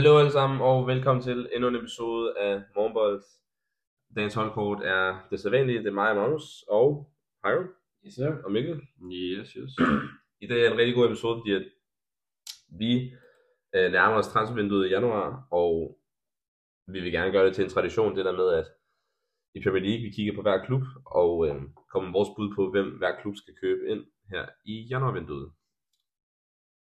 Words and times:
Hallo 0.00 0.18
alle 0.18 0.30
sammen, 0.30 0.60
og 0.60 0.86
velkommen 0.86 1.22
til 1.22 1.48
endnu 1.54 1.68
en 1.68 1.76
episode 1.76 2.38
af 2.38 2.62
Morgenbold. 2.76 3.22
Dagens 4.16 4.34
holdkort 4.34 4.82
er 4.82 5.26
det 5.30 5.40
sædvanlige, 5.40 5.78
det 5.78 5.86
er 5.86 5.92
mig 5.92 6.10
og 6.10 6.16
Magnus, 6.16 6.64
og 6.68 7.12
Hiram 7.44 7.68
Yes, 8.06 8.14
sir. 8.14 8.32
og 8.44 8.52
Mikkel. 8.52 8.82
Yes, 9.12 9.52
yes. 9.52 9.70
I 10.40 10.46
dag 10.46 10.66
er 10.66 10.70
en 10.70 10.78
rigtig 10.78 10.94
god 10.94 11.06
episode, 11.06 11.40
fordi 11.40 11.52
at 11.52 11.66
vi 12.78 13.12
øh, 13.74 13.92
nærmer 13.92 14.16
os 14.16 14.28
transfervinduet 14.28 14.86
i 14.86 14.90
januar, 14.90 15.48
og 15.50 15.98
vi 16.86 17.00
vil 17.00 17.12
gerne 17.12 17.32
gøre 17.32 17.46
det 17.46 17.54
til 17.54 17.64
en 17.64 17.70
tradition, 17.70 18.16
det 18.16 18.24
der 18.24 18.32
med, 18.32 18.48
at 18.60 18.66
i 19.54 19.62
Premier 19.62 19.82
League, 19.82 20.02
vi 20.06 20.10
kigger 20.10 20.34
på 20.34 20.42
hver 20.42 20.64
klub, 20.64 20.82
og 21.06 21.46
øh, 21.48 21.54
kommer 21.90 22.08
med 22.08 22.18
vores 22.18 22.28
bud 22.36 22.54
på, 22.56 22.70
hvem 22.70 22.98
hver 22.98 23.20
klub 23.20 23.36
skal 23.36 23.54
købe 23.62 23.88
ind 23.88 24.04
her 24.30 24.46
i 24.64 24.86
januarvinduet. 24.90 25.52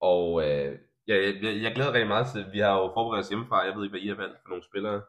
Og 0.01 0.25
øh, 0.49 0.79
ja, 1.11 1.17
jeg, 1.27 1.63
jeg, 1.63 1.73
glæder 1.75 1.93
rigtig 1.93 2.09
meget 2.15 2.27
til, 2.33 2.53
vi 2.53 2.59
har 2.59 2.75
jo 2.81 2.87
forberedt 2.97 3.25
os 3.25 3.29
hjemmefra, 3.29 3.67
jeg 3.67 3.75
ved 3.77 3.85
ikke, 3.85 3.93
hvad 3.93 4.01
I 4.01 4.09
har 4.09 4.23
valgt 4.25 4.39
for 4.43 4.49
nogle 4.49 4.65
spillere, 4.65 5.03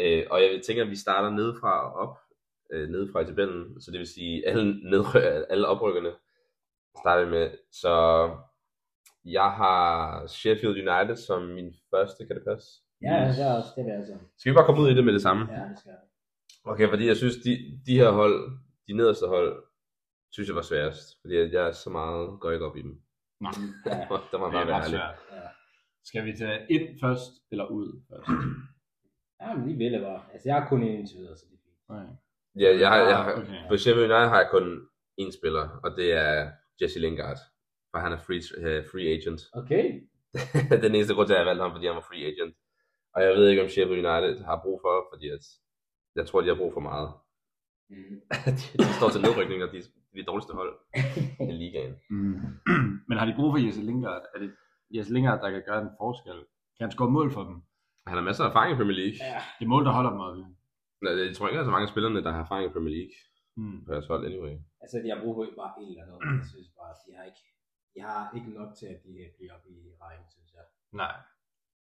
øh, 0.00 0.22
og 0.30 0.42
jeg 0.42 0.60
tænker, 0.66 0.82
at 0.84 0.90
vi 0.90 0.96
starter 0.96 1.30
nedefra 1.30 1.72
og 1.86 1.92
op, 2.04 2.14
øh, 2.72 2.88
nedefra 2.88 3.20
i 3.20 3.26
tabellen, 3.26 3.80
så 3.82 3.90
det 3.90 3.98
vil 3.98 4.06
sige, 4.06 4.48
alle, 4.48 4.90
ned, 4.90 5.04
alle 5.50 5.66
oprykkerne 5.66 6.12
starter 7.00 7.24
vi 7.24 7.30
med. 7.30 7.50
Så 7.72 7.94
jeg 9.24 9.50
har 9.50 9.76
Sheffield 10.26 10.88
United 10.88 11.16
som 11.16 11.42
min 11.42 11.74
første, 11.90 12.26
kan 12.26 12.36
det 12.36 12.44
passe? 12.44 12.68
Ja, 13.02 13.14
ja, 13.14 13.28
det 13.28 13.42
er 13.46 13.54
også 13.54 13.72
det, 13.76 13.88
er 13.88 13.96
altså. 13.96 14.14
Skal 14.38 14.50
vi 14.50 14.54
bare 14.54 14.66
komme 14.66 14.82
ud 14.82 14.90
i 14.90 14.94
det 14.94 15.04
med 15.04 15.12
det 15.12 15.22
samme? 15.22 15.42
Ja, 15.52 15.68
det 15.68 15.78
skal. 15.78 15.92
Okay, 16.64 16.88
fordi 16.88 17.06
jeg 17.06 17.16
synes, 17.16 17.36
de, 17.36 17.80
de 17.86 17.98
her 17.98 18.10
hold, 18.10 18.50
de 18.88 18.92
nederste 18.92 19.26
hold, 19.26 19.64
synes 20.30 20.48
jeg 20.48 20.56
var 20.56 20.62
sværest, 20.62 21.18
fordi 21.20 21.34
jeg 21.34 21.68
er 21.68 21.72
så 21.72 21.90
meget 21.90 22.40
går 22.40 22.50
ikke 22.50 22.66
op 22.66 22.76
i 22.76 22.82
dem. 22.82 23.02
Nej, 23.40 23.52
Ja, 23.86 23.90
Der 24.30 24.38
må 24.38 24.46
det 24.46 24.52
bare 24.52 24.62
er 24.62 24.66
være 24.66 24.76
ret 24.76 24.84
ærlig. 24.84 25.00
Skal 26.04 26.24
vi 26.26 26.32
tage 26.36 26.66
ind 26.70 27.00
først, 27.00 27.30
eller 27.50 27.66
ud 27.66 28.02
først? 28.10 28.28
ja 29.40 29.54
men 29.54 29.68
de 29.68 29.74
vil 29.74 30.00
bare. 30.00 30.22
Altså, 30.32 30.48
jeg 30.48 30.56
har 30.56 30.68
kun 30.68 30.82
en 30.82 30.98
indtil 30.98 31.18
videre, 31.18 31.36
så 31.36 31.44
det 31.50 31.54
er 31.58 31.62
fint. 31.64 31.78
Okay. 31.88 32.12
Ja, 32.62 32.78
jeg 32.80 32.88
har, 32.88 32.96
jeg 32.96 33.16
har, 33.16 33.32
Ah, 33.32 33.38
okay. 33.42 33.68
på 33.68 33.76
Sheffield 33.76 34.10
United 34.12 34.28
har 34.28 34.38
jeg 34.40 34.48
kun 34.50 34.66
én 35.20 35.30
spiller, 35.38 35.68
og 35.84 35.90
det 35.96 36.12
er 36.12 36.50
Jesse 36.82 36.98
Lingard, 37.00 37.38
for 37.90 37.98
han 37.98 38.12
er 38.12 38.18
free, 38.26 38.42
uh, 38.58 38.84
free 38.90 39.08
agent. 39.16 39.40
Okay. 39.60 39.84
det 40.70 40.76
er 40.78 40.80
den 40.80 40.94
eneste 40.94 41.14
grund 41.14 41.26
til, 41.28 41.34
at 41.34 41.38
jeg 41.38 41.46
valgte 41.46 41.62
ham, 41.62 41.72
fordi 41.72 41.86
han 41.86 41.94
var 41.94 42.06
free 42.10 42.24
agent. 42.32 42.54
Og 43.14 43.22
jeg 43.22 43.32
ved 43.36 43.48
ikke, 43.48 43.62
om 43.62 43.68
Sheffield 43.68 44.06
United 44.06 44.44
har 44.44 44.60
brug 44.64 44.80
for, 44.84 44.94
fordi 45.12 45.26
at, 45.36 45.44
jeg 46.16 46.26
tror, 46.26 46.40
de 46.40 46.48
har 46.48 46.60
brug 46.62 46.72
for 46.72 46.80
meget. 46.90 47.10
Mm. 47.90 48.16
de, 48.58 48.64
de 48.82 48.84
står 48.98 49.08
til 49.12 49.22
nedrykning, 49.26 49.62
og 49.64 49.70
de 49.72 49.78
er 49.78 49.82
de 50.14 50.22
dårligste 50.30 50.52
hold 50.60 50.72
i 51.50 51.52
ligaen. 51.62 51.94
Mm. 52.10 52.34
Men 53.08 53.18
har 53.18 53.26
de 53.26 53.34
brug 53.38 53.52
for 53.52 53.60
Jesse 53.66 53.82
Lingard? 53.82 54.22
Er 54.34 54.38
det 54.38 54.50
Jesse 54.94 55.12
Lingard, 55.14 55.40
der 55.42 55.50
kan 55.50 55.62
gøre 55.68 55.82
en 55.86 55.90
forskel? 56.02 56.38
Kan 56.76 56.82
han 56.86 56.90
score 56.96 57.10
mål 57.18 57.28
for 57.36 57.42
dem? 57.48 57.56
Han 58.10 58.16
har 58.18 58.24
masser 58.28 58.44
af 58.44 58.48
erfaring 58.48 58.72
i 58.74 58.78
Premier 58.80 58.98
League. 59.02 59.18
Ja. 59.32 59.40
Det 59.58 59.64
er 59.66 59.72
mål, 59.74 59.84
der 59.86 59.92
holder 59.98 60.10
dem 60.14 60.20
oppe. 60.26 60.40
Nej, 61.04 61.12
Jeg 61.28 61.34
tror 61.36 61.46
ikke, 61.48 61.56
der 61.58 61.64
er 61.64 61.68
så 61.70 61.74
mange 61.76 61.86
af 61.88 61.92
spillerne, 61.94 62.22
der 62.26 62.32
har 62.36 62.42
erfaring 62.46 62.66
i 62.70 62.74
Premier 62.76 62.94
League 62.98 63.14
Mm. 63.60 63.78
på 63.84 63.88
deres 63.94 64.06
hold 64.12 64.22
anyway. 64.30 64.54
Altså, 64.82 64.96
de 65.04 65.08
har 65.12 65.18
brug 65.22 65.32
for 65.36 65.44
bare 65.62 65.72
en 65.82 65.88
eller 65.90 66.02
andet. 66.04 66.18
Jeg 66.40 66.46
synes 66.54 66.68
bare, 66.80 66.92
de 67.06 67.10
har 67.18 67.24
ikke, 67.30 67.42
de 67.94 67.98
har 68.08 68.20
ikke 68.36 68.50
nok 68.60 68.70
til, 68.78 68.86
at 68.94 68.98
de 69.04 69.10
bliver 69.36 69.52
oppe 69.56 69.68
i 69.76 69.78
rækken, 70.02 70.26
synes 70.34 70.50
jeg. 70.56 70.64
Nej. 71.02 71.14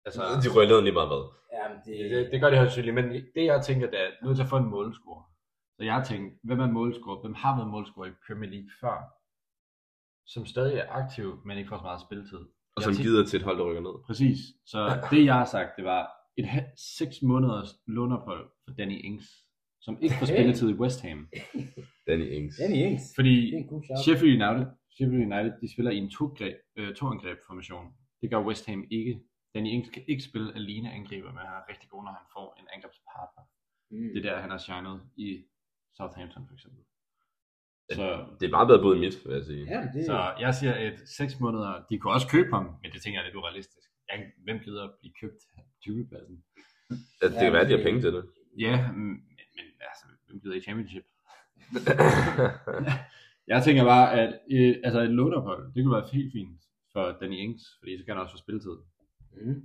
Altså, 0.06 0.22
De 0.44 0.48
rører 0.56 0.70
ned 0.72 0.82
lige 0.88 0.98
meget 1.00 1.10
hvad. 1.14 1.24
Ja, 1.58 1.64
men 1.72 1.78
det, 1.86 1.94
det, 2.02 2.08
det, 2.14 2.22
det 2.32 2.38
gør 2.42 2.50
de 2.50 2.58
højst 2.62 2.74
sandsynligt, 2.74 2.98
men 3.00 3.06
det 3.36 3.44
jeg 3.52 3.60
tænker, 3.70 3.86
det 3.94 4.00
er 4.06 4.10
nødt 4.24 4.36
til 4.38 4.46
at 4.48 4.54
få 4.54 4.58
en 4.64 4.70
målscore. 4.76 5.22
Så 5.76 5.82
jeg 5.88 5.94
har 5.98 6.04
tænkt, 6.12 6.30
hvem 6.48 6.60
er 6.66 6.72
målscorer? 6.80 7.22
Hvem 7.24 7.36
har 7.44 7.52
været 7.58 7.70
målscorer 7.76 8.08
i 8.12 8.20
Premier 8.28 8.50
League 8.56 8.72
før? 8.82 8.98
Som 10.34 10.44
stadig 10.54 10.76
er 10.82 10.88
aktiv, 11.02 11.28
men 11.46 11.58
ikke 11.58 11.70
får 11.72 11.78
så 11.82 11.88
meget 11.90 12.02
spilletid. 12.08 12.44
Og 12.76 12.82
som 12.84 12.94
gider 13.04 13.26
til 13.26 13.38
et 13.38 13.44
hold, 13.44 13.58
der 13.58 13.66
rykker 13.70 13.82
ned. 13.82 13.96
Præcis. 14.08 14.40
Så 14.66 14.80
det 15.12 15.26
jeg 15.26 15.34
har 15.34 15.46
sagt, 15.46 15.70
det 15.78 15.86
var 15.86 16.04
et 16.38 16.48
seks 16.98 17.22
måneders 17.22 17.70
låneophold 17.88 18.46
for 18.64 18.74
Danny 18.80 18.98
Ings, 19.08 19.26
som 19.82 19.98
ikke 20.04 20.16
får 20.20 20.26
spilletid 20.26 20.70
i 20.70 20.74
West 20.74 21.02
Ham. 21.02 21.20
Danny 22.08 22.28
Ings. 22.38 22.60
Er 22.60 22.68
ens. 22.68 23.04
Fordi. 23.18 23.36
Sheffield 24.04 24.36
United, 24.42 24.66
Sheffield 24.96 25.24
United 25.30 25.52
de 25.62 25.74
spiller 25.74 25.92
i 25.92 25.98
en 25.98 26.12
øh, 26.78 26.96
to-angreb 26.96 27.38
formation. 27.48 27.86
Det 28.22 28.30
gør 28.32 28.46
West 28.48 28.66
Ham 28.70 28.84
ikke. 28.92 29.14
Danny 29.54 29.70
Ings 29.76 29.90
kan 29.90 30.04
ikke 30.08 30.24
spille 30.24 30.56
alene 30.56 30.92
angriber, 30.92 31.30
men 31.36 31.38
han 31.38 31.54
er 31.60 31.70
rigtig 31.72 31.90
god, 31.90 32.04
når 32.04 32.12
han 32.20 32.28
får 32.36 32.48
en 32.60 32.68
angrebspartner. 32.76 33.44
Mm. 33.92 34.10
Det 34.14 34.26
er 34.26 34.30
der, 34.30 34.42
han 34.42 34.52
har 34.56 34.62
shined 34.66 35.00
i 35.18 35.30
Southampton 35.98 36.48
for 36.48 36.54
eksempel. 36.54 36.82
Så, 37.96 38.26
Det 38.40 38.46
er 38.46 38.50
meget 38.58 38.68
bedre 38.68 38.82
bud 38.82 38.94
end 38.94 39.00
mit, 39.06 39.16
vil 39.26 39.34
jeg 39.36 39.46
sige. 39.46 39.64
Ja, 39.74 39.80
det, 39.94 40.06
så 40.06 40.34
jeg 40.40 40.56
siger 40.56 40.76
et 40.88 41.00
6 41.06 41.40
måneder. 41.40 41.84
De 41.90 42.00
kunne 42.00 42.14
også 42.14 42.28
købe 42.28 42.50
ham, 42.56 42.66
men 42.82 42.92
det 42.94 43.02
tænker 43.02 43.20
jeg 43.20 43.24
er 43.24 43.28
lidt 43.30 43.36
urealistisk. 43.36 43.88
Jeg, 44.10 44.32
hvem 44.44 44.60
gider 44.60 44.84
at 44.84 44.92
blive 45.00 45.14
købt 45.22 45.42
af 45.58 45.62
20-pladsen? 45.88 46.44
Ja, 47.22 47.28
det 47.28 47.38
kan 47.40 47.54
være, 47.54 47.62
at 47.62 47.70
de 47.70 47.78
har 47.78 47.84
penge 47.84 48.02
til 48.02 48.14
det. 48.14 48.24
Ja, 48.60 48.92
men, 48.92 49.08
men 49.56 49.66
altså, 49.90 50.06
hvem 50.28 50.40
gider 50.42 50.56
i 50.56 50.62
championship? 50.62 51.06
Jeg 53.52 53.64
tænker 53.64 53.84
bare, 53.84 54.08
at 54.22 54.40
øh, 54.52 54.76
altså 54.84 55.00
et 55.02 55.10
låneophold, 55.10 55.74
det 55.74 55.84
kunne 55.84 55.96
være 55.96 56.08
helt 56.14 56.32
fint 56.34 56.62
for 56.94 57.18
Danny 57.22 57.38
Ings, 57.46 57.64
fordi 57.80 57.98
så 57.98 58.06
kan 58.06 58.14
han 58.16 58.22
også 58.24 58.34
få 58.34 58.38
spilletid. 58.46 58.76
mm. 59.32 59.62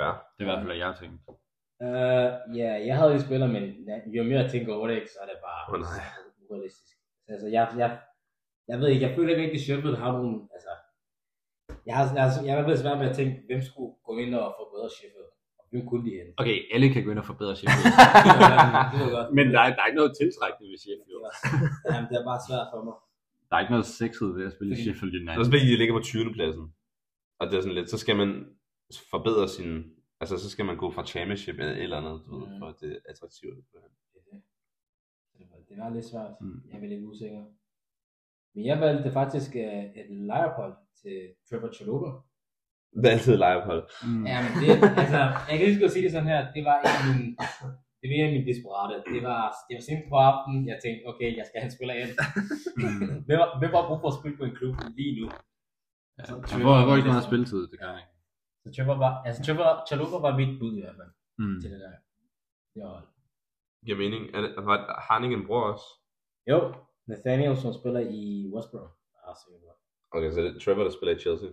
Fair. 0.00 0.12
Det 0.34 0.40
er 0.40 0.44
i 0.44 0.44
hvert 0.44 0.58
fald, 0.58 0.66
hvad 0.66 0.76
jeg 0.76 0.86
har 0.86 0.98
tænkt. 1.02 1.20
Uh, 1.86 2.56
ja, 2.60 2.70
jeg 2.88 2.96
havde 2.98 3.14
en 3.14 3.20
spiller, 3.20 3.46
men 3.46 3.62
jo 4.16 4.22
mere 4.22 4.38
jeg 4.42 4.50
tænker 4.50 4.74
over 4.74 4.86
det, 4.88 4.94
ikke, 4.94 5.10
så 5.14 5.18
er 5.22 5.26
det 5.26 5.38
bare 5.48 5.62
Åh, 5.74 5.80
nej. 5.80 6.04
urealistisk. 6.50 6.97
Altså, 7.32 7.46
jeg, 7.56 7.62
jeg, 7.82 7.90
jeg 8.70 8.76
ved 8.80 8.88
ikke, 8.92 9.04
jeg 9.06 9.12
føler 9.16 9.30
ikke 9.32 9.42
rigtig, 9.44 9.60
at 9.60 9.64
Sheffield 9.66 9.96
har 10.04 10.12
nogen, 10.18 10.36
altså, 10.56 10.72
jeg 11.86 11.94
har, 11.98 12.04
jeg, 12.18 12.22
har- 12.26 12.44
jeg 12.48 12.54
har 12.56 12.62
været 12.68 12.82
svært 12.84 12.98
med 13.02 13.08
at 13.10 13.16
tænke, 13.20 13.34
hvem 13.48 13.60
skulle 13.70 13.92
gå 14.08 14.12
ind 14.24 14.32
og 14.42 14.46
forbedre 14.60 14.88
Sheffield, 14.96 15.30
og 15.58 15.64
hvem 15.70 15.82
kunne 15.88 16.04
de 16.06 16.12
hente? 16.18 16.32
Okay, 16.42 16.58
alle 16.74 16.86
kan 16.94 17.02
gå 17.04 17.10
ind 17.12 17.22
og 17.24 17.28
forbedre 17.32 17.54
Sheffield. 17.58 17.86
det 18.92 19.34
men 19.38 19.46
der 19.54 19.60
er, 19.64 19.68
der 19.76 19.82
er 19.82 19.88
ikke 19.90 20.00
noget 20.02 20.12
tiltrækkende 20.20 20.66
ved 20.72 20.76
Det 20.78 20.84
Sheffield. 20.86 21.20
var, 21.26 21.32
jamen, 21.92 22.06
det 22.10 22.16
er 22.20 22.24
bare 22.30 22.40
svært 22.48 22.66
for 22.72 22.80
mig. 22.88 22.96
Der 23.48 23.54
er 23.56 23.60
ikke 23.64 23.74
noget 23.76 23.88
sexet 24.00 24.28
ved 24.36 24.44
at 24.48 24.52
spille 24.56 24.72
i 24.76 24.78
Sheffield 24.84 25.12
United. 25.22 25.44
spiller 25.50 25.66
de 25.70 25.76
ligger 25.82 25.94
på 25.98 26.02
20. 26.02 26.32
pladsen. 26.36 26.64
Og 27.40 27.44
det 27.48 27.54
er 27.56 27.62
sådan 27.64 27.78
lidt, 27.80 27.90
så 27.94 27.98
skal 28.04 28.16
man 28.22 28.30
forbedre 29.14 29.46
sin, 29.56 29.70
altså 30.22 30.34
så 30.42 30.48
skal 30.54 30.64
man 30.70 30.76
gå 30.82 30.86
fra 30.96 31.04
championship 31.12 31.56
eller 31.58 31.72
et 31.72 31.82
eller 31.86 31.96
andet, 32.02 32.16
du 32.26 32.30
ved, 32.38 32.46
Mm. 32.52 32.58
for 32.60 32.66
at 32.72 32.76
det 32.80 32.90
er 32.96 33.00
attraktivt. 33.12 33.54
Det, 35.38 35.44
var, 35.50 35.56
det 35.68 35.76
var 35.82 35.88
lidt 35.96 36.08
svært. 36.12 36.32
Mm. 36.40 36.60
Jeg 36.70 36.76
er 36.82 36.86
lidt 36.94 37.04
usikker. 37.10 37.42
Men 38.54 38.62
jeg 38.70 38.76
valgte 38.84 39.10
faktisk 39.20 39.50
uh, 39.54 39.84
et 40.00 40.08
lejeophold 40.30 40.74
til 41.00 41.16
Trevor. 41.48 41.68
Det 43.02 43.06
er 43.08 43.14
altid 43.16 43.36
lejeophold. 43.44 43.82
Mm. 44.06 44.22
Ja, 44.30 44.36
men 44.44 44.52
det, 44.62 44.68
altså, 45.02 45.20
jeg 45.48 45.54
kan 45.56 45.64
lige 45.66 45.76
så 45.78 45.82
godt 45.84 45.94
sige 45.96 46.04
det 46.06 46.12
sådan 46.16 46.30
her, 46.32 46.40
det 46.56 46.62
var 46.68 46.76
en 46.80 46.86
af 47.00 47.04
mine, 47.08 47.30
det 47.98 48.06
var 48.08 48.14
en 48.18 48.26
af 48.28 48.32
mine 48.34 48.46
desperate. 48.50 48.94
Det 49.14 49.20
var, 49.30 49.42
det 49.66 49.72
var 49.78 49.82
sent 49.88 50.04
på 50.12 50.16
aftenen, 50.30 50.60
jeg 50.70 50.78
tænkte, 50.84 51.02
okay, 51.10 51.28
jeg 51.38 51.44
skal 51.46 51.58
have 51.60 51.68
en 51.70 51.76
spiller 51.78 51.94
ind. 52.02 52.12
Mm. 52.82 53.16
Hvem 53.26 53.38
har, 53.42 53.48
hvem 53.60 53.72
har 53.76 53.84
brug 53.88 54.00
for 54.02 54.10
at 54.12 54.18
spille 54.20 54.36
på 54.40 54.44
en 54.48 54.54
klub 54.58 54.74
lige 54.98 55.12
nu? 55.20 55.26
Ja, 56.16 56.20
han 56.28 56.62
får, 56.66 56.72
han 56.80 56.86
får 56.88 56.96
ikke 57.00 57.12
meget 57.14 57.28
spilletid, 57.30 57.60
det 57.72 57.78
gør 57.82 57.92
ikke. 58.02 58.12
Så 58.62 58.68
Trevor 58.74 58.96
var, 59.04 59.12
altså 59.26 59.40
Trevor 59.46 59.68
Chalobah 59.88 60.20
var 60.26 60.32
mit 60.40 60.52
bud 60.60 60.72
i 60.80 60.82
hvert 60.84 60.98
fald, 61.00 61.12
Mm. 61.42 61.58
til 61.62 61.68
det 61.74 61.80
der. 61.84 61.94
Det 62.74 62.80
var, 62.86 62.96
Giver 63.86 63.98
mening. 63.98 64.34
Er 64.34 64.40
det, 64.40 64.50
har 64.56 65.02
har 65.06 65.14
han 65.14 65.24
ikke 65.24 65.36
en 65.36 65.46
bror 65.46 65.62
også? 65.72 65.84
jo, 66.50 66.74
Nathaniel, 67.06 67.56
som 67.56 67.72
spiller 67.80 68.00
i 68.00 68.50
Westbrook. 68.54 68.90
Ah, 69.26 69.34
så 69.40 69.46
godt. 69.66 69.78
Okay, 70.10 70.30
så 70.34 70.40
det 70.42 70.56
er 70.56 70.60
Trevor, 70.60 70.84
der 70.84 70.90
spiller 70.90 71.14
i 71.16 71.18
Chelsea. 71.18 71.48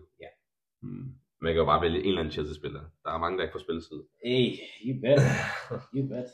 Mm. 0.81 1.07
Man 1.41 1.53
kan 1.53 1.59
jo 1.63 1.65
bare 1.65 1.81
vælge 1.81 1.99
en 1.99 2.05
eller 2.07 2.19
anden 2.21 2.31
Chelsea-spiller. 2.31 2.83
Der 3.03 3.09
er 3.11 3.17
mange, 3.17 3.37
der 3.37 3.43
ikke 3.43 3.55
får 3.57 3.65
spilletid. 3.67 3.99
Hey, 4.25 4.43
you 4.85 4.93
bet. 5.03 5.19
You 5.95 6.03
bet. 6.13 6.29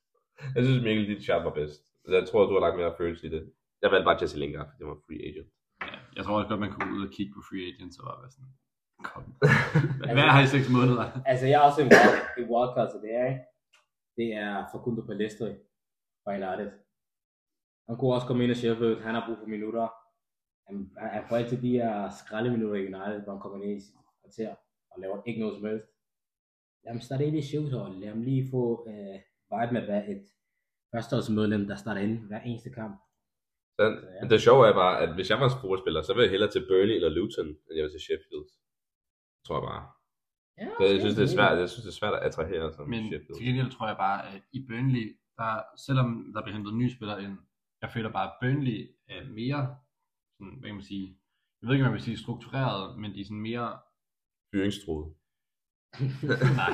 Jeg 0.56 0.62
synes, 0.64 0.82
Mikkel, 0.84 1.08
dit 1.08 1.22
chat 1.24 1.44
var 1.44 1.54
bedst. 1.60 1.82
Jeg 2.08 2.28
tror, 2.28 2.46
du 2.46 2.52
har 2.56 2.60
lagt 2.66 2.76
mere 2.76 2.94
følelse 2.98 3.26
i 3.26 3.30
det. 3.30 3.42
Jeg 3.82 3.90
valgte 3.90 4.04
bare 4.08 4.18
Jesse 4.20 4.38
Lingard, 4.38 4.66
fordi 4.66 4.78
det 4.78 4.86
var 4.86 4.98
free 5.06 5.22
agent. 5.28 5.50
Ja, 5.82 5.98
jeg 6.16 6.22
tror 6.24 6.36
også 6.38 6.48
godt, 6.48 6.60
man 6.60 6.72
kunne 6.72 6.92
ud 6.96 7.06
og 7.06 7.12
kigge 7.16 7.32
på 7.36 7.40
free 7.48 7.64
agents 7.72 7.98
og 7.98 8.04
bare 8.08 8.20
være 8.22 8.32
sådan, 8.36 8.52
kom. 9.10 9.24
Hvad 10.16 10.28
har 10.36 10.42
I 10.46 10.48
seks 10.56 10.68
måneder? 10.78 11.04
Altså, 11.30 11.44
jeg 11.50 11.56
er 11.60 11.64
også 11.68 11.80
en, 11.84 11.90
wild, 11.94 12.16
en 12.40 12.46
wildcard 12.52 12.88
til 12.90 13.00
det 13.04 13.10
her, 13.16 13.24
ikke? 13.32 13.42
Det 14.16 14.28
er 14.44 14.52
Facundo 14.72 15.02
Palestri 15.10 15.50
fra 16.22 16.30
United. 16.38 16.70
Han 17.88 17.96
kunne 17.96 18.14
også 18.14 18.26
komme 18.26 18.42
ind 18.42 18.54
af 18.54 18.60
Sheffield. 18.62 19.00
Han 19.06 19.14
har 19.14 19.26
brug 19.26 19.38
for 19.38 19.46
minutter. 19.56 19.86
Han, 20.66 20.76
han 21.16 21.24
får 21.28 21.36
altid 21.36 21.58
de 21.62 21.76
her 21.78 21.92
skraldeminutter 22.20 22.76
i 22.76 22.86
United, 22.92 23.20
hvor 23.22 23.32
han 23.32 23.42
kommer 23.44 23.58
ned 23.58 23.76
i 23.76 23.80
sit 23.80 23.94
kvarter 24.20 24.54
og 24.90 24.96
laver 25.02 25.22
ikke 25.28 25.40
noget 25.40 25.56
som 25.56 25.66
helst. 25.70 25.88
Lad 26.82 26.92
ham 26.92 27.00
starte 27.00 27.26
ind 27.26 27.36
i 27.36 27.48
showhold. 27.50 27.94
Lad 28.00 28.08
ham 28.08 28.22
lige 28.22 28.50
få 28.54 28.64
øh, 28.90 29.18
vibe 29.52 29.72
med 29.72 29.82
at 29.82 29.88
være 29.92 30.04
et 30.12 30.24
førsteholdsmedlem, 30.92 31.66
der 31.70 31.76
starter 31.76 32.00
ind 32.00 32.18
hver 32.28 32.40
eneste 32.40 32.70
kamp. 32.70 32.96
Så, 33.78 33.84
ja. 34.14 34.28
Det 34.30 34.40
sjove 34.46 34.62
er 34.68 34.74
bare, 34.82 34.94
at 35.04 35.10
hvis 35.14 35.30
jeg 35.30 35.38
var 35.40 35.48
en 35.48 35.60
fodboldspiller, 35.60 36.02
så 36.02 36.12
ville 36.12 36.24
jeg 36.26 36.34
hellere 36.34 36.50
til 36.52 36.66
Burnley 36.68 36.94
eller 36.94 37.08
Luton, 37.16 37.48
end 37.66 37.74
jeg 37.76 37.84
vil 37.84 37.94
til 37.94 38.06
Sheffield. 38.06 38.46
Tror 39.46 39.56
jeg 39.58 39.66
bare. 39.70 39.82
Ja, 40.60 40.68
Så 40.78 40.84
jeg 40.92 41.00
synes, 41.00 41.14
det 41.14 41.24
er 41.28 41.34
svært, 41.38 41.58
jeg 41.58 41.68
synes, 41.70 41.84
det 41.86 41.92
er 41.94 42.00
svært 42.00 42.14
at 42.14 42.22
attrahere 42.28 42.72
som 42.74 42.88
Men 42.88 43.02
Sheffield. 43.08 43.36
til 43.36 43.46
gengæld 43.46 43.70
tror 43.70 43.86
jeg 43.92 43.96
bare, 43.96 44.18
at 44.34 44.42
i 44.52 44.60
Burnley, 44.68 45.06
der, 45.38 45.52
selvom 45.86 46.08
der 46.34 46.42
bliver 46.42 46.56
hentet 46.56 46.74
nye 46.74 46.90
spillere 46.96 47.22
ind, 47.24 47.36
jeg 47.82 47.90
føler 47.94 48.10
bare, 48.12 48.26
at 48.30 48.36
Burnley 48.40 48.80
er 49.08 49.20
mere, 49.40 49.76
sådan, 50.38 50.54
hvad 50.58 50.68
kan 50.68 50.74
man 50.80 50.84
sige, 50.92 51.06
jeg 51.60 51.66
ved 51.66 51.74
ikke, 51.74 51.84
om 51.84 51.90
man 51.90 51.96
vil 51.98 52.02
sige 52.08 52.18
struktureret, 52.24 52.98
men 53.00 53.14
de 53.14 53.20
er 53.20 53.24
sådan 53.24 53.40
mere, 53.50 53.68
Fyringstroet. 54.54 55.14
Nej. 56.60 56.72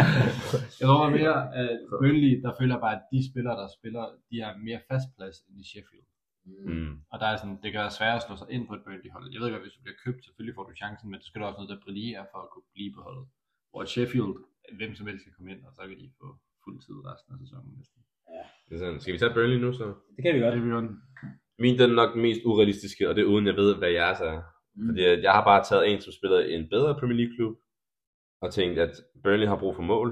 jeg 0.80 0.86
tror 0.90 1.10
mere, 1.18 1.38
at 1.60 1.70
Burnley, 2.00 2.32
der 2.44 2.52
føler 2.60 2.76
bare, 2.84 2.94
at 2.96 3.02
de 3.12 3.30
spillere, 3.30 3.56
der 3.62 3.68
spiller, 3.78 4.04
de 4.30 4.36
har 4.44 4.52
mere 4.66 4.80
fast 4.90 5.06
plads 5.16 5.36
end 5.48 5.60
i 5.60 5.64
Sheffield. 5.70 6.06
Mm. 6.44 6.92
Og 7.12 7.16
der 7.20 7.28
er 7.30 7.36
sådan, 7.36 7.58
det 7.62 7.68
kan 7.72 7.80
være 7.84 7.98
svært 7.98 8.18
at 8.18 8.24
slå 8.26 8.34
sig 8.36 8.48
ind 8.54 8.64
på 8.66 8.74
et 8.76 8.82
Burnley-hold. 8.84 9.26
Jeg 9.32 9.40
ved 9.40 9.50
godt, 9.50 9.64
hvis 9.66 9.76
du 9.76 9.82
bliver 9.84 10.02
købt, 10.04 10.20
selvfølgelig 10.24 10.56
får 10.56 10.66
du 10.66 10.72
chancen, 10.82 11.06
men 11.10 11.20
du 11.20 11.26
skal 11.26 11.38
da 11.40 11.46
også 11.46 11.60
nødt 11.60 11.70
til 11.70 11.78
at 11.80 11.84
brillere 11.86 12.22
for 12.32 12.40
at 12.44 12.50
kunne 12.52 12.70
blive 12.74 12.92
på 12.96 13.00
holdet. 13.06 13.26
Hvor 13.70 13.84
Sheffield, 13.94 14.34
hvem 14.78 14.92
som 14.98 15.06
helst 15.08 15.24
kan 15.24 15.34
komme 15.36 15.50
ind, 15.52 15.62
og 15.66 15.72
så 15.76 15.82
kan 15.88 15.98
de 16.02 16.08
få 16.20 16.28
fuld 16.62 16.78
tid 16.84 16.96
resten 17.10 17.30
af 17.34 17.38
sæsonen 17.42 17.72
næsten. 17.78 18.00
Det 18.66 18.72
er 18.74 18.80
sådan, 18.82 19.00
Skal 19.02 19.14
vi 19.14 19.18
tage 19.22 19.34
Burnley 19.36 19.58
nu 19.64 19.70
så? 19.80 19.86
Det 20.14 20.22
kan 20.24 20.34
vi 20.34 20.40
godt. 20.44 20.54
Det 20.54 20.62
er 20.62 20.76
jo 20.78 20.82
Min 21.62 21.78
den 21.78 21.90
er 21.90 22.00
nok 22.02 22.12
mest 22.26 22.42
urealistiske, 22.50 23.08
og 23.08 23.12
det 23.14 23.22
er 23.22 23.32
uden 23.32 23.46
jeg 23.50 23.56
ved, 23.62 23.70
hvad 23.80 23.92
jeres 24.00 24.20
er. 24.30 24.36
Mm. 24.74 24.86
Fordi 24.86 25.00
jeg 25.26 25.32
har 25.38 25.44
bare 25.50 25.62
taget 25.64 25.84
en, 25.90 26.00
som 26.00 26.12
spiller 26.18 26.38
i 26.50 26.54
en 26.60 26.68
bedre 26.74 26.98
Premier 27.00 27.18
League 27.20 27.36
klub, 27.36 27.54
og 28.42 28.48
tænkt, 28.58 28.78
at 28.86 28.94
Burnley 29.22 29.46
har 29.46 29.58
brug 29.62 29.74
for 29.76 29.86
mål, 29.94 30.10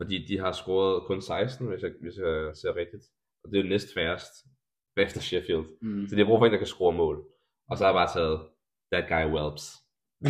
fordi 0.00 0.16
de 0.28 0.38
har 0.38 0.52
scoret 0.52 1.06
kun 1.08 1.20
16, 1.20 1.66
hvis 1.68 1.82
jeg, 1.82 1.92
hvis 2.02 2.16
jeg 2.24 2.56
ser 2.60 2.72
rigtigt. 2.82 3.04
Og 3.42 3.50
det 3.50 3.58
er 3.58 3.62
jo 3.62 3.68
næst 3.68 3.88
færrest 3.96 4.34
efter 4.98 5.20
Sheffield. 5.20 5.66
Mm. 5.82 6.08
Så 6.08 6.14
de 6.14 6.20
har 6.20 6.26
brug 6.26 6.38
for 6.40 6.46
en, 6.46 6.52
der 6.52 6.58
kan 6.58 6.66
score 6.66 6.92
mål. 6.92 7.24
Og 7.70 7.78
så 7.78 7.84
har 7.84 7.90
jeg 7.92 7.98
bare 8.00 8.12
taget 8.16 8.38
that 8.92 9.04
guy 9.12 9.24
Welps. 9.34 9.64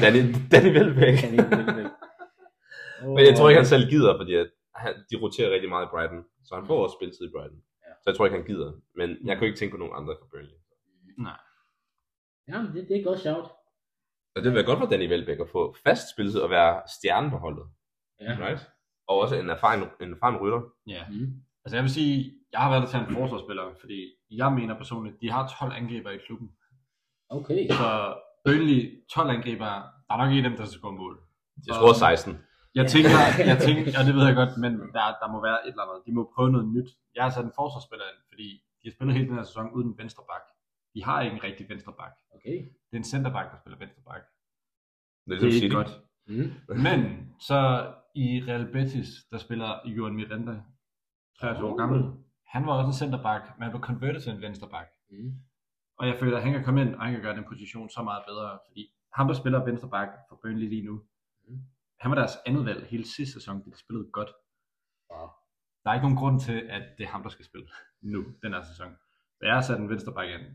Danny, 0.02 0.22
Danny 0.52 0.70
Welbeck. 0.76 1.18
Men 3.16 3.22
jeg 3.28 3.34
tror 3.36 3.48
ikke, 3.48 3.60
han 3.62 3.72
selv 3.74 3.90
gider, 3.90 4.16
fordi 4.20 4.34
at 4.34 4.50
han, 4.74 4.94
de 5.10 5.16
roterer 5.22 5.50
rigtig 5.54 5.68
meget 5.68 5.86
i 5.86 5.92
Brighton. 5.92 6.24
Så 6.46 6.54
han 6.54 6.66
får 6.66 6.82
også 6.84 6.96
spilletid 6.98 7.24
i 7.28 7.32
Brighton. 7.34 7.60
Ja. 7.86 7.92
Så 8.02 8.04
jeg 8.06 8.14
tror 8.16 8.26
ikke, 8.26 8.38
han 8.38 8.46
gider. 8.46 8.72
Men 8.94 9.08
jeg 9.24 9.38
kunne 9.38 9.46
ikke 9.48 9.58
tænke 9.58 9.72
på 9.74 9.78
nogen 9.82 9.94
andre 9.98 10.14
for 10.20 10.26
Burnley. 10.32 10.58
Ja, 12.48 12.62
men 12.62 12.70
det, 12.74 12.88
det 12.88 12.96
er 13.00 13.04
godt 13.04 13.20
shout. 13.20 13.46
Så 14.32 14.36
det 14.42 14.44
vil 14.44 14.54
være 14.54 14.64
godt 14.70 14.78
for 14.78 14.86
Danny 14.86 15.10
Welbeck 15.10 15.40
at 15.40 15.48
få 15.48 15.76
fast 15.84 16.10
spilletid 16.10 16.40
og 16.40 16.50
være 16.50 16.82
stjernen 16.98 17.30
på 17.30 17.36
holdet. 17.36 17.66
Ja. 18.20 18.36
Right? 18.46 18.62
Og 19.08 19.16
også 19.18 19.34
en 19.36 19.50
erfaren, 19.50 19.82
en 20.00 20.12
erfaren 20.12 20.36
rytter. 20.36 20.60
Ja. 20.86 21.04
Mm. 21.10 21.42
Altså 21.68 21.76
jeg 21.78 21.84
vil 21.86 21.96
sige, 22.00 22.16
jeg 22.52 22.60
har 22.60 22.70
været 22.70 22.82
der 22.82 22.90
til 22.92 23.00
en 23.00 23.14
forsvarsspiller, 23.18 23.64
fordi 23.82 23.98
jeg 24.40 24.48
mener 24.58 24.74
personligt, 24.82 25.16
de 25.22 25.28
har 25.34 25.42
12 25.60 25.72
angriber 25.80 26.10
i 26.10 26.20
klubben. 26.26 26.48
Okay. 27.38 27.60
Så 27.80 27.88
Burnley, 28.44 28.78
12 29.14 29.30
angriber, 29.36 29.70
der 30.06 30.12
er 30.14 30.20
nok 30.22 30.30
ikke 30.32 30.48
dem, 30.48 30.56
der 30.58 30.64
skal 30.64 30.78
score 30.80 30.96
mål. 31.02 31.14
De 31.64 31.68
scorer 31.74 31.92
16. 31.92 32.38
Jeg 32.78 32.86
tænker, 32.94 33.10
jeg 33.50 33.58
tænker, 33.66 33.82
ja 33.96 34.00
det 34.06 34.14
ved 34.16 34.24
jeg 34.28 34.36
godt, 34.42 34.52
men 34.64 34.72
der, 34.96 35.04
der 35.22 35.28
må 35.34 35.38
være 35.48 35.58
et 35.66 35.72
eller 35.74 35.84
andet. 35.84 35.98
De 36.06 36.12
må 36.18 36.22
prøve 36.34 36.50
noget 36.54 36.66
nyt. 36.76 36.90
Jeg 37.16 37.22
har 37.24 37.32
sat 37.34 37.44
en 37.50 37.58
forsvarsspiller 37.60 38.06
ind, 38.10 38.20
fordi 38.30 38.48
de 38.78 38.84
har 38.88 38.94
spillet 38.96 39.14
hele 39.16 39.28
den 39.28 39.36
her 39.38 39.46
sæson 39.50 39.66
uden 39.76 39.90
venstre 40.00 40.22
bak. 40.32 40.44
De 40.94 41.00
har 41.06 41.16
ikke 41.24 41.36
en 41.38 41.44
rigtig 41.48 41.64
venstre 41.72 41.92
bak. 42.00 42.14
Okay. 42.36 42.56
Det 42.88 42.94
er 42.96 43.02
en 43.04 43.10
centerback, 43.14 43.46
der 43.52 43.58
spiller 43.62 43.78
venstre 43.84 44.02
bak. 44.10 44.22
Det 45.24 45.32
er 45.32 45.38
Det 45.40 45.44
er 45.44 45.50
ligesom 45.50 45.66
ikke 45.66 45.80
godt. 45.82 45.92
Mm. 46.32 46.50
Men 46.86 46.98
så 47.48 47.60
i 48.24 48.26
Real 48.48 48.66
Betis, 48.74 49.08
der 49.30 49.38
spiller 49.46 49.70
Juan 49.96 50.16
Miranda, 50.20 50.56
23 51.40 51.68
år 51.70 51.76
gammel. 51.76 52.00
Han 52.46 52.66
var 52.66 52.72
også 52.78 52.86
en 52.86 52.92
centerback, 53.02 53.44
men 53.56 53.62
han 53.62 53.70
blev 53.72 53.82
converted 53.90 54.20
til 54.20 54.32
en 54.32 54.40
venstreback. 54.40 54.88
Mm. 55.10 55.32
Og 55.98 56.06
jeg 56.06 56.16
føler, 56.20 56.36
at 56.36 56.42
han 56.42 56.52
kan 56.52 56.64
komme 56.64 56.80
ind, 56.82 56.94
og 56.94 57.02
han 57.04 57.12
kan 57.14 57.22
gøre 57.22 57.36
den 57.36 57.44
position 57.48 57.88
så 57.90 58.02
meget 58.02 58.22
bedre, 58.28 58.58
fordi 58.68 58.82
ham, 59.16 59.26
der 59.26 59.34
spiller 59.34 59.64
venstre 59.64 59.88
back 59.96 60.10
for 60.28 60.38
Burnley 60.42 60.68
lige 60.68 60.84
nu, 60.84 61.02
Mm. 61.48 61.58
han 62.00 62.10
var 62.10 62.14
deres 62.14 62.36
andet 62.46 62.64
valg 62.66 62.86
hele 62.86 63.04
sidste 63.16 63.32
sæson, 63.32 63.64
de 63.64 63.72
spillede 63.78 64.08
godt. 64.12 64.30
Wow. 65.10 65.28
Der 65.82 65.90
er 65.90 65.94
ikke 65.94 66.06
nogen 66.08 66.16
grund 66.22 66.40
til, 66.40 66.58
at 66.76 66.82
det 66.98 67.04
er 67.04 67.08
ham, 67.08 67.22
der 67.22 67.28
skal 67.28 67.44
spille 67.44 67.68
nu, 68.14 68.20
den 68.42 68.52
her 68.52 68.62
sæson. 68.62 68.90
Så 69.38 69.42
jeg 69.46 69.54
har 69.54 69.60
sat 69.60 69.78
en 69.80 69.88
venstre 69.90 70.12
back 70.12 70.30
ind, 70.36 70.46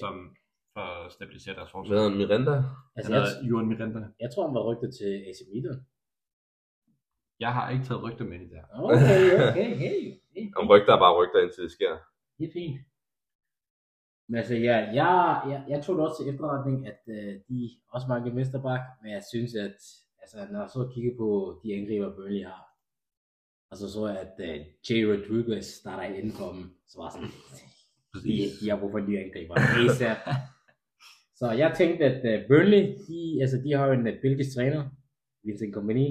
som 0.00 0.36
for 0.74 0.80
at 1.04 1.12
stabilisere 1.12 1.54
deres 1.54 1.70
forsvar. 1.70 1.94
Hvad? 1.94 2.10
Miranda? 2.10 2.64
Altså, 2.96 3.12
Han 3.12 3.22
jeg, 3.22 3.48
Juan 3.50 3.66
Miranda. 3.66 3.98
jeg 4.20 4.30
tror, 4.34 4.46
han 4.46 4.54
var 4.54 4.64
rygtet 4.70 4.90
til 4.98 5.10
AC 5.28 5.38
Milan. 5.54 5.86
Jeg 7.40 7.52
har 7.54 7.70
ikke 7.70 7.84
taget 7.84 8.02
rygter 8.02 8.24
med 8.24 8.40
i 8.40 8.44
det 8.44 8.56
her. 8.60 8.66
Okay, 8.74 9.50
okay, 9.50 9.76
hey. 9.76 10.19
Om 10.56 10.68
rygter 10.68 10.92
er 10.94 11.00
bare 11.04 11.18
rygter, 11.20 11.40
indtil 11.42 11.62
det 11.62 11.72
sker. 11.72 11.92
Det 12.38 12.44
er 12.48 12.52
fint. 12.52 12.78
Men 14.28 14.36
altså, 14.38 14.54
ja, 14.54 14.76
jeg, 15.00 15.42
jeg, 15.50 15.64
jeg 15.68 15.82
tog 15.84 15.96
det 15.96 16.04
også 16.04 16.22
til 16.22 16.32
efterretning, 16.32 16.86
at 16.86 17.02
øh, 17.16 17.32
de 17.48 17.70
også 17.94 18.06
mangler 18.08 18.34
Vensterbak, 18.34 18.80
men 19.02 19.12
jeg 19.12 19.22
synes, 19.32 19.54
at 19.54 19.78
altså, 20.22 20.38
når 20.52 20.60
jeg 20.60 20.70
så 20.70 20.90
kigger 20.94 21.12
på 21.18 21.60
de 21.62 21.74
angriber, 21.74 22.14
Burnley 22.16 22.44
har, 22.44 22.62
og 23.70 23.76
så 23.76 23.86
så 23.92 24.06
jeg, 24.08 24.18
at 24.18 24.36
øh, 24.48 24.56
Jay 24.86 25.02
Rodriguez 25.10 25.64
starter 25.64 26.04
i 26.14 26.20
indkommen, 26.20 26.64
så 26.90 26.94
var 27.00 27.10
sådan, 27.10 27.32
de, 28.24 28.34
de 28.60 28.70
har 28.70 28.78
brug 28.80 28.90
for 28.90 28.98
en 28.98 29.10
ny 29.10 29.24
angriber. 29.24 29.54
ASAP. 29.54 30.18
så 31.40 31.46
jeg 31.62 31.74
tænkte, 31.76 32.04
at 32.04 32.20
uh, 32.30 32.48
Burnley, 32.48 32.82
de, 33.06 33.38
altså, 33.40 33.56
de 33.64 33.72
har 33.76 33.86
jo 33.86 33.92
en 33.92 34.06
uh, 34.06 34.14
belgisk 34.22 34.50
træner, 34.56 34.82
Vincent 35.44 35.74
Kompany. 35.74 36.08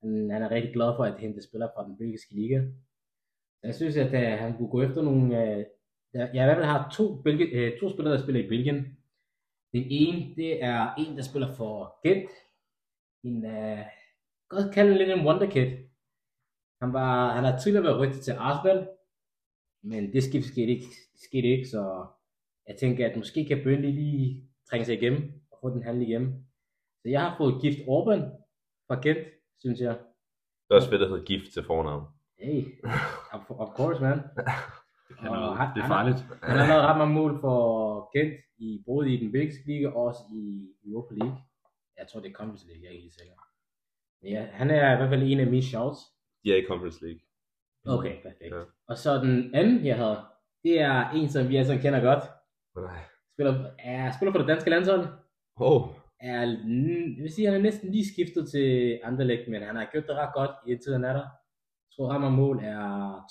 Han, 0.00 0.30
han 0.34 0.42
er 0.42 0.50
rigtig 0.50 0.72
glad 0.72 0.90
for 0.96 1.04
at 1.04 1.20
hente 1.20 1.42
spillere 1.48 1.70
fra 1.74 1.86
den 1.88 1.96
belgiske 1.98 2.34
liga. 2.34 2.58
Så 3.60 3.66
jeg 3.68 3.74
synes, 3.74 3.96
at 3.96 4.06
uh, 4.06 4.38
han 4.42 4.56
kunne 4.56 4.68
gå 4.68 4.82
efter 4.82 5.02
nogle... 5.02 5.24
Uh, 5.24 5.64
jeg 6.14 6.30
jeg 6.34 6.42
i 6.42 6.46
hvert 6.46 6.56
fald 6.56 6.72
har 6.74 6.90
to, 6.96 7.22
belgi, 7.22 7.44
uh, 7.58 7.78
to 7.80 7.88
spillere, 7.90 8.14
der 8.14 8.22
spiller 8.22 8.44
i 8.44 8.48
Belgien. 8.48 8.80
Den 9.72 9.84
ene, 10.00 10.34
det 10.36 10.64
er 10.64 10.94
en, 10.94 11.16
der 11.16 11.22
spiller 11.22 11.54
for 11.54 11.74
Gent. 12.08 12.30
En, 13.24 13.36
uh, 13.44 13.84
godt 14.48 14.74
kalde 14.74 14.98
lidt 14.98 15.10
en 15.10 15.26
wonderkid. 15.26 15.66
Han, 16.82 16.92
var, 16.92 17.32
han 17.36 17.44
har 17.44 17.58
tidligere 17.58 17.84
været 17.84 18.00
rygtet 18.00 18.22
til 18.22 18.32
Arsenal, 18.32 18.88
men 19.82 20.12
det 20.12 20.22
skift 20.22 20.46
skete 20.46 20.72
ikke, 20.72 20.86
skete 21.14 21.48
ikke, 21.48 21.68
så 21.68 22.06
jeg 22.66 22.76
tænker, 22.76 23.08
at 23.08 23.16
måske 23.16 23.44
kan 23.44 23.60
Burnley 23.62 23.92
lige 23.92 24.50
trænge 24.70 24.84
sig 24.84 24.94
igennem 24.94 25.22
og 25.50 25.58
få 25.60 25.70
den 25.70 25.82
handel 25.82 26.08
igennem. 26.08 26.44
Så 27.02 27.08
jeg 27.08 27.20
har 27.20 27.36
fået 27.38 27.62
Gift 27.62 27.78
Orban 27.86 28.20
fra 28.86 29.00
Gent, 29.00 29.26
synes 29.58 29.80
jeg. 29.80 29.94
Det 30.64 30.70
er 30.70 30.74
også 30.74 30.90
fedt, 30.90 31.02
at 31.02 31.08
hedder 31.08 31.24
gift 31.24 31.52
til 31.52 31.64
fornavn. 31.64 32.19
Hey, 32.42 32.60
of, 33.32 33.50
of 33.50 33.68
course, 33.78 34.00
man. 34.02 34.18
Og 35.30 35.56
han- 35.58 35.74
det 35.74 35.82
er 35.82 35.88
farligt. 35.96 36.18
Han 36.42 36.58
har 36.58 36.66
lavet 36.66 36.84
ret 36.88 36.98
mange 36.98 37.14
mål 37.14 37.40
for 37.40 37.58
Gent, 38.18 38.34
i, 38.58 38.82
både 38.86 39.12
i 39.14 39.16
den 39.24 39.32
belgiske 39.32 39.66
liga 39.66 39.86
og 39.88 39.96
også 40.08 40.20
i 40.34 40.68
Europa 40.86 41.14
League. 41.14 41.38
Jeg 41.98 42.06
tror, 42.08 42.20
det 42.20 42.28
er 42.30 42.34
Conference 42.40 42.66
League, 42.66 42.82
jeg 42.82 42.88
er 42.90 42.96
ikke 42.98 43.10
sikker. 43.18 43.34
Men 44.22 44.32
ja, 44.32 44.42
han 44.52 44.70
er 44.70 44.92
i 44.92 44.96
hvert 44.96 45.08
fald 45.08 45.22
en 45.22 45.40
af 45.40 45.46
mine 45.46 45.62
shouts. 45.62 45.98
De 46.44 46.52
er 46.52 46.56
i 46.56 46.66
Conference 46.68 46.98
League. 47.04 47.20
Okay, 47.86 48.14
perfekt. 48.22 48.54
Ja. 48.54 48.62
Og 48.88 48.96
så 48.98 49.10
den 49.26 49.54
anden, 49.54 49.86
jeg 49.86 49.96
havde, 49.96 50.18
det 50.64 50.80
er 50.80 51.10
en, 51.10 51.28
som 51.28 51.48
vi 51.48 51.56
altså 51.56 51.78
kender 51.82 52.00
godt. 52.00 52.24
Nej. 52.76 53.02
Spiller, 53.34 53.54
er, 53.78 54.12
spiller 54.16 54.32
for 54.32 54.38
det 54.38 54.48
danske 54.48 54.70
landshold. 54.70 55.04
Oh, 55.56 55.82
er, 56.20 56.40
jeg 57.16 57.22
vil 57.22 57.32
sige, 57.34 57.46
han 57.46 57.56
er 57.56 57.62
næsten 57.68 57.90
lige 57.90 58.12
skiftet 58.12 58.50
til 58.50 59.00
Anderlecht, 59.04 59.48
men 59.48 59.62
han 59.62 59.76
har 59.76 59.88
gjort 59.92 60.06
det 60.06 60.14
ret 60.16 60.34
godt 60.34 60.50
i 60.66 60.92
han 60.92 61.04
er 61.04 61.12
der. 61.12 61.26
Tror, 61.92 62.12
ham 62.12 62.24
og 62.24 62.32
mål 62.32 62.56
er 62.72 62.82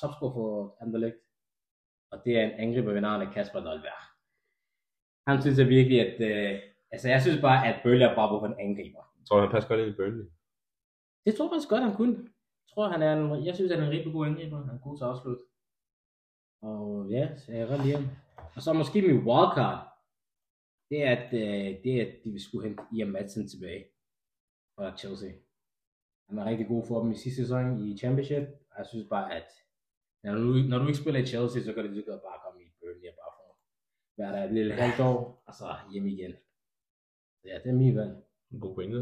topscorer 0.02 0.34
for 0.34 0.78
Anderlecht. 0.82 1.20
Og 2.12 2.18
det 2.26 2.34
er 2.38 2.44
en 2.44 2.60
angriber 2.64 2.94
ved 2.94 3.02
navn 3.02 3.22
af 3.22 3.34
Kasper 3.34 3.60
Dolberg. 3.60 4.02
Han 5.28 5.42
synes 5.42 5.58
jeg 5.60 5.68
virkelig, 5.78 5.98
at... 6.08 6.18
Øh, 6.30 6.54
altså, 6.94 7.08
jeg 7.14 7.22
synes 7.22 7.42
bare, 7.42 7.60
at 7.68 7.82
Bølle 7.84 8.06
er 8.06 8.16
bare 8.16 8.30
brug 8.30 8.42
for 8.42 8.48
en 8.48 8.60
angriber. 8.66 9.04
jeg 9.20 9.26
tror, 9.28 9.42
han 9.42 9.52
passer 9.52 9.70
godt 9.70 9.82
ind 9.82 9.94
i 9.94 9.98
Burnley. 10.00 10.28
Det 11.26 11.32
tror 11.36 11.46
jeg 11.46 11.52
faktisk 11.54 11.70
godt, 11.74 11.84
han 11.88 11.96
kunne. 12.00 12.18
Jeg 12.64 12.70
tror, 12.72 12.86
han 12.94 13.02
er 13.08 13.12
en, 13.14 13.46
jeg 13.48 13.56
synes, 13.56 13.72
han 13.72 13.82
er 13.82 13.88
en 13.88 13.96
rigtig 13.98 14.14
god 14.14 14.28
angriber. 14.28 14.58
Han 14.66 14.76
er 14.76 14.86
god 14.88 14.98
til 14.98 15.04
at 15.04 15.10
afslutte. 15.14 15.44
Og 16.62 17.10
ja, 17.16 17.24
så 17.38 17.52
jeg 17.52 17.68
godt 17.68 17.84
lide 17.86 17.96
ham. 17.96 18.08
Og 18.56 18.62
så 18.62 18.74
måske 18.74 19.02
min 19.02 19.26
wildcard. 19.28 19.80
Det 20.90 21.00
er, 21.06 21.12
at, 21.18 21.30
øh, 21.42 21.68
det 21.84 21.92
er, 21.98 22.02
at 22.08 22.14
de 22.24 22.30
vil 22.32 22.44
skulle 22.44 22.68
hente 22.68 22.84
Ian 22.96 23.12
Madsen 23.16 23.48
tilbage 23.48 23.84
fra 24.76 24.98
Chelsea. 24.98 25.32
Han 26.30 26.38
var 26.38 26.46
rigtig 26.46 26.68
god 26.68 26.84
for 26.88 27.02
dem 27.02 27.12
i 27.12 27.16
sidste 27.16 27.42
sæson 27.42 27.88
i 27.88 27.98
Championship. 27.98 28.46
Jeg 28.78 28.86
synes 28.92 29.08
bare, 29.10 29.36
at 29.36 29.48
når 30.24 30.34
du, 30.34 30.54
når 30.72 30.78
du 30.80 30.88
ikke 30.88 31.00
spiller 31.00 31.22
i 31.22 31.26
Chelsea, 31.26 31.62
så 31.62 31.74
kan 31.74 31.96
så 31.96 32.04
godt 32.12 32.22
bare 32.22 32.40
komme 32.46 32.60
i 32.64 32.68
Burnley 32.80 33.10
og 33.12 33.16
bare 33.22 33.34
få 33.40 33.46
være 34.20 34.32
der 34.36 34.44
et 34.48 34.54
lille 34.54 34.74
halvt 34.74 35.00
år, 35.00 35.44
og 35.48 35.54
så 35.54 35.68
hjem 35.92 36.08
igen. 36.08 36.34
Ja, 37.46 37.56
det 37.64 37.70
er 37.70 37.74
min 37.84 37.96
valg. 37.96 38.14
En 38.52 38.60
god 38.60 38.76
pointe. 38.76 39.00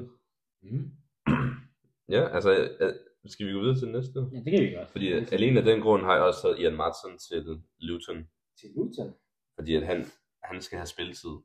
Mm. 0.61 0.91
Ja, 2.15 2.35
altså, 2.35 2.51
øh, 2.79 2.93
skal 3.25 3.47
vi 3.47 3.51
gå 3.51 3.59
videre 3.59 3.75
til 3.75 3.87
den 3.87 3.95
næste? 3.95 4.19
Ja, 4.33 4.37
det 4.45 4.51
kan 4.51 4.61
vi 4.63 4.75
godt. 4.77 4.89
Fordi 4.89 5.11
at 5.13 5.33
alene 5.33 5.59
af 5.59 5.65
den 5.65 5.81
grund 5.81 6.03
har 6.03 6.13
jeg 6.13 6.23
også 6.23 6.41
taget 6.41 6.59
Ian 6.59 6.75
Martin 6.75 7.17
til 7.17 7.61
Luton. 7.77 8.27
Til 8.59 8.69
Luton. 8.75 9.13
Fordi 9.55 9.75
at 9.75 9.85
han, 9.85 10.05
han 10.43 10.61
skal 10.61 10.77
have 10.77 10.85
spilletid. 10.85 11.35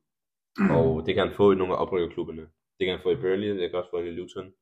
Og 0.76 1.06
det 1.06 1.14
kan 1.14 1.26
han 1.26 1.36
få 1.36 1.52
i 1.52 1.54
nogle 1.54 1.74
af 1.74 1.82
oprykkerklubberne. 1.82 2.42
Det 2.78 2.82
kan 2.86 2.94
han 2.96 3.02
få 3.02 3.10
i 3.10 3.20
Burnley, 3.22 3.48
det 3.48 3.70
kan 3.70 3.78
også 3.78 3.90
få 3.90 3.98
i 3.98 4.10
Luton. 4.10 4.52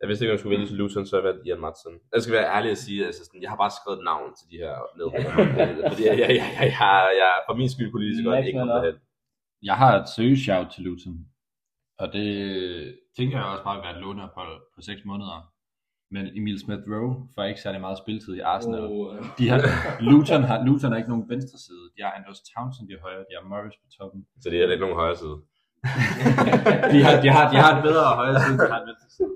Jeg 0.00 0.08
vidste 0.08 0.22
ikke, 0.24 0.30
at 0.30 0.34
jeg 0.34 0.40
skulle 0.40 0.56
vælge 0.56 0.68
til 0.70 0.76
Luton, 0.80 1.06
så 1.06 1.16
jeg 1.16 1.24
valgt 1.28 1.46
Ian 1.46 1.60
Matson. 1.66 1.94
Jeg 2.14 2.22
skal 2.22 2.34
være 2.38 2.52
ærlig 2.56 2.70
at 2.70 2.78
sige, 2.84 3.06
altså 3.08 3.22
sådan, 3.24 3.42
jeg 3.42 3.50
har 3.52 3.60
bare 3.64 3.72
skrevet 3.78 3.98
et 3.98 4.04
navn 4.12 4.28
til 4.38 4.46
de 4.52 4.56
her 4.64 4.74
nedrykkere. 4.98 5.36
fordi 5.90 6.02
jeg, 6.08 6.16
jeg, 6.22 6.28
jeg, 6.40 6.48
jeg, 6.60 6.70
jeg, 6.80 7.02
jeg, 7.22 7.32
for 7.46 7.54
min 7.60 7.70
skyld 7.74 7.90
kunne 7.90 8.04
lige 8.04 8.16
så 8.18 8.24
godt 8.28 8.46
ikke 8.46 8.58
komme 8.58 8.72
derhen. 8.72 8.96
Jeg 9.68 9.76
har 9.82 9.92
et 10.00 10.08
seriøst 10.16 10.42
shout 10.46 10.68
til 10.74 10.82
Luton. 10.86 11.16
Og 12.02 12.06
det 12.16 12.28
tænker 13.16 13.34
jeg 13.38 13.46
også 13.52 13.64
bare 13.68 13.76
vil 13.76 13.84
være 13.86 13.96
et 13.96 14.02
låneophold 14.04 14.54
på 14.74 14.80
6 14.80 15.04
måneder. 15.10 15.38
Men 16.14 16.24
Emil 16.38 16.58
Smith 16.64 16.84
Rowe 16.92 17.14
får 17.34 17.44
ikke 17.44 17.60
særlig 17.66 17.80
meget 17.80 17.98
spilletid 17.98 18.34
i 18.34 18.40
Arsenal. 18.54 18.84
Oh, 18.90 19.16
De 19.38 19.44
har, 19.50 19.58
Luton, 20.10 20.42
har, 20.50 20.58
Luton 20.66 20.90
har 20.92 20.98
ikke 20.98 21.12
nogen 21.14 21.28
venstre 21.34 21.58
side. 21.66 21.84
De 21.96 22.00
har 22.04 22.10
Andrews 22.18 22.40
Townsend 22.50 22.90
i 22.90 22.96
højre, 23.04 23.24
de 23.28 23.32
har 23.38 23.44
Morris 23.52 23.76
på 23.82 23.86
toppen. 23.98 24.20
Så 24.42 24.46
det 24.50 24.56
er 24.58 24.72
ikke 24.76 24.86
nogen 24.86 25.00
højre 25.02 25.16
side. 25.22 25.36
De, 26.92 26.98
har, 27.06 27.14
de, 27.24 27.28
har, 27.36 27.44
de 27.52 27.56
har 27.62 27.70
et 27.76 27.82
bedre 27.88 28.04
højre 28.20 28.40
side, 28.44 28.58
de 28.62 28.68
har 28.72 28.80
et 28.82 28.88
venstre 28.90 29.10
side. 29.16 29.34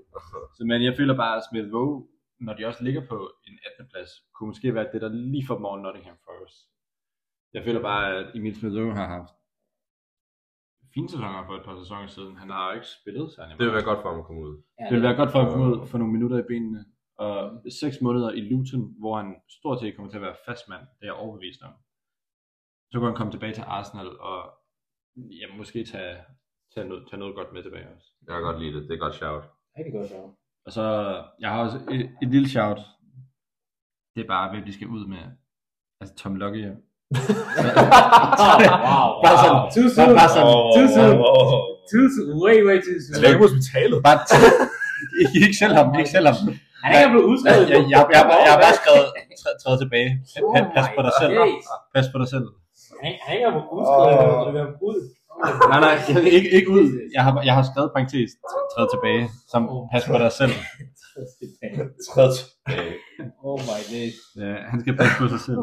Så, 0.57 0.61
men 0.71 0.79
jeg 0.89 0.95
føler 0.99 1.15
bare, 1.23 1.37
at 1.37 1.43
Smith 1.49 1.69
Rowe, 1.75 2.07
når 2.47 2.55
de 2.55 2.67
også 2.71 2.85
ligger 2.85 3.03
på 3.13 3.17
en 3.49 3.55
18. 3.67 3.87
plads, 3.93 4.11
kunne 4.35 4.49
måske 4.53 4.75
være 4.75 4.89
det, 4.93 5.01
der 5.05 5.09
lige 5.33 5.47
får 5.47 5.55
dem 5.59 5.65
over 5.65 5.79
Nottingham 5.79 6.17
Forest. 6.27 6.59
Jeg 7.55 7.63
føler 7.67 7.83
bare, 7.91 8.05
at 8.17 8.27
Emil 8.37 8.55
Smith 8.59 8.77
Rowe 8.77 8.95
har 9.01 9.09
haft 9.17 9.35
fine 10.95 11.09
sæsoner 11.09 11.47
for 11.47 11.55
et 11.57 11.65
par 11.65 11.77
sæsoner 11.83 12.07
siden. 12.07 12.37
Han 12.37 12.51
har 12.51 12.63
jo 12.69 12.75
ikke 12.79 12.87
spillet 13.01 13.33
særlig 13.33 13.59
Det 13.59 13.67
vil 13.67 13.75
være 13.79 13.89
godt 13.91 14.03
for 14.03 14.09
ham 14.11 14.19
at 14.23 14.27
komme 14.27 14.43
ud. 14.49 14.55
Ja, 14.81 14.85
Det 14.85 14.95
vil 14.97 15.03
være 15.09 15.17
godt 15.21 15.31
for 15.33 15.39
ham 15.39 15.47
at 15.49 15.53
komme 15.53 15.67
ud 15.67 15.87
for 15.87 15.99
nogle 15.99 16.13
minutter 16.13 16.39
i 16.39 16.47
benene. 16.53 16.85
Og 17.27 17.37
seks 17.83 17.97
måneder 18.01 18.31
i 18.31 18.41
Luton, 18.41 18.95
hvor 19.01 19.17
han 19.21 19.29
stort 19.59 19.81
set 19.81 19.97
kommer 19.97 20.11
til 20.11 20.19
at 20.19 20.27
være 20.29 20.37
fast 20.47 20.69
mand, 20.69 20.81
det 20.81 21.03
er 21.03 21.07
jeg 21.13 21.23
overbevist 21.25 21.63
om. 21.63 21.75
Så 22.91 22.99
kan 22.99 23.07
han 23.07 23.17
komme 23.17 23.33
tilbage 23.33 23.55
til 23.55 23.65
Arsenal 23.67 24.11
og 24.31 24.39
ja, 25.17 25.47
måske 25.57 25.85
tage, 25.85 26.17
tage, 26.75 26.87
noget, 26.89 27.03
tage 27.11 27.21
noget 27.21 27.35
godt 27.39 27.53
med 27.55 27.63
tilbage 27.63 27.87
også. 27.97 28.09
Jeg 28.27 28.33
kan 28.35 28.43
godt 28.49 28.61
lide 28.63 28.73
det. 28.77 28.83
Det 28.89 28.95
er 28.95 28.99
godt 29.07 29.15
shout. 29.15 29.45
Rigtig 29.79 29.93
godt 29.97 30.09
så. 30.09 30.19
Og 30.67 30.73
så, 30.73 30.85
jeg 31.43 31.49
har 31.51 31.61
også 31.67 31.79
et, 31.91 32.01
et 32.23 32.29
lille 32.35 32.49
shout. 32.55 32.81
Det 34.15 34.21
er 34.25 34.29
bare, 34.35 34.51
hvem 34.51 34.65
de 34.69 34.73
skal 34.79 34.89
ud 34.97 35.05
med. 35.07 35.23
Altså 36.01 36.15
Tom 36.21 36.35
Lockyer. 36.43 36.75
wow, 38.87 39.07
Bare 39.25 39.37
sådan, 39.45 39.61
Too 39.75 39.89
soon. 39.97 40.13
bare 40.21 40.31
sådan, 40.37 40.55
Too 40.77 40.87
soon. 40.97 41.17
Too 41.91 42.07
soon. 42.15 42.29
Way, 42.45 42.57
way 42.69 42.77
too 42.87 42.97
soon. 43.03 43.13
Jeg 43.15 43.21
ligger 43.23 43.39
på 43.41 43.45
hospitalet. 43.49 43.99
bare, 44.09 44.19
ikke, 45.23 45.37
ikke 45.47 45.59
selv 45.63 45.75
ham, 45.79 45.87
ikke 46.01 46.13
selv 46.17 46.27
ham. 46.31 46.37
Han 46.85 46.91
er 46.95 47.01
ikke 47.05 47.13
blevet 47.15 47.29
udskrevet. 47.33 47.67
jeg, 47.73 47.79
jeg, 47.79 47.87
jeg, 47.95 48.01
jeg, 48.17 48.23
jeg 48.47 48.53
har 48.55 48.61
bare 48.67 48.77
skrevet, 48.83 49.07
træd, 49.63 49.77
tilbage. 49.85 50.11
Pas, 50.55 50.65
pas 50.77 50.87
på 50.97 51.03
dig 51.07 51.15
selv. 51.23 51.33
Pas 51.95 52.07
på 52.13 52.19
dig 52.23 52.29
selv. 52.35 52.47
Han 53.03 53.13
han 53.25 53.33
er 53.33 53.39
ikke 53.39 53.51
blevet 53.55 53.69
udskrevet. 53.77 54.09
Han 54.19 54.47
er 54.49 54.53
blevet 54.57 54.77
ud. 54.91 54.99
Nej, 55.73 55.81
nej, 55.87 55.95
jeg, 56.15 56.33
ikke, 56.39 56.51
ikke 56.59 56.71
ud. 56.79 56.85
Jeg 57.17 57.23
har, 57.27 57.33
jeg 57.49 57.55
har 57.59 57.65
skrevet 57.71 57.91
parentes, 57.97 58.31
træd 58.73 58.87
tilbage, 58.95 59.25
som 59.53 59.63
pas 59.93 60.05
på 60.13 60.17
dig 60.25 60.33
selv. 60.41 60.55
Træd 62.09 62.33
Oh 63.49 63.59
my 63.71 63.81
days. 63.95 64.17
Ja, 64.43 64.53
han 64.73 64.79
skal 64.83 64.95
passe 65.01 65.15
på 65.23 65.27
sig 65.35 65.41
selv. 65.49 65.63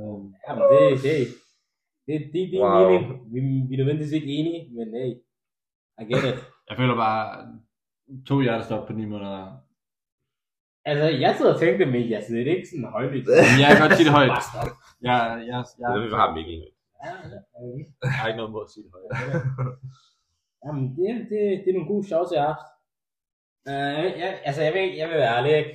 Um, 0.00 0.22
Jamen, 0.46 0.62
det, 0.72 0.80
det, 1.04 1.14
det, 2.06 2.14
det, 2.32 2.42
det 2.50 2.56
er 2.58 2.64
Wow. 2.64 2.88
mening. 2.90 3.04
Vi, 3.34 3.38
vi 3.68 3.72
er 3.74 3.80
nødvendigvis 3.82 4.12
ikke 4.18 4.30
enige, 4.38 4.60
men 4.76 4.86
hey, 4.98 5.10
I 6.00 6.02
get 6.10 6.24
it. 6.30 6.38
jeg 6.68 6.74
føler 6.80 6.96
bare, 7.04 7.22
to 8.28 8.34
hjertestop 8.44 8.82
på 8.86 8.92
ni 8.92 9.04
måneder. 9.12 9.44
Altså, 10.90 11.06
jeg 11.24 11.30
sidder 11.36 11.54
og 11.54 11.60
tænkte, 11.60 11.86
men 11.86 12.10
jeg 12.14 12.22
sidder 12.26 12.50
ikke 12.54 12.68
sådan. 12.70 12.86
Men 13.50 13.60
jeg 13.62 13.68
kan 13.70 13.80
godt 13.84 13.94
sige 13.98 14.06
det 14.08 14.14
højt. 14.18 14.42
Stop. 14.50 14.70
Jeg, 15.08 15.16
jeg, 15.50 15.58
jeg, 15.80 15.86
Det 15.92 16.00
vil 16.02 16.10
vi 16.12 16.16
have 16.22 16.34
Mikkel. 16.38 16.62
Ja, 17.04 17.12
jeg 18.02 18.12
har 18.18 18.26
ikke 18.28 18.40
noget 18.40 18.52
mod 18.54 18.64
at 18.66 18.70
sige 18.72 18.84
det 18.84 18.92
højt. 18.94 19.08
Jamen, 20.64 20.84
det, 20.96 21.06
det, 21.30 21.40
det 21.62 21.68
er 21.70 21.76
nogle 21.76 21.92
gode 21.94 22.06
shows, 22.10 22.30
jeg 22.36 22.42
har 22.46 22.52
haft. 22.54 22.68
Uh, 23.70 24.04
jeg, 24.22 24.30
altså, 24.48 24.60
jeg 24.66 24.72
vil, 24.74 24.82
ikke- 24.86 24.98
jeg 25.02 25.08
vil 25.10 25.18
være 25.22 25.34
ærlig, 25.36 25.52
ikke? 25.60 25.72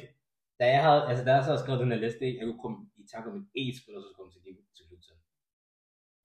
Da 0.60 0.66
jeg 0.76 0.82
havde, 0.86 1.02
altså, 1.10 1.24
da 1.26 1.32
jeg 1.34 1.44
så 1.44 1.50
havde 1.52 1.64
skrevet 1.64 1.84
den 1.84 1.92
her 1.94 2.04
liste, 2.06 2.24
ikke? 2.28 2.40
jeg 2.40 2.46
kunne 2.48 2.64
komme 2.66 2.80
i 3.02 3.04
tanke 3.14 3.28
om 3.32 3.36
en 3.40 3.48
e-spiller, 3.62 4.00
så 4.02 4.06
skulle 4.08 4.20
komme 4.20 4.32
til, 4.34 4.42
til 4.78 4.86
Luton. 4.90 5.20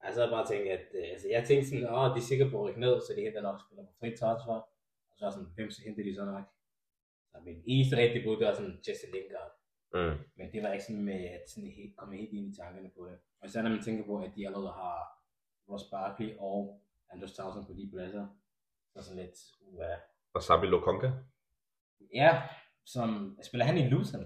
Altså, 0.05 0.17
jeg 0.21 0.25
havde 0.27 0.37
bare 0.37 0.49
tænkt, 0.51 0.67
at, 0.77 0.85
øh, 0.99 1.07
altså, 1.15 1.27
jeg 1.35 1.41
tænkte 1.49 1.67
sådan, 1.69 1.89
åh, 1.97 2.07
de 2.15 2.19
er 2.23 2.29
sikre 2.31 2.51
på 2.51 2.57
at 2.59 2.65
rykke 2.67 2.83
ned, 2.87 2.95
så 3.05 3.11
de 3.17 3.25
henter 3.27 3.43
nok 3.49 3.59
spiller 3.65 3.85
på 3.89 3.93
fri 4.01 4.09
transfer. 4.21 4.59
Og 5.09 5.13
så 5.15 5.21
var 5.23 5.29
jeg 5.31 5.37
sådan, 5.37 5.53
hvem 5.57 5.71
så 5.75 5.81
henter 5.87 6.03
de 6.09 6.13
så 6.19 6.25
nok? 6.33 6.47
Så 7.31 7.37
min 7.47 7.59
eneste 7.73 7.95
rigtige 8.03 8.25
bud, 8.25 8.37
det 8.39 8.47
var 8.49 8.55
sådan 8.61 8.77
Jesse 8.87 9.07
Lingard. 9.15 9.53
Mm. 9.97 10.17
Men 10.39 10.47
det 10.53 10.59
var 10.63 10.71
ikke 10.75 10.87
sådan 10.89 11.07
med 11.11 11.21
at 11.37 11.45
sådan 11.53 11.71
helt, 11.79 11.95
komme 11.99 12.13
helt 12.21 12.33
ind 12.39 12.47
i 12.53 12.57
tankerne 12.61 12.91
på 12.97 13.03
det. 13.09 13.19
Og 13.41 13.47
især 13.49 13.63
når 13.63 13.71
man 13.71 13.83
tænker 13.83 14.05
på, 14.07 14.15
at 14.27 14.31
de 14.37 14.47
allerede 14.47 14.73
har 14.83 14.99
Ross 15.71 15.85
Barkley 15.93 16.31
og 16.39 16.83
Anders 17.13 17.33
Townsend 17.33 17.67
på 17.67 17.73
de 17.73 17.91
pladser. 17.93 18.27
Så 18.93 19.03
sådan 19.05 19.23
lidt, 19.23 19.37
uh, 19.61 19.99
Og 20.35 20.43
Sabi 20.43 20.67
Lokonga. 20.67 21.11
ja, 22.15 22.43
som 22.87 23.39
spiller 23.49 23.65
han 23.65 23.79
i 23.79 23.89
Luton. 23.89 24.25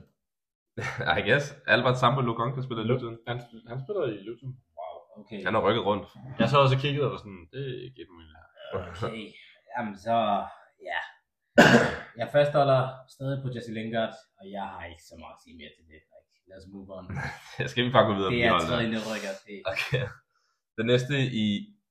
I 1.18 1.20
guess. 1.28 1.46
Albert 1.66 1.98
Sambo 1.98 2.20
Lokonga 2.20 2.60
spiller 2.62 2.84
Luton. 2.84 3.18
Han, 3.28 3.36
han 3.70 3.78
spiller 3.84 4.04
i 4.16 4.18
Luton. 4.26 4.50
Wow, 4.78 4.94
okay. 5.20 5.40
Han 5.46 5.54
har 5.54 5.62
rykket 5.66 5.84
rundt. 5.90 6.06
Jeg 6.40 6.48
så 6.48 6.56
også 6.62 6.76
og 6.76 6.80
kiggede 6.84 7.06
og 7.06 7.12
var 7.12 7.20
sådan, 7.24 7.42
det 7.52 7.60
er 7.70 7.80
ikke 7.88 8.00
et 8.04 8.10
muligt. 8.14 8.32
Okay, 9.06 9.26
jamen 9.72 9.94
så, 10.06 10.16
ja. 10.90 11.00
Jeg 12.20 12.28
fastholder 12.36 12.80
stadig 13.14 13.36
på 13.42 13.48
Jesse 13.54 13.72
Lingard, 13.78 14.14
og 14.38 14.44
jeg 14.56 14.64
har 14.72 14.84
ikke 14.92 15.04
så 15.10 15.14
meget 15.22 15.36
at 15.36 15.42
sige 15.44 15.56
mere 15.60 15.72
til 15.76 15.84
det. 15.90 16.00
Lad 16.52 16.60
os 16.62 16.68
move 16.68 16.88
on. 16.98 17.06
Skal 17.72 17.84
vi 17.84 17.90
bare 17.90 18.06
gå 18.06 18.14
videre 18.14 18.30
Det 18.30 18.44
er 18.44 18.58
tredje 18.58 18.88
nedrykker. 18.90 19.32
Det, 19.46 19.62
Okay. 19.72 20.08
Den 20.78 20.86
næste 20.86 21.14
i, 21.42 21.46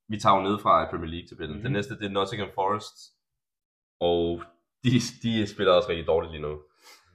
vi 0.08 0.20
tager 0.20 0.36
jo 0.36 0.42
ned 0.42 0.60
fra 0.60 0.90
Premier 0.90 1.12
League-tabellen. 1.12 1.56
Mm-hmm. 1.56 1.64
Den 1.64 1.72
næste, 1.72 1.98
det 2.00 2.06
er 2.06 2.10
Nottingham 2.10 2.50
Forest. 2.56 2.96
Og 4.00 4.44
de, 4.84 4.90
de 5.24 5.48
spiller 5.48 5.74
også 5.74 5.90
rigtig 5.90 6.08
dårligt 6.08 6.32
lige 6.32 6.42
nu. 6.42 6.54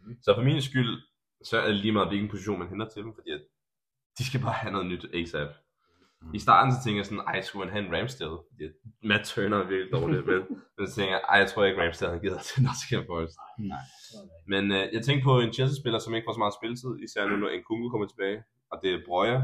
Mhm. 0.02 0.18
Så 0.22 0.34
for 0.34 0.42
min 0.42 0.62
skyld, 0.62 1.02
så 1.44 1.60
er 1.60 1.66
det 1.66 1.76
lige 1.76 1.92
meget, 1.92 2.08
hvilken 2.08 2.30
position 2.30 2.58
man 2.58 2.68
henter 2.68 2.88
til 2.88 3.02
dem, 3.02 3.14
fordi 3.14 3.30
at 3.30 3.40
de 4.18 4.24
skal 4.26 4.40
bare 4.40 4.52
have 4.52 4.72
noget 4.72 4.86
nyt 4.86 5.04
ASAP. 5.14 5.50
I 6.34 6.38
starten 6.38 6.72
så 6.72 6.78
tænker 6.84 6.98
jeg 6.98 7.06
sådan, 7.06 7.24
ej, 7.32 7.40
skulle 7.40 7.64
han 7.64 7.72
have 7.74 7.84
en 7.86 7.92
Ramsdale? 7.96 8.38
At 8.64 8.72
Matt 9.10 9.24
Turner 9.24 9.56
er 9.62 9.66
virkelig 9.72 9.92
dårlig, 9.92 10.26
men, 10.26 10.40
men 10.76 10.82
så 10.88 10.94
tænker 10.94 11.12
jeg, 11.16 11.22
ej, 11.32 11.36
jeg 11.42 11.48
tror 11.50 11.64
ikke 11.64 11.82
Ramsdale 11.82 12.12
han 12.12 12.20
gider 12.24 12.40
til 12.48 12.62
Nottingham 12.66 13.04
Forest. 13.10 13.36
Nej. 13.72 13.84
Men 14.52 14.62
øh, 14.76 14.84
jeg 14.94 15.02
tænkte 15.04 15.24
på 15.24 15.34
en 15.40 15.52
Chelsea-spiller, 15.56 15.98
som 15.98 16.14
ikke 16.14 16.26
får 16.28 16.32
så 16.38 16.38
meget 16.44 16.54
spilletid, 16.60 16.92
især 17.06 17.22
nu, 17.28 17.36
når 17.36 17.50
Nkunku 17.58 17.88
kommer 17.90 18.06
tilbage, 18.08 18.38
og 18.70 18.76
det 18.82 18.90
er 18.94 19.00
Brøger. 19.08 19.42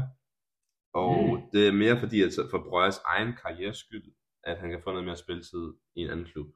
Og 1.01 1.11
Mm. 1.23 1.33
mm. 1.33 1.41
det 1.53 1.61
er 1.67 1.71
mere 1.83 1.99
fordi, 2.03 2.17
at 2.21 2.31
for 2.51 2.59
Brøgers 2.69 2.99
egen 3.13 3.31
karrieres 3.41 3.77
skyld, 3.77 4.07
at 4.43 4.57
han 4.61 4.69
kan 4.69 4.81
få 4.83 4.89
noget 4.91 5.05
mere 5.05 5.15
spilletid 5.25 5.65
i 5.95 5.99
en 6.01 6.09
anden 6.09 6.25
klub. 6.25 6.47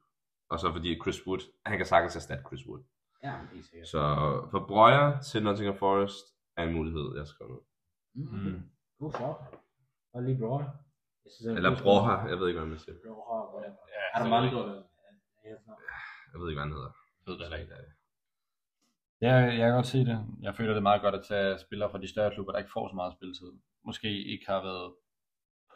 Og 0.50 0.56
så 0.60 0.72
fordi 0.72 0.98
Chris 1.02 1.26
Wood, 1.26 1.40
han 1.66 1.76
kan 1.78 1.86
sagtens 1.86 2.16
erstatte 2.16 2.44
Chris 2.48 2.66
Wood. 2.68 2.82
ja, 3.22 3.34
helt 3.52 3.66
sikkert. 3.66 3.88
Så 3.88 4.00
for 4.50 4.64
Brøger 4.68 5.20
til 5.20 5.42
Nottingham 5.42 5.76
Forest 5.78 6.24
er 6.56 6.62
en 6.62 6.74
mulighed, 6.74 7.16
jeg 7.16 7.26
skal 7.26 7.46
ned. 7.46 7.60
Mm. 8.14 8.62
God 9.00 9.12
shot. 9.12 9.36
Og 10.14 10.22
lige 10.22 10.38
Broha. 10.38 10.64
Jeg 11.24 11.30
synes, 11.32 11.46
er 11.46 11.56
Eller. 11.56 11.82
Broha, 11.82 12.14
jeg 12.30 12.38
ved 12.38 12.48
ikke, 12.48 12.60
hvad 12.60 12.68
man 12.68 12.78
siger. 12.78 12.96
Broha, 13.04 13.38
whatever. 13.54 13.82
Ja, 13.94 14.02
Armando. 14.18 14.58
Jeg 16.32 16.38
ved 16.40 16.48
ikke, 16.48 16.58
hvad 16.60 16.66
han 16.68 16.72
hedder. 16.78 16.92
ved 17.26 17.34
det 17.38 17.42
heller 17.42 17.58
ikke. 17.58 17.74
Ja, 19.20 19.34
jeg 19.34 19.66
kan 19.66 19.72
godt 19.72 19.86
se 19.86 19.98
det. 19.98 20.26
Jeg 20.42 20.54
føler 20.54 20.70
det 20.70 20.76
er 20.76 20.90
meget 20.90 21.02
godt 21.02 21.14
at 21.14 21.24
tage 21.28 21.58
spillere 21.58 21.90
fra 21.90 21.98
de 21.98 22.08
større 22.08 22.34
klubber, 22.34 22.52
der 22.52 22.58
ikke 22.58 22.72
får 22.72 22.88
så 22.88 22.94
meget 22.94 23.12
spilletid. 23.12 23.52
Måske 23.84 24.24
ikke 24.32 24.46
har 24.46 24.62
været 24.62 24.94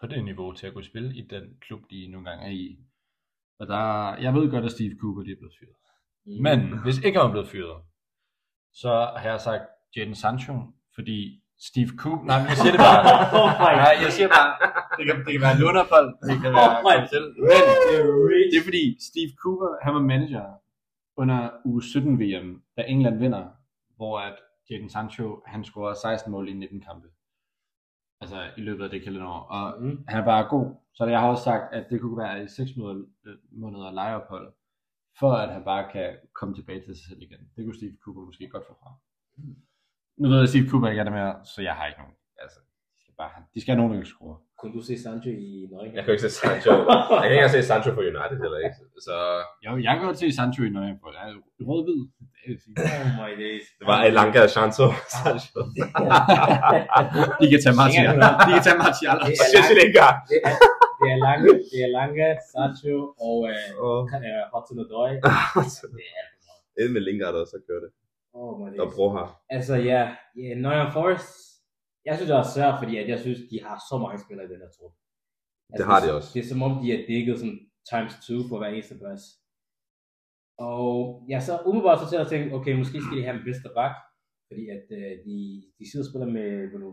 på 0.01 0.07
det 0.07 0.25
niveau 0.25 0.53
til 0.53 0.67
at 0.67 0.73
kunne 0.73 0.85
spille 0.85 1.17
i 1.17 1.21
den 1.21 1.57
klub, 1.61 1.81
de 1.91 2.09
nogle 2.11 2.31
gange 2.31 2.45
er 2.47 2.51
i. 2.51 2.79
Og 3.59 3.67
der, 3.67 4.17
jeg 4.17 4.35
ved 4.35 4.51
godt, 4.51 4.65
at 4.65 4.71
Steve 4.71 4.97
Cooper 5.01 5.23
de 5.23 5.33
er 5.33 5.37
blevet 5.37 5.55
fyret. 5.61 5.77
Mm. 6.25 6.43
Men 6.43 6.83
hvis 6.83 6.99
ikke 6.99 7.19
han 7.19 7.27
var 7.27 7.31
blevet 7.31 7.49
fyret, 7.49 7.83
så 8.73 8.91
har 9.17 9.29
jeg 9.31 9.41
sagt 9.41 9.62
Jadon 9.97 10.15
Sancho, 10.15 10.55
fordi 10.95 11.41
Steve 11.69 11.90
Cooper... 12.02 12.25
Nej, 12.31 12.38
men 12.42 12.49
jeg 12.52 12.59
siger 12.62 12.75
det 12.76 12.83
bare. 12.88 13.02
Oh 13.40 13.50
Nej, 13.66 13.95
jeg 14.04 14.11
siger 14.16 14.28
bare, 14.38 14.50
det 14.97 15.02
kan, 15.09 15.14
det 15.26 15.33
kan 15.37 15.42
være 15.47 15.57
lunderfold, 15.62 16.09
det 16.28 16.37
kan 16.42 16.50
være 16.57 16.69
Oh 16.69 16.83
men 16.87 18.45
Det 18.50 18.57
er 18.61 18.64
fordi 18.71 18.85
Steve 19.11 19.33
Cooper, 19.42 19.69
han 19.85 19.92
var 19.97 20.02
manager 20.12 20.47
under 21.23 21.38
uge 21.71 21.83
17 21.83 22.21
VM, 22.23 22.49
da 22.76 22.81
England 22.95 23.16
vinder, 23.25 23.45
hvor 23.99 24.14
at 24.28 24.37
Jadon 24.71 24.88
Sancho, 24.97 25.26
han 25.47 25.64
scorer 25.64 25.95
16 25.95 26.33
mål 26.33 26.49
i 26.49 26.52
19 26.52 26.81
kampe. 26.81 27.09
Altså 28.21 28.38
i 28.57 28.61
løbet 28.61 28.85
af 28.85 28.90
det 28.90 29.02
kalenderår. 29.04 29.40
Og 29.57 29.83
Mm. 29.83 30.04
han 30.09 30.21
er 30.21 30.25
bare 30.25 30.49
god. 30.54 30.66
Så 30.95 31.04
jeg 31.04 31.21
har 31.21 31.28
også 31.28 31.45
sagt, 31.45 31.75
at 31.75 31.85
det 31.90 32.00
kunne 32.00 32.19
være 32.19 32.45
i 32.45 32.49
6 32.49 32.71
måneder, 32.76 33.07
måneder 33.52 33.90
lejeophold, 33.90 34.52
for 35.19 35.33
at 35.33 35.52
han 35.52 35.64
bare 35.64 35.85
kan 35.92 36.09
komme 36.35 36.54
tilbage 36.54 36.81
til 36.81 36.97
sig 36.97 37.07
selv 37.09 37.23
igen. 37.23 37.40
Det 37.57 37.64
kunne 37.64 37.76
Steve 37.76 37.97
Cooper 38.04 38.23
måske 38.23 38.49
godt 38.49 38.66
få 38.66 38.75
fra. 38.83 38.90
Nu 40.21 40.28
ved 40.28 40.37
jeg, 40.37 40.42
at 40.42 40.49
Steve 40.49 40.69
Cooper 40.71 40.88
ikke 40.88 41.00
er 41.00 41.04
der 41.04 41.16
mere, 41.21 41.35
så 41.52 41.59
jeg 41.69 41.75
har 41.78 41.87
ikke 41.87 42.00
nogen. 42.02 42.16
Altså, 42.42 42.59
de 42.95 43.00
skal, 43.02 43.14
bare, 43.23 43.31
de 43.54 43.59
skal 43.61 43.71
have 43.73 43.81
nogen, 43.81 43.92
der 43.92 43.99
kan 44.02 44.11
score. 44.14 44.37
Kunne 44.59 44.75
du 44.78 44.83
se 44.88 44.95
Sancho 45.04 45.31
i 45.47 45.49
Norge? 45.73 45.90
Jeg 45.97 46.02
kan 46.04 46.11
ikke 46.14 46.26
se 46.28 46.33
Sancho. 46.40 46.73
Jeg 47.12 47.21
kan 47.21 47.31
ikke 47.31 47.37
engang 47.40 47.54
se 47.59 47.62
Sancho 47.71 47.90
for 47.97 48.02
United 48.12 48.38
heller 48.45 48.61
ikke. 48.66 48.76
Så 49.07 49.14
Jo, 49.64 49.71
jeg 49.87 49.92
kan 49.97 50.02
godt 50.09 50.19
se 50.23 50.26
Sancho 50.38 50.61
i 50.69 50.71
Nøje 50.76 50.95
på. 51.02 51.07
Jeg 51.19 51.26
rød-hvid. 51.71 52.00
Er. 52.02 53.00
Oh 53.00 53.11
my 53.23 53.33
days. 53.45 53.64
det 53.78 53.85
var 53.90 53.99
Elanga 54.11 54.40
og 54.47 54.50
Sancho. 54.57 54.87
Sancho. 55.21 55.59
De 57.40 57.45
kan 57.52 57.61
tage 57.64 57.76
Martial. 57.83 58.14
De 58.47 58.50
kan 58.57 58.62
tage 58.69 58.78
Martial. 58.87 59.16
Lingard. 59.81 60.16
Det 60.31 60.38
er, 60.49 60.54
det 61.00 61.09
er 61.14 61.19
Lange, 61.28 61.49
det 61.73 61.78
er 61.87 61.90
Lange, 61.99 62.26
Sancho 62.52 62.97
og 63.28 63.37
øh, 63.52 63.69
uh, 63.87 64.00
Hudson 64.52 64.78
Odoi. 64.83 65.12
Det 66.75 66.78
er 66.78 66.85
Ind 66.85 66.92
med 66.97 67.02
Lingard 67.07 67.35
også 67.42 67.57
at 67.61 67.64
gøre 67.71 67.81
det. 67.85 67.90
Oh 68.39 68.53
my 68.61 68.69
Og 68.83 68.87
days. 68.87 68.95
Broha. 68.97 69.25
Altså 69.57 69.75
ja, 69.91 70.01
yeah, 70.41 70.55
Nottingham 70.62 70.93
Forest, 70.99 71.29
jeg 72.07 72.15
synes 72.15 72.29
det 72.31 72.37
er 72.39 72.53
svært, 72.57 72.75
fordi 72.81 72.95
at 73.03 73.09
jeg 73.12 73.19
synes, 73.25 73.41
de 73.51 73.57
har 73.67 73.77
så 73.91 73.97
mange 74.05 74.19
spillere 74.25 74.47
i 74.47 74.53
den 74.53 74.61
her 74.65 74.73
trup. 74.77 74.95
Altså, 75.71 75.79
Det 75.79 75.87
har 75.91 75.99
de 76.05 76.09
også. 76.17 76.31
Det 76.35 76.41
er 76.43 76.49
som 76.53 76.62
om, 76.67 76.73
de 76.83 76.87
er 76.97 77.01
dækket 77.11 77.37
sådan 77.43 77.61
times 77.93 78.15
two 78.25 78.41
på 78.51 78.55
hver 78.59 78.71
eneste 78.75 78.97
plads. 79.03 79.23
Og 80.71 80.87
jeg 81.33 81.41
så 81.49 81.53
umiddelbart 81.67 82.01
så 82.01 82.07
til 82.11 82.23
at 82.25 82.31
tænke, 82.33 82.55
okay, 82.57 82.73
måske 82.81 82.99
skal 83.03 83.17
de 83.19 83.27
have 83.27 83.37
en 83.39 83.47
venstre 83.49 83.71
bak, 83.81 83.95
fordi 84.49 84.65
at 84.77 84.87
øh, 84.99 85.12
de, 85.27 85.37
de 85.79 85.85
sidder 85.91 86.05
og 86.07 86.11
spiller 86.11 86.31
med 86.39 86.49
nu, 86.85 86.91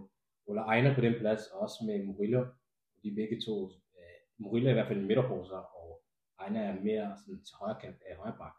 Ola 0.50 0.62
Ejner 0.74 0.92
på 0.96 1.02
den 1.02 1.16
plads, 1.22 1.42
og 1.54 1.58
også 1.66 1.78
med 1.88 1.98
Murillo. 2.08 2.42
De 3.02 3.08
er 3.12 3.16
begge 3.22 3.38
to, 3.46 3.56
øh, 4.00 4.18
Murillo 4.42 4.68
er 4.68 4.74
i 4.74 4.78
hvert 4.78 4.90
fald 4.90 5.00
en 5.02 5.10
midterforsvar, 5.10 5.64
og 5.80 5.88
han 6.46 6.54
er 6.64 6.70
mere 6.90 7.06
sådan 7.20 7.40
til 7.48 7.56
højre, 7.60 7.80
kant, 7.82 7.98
øh, 8.08 8.18
højre 8.22 8.38
bak. 8.44 8.56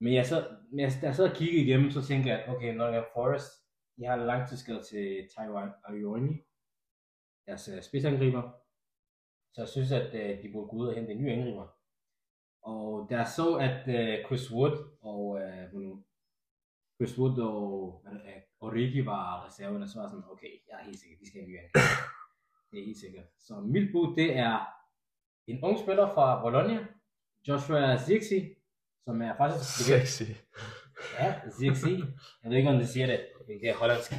Men 0.00 0.14
jeg 0.14 0.26
så, 0.26 0.56
men 0.70 0.80
jeg, 0.80 0.92
da 1.00 1.06
jeg 1.06 1.14
sad 1.14 1.30
og 1.30 1.36
kiggede 1.36 1.64
igennem, 1.64 1.90
så 1.90 2.02
tænkte 2.02 2.30
jeg, 2.30 2.42
at 2.42 2.48
okay, 2.48 2.74
Nottingham 2.74 3.04
Forest, 3.14 3.52
de 3.96 4.04
har 4.04 4.14
en 4.14 4.26
langtidsskade 4.26 4.82
til 4.82 5.28
Taiwan 5.36 5.70
Ayoni, 5.88 6.34
deres 7.46 7.68
øh, 7.68 7.82
spidsangriber. 7.82 8.42
Så 9.52 9.60
jeg 9.60 9.68
synes, 9.68 9.92
at 9.92 10.14
øh, 10.14 10.42
de 10.42 10.52
burde 10.52 10.68
gå 10.68 10.76
ud 10.76 10.88
og 10.88 10.94
hente 10.94 11.12
en 11.12 11.22
ny 11.22 11.30
angriber. 11.30 11.68
Og 12.62 13.06
der 13.10 13.24
så, 13.24 13.56
at 13.68 13.82
øh, 13.98 14.26
Chris 14.26 14.52
Wood 14.52 14.76
og 15.00 15.40
øh, 15.42 15.72
nu, 15.72 16.04
Chris 16.96 17.18
Wood 17.18 17.38
og, 17.38 18.00
hvad 18.02 18.12
øh, 18.12 18.42
og 18.60 18.72
Ricky 18.72 19.04
var 19.04 19.46
reserven, 19.46 19.82
og 19.82 19.88
så 19.88 20.00
var 20.00 20.08
sådan, 20.08 20.30
okay, 20.30 20.52
jeg 20.68 20.80
er 20.80 20.84
helt 20.84 21.00
sikker, 21.00 21.16
de 21.18 21.26
skal 21.26 21.40
have 21.40 21.46
en 21.46 21.52
ny 21.52 21.58
angriber. 21.58 21.80
Det 22.70 22.80
er 22.80 22.84
helt 22.84 22.98
sikkert. 22.98 23.26
Så 23.38 23.60
mit 23.60 23.92
bud, 23.92 24.16
det 24.16 24.36
er 24.36 24.54
en 25.46 25.64
ung 25.64 25.78
spiller 25.78 26.08
fra 26.14 26.42
Bologna, 26.42 26.86
Joshua 27.48 27.98
Zirkzee, 27.98 28.56
som 29.04 29.22
er 29.22 29.32
faktisk 29.40 29.64
Sexy. 29.88 30.28
Ja, 31.20 31.28
Zirkzee. 31.56 31.98
Jeg 32.40 32.46
ved 32.50 32.56
ikke, 32.56 32.70
om 32.70 32.78
det 32.82 32.88
siger 32.88 33.06
det. 33.06 33.20
Det 33.46 33.68
er 33.70 33.76
hollandsk. 33.82 34.10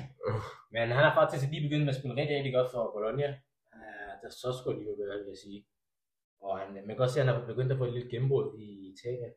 Men 0.71 0.81
han 0.97 1.03
har 1.07 1.13
faktisk 1.21 1.43
lige 1.51 1.65
begyndt 1.67 1.85
med 1.85 1.93
at 1.93 1.99
spille 1.99 2.15
rigtig, 2.19 2.35
rigtig 2.37 2.53
godt 2.53 2.71
for 2.73 2.91
Bologna. 2.95 3.27
Uh, 3.75 4.11
der 4.21 4.27
er 4.31 4.35
så 4.43 4.49
sgu 4.57 4.71
lige 4.71 4.95
hvad 4.97 5.17
vil 5.19 5.33
jeg 5.33 5.41
sige. 5.45 5.59
Og 6.45 6.59
han, 6.59 6.73
man 6.73 6.87
kan 6.87 7.01
godt 7.03 7.11
se, 7.11 7.19
at 7.19 7.25
han 7.25 7.35
har 7.35 7.47
begyndt 7.51 7.71
at 7.71 7.77
få 7.77 7.85
et 7.85 7.93
lille 7.93 8.11
gennembrud 8.13 8.45
i 8.65 8.67
Italien. 8.93 9.31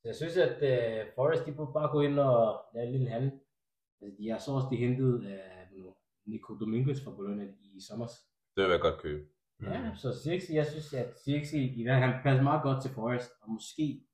Så 0.00 0.04
jeg 0.10 0.16
synes, 0.20 0.36
at 0.48 0.56
uh, 0.70 1.00
Forrest, 1.16 1.46
de 1.46 1.56
burde 1.56 1.72
bare 1.78 1.92
gå 1.94 2.00
ind 2.08 2.18
og 2.18 2.38
lave 2.74 2.86
en 2.86 2.92
lille 2.96 3.10
handel. 3.14 3.32
Altså, 4.00 4.16
de 4.18 4.24
har 4.30 4.38
så 4.38 4.50
også 4.56 4.68
de 4.72 4.82
hentet 4.84 5.14
uh, 5.32 5.92
Nico 6.30 6.50
Dominguez 6.60 7.00
fra 7.04 7.16
Bologna 7.18 7.44
i 7.76 7.80
sommer. 7.88 8.06
Det 8.54 8.64
vil 8.64 8.70
jeg 8.76 8.80
godt 8.80 9.00
købe. 9.04 9.22
Ja, 9.62 9.94
så 9.94 10.08
Zirkzee, 10.22 10.56
jeg 10.56 10.66
synes, 10.66 10.94
at 10.94 11.18
Zirkzee, 11.24 11.60
i 11.80 11.82
hvert 11.82 12.02
fald, 12.02 12.12
han 12.12 12.22
passer 12.22 12.42
meget 12.42 12.62
godt 12.62 12.82
til 12.82 12.90
Forrest, 12.90 13.30
og 13.42 13.50
måske, 13.50 14.05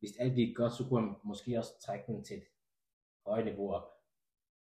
hvis 0.00 0.16
alt 0.20 0.34
gik 0.34 0.56
godt, 0.56 0.72
så 0.72 0.82
kunne 0.88 1.00
han 1.00 1.16
måske 1.24 1.58
også 1.58 1.72
trække 1.86 2.04
den 2.06 2.24
til 2.24 2.36
et 2.36 2.42
højt 3.26 3.44
niveau 3.44 3.72
op. 3.76 3.86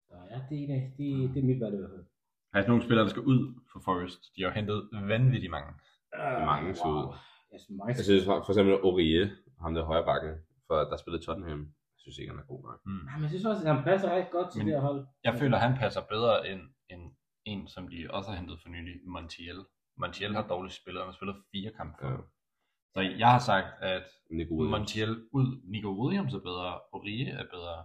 Så 0.09 0.14
ja, 0.31 0.38
det 0.50 0.59
er, 0.62 0.66
det, 0.66 0.81
det, 0.99 1.35
det 1.35 1.40
er 1.43 1.47
mit 1.50 1.61
valg 1.61 1.75
i 1.75 1.78
hvert 1.78 1.90
fald. 1.95 2.04
Der 2.52 2.59
er 2.61 2.66
nogle 2.69 2.83
spillere, 2.83 3.04
der 3.04 3.11
skal 3.11 3.23
ud 3.33 3.40
for 3.73 3.81
Forest. 3.85 4.21
De 4.37 4.43
har 4.43 4.50
hentet 4.50 4.88
vanvittigt 4.93 5.50
mange. 5.50 5.73
Mange 6.52 6.75
så 6.75 6.88
ud. 6.88 7.14
Jeg 7.52 7.61
synes, 7.61 7.76
mange 7.78 7.95
Jeg 7.99 8.04
synes 8.04 8.25
for 8.25 8.37
for 8.47 8.52
eksempel 8.52 8.75
Orie, 8.88 9.25
ham 9.62 9.75
der 9.75 9.85
højre 9.85 10.04
bakken, 10.11 10.33
for 10.66 10.76
der 10.90 10.97
spillede 10.97 11.25
Tottenham. 11.25 11.61
Jeg 11.95 11.99
synes 12.02 12.19
ikke, 12.19 12.31
han 12.33 12.40
er 12.45 12.49
god 12.52 12.62
nok. 12.69 12.81
Mm. 12.87 13.04
Ja, 13.09 13.12
men 13.14 13.23
jeg 13.23 13.31
synes 13.31 13.45
også, 13.45 13.62
at 13.69 13.75
han 13.75 13.85
passer 13.85 14.09
rigtig 14.16 14.33
godt 14.33 14.49
til 14.52 14.59
Men- 14.59 14.66
det 14.66 14.75
her 14.76 14.81
hold. 14.88 15.07
Jeg 15.25 15.35
føler, 15.40 15.57
han 15.66 15.75
passer 15.83 16.02
bedre 16.14 16.49
end, 16.50 16.61
end 16.93 17.02
en, 17.45 17.69
som 17.69 17.88
de 17.88 17.99
også 18.11 18.31
har 18.31 18.37
hentet 18.40 18.57
for 18.62 18.69
nylig, 18.69 18.95
Montiel. 19.14 19.61
Montiel 19.97 20.35
har 20.35 20.47
dårligt 20.54 20.75
spillet, 20.81 21.00
han 21.02 21.09
har 21.09 21.16
spillet 21.19 21.37
fire 21.52 21.71
kampe 21.81 22.07
Ja. 22.07 22.16
Så 22.94 23.00
jeg 23.22 23.30
har 23.36 23.42
sagt, 23.50 23.68
at 23.92 24.06
Nico 24.30 24.54
Williams. 24.54 24.78
Montiel 24.78 25.12
ud, 25.38 25.48
Nico 25.72 25.90
Williams 26.00 26.34
er 26.34 26.42
bedre, 26.50 26.80
Orige 26.92 27.28
er 27.40 27.46
bedre. 27.56 27.76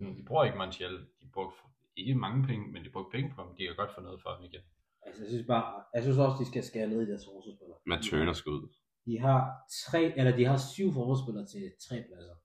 Mm. 0.00 0.14
De 0.16 0.22
bruger 0.28 0.44
ikke 0.44 0.58
Montiel, 0.58 0.96
de 1.20 1.26
bruger 1.34 1.50
ikke 1.96 2.14
mange 2.14 2.46
penge, 2.48 2.72
men 2.72 2.84
de 2.84 2.90
bruger 2.90 3.10
penge 3.10 3.28
på 3.34 3.42
ham. 3.42 3.56
De 3.56 3.66
kan 3.66 3.76
godt 3.76 3.94
få 3.94 4.00
noget 4.00 4.22
for 4.22 4.30
ham 4.34 4.44
igen. 4.44 4.64
Altså, 5.06 5.22
jeg 5.22 5.30
synes 5.30 5.46
bare, 5.46 5.84
jeg 5.94 6.02
synes 6.02 6.18
også, 6.18 6.36
de 6.42 6.46
skal 6.46 6.62
skære 6.62 6.88
ned 6.88 7.00
i 7.02 7.10
deres 7.10 7.24
forsvarsspillere. 7.28 7.78
Matt 7.86 8.02
Turner 8.02 8.32
skal 8.32 8.52
ud. 8.52 8.64
De 9.06 9.18
har 9.26 9.40
tre, 9.84 10.02
eller 10.18 10.36
de 10.36 10.44
har 10.44 10.58
syv 10.74 10.88
forsvarsspillere 10.92 11.46
til 11.46 11.64
tre 11.86 11.96
pladser. 12.08 12.36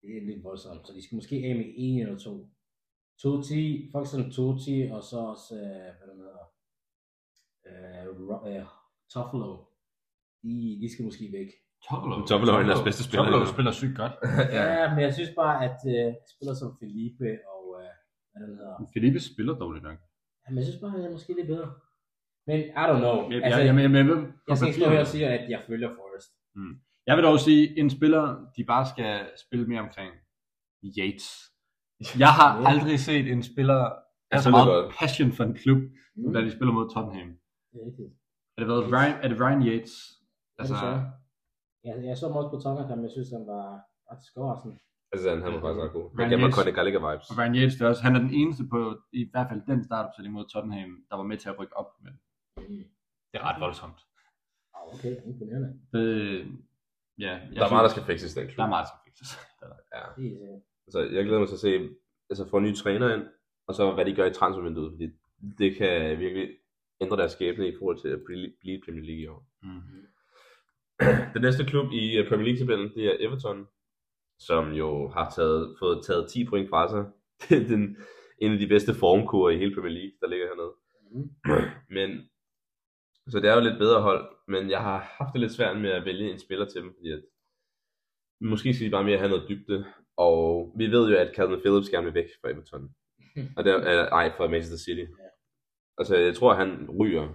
Det 0.00 0.10
er 0.16 0.26
lidt 0.28 0.44
voldsomt, 0.44 0.86
så 0.86 0.92
de 0.96 1.02
skal 1.04 1.16
måske 1.16 1.36
af 1.48 1.54
med 1.56 1.68
en 1.76 2.00
eller 2.02 2.18
to. 2.18 2.34
Toti, 3.22 3.88
for 3.92 4.00
eksempel 4.00 4.32
Toti, 4.32 4.76
og 4.94 5.02
så 5.10 5.18
også, 5.32 5.54
øh, 5.54 5.90
hvad 5.98 6.06
der 6.10 6.16
hedder, 6.22 6.44
øh, 8.46 8.56
øh, 8.56 8.66
Toffolo. 9.12 9.71
De, 10.42 10.54
de 10.82 10.86
skal 10.92 11.04
måske 11.08 11.24
væk. 11.38 11.48
Toppelo. 11.88 12.14
Toppelo 12.30 12.52
er 12.52 12.62
deres 12.72 12.84
bedste 12.88 13.02
spiller. 13.06 13.24
Toppelo 13.24 13.46
spiller 13.54 13.72
sygt 13.80 13.96
godt. 14.00 14.14
ja. 14.56 14.62
ja, 14.80 14.84
men 14.94 15.00
jeg 15.06 15.12
synes 15.18 15.30
bare, 15.42 15.56
at 15.68 15.78
øh, 15.94 16.08
spillere 16.34 16.56
som 16.62 16.70
Felipe 16.80 17.28
og, 17.54 17.64
øh, 17.80 17.90
hvad 18.32 18.40
den 18.46 18.54
hedder, 18.58 18.74
Felipe 18.94 19.20
spiller 19.30 19.54
dårligt 19.62 19.84
nok. 19.88 19.98
jamen, 20.44 20.56
jeg 20.58 20.64
synes 20.66 20.80
bare, 20.82 20.90
at 20.92 20.96
han 20.98 21.04
er 21.08 21.12
måske 21.16 21.32
lidt 21.38 21.50
bedre. 21.54 21.68
Men 22.48 22.58
I 22.82 22.84
don't 22.90 23.00
know. 23.04 23.16
Jeg, 23.30 23.38
altså, 23.46 23.60
jeg, 23.60 23.66
jeg, 23.68 23.74
jeg, 23.82 23.90
jeg, 23.92 24.06
jeg, 24.06 24.18
jeg 24.48 24.56
skal 24.56 24.68
ikke 24.68 24.80
stå 24.80 24.90
her 24.96 25.00
og 25.06 25.10
sige, 25.14 25.26
at 25.36 25.42
jeg 25.54 25.60
følger 25.68 25.88
Forrest. 25.98 26.30
jeg 27.08 27.14
vil 27.16 27.24
dog 27.28 27.38
sige, 27.48 27.62
en 27.80 27.90
spiller, 27.96 28.24
de 28.56 28.62
bare 28.72 28.84
skal 28.92 29.12
spille 29.44 29.64
mere 29.72 29.80
omkring 29.86 30.10
Yates. 30.98 31.28
Jeg 32.24 32.32
har 32.38 32.50
Ja. 32.60 32.68
aldrig 32.70 32.98
set 33.00 33.26
en 33.34 33.42
spiller 33.42 33.80
have 34.32 34.42
så 34.42 34.48
spiller 34.48 34.64
meget 34.64 34.84
godt. 34.84 34.94
passion 35.00 35.32
for 35.32 35.44
en 35.44 35.54
klub, 35.54 35.82
Mm. 36.16 36.32
da 36.34 36.40
de 36.40 36.50
spiller 36.50 36.72
mod 36.78 36.86
Tottenham. 36.94 37.28
Det 37.72 37.76
er 37.80 37.86
rigtigt. 37.88 38.10
Er 38.56 38.58
det, 38.60 38.68
været 38.72 38.84
Ryan, 38.94 39.14
er 39.24 39.28
det 39.28 39.40
Ryan 39.40 39.62
Yates? 39.68 39.94
Altså, 40.62 40.88
jeg, 41.86 41.94
jeg 42.08 42.16
så 42.20 42.26
også 42.38 42.50
på 42.54 42.58
Tottenham, 42.64 43.00
jeg 43.06 43.10
synes, 43.16 43.28
han 43.36 43.44
var 43.52 43.64
ret 44.10 44.22
overraskende. 44.36 44.76
Altså, 45.12 45.26
han, 45.32 45.38
han 45.44 45.52
var 45.54 45.60
faktisk 45.64 45.82
ret 45.84 45.92
god. 45.98 46.06
Ryan 46.18 46.30
Jeg 46.32 46.38
Yates. 46.40 46.54
Conte 46.56 46.72
Gallagher 46.78 47.02
vibes. 47.08 47.26
og 47.30 47.34
Ryan 47.38 47.54
Yates, 47.60 47.80
også, 47.90 48.02
han 48.06 48.14
er 48.16 48.20
den 48.26 48.34
eneste 48.40 48.62
på, 48.74 48.78
i 49.20 49.22
hvert 49.32 49.48
fald 49.50 49.60
den 49.70 49.80
startopstilling 49.88 50.32
mod 50.36 50.44
Tottenham, 50.52 50.90
der 51.10 51.16
var 51.20 51.26
med 51.30 51.36
til 51.42 51.48
at 51.52 51.58
rykke 51.60 51.76
op. 51.80 51.90
Men 52.04 52.12
Mm. 52.68 52.84
det 53.30 53.36
er 53.40 53.44
ret 53.48 53.60
voldsomt. 53.64 54.00
Ah, 54.74 54.94
okay, 54.94 55.12
imponerende. 55.30 55.68
Det, 55.92 56.04
ja, 57.24 57.32
jeg 57.52 57.56
Der 57.56 57.64
er 57.66 57.70
meget, 57.70 57.84
der 57.88 57.94
skal 57.94 58.02
fikses 58.10 58.34
den 58.34 58.46
klub. 58.46 58.56
Der 58.56 58.64
er 58.64 58.68
meget, 58.74 58.84
der 58.86 58.90
skal 58.92 59.02
fikses. 59.08 59.30
Ja. 59.96 59.98
Er. 59.98 60.60
Altså, 60.86 61.00
jeg 61.16 61.24
glæder 61.24 61.38
mig 61.38 61.48
til 61.48 61.54
at 61.60 61.64
se, 61.68 61.72
altså 62.30 62.48
få 62.50 62.56
en 62.56 62.64
ny 62.64 62.74
træner 62.76 63.14
ind, 63.14 63.24
og 63.68 63.74
så 63.74 63.94
hvad 63.94 64.04
de 64.04 64.14
gør 64.14 64.26
i 64.26 64.32
transfervinduet, 64.32 64.92
fordi 64.92 65.06
det 65.58 65.76
kan 65.76 66.18
virkelig 66.18 66.48
ændre 67.00 67.16
deres 67.16 67.32
skæbne 67.32 67.68
i 67.68 67.74
forhold 67.78 67.98
til 68.00 68.08
at 68.08 68.20
blive 68.26 68.52
blive 68.60 68.82
Premier 68.84 69.04
League 69.04 69.22
i 69.22 69.26
år. 69.26 69.46
Mm. 69.62 70.06
Den 71.34 71.42
næste 71.42 71.64
klub 71.64 71.92
i 71.92 72.18
øh, 72.18 72.28
Premier 72.28 72.46
League-tabellen, 72.46 72.94
det 72.94 73.04
er 73.06 73.16
Everton, 73.20 73.66
som 74.38 74.72
jo 74.72 75.08
har 75.08 75.30
taget, 75.36 75.76
fået 75.78 76.04
taget 76.06 76.30
10 76.30 76.44
point 76.44 76.68
fra 76.68 76.88
sig. 76.88 77.04
Det 77.48 77.62
er 77.62 77.68
den, 77.68 77.96
en 78.38 78.52
af 78.52 78.58
de 78.58 78.66
bedste 78.66 78.94
formkurer 78.94 79.50
i 79.50 79.58
hele 79.58 79.74
Premier 79.74 79.94
League, 79.98 80.16
der 80.20 80.26
ligger 80.28 80.46
hernede. 80.46 80.72
Mm. 81.12 81.30
Men, 81.96 82.10
så 83.28 83.40
det 83.40 83.50
er 83.50 83.54
jo 83.54 83.60
lidt 83.60 83.78
bedre 83.78 84.02
hold, 84.02 84.24
men 84.48 84.70
jeg 84.70 84.80
har 84.80 84.98
haft 85.18 85.32
det 85.32 85.40
lidt 85.40 85.52
svært 85.52 85.80
med 85.80 85.90
at 85.90 86.04
vælge 86.04 86.32
en 86.32 86.38
spiller 86.38 86.66
til 86.66 86.80
dem, 86.82 86.94
fordi 86.96 87.12
at, 87.12 87.22
måske 88.40 88.74
skal 88.74 88.86
de 88.86 88.90
bare 88.90 89.04
mere 89.04 89.18
have 89.18 89.30
noget 89.30 89.48
dybde, 89.48 89.84
og 90.16 90.74
vi 90.78 90.86
ved 90.86 91.10
jo, 91.10 91.16
at 91.16 91.34
Calvin 91.36 91.60
Phillips 91.60 91.90
gerne 91.90 92.04
vil 92.04 92.14
væk 92.14 92.28
fra 92.40 92.50
Everton. 92.50 92.94
Og 93.56 93.64
det 93.64 93.72
er, 93.72 94.08
ej, 94.08 94.32
fra 94.36 94.48
Manchester 94.48 94.78
City. 94.78 95.06
Altså, 95.98 96.16
jeg 96.16 96.34
tror, 96.34 96.54
han 96.54 96.90
ryger 97.00 97.28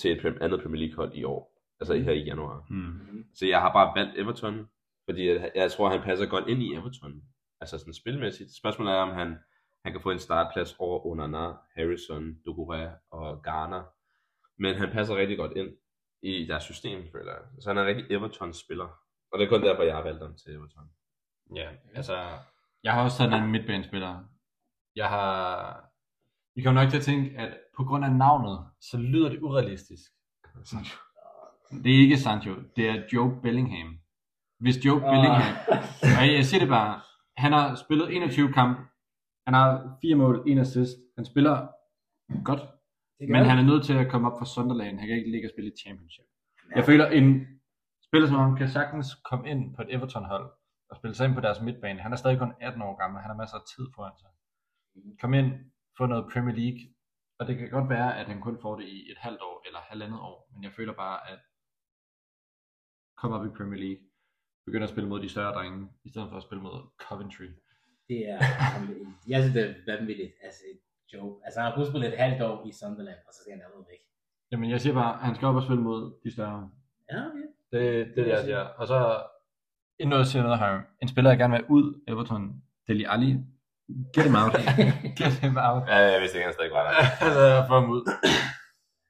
til 0.00 0.10
et 0.12 0.38
andet 0.40 0.62
Premier 0.62 0.80
League 0.86 0.96
hold 0.96 1.14
i 1.14 1.24
år. 1.24 1.55
Altså 1.80 1.94
her 1.94 2.12
i 2.12 2.24
januar. 2.24 2.66
Mm. 2.70 2.76
Mm. 2.76 3.24
Så 3.34 3.46
jeg 3.46 3.60
har 3.60 3.72
bare 3.72 3.92
valgt 4.00 4.18
Everton, 4.18 4.68
fordi 5.04 5.28
jeg, 5.28 5.52
jeg 5.54 5.72
tror, 5.72 5.90
han 5.90 6.02
passer 6.02 6.26
godt 6.26 6.48
ind 6.48 6.62
i 6.62 6.74
Everton. 6.74 7.22
Altså 7.60 7.78
sådan 7.78 7.94
spilmæssigt. 7.94 8.56
Spørgsmålet 8.56 8.92
er, 8.92 8.98
om 8.98 9.10
han, 9.10 9.38
han 9.84 9.92
kan 9.92 10.00
få 10.00 10.10
en 10.10 10.18
startplads 10.18 10.76
over 10.78 11.06
Onana, 11.06 11.52
Harrison, 11.76 12.36
Doucouré 12.48 13.08
og 13.10 13.42
Garner. 13.42 13.84
Men 14.58 14.74
han 14.74 14.90
passer 14.90 15.16
rigtig 15.16 15.38
godt 15.38 15.56
ind 15.56 15.68
i 16.22 16.46
deres 16.46 16.62
system, 16.64 17.04
føler 17.12 17.32
jeg. 17.32 17.42
Så 17.60 17.70
han 17.70 17.78
er 17.78 17.82
en 17.82 17.88
rigtig 17.88 18.16
Everton-spiller. 18.16 18.88
Og 19.32 19.38
det 19.38 19.44
er 19.44 19.48
kun 19.48 19.62
derfor, 19.62 19.82
jeg 19.82 19.94
har 19.94 20.02
valgt 20.02 20.22
ham 20.22 20.34
til 20.36 20.54
Everton. 20.54 20.90
Ja, 21.56 21.70
altså, 21.94 22.28
jeg 22.82 22.92
har 22.92 23.04
også 23.04 23.18
taget 23.18 23.42
en 23.42 23.50
midtbanespiller. 23.50 24.24
Jeg 24.96 25.08
har... 25.08 25.84
I 26.54 26.62
kommer 26.62 26.82
nok 26.82 26.90
til 26.90 26.98
at 26.98 27.04
tænke, 27.04 27.38
at 27.38 27.58
på 27.76 27.84
grund 27.84 28.04
af 28.04 28.12
navnet, 28.12 28.66
så 28.80 28.98
lyder 28.98 29.28
det 29.28 29.42
urealistisk. 29.42 30.12
Det 31.70 31.94
er 31.94 32.00
ikke 32.04 32.18
Sancho, 32.18 32.54
det 32.76 32.88
er 32.88 33.02
Joe 33.12 33.40
Bellingham. 33.42 33.98
Hvis 34.60 34.76
Joe 34.84 35.00
Ah. 35.04 35.10
Bellingham... 35.12 35.52
Og 36.18 36.22
jeg, 36.34 36.44
siger 36.44 36.60
det 36.60 36.68
bare, 36.68 37.00
han 37.36 37.52
har 37.52 37.74
spillet 37.74 38.16
21 38.16 38.52
kampe, 38.52 38.80
han 39.46 39.54
har 39.54 39.68
fire 40.02 40.14
mål, 40.14 40.44
en 40.46 40.58
assist, 40.58 40.96
han 41.16 41.24
spiller 41.24 41.56
godt, 42.44 42.62
men 43.32 43.44
han 43.50 43.58
er 43.58 43.66
nødt 43.70 43.84
til 43.84 43.94
at 44.02 44.10
komme 44.10 44.30
op 44.30 44.38
fra 44.38 44.46
Sunderland, 44.54 44.98
han 44.98 45.08
kan 45.08 45.16
ikke 45.16 45.30
ligge 45.30 45.46
og 45.48 45.52
spille 45.54 45.70
i 45.70 45.76
Championship. 45.82 46.24
Jeg 46.76 46.84
føler, 46.84 47.06
en 47.18 47.26
spiller 48.08 48.28
som 48.28 48.36
ham 48.36 48.56
kan 48.56 48.68
sagtens 48.68 49.08
komme 49.28 49.44
ind 49.50 49.74
på 49.76 49.82
et 49.82 49.94
Everton-hold 49.94 50.46
og 50.90 50.96
spille 50.96 51.14
sig 51.14 51.26
ind 51.26 51.34
på 51.34 51.40
deres 51.40 51.60
midtbane. 51.60 52.00
Han 52.00 52.12
er 52.12 52.16
stadig 52.16 52.38
kun 52.38 52.52
18 52.60 52.82
år 52.82 52.94
gammel, 53.00 53.20
han 53.22 53.30
har 53.30 53.36
masser 53.42 53.56
af 53.56 53.66
tid 53.72 53.84
foran 53.94 54.16
sig. 54.22 54.30
Kom 55.20 55.34
ind, 55.34 55.50
få 55.98 56.06
noget 56.06 56.30
Premier 56.32 56.56
League, 56.62 56.80
og 57.38 57.46
det 57.46 57.58
kan 57.58 57.70
godt 57.70 57.88
være, 57.90 58.18
at 58.18 58.26
han 58.26 58.40
kun 58.40 58.58
får 58.62 58.76
det 58.76 58.86
i 58.96 58.98
et 59.12 59.18
halvt 59.18 59.40
år 59.48 59.56
eller 59.66 59.80
halvandet 59.90 60.20
år, 60.20 60.36
men 60.52 60.62
jeg 60.64 60.72
føler 60.72 60.94
bare, 61.04 61.18
at 61.32 61.38
kom 63.20 63.32
op 63.32 63.46
i 63.46 63.56
Premier 63.58 63.80
League, 63.84 64.02
begynder 64.66 64.86
at 64.86 64.92
spille 64.94 65.08
mod 65.08 65.20
de 65.22 65.28
større 65.28 65.54
drenge, 65.54 65.88
i 66.04 66.08
stedet 66.10 66.28
for 66.30 66.36
at 66.36 66.42
spille 66.42 66.62
mod 66.62 66.76
Coventry. 67.04 67.48
Det 68.08 68.20
er, 68.32 68.38
jeg 69.32 69.38
synes, 69.42 69.54
det 69.56 69.64
er 69.70 69.74
vanvittigt. 69.92 70.32
Altså, 70.46 70.60
et 70.72 70.80
joke. 71.12 71.44
Altså, 71.44 71.60
han 71.60 71.66
har 71.68 71.76
kun 71.76 71.86
spillet 71.90 72.08
et 72.12 72.18
halvt 72.18 72.42
år 72.42 72.56
i 72.68 72.72
Sunderland, 72.80 73.20
og 73.26 73.32
så 73.34 73.38
skal 73.40 73.52
han 73.52 73.62
allerede 73.66 73.86
væk. 73.92 74.02
Jamen 74.50 74.70
jeg 74.70 74.80
siger 74.80 74.94
bare, 74.94 75.12
at 75.14 75.20
han 75.28 75.34
skal 75.34 75.48
op 75.48 75.58
og 75.60 75.62
spille 75.62 75.82
mod 75.82 76.00
de 76.24 76.32
større. 76.36 76.70
Ja, 77.12 77.18
okay. 77.28 77.46
Det, 77.72 77.80
det 78.14 78.18
er 78.18 78.24
det, 78.24 78.32
jeg 78.36 78.44
siger. 78.44 78.62
Og 78.80 78.86
så 78.92 78.98
endnu 80.00 80.10
noget 80.10 80.24
at 80.24 80.30
sige 80.30 80.42
noget 80.42 80.58
her. 80.58 80.72
En 81.02 81.08
spiller, 81.08 81.30
jeg 81.30 81.38
gerne 81.38 81.52
vil 81.52 81.60
have 81.62 81.70
ud, 81.70 81.86
Everton, 82.08 82.42
Deli 82.86 83.04
Ali. 83.14 83.30
Get 84.14 84.24
him 84.28 84.36
out. 84.42 84.52
Get 85.20 85.34
him 85.44 85.56
out. 85.68 85.82
Ja, 85.92 85.98
jeg 86.12 86.20
vidste 86.22 86.36
ikke, 86.38 86.46
han 86.48 86.56
stadig 86.58 86.72
var 86.78 86.84
der. 86.86 86.94
altså, 87.26 87.44
få 87.68 87.74
ham 87.80 87.90
ud. 87.96 88.02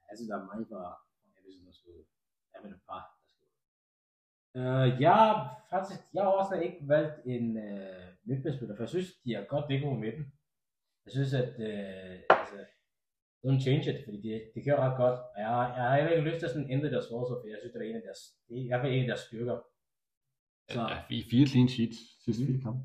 Jeg 0.09 0.14
synes, 0.16 0.29
der 0.31 0.37
er 0.40 0.47
mange 0.51 0.64
vil 1.45 1.75
sige, 1.81 1.92
der. 1.99 2.05
Jeg 2.53 2.61
vil 2.62 2.71
et 2.77 2.83
par. 2.88 3.15
Uh, 4.61 4.88
jeg 5.07 5.49
faktisk, 5.71 6.01
jeg 6.14 6.23
har 6.23 6.31
også 6.31 6.55
ikke 6.66 6.79
valgt 6.95 7.16
en 7.27 7.47
uh, 7.57 8.07
midtbanespiller, 8.29 8.77
for 8.77 8.83
jeg 8.83 8.88
synes, 8.88 9.09
de 9.25 9.35
er 9.35 9.45
godt 9.45 9.64
dækket 9.69 9.88
på 9.88 9.95
midten. 10.05 10.25
Jeg 11.05 11.12
synes, 11.16 11.33
at 11.35 11.53
uh, 11.69 12.38
altså, 12.40 12.59
don't 13.45 13.61
change 13.66 13.85
it, 13.90 13.99
fordi 14.05 14.19
det, 14.27 14.37
det 14.55 14.64
kører 14.64 14.81
ret 14.85 14.97
godt. 15.03 15.19
Og 15.35 15.38
jeg, 15.45 15.51
jeg 15.77 15.85
har 15.85 15.97
heller 15.97 16.12
ikke 16.12 16.29
lyst 16.31 16.38
til 16.38 16.47
at 16.47 16.53
sådan 16.53 16.71
ændre 16.71 16.90
deres 16.95 17.09
forsvar, 17.12 17.37
for 17.40 17.49
jeg 17.53 17.59
synes, 17.61 17.73
det 17.73 17.83
er 17.83 17.90
en 17.90 18.01
af 18.01 18.07
deres, 18.09 18.23
det 18.47 18.55
er 18.59 18.64
i 18.64 18.71
hvert 18.71 18.83
fald 18.83 18.92
en 18.92 19.07
af 19.07 19.11
deres 19.12 19.25
styrker. 19.29 19.57
Så, 20.73 20.81
Ja, 20.90 20.97
vi 21.09 21.16
er 21.21 21.29
fire 21.31 21.47
clean 21.47 21.69
sheets 21.75 21.99
sidste 22.25 22.47
fire 22.47 22.61
kampe. 22.66 22.83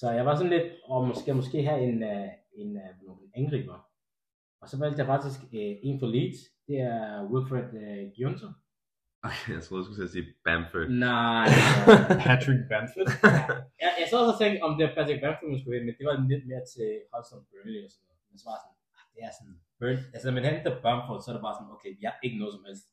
så 0.00 0.06
jeg 0.18 0.26
var 0.26 0.34
sådan 0.36 0.54
lidt, 0.56 0.68
og 0.84 0.98
måske, 1.08 1.34
måske 1.40 1.58
have 1.70 1.80
en, 1.90 1.98
uh, 2.12 2.30
en, 2.60 2.70
uh, 2.82 2.92
nogle 3.06 3.24
angriber. 3.40 3.78
Og 4.60 4.66
så 4.70 4.76
valgte 4.82 4.98
jeg 5.00 5.06
faktisk 5.14 5.38
uh, 5.42 5.74
en 5.88 5.98
for 6.00 6.08
Leeds, 6.14 6.38
det 6.68 6.78
er 6.90 7.02
Wilfred 7.30 7.68
uh, 7.82 8.12
Gjønser. 8.16 8.52
Okay, 9.28 9.48
jeg 9.56 9.62
troede, 9.64 9.80
du 9.82 9.86
skulle 9.86 10.08
at 10.08 10.14
sige 10.16 10.26
Bamford. 10.46 10.86
Nej, 11.08 11.46
Patrick 12.26 12.62
Bamford. 12.70 13.08
jeg, 13.82 13.90
jeg 14.00 14.06
så 14.10 14.16
også 14.20 14.32
og 14.34 14.38
tænkte, 14.42 14.58
om 14.66 14.70
det 14.76 14.82
var 14.86 14.94
Patrick 14.98 15.20
Bamford, 15.24 15.48
man 15.52 15.58
skulle 15.60 15.74
hente, 15.76 15.86
men 15.88 15.96
det 15.98 16.06
var 16.10 16.16
lidt 16.32 16.44
mere 16.50 16.64
til 16.74 16.88
Hudson 17.10 17.42
Burnley 17.48 17.80
og 17.86 17.90
sådan 17.92 18.06
noget. 18.08 18.20
Men 18.28 18.36
så 18.40 18.44
var 18.48 18.54
jeg 18.56 18.62
sådan, 18.64 18.78
ah, 18.98 19.06
det 19.14 19.20
er 19.28 19.32
sådan, 19.38 19.56
Burn, 19.80 19.98
altså 20.14 20.24
når 20.28 20.34
man 20.36 20.44
henter 20.48 20.72
Bamford, 20.84 21.18
så 21.22 21.26
er 21.30 21.34
det 21.36 21.44
bare 21.46 21.56
sådan, 21.58 21.72
okay, 21.76 21.90
vi 22.00 22.04
har 22.08 22.16
ikke 22.26 22.38
noget 22.42 22.52
som 22.56 22.64
helst. 22.68 22.86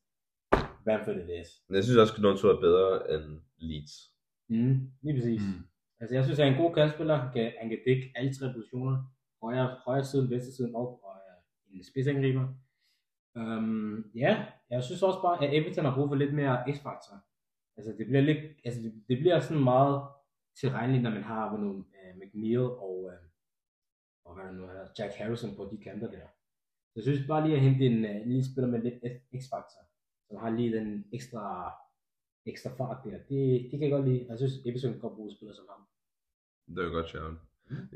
Bamford 0.85 1.17
it 1.23 1.29
is. 1.39 1.49
Men 1.67 1.73
jeg 1.77 1.83
synes 1.85 1.99
også, 2.01 2.13
at 2.15 2.19
Gnonto 2.19 2.45
er 2.55 2.59
bedre 2.67 2.87
end 3.13 3.25
Leeds. 3.69 3.93
Mm, 4.53 4.75
lige 5.03 5.15
præcis. 5.17 5.41
Mm. 5.47 5.61
Altså 6.01 6.13
jeg 6.15 6.23
synes, 6.25 6.37
han 6.39 6.47
er 6.47 6.51
en 6.55 6.61
god 6.63 6.71
kastspiller. 6.77 7.15
Han 7.23 7.29
kan, 7.35 7.45
han 7.61 7.67
kan 7.71 7.79
dække 7.87 8.05
alle 8.17 8.31
tre 8.37 8.45
positioner. 8.57 8.95
Højre, 9.43 9.67
højre 9.87 10.05
siden, 10.11 10.25
venstre 10.33 10.51
siden 10.57 10.71
og, 10.81 10.87
og 11.07 11.13
øh, 11.27 11.75
en 11.75 11.83
spidsangriber. 11.89 12.45
Um, 13.35 14.11
ja, 14.15 14.45
jeg 14.69 14.83
synes 14.83 15.03
også 15.03 15.21
bare, 15.21 15.43
at 15.43 15.53
Everton 15.57 15.85
har 15.85 15.95
brug 15.95 16.07
for 16.09 16.15
lidt 16.15 16.33
mere 16.33 16.63
x-faktor. 16.73 17.17
Altså 17.77 17.91
det 17.97 18.05
bliver 18.07 18.21
lidt, 18.21 18.41
altså 18.65 18.81
det, 18.81 19.03
det 19.09 19.17
bliver 19.17 19.39
sådan 19.39 19.63
meget 19.63 20.07
tilregneligt, 20.59 21.03
når 21.03 21.09
man 21.09 21.23
har 21.23 21.51
med 21.51 21.59
nogle 21.59 21.79
uh, 21.79 22.19
McNeil 22.19 22.59
og, 22.59 22.95
uh, 23.03 23.25
og 24.25 24.33
hvad 24.35 24.53
nu 24.53 24.63
er, 24.63 24.87
Jack 24.99 25.13
Harrison 25.13 25.55
på 25.55 25.69
de 25.71 25.77
kanter 25.77 26.11
der. 26.11 26.27
Så 26.89 26.93
jeg 26.95 27.03
synes 27.03 27.27
bare 27.27 27.43
lige 27.43 27.55
at 27.55 27.61
hente 27.61 27.85
en, 27.85 28.05
uh, 28.05 28.15
en 28.21 28.27
lille 28.31 28.45
spiller 28.51 28.69
med 28.71 28.81
lidt 28.81 28.99
x-faktor, 29.41 29.83
som 30.27 30.37
har 30.37 30.49
lige 30.49 30.77
den 30.77 31.05
ekstra, 31.13 31.45
ekstra 32.45 32.69
fart 32.77 33.03
der. 33.03 33.17
Det, 33.17 33.41
det 33.69 33.71
kan 33.71 33.81
jeg 33.81 33.91
godt 33.91 34.07
lide. 34.09 34.25
Jeg 34.29 34.37
synes, 34.37 34.55
Everton 34.65 34.91
kan 34.91 35.01
godt 35.01 35.15
bruge 35.15 35.35
spillere 35.35 35.55
som 35.55 35.69
ham. 35.69 35.81
Det 36.75 36.85
er 36.85 36.89
godt, 36.89 37.09
Sharon. 37.09 37.48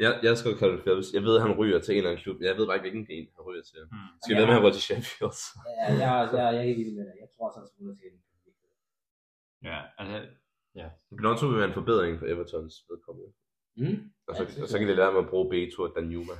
Jeg, 0.04 0.12
jeg 0.24 0.30
har 0.32 0.38
skrevet 0.42 0.60
Calvin 0.62 0.82
Phillips. 0.86 1.10
Jeg 1.18 1.24
ved, 1.28 1.34
at 1.38 1.44
han 1.46 1.54
ryger 1.60 1.80
til 1.82 1.92
en 1.94 1.98
eller 1.98 2.10
anden 2.12 2.24
klub. 2.26 2.38
Jeg 2.48 2.58
ved 2.58 2.66
bare 2.68 2.76
ikke, 2.78 2.88
hvilken 2.90 3.06
en 3.18 3.26
han 3.36 3.42
ryger 3.48 3.64
til. 3.72 3.80
Mm. 3.92 3.98
Skal 4.22 4.32
vi 4.34 4.40
ved 4.40 4.46
med, 4.48 4.54
at 4.54 4.58
han 4.60 4.64
ryger 4.66 4.78
til 4.80 4.86
Sheffield? 4.90 5.40
Ja, 5.80 5.86
jeg, 6.04 6.16
jeg, 6.34 6.40
jeg 6.54 6.60
er 6.62 6.66
helt 6.70 6.80
enig 6.84 6.96
med 7.00 7.06
dig. 7.10 7.16
Jeg 7.24 7.30
tror 7.34 7.44
også, 7.48 7.60
han 7.62 7.68
skal 7.72 7.82
ud 7.90 7.96
til 8.00 8.06
en. 8.12 8.18
Ja, 9.70 9.80
altså, 10.00 10.18
Gnonto 11.20 11.46
vil 11.48 11.58
være 11.62 11.70
en 11.74 11.78
forbedring 11.82 12.14
for 12.20 12.26
Evertons 12.34 12.74
vedkommende. 12.90 13.30
Mm. 13.82 13.98
Og 14.28 14.32
så, 14.36 14.44
Ja, 14.44 14.50
det 14.50 14.64
og 14.64 14.68
så 14.70 14.76
kan 14.80 14.88
de 14.90 14.96
lade 14.96 15.12
med 15.16 15.22
at 15.26 15.30
bruge 15.34 15.48
Beto 15.54 15.80
og 15.88 15.92
Danjuma. 15.98 16.36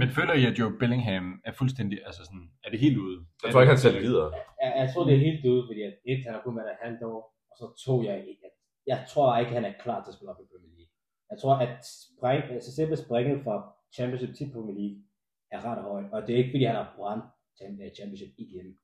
men 0.00 0.08
føler 0.18 0.34
I, 0.40 0.42
at 0.50 0.58
Joe 0.58 0.72
Bellingham 0.80 1.26
er 1.48 1.52
fuldstændig, 1.60 1.96
altså 2.08 2.22
sådan, 2.28 2.46
er 2.64 2.70
det 2.70 2.78
helt 2.86 2.98
ude? 3.06 3.16
Jeg 3.44 3.52
tror 3.52 3.60
ikke, 3.62 3.74
han 3.76 3.84
selv 3.86 3.98
gider. 4.06 4.26
Jeg, 4.62 4.70
jeg 4.80 4.88
tror, 4.92 5.02
det 5.08 5.14
er 5.14 5.22
helt 5.28 5.42
ude, 5.52 5.62
fordi 5.68 5.80
at 5.88 5.94
et, 6.12 6.20
han 6.26 6.32
har 6.36 6.42
kun 6.44 6.56
været 6.56 6.68
der 6.68 6.76
et 6.78 6.82
halvt 6.86 7.02
år, 7.12 7.20
og 7.50 7.54
så 7.60 7.64
to, 7.86 7.94
jeg, 8.08 8.16
jeg, 8.42 8.50
jeg 8.92 8.98
tror 9.12 9.38
ikke, 9.40 9.52
han 9.58 9.64
er 9.70 9.74
klar 9.84 9.98
til 10.02 10.10
at 10.10 10.14
spille 10.16 10.30
op 10.32 10.40
i 10.44 10.46
Premier 10.52 10.68
League. 10.76 10.77
Jeg 11.30 11.38
tror, 11.42 11.54
at 11.54 11.86
spring, 11.86 12.42
altså 12.44 12.74
selve 12.74 12.96
springet 12.96 13.44
fra 13.44 13.72
Championship 13.94 14.34
til 14.36 14.50
Premier 14.52 14.76
League 14.80 14.98
er 15.50 15.64
ret 15.64 15.82
højt, 15.82 16.12
og 16.12 16.26
det 16.26 16.32
er 16.34 16.38
ikke, 16.38 16.50
fordi 16.54 16.64
han 16.64 16.74
har 16.76 16.92
brændt 16.96 17.24
Champ- 17.58 17.94
Championship 17.96 18.32
igen. 18.38 18.78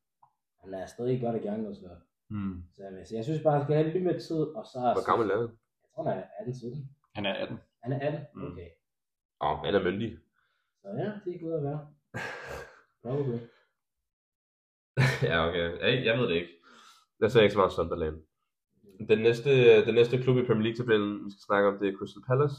Han 0.60 0.74
er 0.74 0.86
stadig 0.86 1.20
godt 1.20 1.36
i 1.36 1.46
gang 1.46 1.68
og 1.68 1.74
sådan. 1.76 1.96
Mm. 2.30 2.62
Så, 2.72 2.82
så 3.04 3.14
jeg 3.16 3.24
synes 3.24 3.42
bare, 3.42 3.52
han 3.56 3.62
skal 3.64 3.74
have 3.76 3.88
lidt 3.90 4.04
mere 4.04 4.18
tid, 4.18 4.42
og 4.58 4.64
så... 4.72 4.78
Hvor 4.96 5.06
gammel 5.10 5.30
er 5.30 5.36
han? 5.40 5.48
Jeg 5.82 5.88
tror, 5.94 6.02
han 6.10 6.18
er 6.18 6.24
18-17. 6.24 6.76
Han 7.14 7.26
er 7.26 7.34
18. 7.34 7.58
Han 7.82 7.92
er 7.92 7.98
18? 8.06 8.20
Mm. 8.34 8.52
Okay. 8.52 8.68
Åh, 9.40 9.50
oh, 9.50 9.58
han 9.64 9.74
er 9.74 9.82
myndig. 9.84 10.18
Så 10.82 10.88
ja, 10.88 11.10
det 11.24 11.34
er 11.34 11.38
godt 11.44 11.54
at 11.54 11.62
være. 11.68 11.80
Probably. 13.02 13.38
ja, 15.30 15.48
okay. 15.48 15.66
Hey, 15.84 16.04
jeg 16.04 16.18
ved 16.18 16.28
det 16.28 16.34
ikke. 16.34 16.52
Jeg 17.20 17.30
ser 17.30 17.42
ikke 17.42 17.52
så 17.52 17.58
meget 17.58 17.72
Sunderland. 17.72 18.22
Den 19.08 19.18
næste, 19.18 19.84
den 19.86 19.94
næste 19.94 20.22
klub 20.22 20.36
i 20.36 20.46
Premier 20.46 20.62
League-tabellen, 20.62 21.24
vi 21.24 21.30
skal 21.30 21.42
snakke 21.46 21.68
om, 21.68 21.78
det 21.78 21.88
er 21.88 21.96
Crystal 21.98 22.22
Palace, 22.26 22.56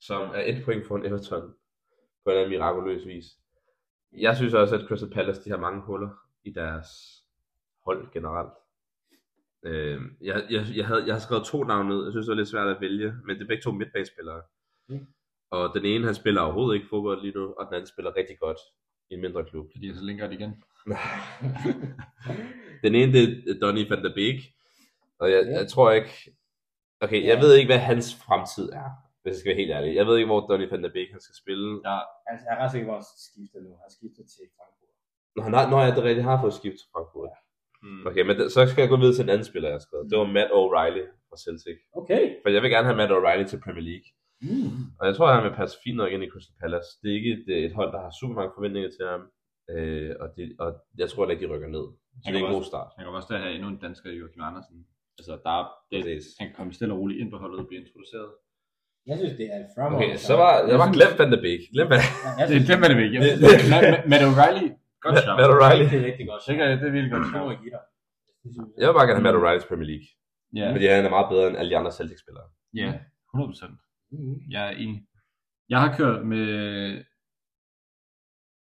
som 0.00 0.22
er 0.22 0.42
et 0.46 0.64
point 0.64 0.86
foran 0.86 1.06
Everton 1.06 1.54
på 2.24 2.30
en 2.30 2.36
eller 2.36 2.44
anden 2.44 2.58
mirakuløs 2.58 3.06
vis. 3.06 3.24
Jeg 4.12 4.36
synes 4.36 4.54
også, 4.54 4.74
at 4.74 4.88
Crystal 4.88 5.10
Palace 5.10 5.44
de 5.44 5.50
har 5.50 5.56
mange 5.56 5.82
huller 5.82 6.10
i 6.44 6.50
deres 6.50 6.88
hold 7.84 8.12
generelt. 8.12 8.52
Øh, 9.62 10.00
jeg, 10.20 10.46
jeg, 10.50 10.66
jeg, 10.74 10.86
havde, 10.86 11.06
jeg 11.06 11.14
har 11.14 11.20
skrevet 11.20 11.44
to 11.44 11.64
navne 11.64 11.88
ned. 11.88 12.04
Jeg 12.04 12.12
synes, 12.12 12.26
det 12.26 12.30
var 12.30 12.36
lidt 12.36 12.48
svært 12.48 12.68
at 12.68 12.80
vælge, 12.80 13.14
men 13.24 13.36
det 13.36 13.42
er 13.42 13.48
begge 13.48 13.62
to 13.62 13.72
midtbanespillere. 13.72 14.42
Mm. 14.88 15.06
Og 15.50 15.70
den 15.74 15.84
ene, 15.84 16.04
han 16.04 16.14
spiller 16.14 16.40
overhovedet 16.40 16.74
ikke 16.74 16.88
fodbold 16.88 17.22
lige 17.22 17.38
nu, 17.38 17.54
og 17.58 17.66
den 17.66 17.74
anden 17.74 17.86
spiller 17.86 18.16
rigtig 18.16 18.38
godt 18.38 18.58
i 19.10 19.14
en 19.14 19.20
mindre 19.20 19.44
klub. 19.44 19.66
Fordi 19.72 19.94
så 19.94 20.04
linker 20.04 20.26
det 20.26 20.34
igen. 20.34 20.62
Den 22.84 22.94
ene, 22.94 23.12
det 23.12 23.50
er 23.50 23.58
Donny 23.60 23.88
van 23.88 24.04
der 24.04 24.14
Beek. 24.14 24.40
Og 25.20 25.26
jeg, 25.32 25.40
Ja. 25.46 25.52
jeg 25.58 25.66
tror 25.72 25.88
ikke... 25.98 26.14
Okay, 27.04 27.20
jeg 27.30 27.34
Ja. 27.38 27.40
ved 27.44 27.52
ikke, 27.58 27.70
hvad 27.72 27.82
hans 27.90 28.06
fremtid 28.24 28.66
er, 28.82 28.88
hvis 29.22 29.32
jeg 29.32 29.38
skal 29.40 29.50
være 29.50 29.60
helt 29.62 29.72
ærlig. 29.78 29.90
Jeg 30.00 30.06
ved 30.08 30.14
ikke, 30.18 30.30
hvor 30.32 30.40
Donny 30.48 30.66
van 30.72 30.82
der 30.84 30.92
Beek 30.96 31.10
han 31.14 31.22
skal 31.26 31.36
spille. 31.42 31.68
Ja, 31.90 31.98
Altså, 32.30 32.42
jeg 32.46 32.52
er 32.56 32.60
ret 32.62 32.70
sikker 32.74 32.86
på, 32.90 32.94
at 32.96 33.02
han 33.02 33.08
skifter 33.28 33.58
nu. 33.66 33.70
Han 33.84 33.90
skifter 33.98 34.22
til 34.34 34.44
Frankfurt. 34.56 34.92
Når 35.36 35.42
han 35.46 35.52
har, 35.56 35.64
når 35.72 35.80
jeg 35.84 35.92
det 35.96 36.04
rigtigt 36.08 36.28
har 36.30 36.36
fået 36.44 36.56
skift 36.60 36.78
til 36.82 36.88
Frankfurt. 36.94 37.30
mm. 37.86 38.02
Okay, 38.08 38.22
men 38.28 38.34
så 38.54 38.60
skal 38.70 38.80
jeg 38.84 38.90
gå 38.94 38.98
videre 39.02 39.16
til 39.16 39.24
en 39.26 39.32
anden 39.34 39.48
spiller, 39.50 39.68
jeg 39.70 39.78
har 39.78 39.84
skrevet. 39.86 40.10
Det 40.10 40.16
var 40.22 40.28
Matt 40.36 40.50
O'Reilly 40.60 41.04
fra 41.28 41.36
Celtic. 41.44 41.78
Okay. 42.00 42.22
For 42.42 42.48
jeg 42.54 42.60
vil 42.62 42.70
gerne 42.74 42.86
have 42.88 42.98
Matt 43.02 43.12
O'Reilly 43.16 43.44
til 43.50 43.58
Premier 43.64 43.86
League. 43.90 44.08
Mm. 44.46 44.70
Og 44.98 45.04
jeg 45.08 45.14
tror, 45.16 45.26
at 45.28 45.34
han 45.38 45.44
vil 45.48 45.56
passe 45.60 45.74
fint 45.84 45.98
nok 46.00 46.10
ind 46.14 46.22
i 46.26 46.30
Crystal 46.32 46.56
Palace. 46.62 46.88
Det 47.00 47.06
er 47.10 47.16
ikke 47.20 47.32
et, 47.36 47.46
et 47.66 47.74
hold, 47.78 47.90
der 47.94 48.00
har 48.04 48.12
super 48.20 48.34
mange 48.40 48.52
forventninger 48.56 48.90
til 48.96 49.04
ham. 49.12 49.22
Øh, 49.74 50.12
og, 50.22 50.28
det, 50.36 50.44
og 50.64 50.68
jeg 51.00 51.06
tror 51.08 51.20
heller 51.22 51.34
ikke, 51.36 51.44
de 51.46 51.52
rykker 51.54 51.70
ned. 51.76 51.86
Så 52.22 52.26
det 52.32 52.36
er 52.40 52.46
en 52.48 52.56
god 52.58 52.66
start. 52.72 52.88
Han 52.96 53.02
kan 53.04 53.14
også 53.20 53.30
der 53.32 53.38
have 53.44 53.54
endnu 53.56 53.68
en 53.74 53.80
dansker, 53.86 54.08
Joachim 54.20 54.42
Andersen. 54.50 54.76
Altså, 55.18 55.32
der 55.44 55.52
er, 55.60 55.64
det, 55.90 55.98
Præcis. 56.04 56.24
han 56.38 56.46
kan 56.48 56.56
komme 56.58 56.72
stille 56.78 56.94
og 56.94 56.98
roligt 57.00 57.18
ind 57.20 57.30
på 57.34 57.38
holdet 57.42 57.58
og 57.62 57.66
blive 57.68 57.80
introduceret. 57.84 58.30
Jeg 59.10 59.16
synes, 59.20 59.34
det 59.40 59.46
er 59.54 59.58
et 59.64 59.68
fremragende. 59.76 60.06
Okay, 60.06 60.16
så 60.28 60.34
var 60.42 60.52
jeg 60.70 60.78
var 60.82 60.88
glemt 60.96 61.16
Van 61.20 61.30
der 61.34 61.40
Beek. 61.46 61.60
Glem 61.76 61.88
synes, 62.50 62.64
det 62.68 62.74
er 62.84 62.88
det 62.92 62.98
vigtigt. 63.04 63.20
Det- 63.22 63.38
det- 63.42 64.08
Matt 64.12 64.22
O'Reilly, 64.30 64.66
godt 65.04 65.16
shout. 65.24 65.36
Matt 65.40 65.52
O'Reilly. 65.54 65.84
det 65.92 65.98
er 66.02 66.06
rigtig 66.10 66.26
godt. 66.30 66.40
Sikker, 66.48 66.62
det 66.80 66.86
er 66.90 66.94
virkelig 66.96 67.12
godt 67.16 67.26
shout. 67.32 67.48
jeg 67.52 67.58
give 67.64 67.74
dig. 67.76 67.84
Jeg 68.80 68.86
vil 68.88 68.96
bare 68.98 69.06
gerne 69.08 69.18
have 69.20 69.26
Matt 69.28 69.38
O'Reilly 69.40 69.60
til 69.62 69.68
Premier 69.72 69.88
League. 69.92 70.08
Ja, 70.58 70.66
Fordi 70.74 70.86
han 70.96 71.04
er 71.08 71.12
meget 71.16 71.28
bedre 71.32 71.46
end 71.48 71.56
alle 71.60 71.70
de 71.72 71.76
andre 71.80 71.92
Celtic-spillere. 71.98 72.46
ja, 72.80 72.88
100%. 73.34 73.74
Mm. 74.12 74.36
Jeg 74.54 74.62
er 74.70 74.74
enig. 74.84 74.98
Jeg 75.72 75.78
har 75.84 75.90
kørt 75.98 76.26
med 76.26 76.46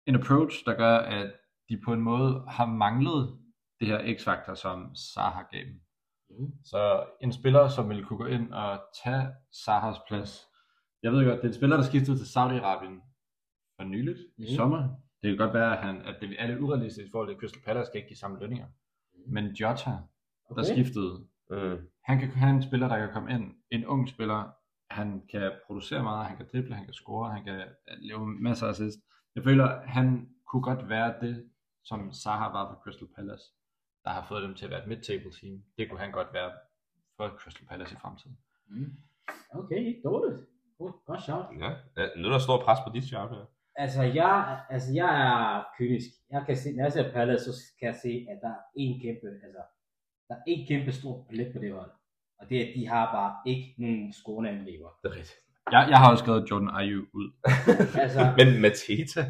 en 0.08 0.14
approach, 0.20 0.54
der 0.66 0.74
gør, 0.74 0.96
at 1.18 1.32
de 1.68 1.80
på 1.84 1.92
en 1.92 2.00
måde 2.00 2.44
har 2.48 2.66
manglet 2.66 3.38
det 3.80 3.88
her 3.88 4.14
x-faktor, 4.18 4.54
som 4.54 4.94
Zaha 5.14 5.42
gav 5.52 5.60
dem. 5.64 5.80
Mm. 6.30 6.52
Så 6.64 7.06
en 7.20 7.32
spiller, 7.32 7.68
som 7.68 7.88
ville 7.88 8.04
kunne 8.04 8.18
gå 8.18 8.26
ind 8.26 8.52
og 8.52 8.80
tage 9.04 9.28
Sahas 9.64 9.96
plads. 10.08 10.46
Jeg 11.02 11.12
ved 11.12 11.24
godt, 11.24 11.36
det 11.36 11.44
er 11.44 11.48
en 11.48 11.54
spiller, 11.54 11.76
der 11.76 11.84
skiftede 11.84 12.18
til 12.18 12.24
Saudi-Arabien 12.24 12.96
for 13.76 13.84
nyligt 13.84 14.18
mm. 14.38 14.44
i 14.44 14.56
sommer. 14.56 14.88
Det 15.22 15.30
kan 15.30 15.36
godt 15.38 15.54
være, 15.54 15.78
at, 15.78 15.84
han, 15.86 16.02
at 16.02 16.16
det 16.20 16.36
er 16.38 16.46
lidt 16.46 16.60
urealistisk 16.60 17.06
i 17.06 17.10
forhold 17.10 17.28
til, 17.28 17.34
at 17.34 17.40
Crystal 17.40 17.62
Palace 17.62 17.86
skal 17.86 17.98
ikke 17.98 18.08
give 18.08 18.16
samme 18.16 18.38
lønninger. 18.40 18.66
Men 19.26 19.44
Jota, 19.46 19.90
der 19.90 20.00
Okay. 20.50 20.62
skiftede, 20.64 21.26
Mm. 21.52 21.78
han 22.04 22.18
kan 22.18 22.28
have 22.30 22.50
en 22.56 22.62
spiller, 22.62 22.88
der 22.88 22.98
kan 22.98 23.12
komme 23.12 23.32
ind. 23.34 23.54
En 23.70 23.86
ung 23.86 24.08
spiller, 24.08 24.50
han 24.90 25.26
kan 25.30 25.52
producere 25.66 26.02
meget, 26.02 26.26
han 26.26 26.36
kan 26.36 26.46
drible, 26.52 26.74
han 26.74 26.84
kan 26.84 26.94
score, 26.94 27.30
han 27.32 27.44
kan 27.44 27.54
øh, 27.60 27.96
lave 27.98 28.26
masser 28.26 28.66
af 28.66 28.70
assist. 28.70 28.98
Jeg 29.34 29.44
føler, 29.44 29.80
han 29.86 30.28
kunne 30.46 30.62
godt 30.62 30.88
være 30.88 31.14
det, 31.20 31.50
som 31.84 32.12
Zaha 32.12 32.48
var 32.48 32.68
for 32.74 32.80
Crystal 32.84 33.08
Palace, 33.16 33.44
der 34.04 34.10
har 34.10 34.24
fået 34.28 34.42
dem 34.42 34.54
til 34.54 34.64
at 34.64 34.70
være 34.70 34.82
et 34.82 34.88
mid-table 34.88 35.32
team. 35.40 35.62
Det 35.78 35.88
kunne 35.88 36.00
han 36.00 36.12
godt 36.12 36.28
være 36.32 36.50
for 37.16 37.28
Crystal 37.38 37.66
Palace 37.66 37.94
i 37.94 37.98
fremtiden. 38.02 38.38
Mm. 38.68 38.92
Okay, 39.54 39.76
ikke 39.76 40.00
dårligt. 40.04 40.40
Godt, 40.78 40.94
godt 41.06 41.22
shout. 41.22 41.46
Ja. 41.60 41.70
Nu 42.16 42.28
er 42.28 42.32
der 42.32 42.38
stor 42.38 42.62
pres 42.64 42.78
på 42.86 42.90
dit 42.94 43.04
shout 43.04 43.30
her. 43.30 43.46
Altså 43.76 44.02
jeg, 44.02 44.60
altså, 44.70 44.92
jeg 44.94 45.10
er 45.26 45.64
kynisk. 45.78 46.10
Jeg 46.30 46.42
kan 46.46 46.56
se, 46.56 46.72
når 46.76 46.84
jeg 46.84 46.92
ser 46.92 47.12
Palace, 47.12 47.44
så 47.44 47.52
kan 47.78 47.86
jeg 47.88 47.98
se, 48.02 48.26
at 48.30 48.38
der 48.42 48.48
er 48.48 48.62
en 48.76 49.00
kæmpe, 49.02 49.26
altså, 49.46 49.62
der 50.28 50.34
er 50.34 50.42
en 50.46 50.66
kæmpe 50.68 50.92
stor 50.92 51.26
plet 51.30 51.52
på 51.52 51.58
det 51.58 51.72
hold. 51.72 51.90
Og 52.40 52.48
det 52.48 52.56
er, 52.62 52.68
at 52.68 52.72
de 52.76 52.88
har 52.88 53.12
bare 53.12 53.32
ikke 53.52 53.74
nogen 53.78 54.12
skåne 54.12 54.48
angriber. 54.50 54.90
Det 55.02 55.08
er 55.08 55.16
rigtigt. 55.16 55.38
Jeg, 55.72 55.86
jeg 55.90 55.98
har 55.98 56.10
også 56.10 56.24
skrevet 56.24 56.50
Jordan 56.50 56.70
Ayew 56.78 57.02
ud. 57.20 57.28
Altså, 58.04 58.20
Men 58.38 58.60
Mateta? 58.60 59.22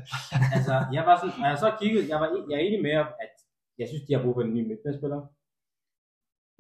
altså, 0.57 0.75
jeg 0.97 1.03
var 1.09 1.17
sådan, 1.17 1.41
når 1.41 1.49
jeg 1.49 1.59
så 1.59 1.71
kiggede, 1.81 2.05
jeg, 2.13 2.21
var, 2.21 2.29
jeg 2.51 2.57
er 2.57 2.65
enig 2.69 2.83
med, 2.83 2.91
at 3.25 3.35
jeg 3.81 3.87
synes, 3.89 4.03
de 4.07 4.15
har 4.15 4.23
brug 4.25 4.35
for 4.37 4.43
en 4.43 4.55
ny 4.57 4.63
midtbanespiller. 4.71 5.21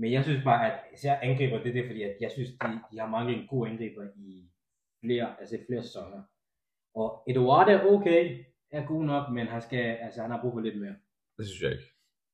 Men 0.00 0.08
jeg 0.16 0.22
synes 0.24 0.42
bare, 0.50 0.60
at 0.68 0.76
især 0.96 1.14
angriber, 1.28 1.58
det 1.62 1.68
er 1.70 1.76
det, 1.78 1.86
fordi 1.90 2.02
at 2.08 2.16
jeg 2.24 2.30
synes, 2.36 2.50
de, 2.62 2.68
de 2.90 2.96
har 3.02 3.08
manglet 3.16 3.34
en 3.36 3.46
god 3.52 3.62
angriber 3.70 4.04
i 4.28 4.28
flere, 5.02 5.26
altså 5.40 5.54
flere 5.66 5.82
sæsoner. 5.82 6.22
Og 7.00 7.06
Eduardo 7.30 7.70
er 7.72 7.82
okay, 7.94 8.20
er 8.76 8.82
god 8.92 9.04
nok, 9.12 9.24
men 9.36 9.46
han, 9.54 9.60
skal, 9.66 9.84
altså, 10.06 10.18
han 10.24 10.30
har 10.30 10.40
brug 10.42 10.52
for 10.56 10.62
lidt 10.66 10.78
mere. 10.84 10.96
Det 11.38 11.44
synes 11.48 11.62
jeg 11.62 11.72
ikke. 11.76 11.88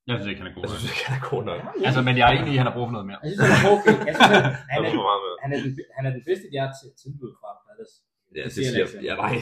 Jeg 0.07 0.15
synes 0.17 0.31
ikke, 0.31 0.43
han 0.43 0.51
er 0.51 0.55
god 0.57 0.63
Jeg 0.65 0.71
nok. 0.71 0.79
synes 0.81 0.93
ikke, 0.93 1.05
han 1.09 1.17
er 1.21 1.25
god 1.33 1.43
nok. 1.49 1.59
Altså, 1.89 2.01
men 2.09 2.15
jeg 2.19 2.25
er 2.29 2.35
enig 2.39 2.53
i, 2.55 2.57
at 2.57 2.61
han 2.63 2.69
har 2.71 2.77
brug 2.77 2.87
for 2.89 2.97
noget 2.97 3.09
mere. 3.11 3.21
Jeg 3.23 3.29
synes, 3.31 3.43
han 3.57 3.65
er 3.67 3.73
okay. 3.77 3.97
Jeg 4.09 4.15
synes, 4.17 4.33
han, 4.37 4.45
han, 4.73 4.81
er, 4.87 4.91
er 4.91 5.41
han, 5.45 5.51
er 5.55 5.59
den, 5.65 5.71
han 5.97 6.03
er 6.09 6.13
den 6.17 6.25
bedste, 6.29 6.47
de 6.53 6.57
har 6.63 6.71
til 6.79 6.89
tilbud 7.03 7.31
fra 7.41 7.49
Palace. 7.67 7.95
Ja, 8.37 8.43
det 8.47 8.53
siger 8.55 8.69
siger, 8.69 8.85
Alexander. 8.85 9.07
ja, 9.09 9.15
nej. 9.25 9.35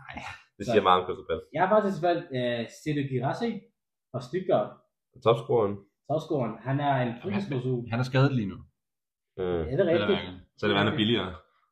nej. 0.00 0.18
Det 0.58 0.64
siger 0.70 0.84
meget 0.86 0.98
om 1.00 1.04
Crystal 1.06 1.26
Palace. 1.30 1.46
Jeg 1.54 1.60
har 1.62 1.70
faktisk 1.74 1.98
valgt 2.08 2.24
uh, 2.38 2.62
Sedu 2.78 3.02
Girassi 3.10 3.50
fra 4.10 4.20
Stuttgart. 4.26 4.70
Topscoren. 5.24 5.74
Topscoren. 6.08 6.52
Han 6.68 6.76
er 6.88 6.94
en 7.04 7.12
fritidsklausul. 7.22 7.80
Han 7.92 8.00
er 8.02 8.06
skadet 8.10 8.32
lige 8.38 8.50
nu. 8.52 8.58
Mm. 9.36 9.62
Er 9.70 9.76
det 9.76 9.84
at 9.88 9.92
rigtigt? 9.92 10.20
Så 10.58 10.62
det 10.66 10.74
var, 10.74 10.82
han 10.84 10.92
er 10.92 10.96
billigere. 11.02 11.30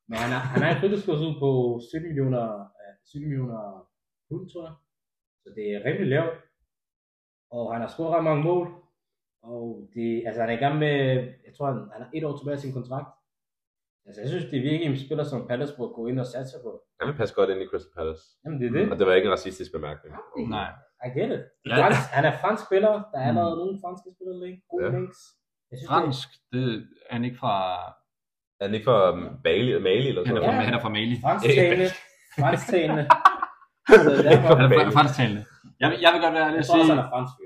Men 0.09 0.17
han 0.25 0.31
er, 0.37 0.41
han 0.55 0.61
er 0.65 0.71
en 0.75 0.81
fritidsklausul 0.81 1.33
på 1.45 1.51
17 1.93 2.09
millioner, 2.09 2.45
uh, 2.81 2.95
17 3.05 3.29
millioner 3.29 3.63
pund, 4.29 4.45
tror 4.51 4.65
jeg. 4.69 4.75
Så 5.43 5.49
det 5.57 5.65
er 5.75 5.85
rimelig 5.87 6.09
lavt. 6.15 6.37
Og 7.57 7.65
han 7.73 7.81
har 7.85 7.89
scoret 7.95 8.13
ret 8.15 8.25
mange 8.31 8.45
mål. 8.51 8.67
Og 9.43 9.89
det, 9.95 10.09
altså 10.27 10.41
han 10.43 10.51
er 10.51 10.59
i 10.59 10.65
gang 10.65 10.77
med, 10.85 10.95
jeg 11.47 11.53
tror 11.57 11.67
han, 11.71 11.79
han 11.95 12.01
har 12.03 12.11
et 12.15 12.25
år 12.25 12.37
tilbage 12.37 12.59
af 12.59 12.65
sin 12.65 12.77
kontrakt. 12.79 13.11
Altså 14.07 14.21
jeg 14.23 14.31
synes, 14.31 14.45
det 14.51 14.57
er 14.59 14.69
virkelig 14.71 14.87
en 14.87 15.05
spiller, 15.07 15.25
som 15.25 15.47
Palace 15.51 15.75
burde 15.77 15.95
gå 15.99 16.03
ind 16.11 16.21
og 16.25 16.27
satse 16.27 16.57
på. 16.65 16.71
Han 17.01 17.09
vil 17.09 17.17
passe 17.21 17.35
godt 17.35 17.51
ind 17.51 17.61
i 17.63 17.67
Crystal 17.71 17.93
Palace. 17.99 18.23
Jamen 18.45 18.57
det 18.61 18.67
er 18.69 18.73
det. 18.79 18.93
Og 18.93 18.99
det 18.99 19.07
var 19.07 19.15
ikke 19.15 19.27
en 19.27 19.37
racistisk 19.39 19.71
bemærkning. 19.73 20.13
Nej. 20.57 20.71
I 21.07 21.09
get 21.19 21.31
it. 21.37 21.43
Ja. 21.67 21.77
Fransk, 21.83 22.01
han 22.17 22.25
er 22.25 22.35
fransk 22.43 22.63
spiller. 22.69 22.93
Der 23.13 23.19
er 23.25 23.31
Mm. 23.33 23.39
allerede 23.39 23.57
nogle 23.63 23.79
franske 23.85 24.09
spillere 24.17 24.39
link. 24.47 24.59
Gode 24.71 24.85
Ja. 24.85 24.91
links. 24.99 25.19
Jeg 25.71 25.77
synes, 25.79 25.89
Fransk, 25.93 26.29
det 26.53 26.65
er 27.09 27.15
han 27.15 27.25
ikke 27.25 27.39
fra... 27.43 27.55
Er 28.61 28.65
han 28.67 28.75
ikke 28.75 28.85
fra 28.91 28.99
Bali, 29.45 29.71
Mali 29.89 30.09
eller 30.09 30.23
er 30.23 30.27
sådan 30.27 30.43
fra, 30.43 30.53
Ja. 30.55 30.61
han 30.69 30.75
er 30.75 30.81
fra 30.81 30.89
Mali. 30.97 31.17
Fransktalende. 31.27 31.89
fransktalende. 32.41 33.05
Han 33.89 33.99
er 34.33 34.39
fra, 34.47 34.91
fransktalende. 34.99 35.45
Jeg, 35.81 35.89
vil- 35.91 36.01
jeg 36.05 36.11
vil 36.13 36.21
godt 36.25 36.35
være 36.35 36.45
ærlig 36.49 36.53
jeg 36.55 36.59
at 36.59 36.67
sige, 36.67 36.95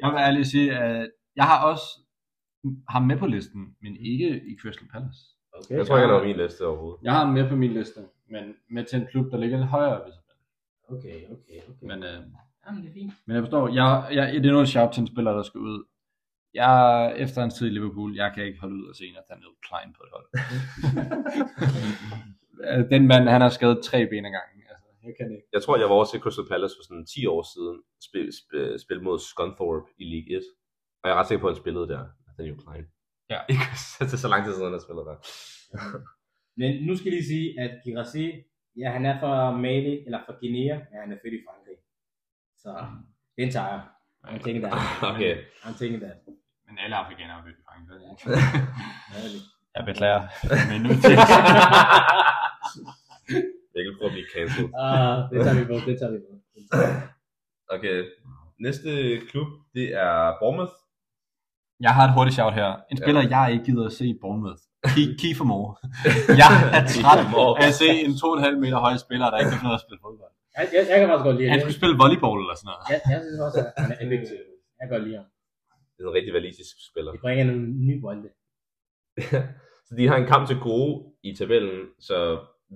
jeg 0.02 0.08
vil 0.08 0.14
være 0.18 0.26
ærlig 0.28 0.40
at 0.40 0.46
sige, 0.54 0.68
at 0.78 1.10
jeg 1.36 1.44
har 1.44 1.58
også 1.70 1.86
ham 2.88 3.02
med 3.02 3.16
på 3.18 3.26
listen, 3.26 3.60
men 3.82 3.92
ikke 4.12 4.28
i 4.50 4.52
Crystal 4.62 4.88
Palace. 4.92 5.20
Okay. 5.58 5.76
Jeg 5.78 5.86
tror 5.86 5.96
ikke, 5.96 6.06
han 6.08 6.14
er 6.16 6.20
på 6.20 6.24
min 6.26 6.36
liste 6.36 6.66
overhovedet. 6.66 6.98
Jeg 7.02 7.12
har 7.12 7.24
ham 7.24 7.34
med 7.34 7.48
på 7.48 7.56
min 7.56 7.72
liste, 7.72 8.00
men 8.30 8.44
med 8.70 8.84
til 8.84 9.00
en 9.00 9.06
klub, 9.06 9.26
der 9.32 9.38
ligger 9.38 9.56
lidt 9.58 9.68
højere. 9.68 10.00
Okay, 10.88 11.18
okay, 11.34 11.58
okay. 11.70 11.86
Men, 11.90 11.98
øh, 12.02 12.18
Jamen, 12.66 12.82
det 12.82 12.88
er 12.90 12.94
fint. 13.00 13.12
men 13.26 13.34
jeg 13.34 13.42
forstår, 13.42 13.68
jeg, 13.68 13.88
jeg, 14.16 14.24
det 14.42 14.46
er 14.46 14.52
noget 14.58 14.68
shout 14.68 14.92
til 14.92 15.00
en 15.00 15.06
spiller, 15.06 15.32
der 15.32 15.42
skal 15.42 15.60
ud. 15.60 15.78
Jeg, 16.54 17.14
efter 17.24 17.40
hans 17.40 17.54
tid 17.54 17.66
i 17.66 17.70
Liverpool, 17.70 18.16
jeg 18.16 18.32
kan 18.34 18.44
ikke 18.44 18.60
holde 18.60 18.76
ud 18.80 18.86
og 18.90 18.94
se 18.96 19.04
en 19.06 19.14
Nathaniel 19.18 19.54
Klein 19.66 19.90
på 19.96 20.02
et 20.06 20.10
hold. 20.14 20.26
Den 22.92 23.02
mand, 23.10 23.24
han 23.34 23.40
har 23.40 23.52
skadet 23.58 23.78
tre 23.88 23.98
ben 24.10 24.24
ad 24.28 24.32
gangen. 24.38 24.62
Altså, 24.72 24.86
jeg 25.06 25.14
kan 25.18 25.26
ikke. 25.34 25.46
Jeg 25.52 25.62
tror, 25.62 25.76
jeg 25.76 25.88
var 25.88 25.94
over 25.98 26.04
til 26.04 26.20
Crystal 26.24 26.46
Palace 26.50 26.74
for 26.78 26.84
sådan 26.88 27.06
10 27.06 27.26
år 27.34 27.42
siden. 27.54 27.76
Spil, 28.08 28.28
spil, 28.40 28.78
spil 28.84 29.00
mod 29.06 29.18
Scunthorpe 29.18 29.88
i 30.02 30.04
League 30.12 30.30
1. 30.36 30.42
Og 31.00 31.04
jeg 31.08 31.14
er 31.14 31.18
ret 31.20 31.28
sikker 31.28 31.42
på, 31.42 31.48
at 31.48 31.54
han 31.54 31.62
spillede 31.64 31.88
der. 31.92 32.02
Nathaniel 32.26 32.58
Klein. 32.62 32.84
Ja. 33.32 33.38
Ikke 33.52 33.68
det 34.08 34.16
er 34.16 34.22
så 34.26 34.30
lang 34.32 34.42
tid 34.44 34.52
siden, 34.52 34.68
han 34.70 34.78
har 34.78 34.84
spillet 34.86 35.04
der. 35.10 35.16
Men 36.60 36.70
nu 36.86 36.92
skal 36.96 37.06
jeg 37.08 37.16
lige 37.18 37.30
sige, 37.34 37.46
at 37.64 37.72
Girassi, 37.84 38.26
ja, 38.80 38.88
han 38.96 39.04
er 39.10 39.14
fra 39.20 39.32
Mali, 39.64 39.94
eller 40.06 40.20
fra 40.26 40.34
Guinea, 40.40 40.74
men 40.90 40.96
han 41.02 41.12
er 41.14 41.18
født 41.22 41.34
i 41.38 41.44
Frankrig. 41.46 41.76
Så 42.62 42.70
den 43.38 43.50
tager. 43.52 43.80
I'm 44.26 44.38
taking 44.44 44.62
that. 44.64 44.74
Okay. 45.10 45.34
I'm 45.64 45.74
taking 45.78 46.00
that. 46.04 46.16
Men 46.66 46.78
alle 46.84 46.96
afrikanere 46.96 47.38
er 47.38 47.44
virkelig 47.44 47.64
fanget. 47.70 47.88
Ærligt. 49.16 49.44
Jeg 49.76 49.84
beklager. 49.84 50.22
Men 50.70 50.78
nu 50.82 50.88
til. 50.88 51.14
Jeg 53.74 53.82
kan 53.84 53.92
prøve 53.98 54.10
at 54.10 54.16
blive 54.16 54.28
cancelled. 54.36 54.70
Ah, 54.84 55.16
det 55.30 55.38
tager 55.44 55.58
vi 55.60 55.64
på, 55.70 55.76
det 55.88 55.94
tager 56.00 56.12
vi 56.12 56.18
på. 56.26 56.32
Okay. 57.74 57.96
Næste 58.60 58.90
klub, 59.30 59.48
det 59.74 59.86
er 60.04 60.36
Bournemouth. 60.40 60.72
Jeg 61.80 61.94
har 61.94 62.04
et 62.08 62.14
hurtigt 62.16 62.34
shout 62.34 62.54
her. 62.54 62.70
En 62.90 62.96
spiller, 62.96 63.22
jeg 63.28 63.52
ikke 63.52 63.64
gider 63.64 63.86
at 63.86 63.92
se 63.92 64.04
i 64.06 64.18
Bournemouth. 64.20 64.62
Kiefer 65.20 65.44
Moore. 65.44 65.76
Jeg 66.42 66.50
er 66.76 66.82
træt 66.96 67.18
af 67.62 67.66
at 67.68 67.74
se 67.74 67.88
en 68.06 68.10
2,5 68.10 68.58
meter 68.64 68.78
høj 68.78 68.96
spiller, 68.96 69.30
der 69.30 69.38
ikke 69.38 69.50
kan 69.50 69.60
finde 69.60 69.74
at 69.74 69.84
spille 69.86 70.00
fodbold. 70.06 70.32
Jeg, 70.56 70.64
jeg, 70.76 70.82
jeg 70.90 70.96
kan 71.00 71.06
faktisk 71.08 71.26
godt 71.28 71.36
lide 71.38 71.48
Han 71.54 71.60
skulle 71.64 71.78
spille 71.80 71.96
volleyball 72.02 72.38
eller 72.44 72.56
sådan 72.60 72.68
noget. 72.70 72.82
Jeg, 72.92 72.98
jeg 73.12 73.20
synes 73.24 73.40
også, 73.46 73.58
at 73.66 73.68
han 73.82 73.90
er 73.94 73.98
effektiv. 74.04 74.38
Jeg 74.78 74.82
kan 74.84 74.92
godt 74.96 75.04
lide 75.08 75.18
ham. 75.20 75.28
Det 75.94 76.00
er 76.04 76.08
en 76.10 76.14
rigtig 76.18 76.34
valistisk 76.38 76.74
spiller. 76.90 77.10
De 77.16 77.18
bringer 77.24 77.44
nogle 77.50 77.64
nye 77.88 78.00
bolde. 78.04 78.28
så 79.86 79.92
de 79.98 80.08
har 80.10 80.16
en 80.18 80.28
kamp 80.32 80.44
til 80.48 80.58
gode 80.70 80.92
i 81.28 81.30
tabellen, 81.40 81.78
så 82.08 82.16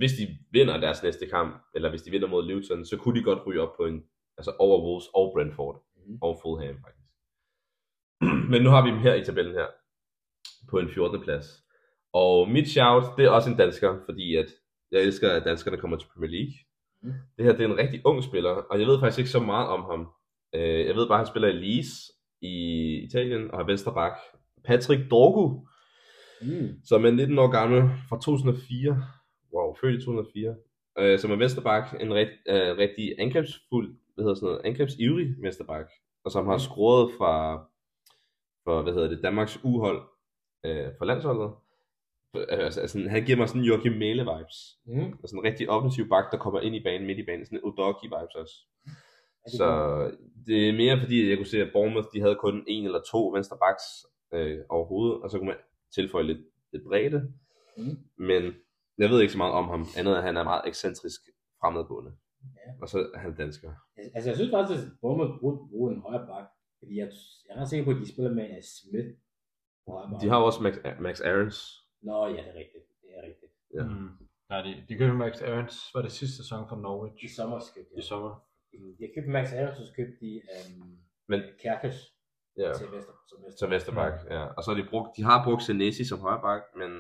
hvis 0.00 0.12
de 0.18 0.24
vinder 0.56 0.76
deres 0.86 1.02
næste 1.06 1.26
kamp, 1.34 1.50
eller 1.74 1.88
hvis 1.90 2.02
de 2.02 2.10
vinder 2.10 2.28
mod 2.28 2.42
Luton, 2.48 2.84
så 2.90 2.96
kunne 2.96 3.18
de 3.18 3.24
godt 3.24 3.46
ryge 3.46 3.60
op 3.64 3.74
på 3.76 3.84
en, 3.90 3.98
altså 4.38 4.52
over 4.58 4.76
Wolves 4.84 5.06
og 5.14 5.26
Brentford, 5.34 5.76
Mhm. 6.06 6.18
og 6.22 6.38
Fulham 6.42 6.76
faktisk. 6.84 7.08
Men 8.52 8.62
nu 8.62 8.70
har 8.70 8.82
vi 8.84 8.90
dem 8.90 8.98
her 8.98 9.14
i 9.14 9.24
tabellen 9.24 9.54
her, 9.54 9.66
på 10.70 10.78
en 10.78 10.88
14. 10.88 11.20
plads. 11.20 11.46
Og 12.12 12.48
mit 12.50 12.68
shout, 12.68 13.04
det 13.16 13.24
er 13.24 13.30
også 13.30 13.50
en 13.50 13.56
dansker, 13.56 13.98
fordi 14.04 14.36
at 14.36 14.48
jeg 14.90 15.00
elsker, 15.02 15.30
at 15.32 15.44
danskerne 15.44 15.76
kommer 15.76 15.96
til 15.96 16.08
Premier 16.12 16.30
League. 16.30 16.54
Det 17.36 17.44
her 17.44 17.52
det 17.52 17.60
er 17.60 17.68
en 17.68 17.78
rigtig 17.78 18.00
ung 18.04 18.24
spiller, 18.24 18.50
og 18.50 18.80
jeg 18.80 18.86
ved 18.86 19.00
faktisk 19.00 19.18
ikke 19.18 19.30
så 19.30 19.40
meget 19.40 19.68
om 19.68 19.82
ham. 19.90 20.08
Øh, 20.54 20.86
Jeg 20.86 20.94
ved 20.96 21.06
bare, 21.08 21.18
at 21.18 21.26
han 21.26 21.32
spiller 21.32 21.48
i 21.48 21.52
Leeds 21.52 21.88
i 22.42 22.54
Italien, 23.06 23.50
og 23.50 23.60
er 23.60 23.64
venstre 23.66 23.94
bak. 23.94 24.12
Patrick 24.64 25.10
Dorgu, 25.10 25.66
Mm. 26.42 26.68
som 26.84 27.04
er 27.04 27.10
19 27.10 27.38
år 27.38 27.48
gammel, 27.50 27.82
fra 28.08 28.16
2004. 28.20 29.02
Wow, 29.54 29.74
født 29.80 29.94
i 30.02 30.04
2004. 30.04 30.54
Øh, 30.98 31.18
som 31.18 31.30
er 31.30 31.36
vensterbak, 31.36 31.84
en 32.00 32.14
ret, 32.14 32.30
øh, 32.48 32.76
rigtig 32.78 33.14
angrebsfuld, 33.18 33.96
hvad 34.14 34.22
hedder 34.24 34.34
sådan 34.34 34.46
noget, 34.46 34.60
angrebsivrig 34.64 35.26
vensterbak, 35.42 35.86
og 36.24 36.30
som 36.30 36.46
har 36.46 36.58
scoret 36.58 37.10
fra, 37.18 37.56
for, 38.64 38.82
hvad 38.82 38.92
hedder 38.92 39.08
det, 39.08 39.22
Danmarks 39.22 39.60
uhold 39.64 40.00
øh, 40.66 40.86
for 40.98 41.04
landsholdet. 41.04 41.50
Altså, 42.49 42.81
altså, 42.81 43.09
han 43.09 43.25
giver 43.25 43.38
mig 43.38 43.49
sådan 43.49 43.62
Joachim 43.62 43.92
Mæle 43.92 44.22
vibes. 44.22 44.59
Mm. 44.87 45.12
Og 45.22 45.29
sådan 45.29 45.38
en 45.38 45.44
rigtig 45.44 45.70
offensiv 45.70 46.09
bak, 46.09 46.25
der 46.33 46.38
kommer 46.38 46.61
ind 46.61 46.75
i 46.77 46.83
banen, 46.83 47.07
midt 47.07 47.18
i 47.18 47.27
banen, 47.27 47.46
sådan 47.46 47.59
en 47.59 47.64
Udoki 47.64 48.07
vibes 48.07 48.35
også. 48.35 48.55
det 49.44 49.53
Så 49.53 49.66
det 50.46 50.68
er 50.68 50.72
mere 50.72 51.01
fordi, 51.01 51.29
jeg 51.29 51.37
kunne 51.37 51.46
se, 51.46 51.62
at 51.62 51.72
Bournemouth, 51.72 52.09
de 52.14 52.20
havde 52.20 52.37
kun 52.44 52.64
en 52.66 52.85
eller 52.85 53.01
to 53.11 53.29
venstre 53.35 53.57
backs 53.64 53.85
øh, 54.35 54.59
overhovedet, 54.68 55.22
og 55.22 55.31
så 55.31 55.38
kunne 55.38 55.49
man 55.49 55.57
tilføje 55.94 56.27
lidt, 56.27 56.42
lidt 56.72 56.85
bredde. 56.85 57.33
Mm. 57.77 57.96
Men 58.18 58.42
jeg 58.99 59.11
ved 59.11 59.20
ikke 59.20 59.33
så 59.33 59.38
meget 59.38 59.55
om 59.55 59.68
ham, 59.68 59.87
andet 59.99 60.11
end 60.12 60.18
at 60.18 60.22
han 60.22 60.37
er 60.37 60.44
meget 60.44 60.62
ekscentrisk 60.66 61.20
fremadgående. 61.61 62.12
Ja. 62.42 62.70
Og 62.83 62.88
så 62.88 62.99
er 63.14 63.18
han 63.18 63.37
dansker. 63.37 63.70
Altså, 64.14 64.31
jeg 64.31 64.37
synes 64.37 64.51
faktisk, 64.51 64.81
at 64.81 64.92
Bournemouth 65.01 65.40
burde 65.40 65.59
bruge 65.70 65.94
en 65.94 66.01
højre 66.01 66.27
bak. 66.27 66.46
Fordi 66.79 66.99
jeg, 66.99 67.09
jeg 67.46 67.57
er 67.57 67.61
ret 67.61 67.68
sikker 67.68 67.85
på, 67.85 67.90
at 67.90 67.96
de 67.96 68.12
spiller 68.12 68.33
med 68.35 68.62
Smith. 68.62 69.11
De 70.22 70.29
har 70.29 70.37
også 70.37 70.62
Max, 70.62 70.75
Max 71.01 71.20
Aarons. 71.20 71.86
Nå, 72.08 72.26
ja, 72.26 72.40
det 72.44 72.50
er 72.54 72.58
rigtigt. 72.62 72.84
Det 73.02 73.10
er 73.18 73.22
rigtigt. 73.28 73.52
Ja. 73.74 73.82
Mm. 73.84 74.10
Nej, 74.50 74.60
de, 74.66 74.70
de 74.88 74.98
købte 74.98 75.16
Max 75.24 75.42
Aarons, 75.42 75.76
var 75.94 76.02
det 76.02 76.12
sidste 76.12 76.36
sæson 76.36 76.68
for 76.68 76.76
Norwich 76.76 77.24
I 77.24 77.28
sommer 77.28 77.58
købte 77.74 77.92
i 77.96 78.00
de. 78.00 78.02
sommer. 78.02 78.32
De 78.98 79.02
har 79.06 79.12
købt 79.16 79.28
Max 79.36 79.52
Aarons, 79.52 79.78
og 79.80 79.86
så 79.86 79.92
købte 79.98 80.16
de 80.20 80.42
um, 80.54 80.98
Men 81.28 81.40
Kærkes 81.62 81.96
ja, 82.56 82.72
til 82.78 82.86
Vester. 82.92 83.12
Som 83.28 83.38
Vester. 83.44 83.58
som 83.58 83.70
Vesterbak. 83.70 84.14
Ja. 84.30 84.44
Og 84.56 84.60
så 84.62 84.70
har 84.70 84.78
de 84.82 84.88
brugt, 84.90 85.16
de 85.16 85.22
har 85.22 85.44
brugt 85.44 85.62
Senesi 85.62 86.04
som 86.04 86.18
højreback, 86.18 86.62
men 86.80 86.90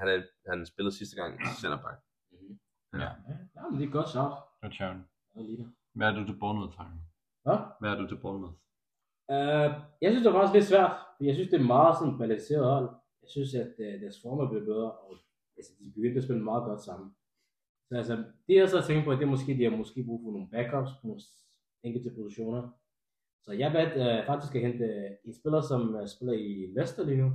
han, 0.00 0.08
er, 0.08 0.18
han 0.50 0.66
spillede 0.66 0.96
sidste 0.96 1.16
gang 1.20 1.30
centerback. 1.60 1.98
Mm-hmm. 2.32 2.58
Ja. 3.02 3.10
ja, 3.56 3.62
men 3.70 3.80
det 3.80 3.86
er 3.88 3.92
godt 3.98 4.08
shout. 4.08 4.36
Godt. 4.62 4.80
Jeg 4.80 5.00
det. 5.34 5.72
Hvad 5.94 6.08
er 6.08 6.14
du 6.18 6.24
til 6.26 6.38
Bournemouth, 6.42 6.74
Frank? 6.76 6.92
Hvad? 7.44 7.58
Hvad 7.80 7.90
er 7.90 7.98
du 8.00 8.06
til 8.08 8.18
Bournemouth? 8.24 8.56
Uh, 9.34 9.70
jeg 10.02 10.08
synes, 10.10 10.22
det 10.22 10.32
var 10.32 10.38
faktisk 10.38 10.54
lidt 10.58 10.70
svært. 10.72 10.92
For 11.16 11.24
jeg 11.24 11.34
synes, 11.34 11.50
det 11.50 11.60
er 11.60 11.72
meget 11.74 11.94
sådan 11.98 12.18
balanceret 12.18 12.66
hold. 12.74 12.88
Jeg 13.26 13.30
synes, 13.30 13.54
at 13.54 13.74
uh, 13.78 14.00
deres 14.02 14.18
form 14.22 14.38
er 14.38 14.48
blevet 14.50 14.66
bedre, 14.66 14.90
og 14.92 15.10
altså, 15.56 15.72
de 15.78 15.92
begyndte 15.94 16.18
at 16.18 16.24
spille 16.24 16.44
meget 16.50 16.64
godt 16.64 16.82
sammen. 16.88 17.08
Så 17.88 17.96
altså, 17.96 18.14
det 18.46 18.54
jeg 18.56 18.68
så 18.68 18.78
tænker 18.86 19.04
på, 19.04 19.12
det 19.12 19.22
er 19.22 19.34
måske, 19.36 19.58
de 19.58 19.64
har 19.64 19.76
måske 19.76 20.04
brug 20.04 20.20
for 20.24 20.32
nogle 20.32 20.50
backups 20.54 20.92
på 21.00 21.06
nogle 21.06 21.22
enkelte 21.82 22.10
positioner. 22.18 22.62
Så 23.44 23.52
jeg 23.52 23.72
valgte 23.72 24.00
uh, 24.00 24.26
faktisk 24.30 24.54
at 24.54 24.64
hente 24.66 24.86
en 25.26 25.34
spiller, 25.38 25.60
som 25.60 25.80
uh, 25.94 26.06
spiller 26.14 26.34
i 26.48 26.52
Leicester 26.74 27.04
lige 27.04 27.22
nu. 27.22 27.30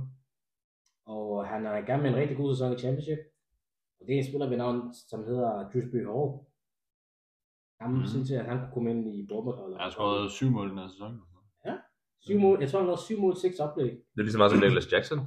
Og 1.06 1.46
han 1.46 1.66
er 1.66 1.76
i 1.76 1.86
gang 1.88 2.02
med 2.02 2.10
en 2.10 2.16
rigtig 2.16 2.36
god 2.36 2.54
sæson 2.54 2.72
i 2.72 2.78
Championship. 2.78 3.18
Og 3.98 4.02
det 4.06 4.12
er 4.14 4.18
en 4.18 4.30
spiller 4.30 4.48
ved 4.48 4.56
navn, 4.56 4.94
som 5.10 5.24
hedder 5.24 5.70
Dewsbury 5.70 6.04
Hall. 6.12 6.30
Han 7.80 7.90
mm. 7.94 8.06
synes 8.12 8.30
jeg, 8.30 8.40
at 8.40 8.46
han 8.50 8.58
kunne 8.58 8.74
komme 8.74 8.90
ind 8.90 9.14
i 9.14 9.26
Bournemouth-holdet. 9.28 9.76
Jeg 9.76 9.84
har 9.84 9.90
skåret 9.90 10.30
syv 10.30 10.50
mål 10.50 10.66
i 10.66 10.70
den 10.70 10.78
her 10.78 10.88
sæson. 10.88 11.20
Syv 12.26 12.38
mål, 12.38 12.60
jeg 12.60 12.70
tror 12.70 12.78
han 12.78 12.86
lavede 12.86 13.02
syv 13.02 13.18
mål, 13.20 13.36
seks 13.36 13.58
oplæg. 13.58 13.90
Det 13.90 14.18
er 14.18 14.22
lige 14.22 14.32
så 14.32 14.38
meget 14.38 14.52
som 14.52 14.60
Nicholas 14.60 14.92
Jackson. 14.92 15.18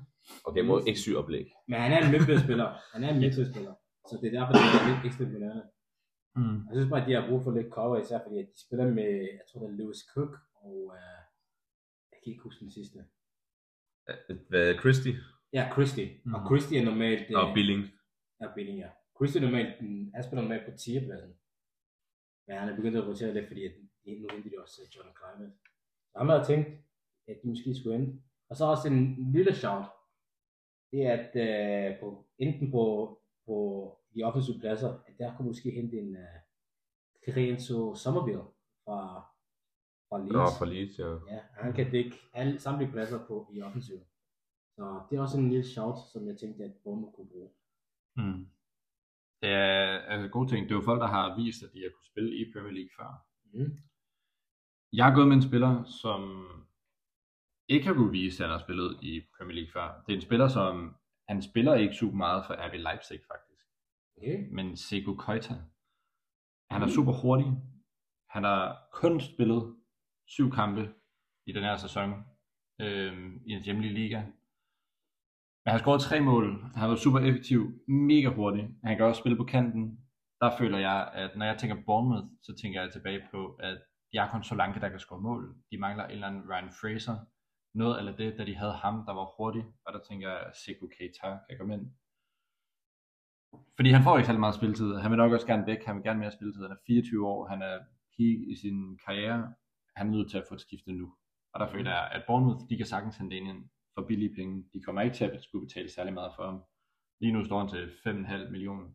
Okay, 0.47 0.61
mod 0.69 0.79
ikke 0.87 0.99
syg 0.99 1.15
oplæg. 1.21 1.45
Men 1.67 1.79
han 1.83 1.91
er 1.91 1.99
en 2.05 2.11
midtbanespiller. 2.11 2.67
Han 2.93 3.03
er 3.03 3.09
en 3.13 3.19
midtbanespiller. 3.19 3.73
Så 4.09 4.13
det 4.21 4.27
er 4.27 4.35
derfor, 4.37 4.51
det 4.53 4.61
er 4.63 4.87
lidt 4.89 5.05
ekstra 5.07 5.23
imponerende. 5.23 5.65
Mm. 6.35 6.57
Jeg 6.67 6.73
synes 6.75 6.89
bare, 6.91 7.01
at 7.01 7.07
de 7.07 7.13
har 7.17 7.27
brug 7.29 7.43
for 7.43 7.51
lidt 7.57 7.69
cover, 7.77 7.97
især 7.99 8.19
fordi 8.25 8.37
at 8.43 8.47
de 8.53 8.59
spiller 8.65 8.85
med, 8.99 9.11
jeg 9.39 9.45
tror 9.47 9.59
det 9.61 9.69
er 9.69 9.77
Lewis 9.79 10.01
Cook, 10.13 10.31
og 10.61 10.73
uh, 10.91 10.97
jeg 12.11 12.17
kan 12.21 12.29
ikke 12.31 12.43
huske 12.47 12.61
den 12.65 12.71
sidste. 12.77 12.97
Hvad 14.49 14.67
Christie 14.83 15.15
Ja, 15.57 15.63
Christie. 15.73 16.07
Mm. 16.25 16.33
Og. 16.33 16.41
Christie 16.49 16.79
er 16.79 16.85
normalt... 16.85 17.35
og 17.35 17.53
Billing. 17.53 17.81
Ja, 18.41 18.47
Billing, 18.55 18.77
ja. 18.79 18.89
Christie 19.17 19.39
er 19.41 19.45
normalt, 19.45 19.81
mm, 19.81 20.11
han 20.15 20.23
spiller 20.23 20.41
normalt 20.41 20.65
på 20.65 20.71
10'erpladsen. 20.71 21.31
Men 22.47 22.57
han 22.59 22.69
er 22.69 22.75
begyndt 22.75 22.97
at 22.97 23.07
rotere 23.07 23.33
lidt, 23.33 23.47
fordi 23.47 23.65
at 23.65 23.73
nu 24.21 24.27
henter 24.33 24.49
de 24.49 24.61
også 24.63 24.81
øh, 24.81 24.87
John 24.95 25.09
Climate. 25.19 25.55
Så 26.11 26.15
ham 26.17 26.29
har 26.29 26.37
jeg 26.37 26.47
tænkt, 26.47 26.67
at 27.27 27.35
de 27.43 27.47
måske 27.47 27.75
skulle 27.75 27.95
ind. 27.99 28.07
Og 28.49 28.55
så 28.57 28.63
også 28.65 28.87
en 28.87 29.31
lille 29.35 29.53
shout. 29.61 29.85
Det 30.95 31.05
er, 31.05 31.13
at 31.19 31.31
øh, 31.45 31.99
på, 31.99 32.25
enten 32.37 32.71
på, 32.71 32.83
på 33.45 33.55
de 34.13 34.23
offensive 34.23 34.59
pladser, 34.59 34.91
at 35.07 35.13
der 35.19 35.35
kunne 35.35 35.47
måske 35.47 35.71
hente 35.71 35.97
en 35.97 36.09
uh, 36.23 36.37
Lorenzo 37.27 37.95
Somerville 37.95 38.45
fra, 38.83 38.99
fra 40.07 40.17
Leeds. 40.19 40.33
Nå, 40.33 40.45
for 40.59 40.65
Leeds, 40.65 40.99
ja. 40.99 41.09
Ja, 41.33 41.39
han 41.63 41.73
kan 41.73 41.91
dække 41.91 42.15
alle 42.33 42.59
samtlige 42.59 42.91
pladser 42.91 43.19
på 43.27 43.51
i 43.53 43.61
offensiv. 43.61 43.99
Så 44.75 44.83
det 45.09 45.17
er 45.17 45.21
også 45.21 45.37
en 45.37 45.49
lille 45.49 45.67
shout, 45.73 45.97
som 46.13 46.27
jeg 46.27 46.37
tænkte, 46.37 46.63
at 46.63 46.73
Bournemouth 46.83 47.15
kunne 47.15 47.29
bruge. 47.29 47.49
Mm. 48.17 48.41
Det 49.41 49.49
er 49.49 49.99
altså 50.11 50.27
gode 50.29 50.49
ting. 50.49 50.61
Det 50.63 50.71
er 50.71 50.79
jo 50.79 50.89
folk, 50.89 51.01
der 51.01 51.07
har 51.07 51.35
vist, 51.41 51.63
at 51.63 51.73
de 51.73 51.81
har 51.83 51.89
kunne 51.89 52.11
spille 52.11 52.31
i 52.39 52.51
Premier 52.53 52.73
League 52.79 52.93
før. 52.97 53.09
Mm. 53.53 53.71
Jeg 54.93 55.09
er 55.09 55.15
gået 55.15 55.27
med 55.27 55.35
en 55.35 55.49
spiller, 55.49 55.83
som 56.01 56.21
ikke 57.67 57.87
har 57.87 57.93
kunne 57.93 58.11
vise, 58.11 58.43
at 58.43 58.49
han 58.49 58.57
har 58.59 58.65
spillet 58.65 58.97
i 59.01 59.21
Premier 59.37 59.55
League 59.55 59.71
før. 59.73 60.03
Det 60.05 60.13
er 60.13 60.17
en 60.17 60.21
spiller, 60.21 60.47
som 60.47 60.95
han 61.29 61.41
spiller 61.41 61.75
ikke 61.75 61.95
super 61.95 62.17
meget 62.17 62.45
for 62.45 62.53
RB 62.67 62.73
Leipzig 62.73 63.19
faktisk. 63.31 63.65
Okay. 64.17 64.37
Men 64.51 64.77
Seko 64.77 65.13
Koita, 65.15 65.53
han 66.71 66.81
er 66.81 66.87
super 66.87 67.13
hurtig. 67.21 67.47
Han 68.29 68.43
har 68.43 68.89
kun 68.93 69.21
spillet 69.21 69.75
syv 70.27 70.51
kampe 70.51 70.93
i 71.47 71.51
den 71.51 71.63
her 71.63 71.77
sæson 71.77 72.09
øh, 72.81 73.13
i 73.45 73.51
en 73.51 73.63
hjemlige 73.63 73.93
liga. 73.93 74.21
Men 75.61 75.69
han 75.71 75.73
har 75.73 75.83
scoret 75.83 76.01
tre 76.01 76.21
mål. 76.21 76.45
Han 76.61 76.79
har 76.81 76.87
været 76.87 76.99
super 76.99 77.19
effektiv, 77.19 77.61
mega 77.87 78.29
hurtig. 78.29 78.69
Han 78.83 78.97
kan 78.97 79.05
også 79.05 79.19
spille 79.19 79.37
på 79.37 79.43
kanten. 79.43 79.99
Der 80.41 80.57
føler 80.57 80.77
jeg, 80.77 81.11
at 81.13 81.37
når 81.37 81.45
jeg 81.45 81.57
tænker 81.57 81.83
Bournemouth, 81.85 82.27
så 82.41 82.55
tænker 82.61 82.81
jeg 82.81 82.91
tilbage 82.91 83.21
på, 83.31 83.55
at 83.59 83.77
er 84.13 84.41
så 84.41 84.55
lange, 84.55 84.81
der 84.81 84.89
kan 84.89 84.99
score 84.99 85.21
mål. 85.21 85.55
De 85.71 85.77
mangler 85.77 86.05
en 86.05 86.11
eller 86.11 86.27
anden 86.27 86.49
Ryan 86.49 86.71
Fraser. 86.81 87.17
Noget 87.75 87.99
eller 87.99 88.15
det, 88.15 88.37
da 88.37 88.45
de 88.45 88.55
havde 88.55 88.73
ham, 88.73 88.95
der 89.07 89.13
var 89.13 89.27
hurtig. 89.37 89.63
Og 89.85 89.93
der 89.93 89.99
tænker 90.09 90.29
jeg, 90.29 90.39
at 90.39 90.55
Sekou 90.57 90.87
Keita 90.87 91.39
kan 91.49 91.57
komme 91.57 91.73
ind. 91.73 91.85
Fordi 93.75 93.89
han 93.89 94.03
får 94.03 94.17
ikke 94.17 94.25
særlig 94.25 94.39
meget 94.39 94.55
spilletid. 94.55 94.95
Han 94.95 95.11
vil 95.11 95.17
nok 95.17 95.31
også 95.31 95.47
gerne 95.47 95.65
væk. 95.65 95.83
Han 95.85 95.95
vil 95.95 96.03
gerne 96.03 96.19
mere 96.19 96.31
spilletid. 96.31 96.61
Han 96.61 96.71
er 96.71 96.81
24 96.87 97.27
år. 97.27 97.47
Han 97.47 97.61
er 97.61 97.77
peak 98.17 98.39
i 98.51 98.55
sin 98.61 98.97
karriere. 99.05 99.53
Han 99.95 100.07
er 100.07 100.11
nødt 100.11 100.29
til 100.31 100.37
at 100.37 100.45
få 100.49 100.53
et 100.55 100.61
skifte 100.61 100.91
nu. 100.93 101.13
Og 101.53 101.59
der 101.59 101.67
føler 101.71 101.91
jeg, 101.91 102.09
at 102.11 102.23
Bournemouth, 102.27 102.61
de 102.69 102.77
kan 102.77 102.85
sagtens 102.85 103.17
hente 103.17 103.37
en 103.37 103.47
ind 103.47 103.69
for 103.93 104.01
billige 104.07 104.35
penge. 104.35 104.65
De 104.73 104.81
kommer 104.81 105.01
ikke 105.01 105.15
til 105.15 105.25
at 105.25 105.43
skulle 105.43 105.65
betale 105.67 105.89
særlig 105.91 106.13
meget 106.13 106.31
for 106.35 106.45
ham. 106.45 106.63
Lige 107.21 107.31
nu 107.33 107.43
står 107.45 107.59
han 107.59 107.69
til 107.69 107.85
5,5 108.07 108.51
millioner 108.51 108.87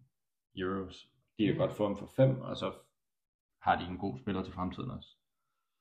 euros. 0.57 1.07
De 1.39 1.45
kan 1.47 1.55
Mm. 1.55 1.59
godt 1.59 1.73
få 1.73 1.87
ham 1.87 1.97
for 1.97 2.07
5, 2.17 2.41
og 2.41 2.57
så 2.57 2.73
har 3.63 3.79
de 3.81 3.85
en 3.91 3.99
god 3.99 4.19
spiller 4.19 4.43
til 4.43 4.53
fremtiden 4.53 4.91
også. 4.91 5.09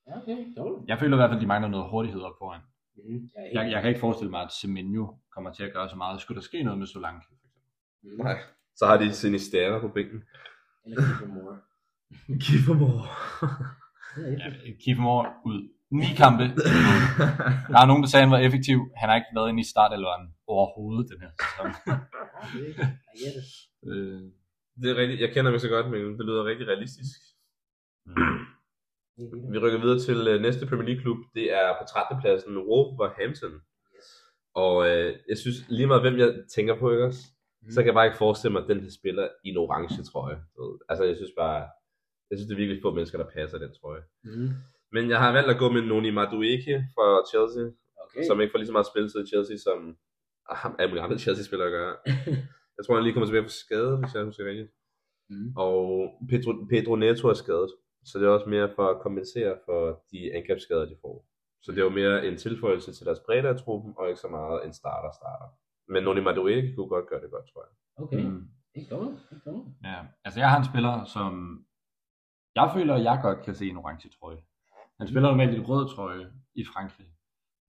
Ja, 0.07 0.17
okay. 0.21 0.53
Dårligt. 0.57 0.88
Jeg 0.89 0.99
føler 0.99 1.17
i 1.17 1.19
hvert 1.19 1.29
fald, 1.29 1.38
at 1.38 1.41
de 1.41 1.47
mangler 1.47 1.69
noget 1.69 1.89
hurtighed 1.89 2.21
op 2.21 2.35
foran. 2.38 2.62
Mm. 3.05 3.29
Jeg, 3.35 3.49
Jeg, 3.53 3.71
jeg 3.71 3.81
kan 3.81 3.89
ikke 3.89 3.99
forestille 3.99 4.31
mig, 4.31 4.41
at 4.41 4.51
Semenyo 4.51 5.15
kommer 5.35 5.51
til 5.53 5.63
at 5.63 5.73
gøre 5.73 5.89
så 5.89 5.95
meget. 5.95 6.21
Skulle 6.21 6.35
der 6.35 6.43
ske 6.43 6.63
noget 6.63 6.79
med 6.79 6.88
Solanke, 6.88 7.25
for 7.27 7.33
eksempel? 7.33 7.62
Mm. 8.03 8.23
Nej. 8.25 8.38
Så 8.75 8.85
har 8.85 8.97
de 8.97 9.13
Sinistera 9.13 9.79
på 9.79 9.88
bænken. 9.88 10.23
Eller 10.85 11.01
Kiefer 11.01 11.27
Moore. 11.27 11.57
Giv 12.43 12.59
for 12.67 12.73
mor. 12.73 12.99
Det 14.15 14.41
er 14.43 14.73
Ja, 14.88 15.01
Moore 15.01 15.27
ud. 15.45 15.59
Ni 15.91 16.09
kampe. 16.23 16.43
Der 17.71 17.79
er 17.83 17.88
nogen, 17.89 18.03
der 18.03 18.09
sagde, 18.09 18.23
at 18.23 18.27
han 18.29 18.35
var 18.38 18.41
effektiv. 18.47 18.77
Han 18.99 19.09
har 19.09 19.15
ikke 19.15 19.35
været 19.38 19.49
inde 19.49 19.62
i 19.62 19.71
startelveren 19.73 20.25
overhovedet 20.47 21.05
den 21.12 21.19
her 21.23 21.31
sæson. 21.41 21.67
Det 22.53 23.27
er 23.27 23.41
øh, 23.89 24.21
Det 24.81 24.88
er 24.91 24.95
rigtigt. 25.01 25.21
Jeg 25.21 25.29
kender 25.33 25.51
ikke 25.51 25.59
så 25.67 25.69
godt, 25.75 25.88
men 25.91 25.99
det 26.17 26.25
lyder 26.29 26.45
rigtig 26.51 26.67
realistisk. 26.67 27.19
mm. 28.05 28.39
Vi 29.51 29.58
rykker 29.58 29.79
videre 29.79 29.99
til 29.99 30.27
øh, 30.27 30.41
næste 30.41 30.65
Premier 30.69 30.88
League 30.88 31.01
klub. 31.03 31.17
Det 31.36 31.45
er 31.53 31.67
på 31.79 31.84
13. 31.88 32.21
pladsen 32.21 32.58
Wolverhampton. 32.69 33.53
Yes. 33.95 34.08
Og 34.63 34.73
øh, 34.89 35.10
jeg 35.29 35.38
synes 35.38 35.58
lige 35.69 35.88
meget, 35.88 36.03
hvem 36.05 36.17
jeg 36.23 36.29
tænker 36.55 36.75
på, 36.79 36.91
ikke 36.91 37.05
også? 37.05 37.23
Mm. 37.62 37.71
Så 37.71 37.77
kan 37.79 37.86
jeg 37.86 37.93
bare 37.93 38.05
ikke 38.05 38.17
forestille 38.17 38.53
mig, 38.53 38.62
at 38.63 38.69
den 38.71 38.79
her 38.84 38.91
spiller 38.99 39.25
i 39.45 39.49
en 39.49 39.58
orange 39.58 40.03
trøje. 40.03 40.39
Altså, 40.89 41.03
jeg 41.03 41.15
synes 41.15 41.34
bare, 41.38 41.60
jeg 42.29 42.36
synes, 42.38 42.47
det 42.47 42.53
er 42.55 42.63
virkelig 42.63 42.82
få 42.82 42.93
mennesker, 42.93 43.17
der 43.17 43.29
passer 43.38 43.58
den 43.58 43.71
trøje. 43.79 44.03
Mm. 44.23 44.49
Men 44.91 45.10
jeg 45.10 45.19
har 45.19 45.32
valgt 45.32 45.49
at 45.49 45.60
gå 45.60 45.67
med 45.71 45.82
Noni 45.82 46.12
Madueke 46.12 46.75
fra 46.95 47.08
Chelsea, 47.32 47.65
Okay. 48.05 48.23
som 48.27 48.41
ikke 48.41 48.51
får 48.51 48.58
lige 48.60 48.71
så 48.71 48.77
meget 48.77 48.91
spilletid 48.91 49.19
i 49.23 49.27
Chelsea, 49.34 49.58
som 49.58 49.97
ah, 50.49 50.71
alle 50.79 50.89
mulige 50.91 51.03
andre 51.03 51.19
Chelsea-spillere 51.25 51.69
gør. 51.69 51.89
Jeg 52.77 52.86
tror, 52.86 52.95
han 52.95 53.03
lige 53.03 53.13
kommer 53.13 53.27
tilbage 53.27 53.43
på 53.43 53.49
skade, 53.63 53.97
hvis 53.97 54.13
jeg 54.15 54.23
husker 54.23 54.45
rigtigt. 54.45 54.71
Mm. 55.29 55.47
Og 55.55 55.77
Pedro, 56.29 56.51
Pedro 56.69 56.95
Neto 56.95 57.27
er 57.27 57.34
skadet, 57.34 57.71
så 58.05 58.19
det 58.19 58.25
er 58.25 58.29
også 58.29 58.49
mere 58.49 58.69
for 58.75 58.89
at 58.89 59.01
kompensere 59.01 59.57
for 59.65 60.03
de 60.12 60.33
angrebsskader, 60.35 60.85
de 60.85 60.95
får. 61.01 61.25
Så 61.62 61.71
det 61.71 61.79
er 61.79 61.83
jo 61.83 61.89
mere 61.89 62.27
en 62.27 62.38
tilføjelse 62.38 62.93
til 62.93 63.05
deres 63.05 63.19
bredde 63.25 63.49
af 63.49 63.57
truppen, 63.57 63.93
og 63.97 64.07
ikke 64.07 64.19
så 64.19 64.27
meget 64.27 64.65
en 64.65 64.73
starter-starter. 64.73 65.47
Men 65.88 66.03
Noni 66.03 66.21
Madueke 66.21 66.75
kunne 66.75 66.88
godt 66.88 67.07
gøre 67.09 67.21
det 67.21 67.31
godt, 67.31 67.45
tror 67.53 67.65
jeg. 67.67 67.73
Okay. 68.03 68.23
Mm. 68.29 68.49
Ikke 68.75 68.95
dårligt. 68.95 69.21
Ikke 69.31 69.49
dårligt. 69.49 69.75
Ja, 69.83 69.99
altså 70.25 70.39
jeg 70.39 70.49
har 70.49 70.57
en 70.57 70.65
spiller, 70.71 71.05
som 71.05 71.31
jeg 72.55 72.71
føler, 72.75 72.93
at 72.95 73.03
jeg 73.03 73.19
godt 73.23 73.41
kan 73.45 73.55
se 73.55 73.69
en 73.69 73.77
orange 73.77 74.09
trøje. 74.09 74.41
Han 74.99 75.07
spiller 75.07 75.29
normalt 75.29 75.53
i 75.53 75.55
en 75.57 75.65
rød 75.69 75.95
trøje 75.95 76.31
i 76.55 76.65
Frankrig. 76.73 77.07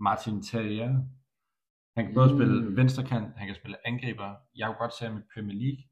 Martin 0.00 0.42
Terrier. 0.42 0.90
Han 1.96 2.06
kan 2.06 2.14
både 2.14 2.30
Mm. 2.32 2.36
spille 2.38 2.76
venstrekant, 2.76 3.28
han 3.36 3.46
kan 3.46 3.56
spille 3.56 3.86
angriber. 3.86 4.34
Jeg 4.54 4.66
kunne 4.66 4.78
godt 4.84 4.94
se 4.94 5.04
ham 5.06 5.18
i 5.18 5.22
Premier 5.34 5.58
League. 5.64 5.82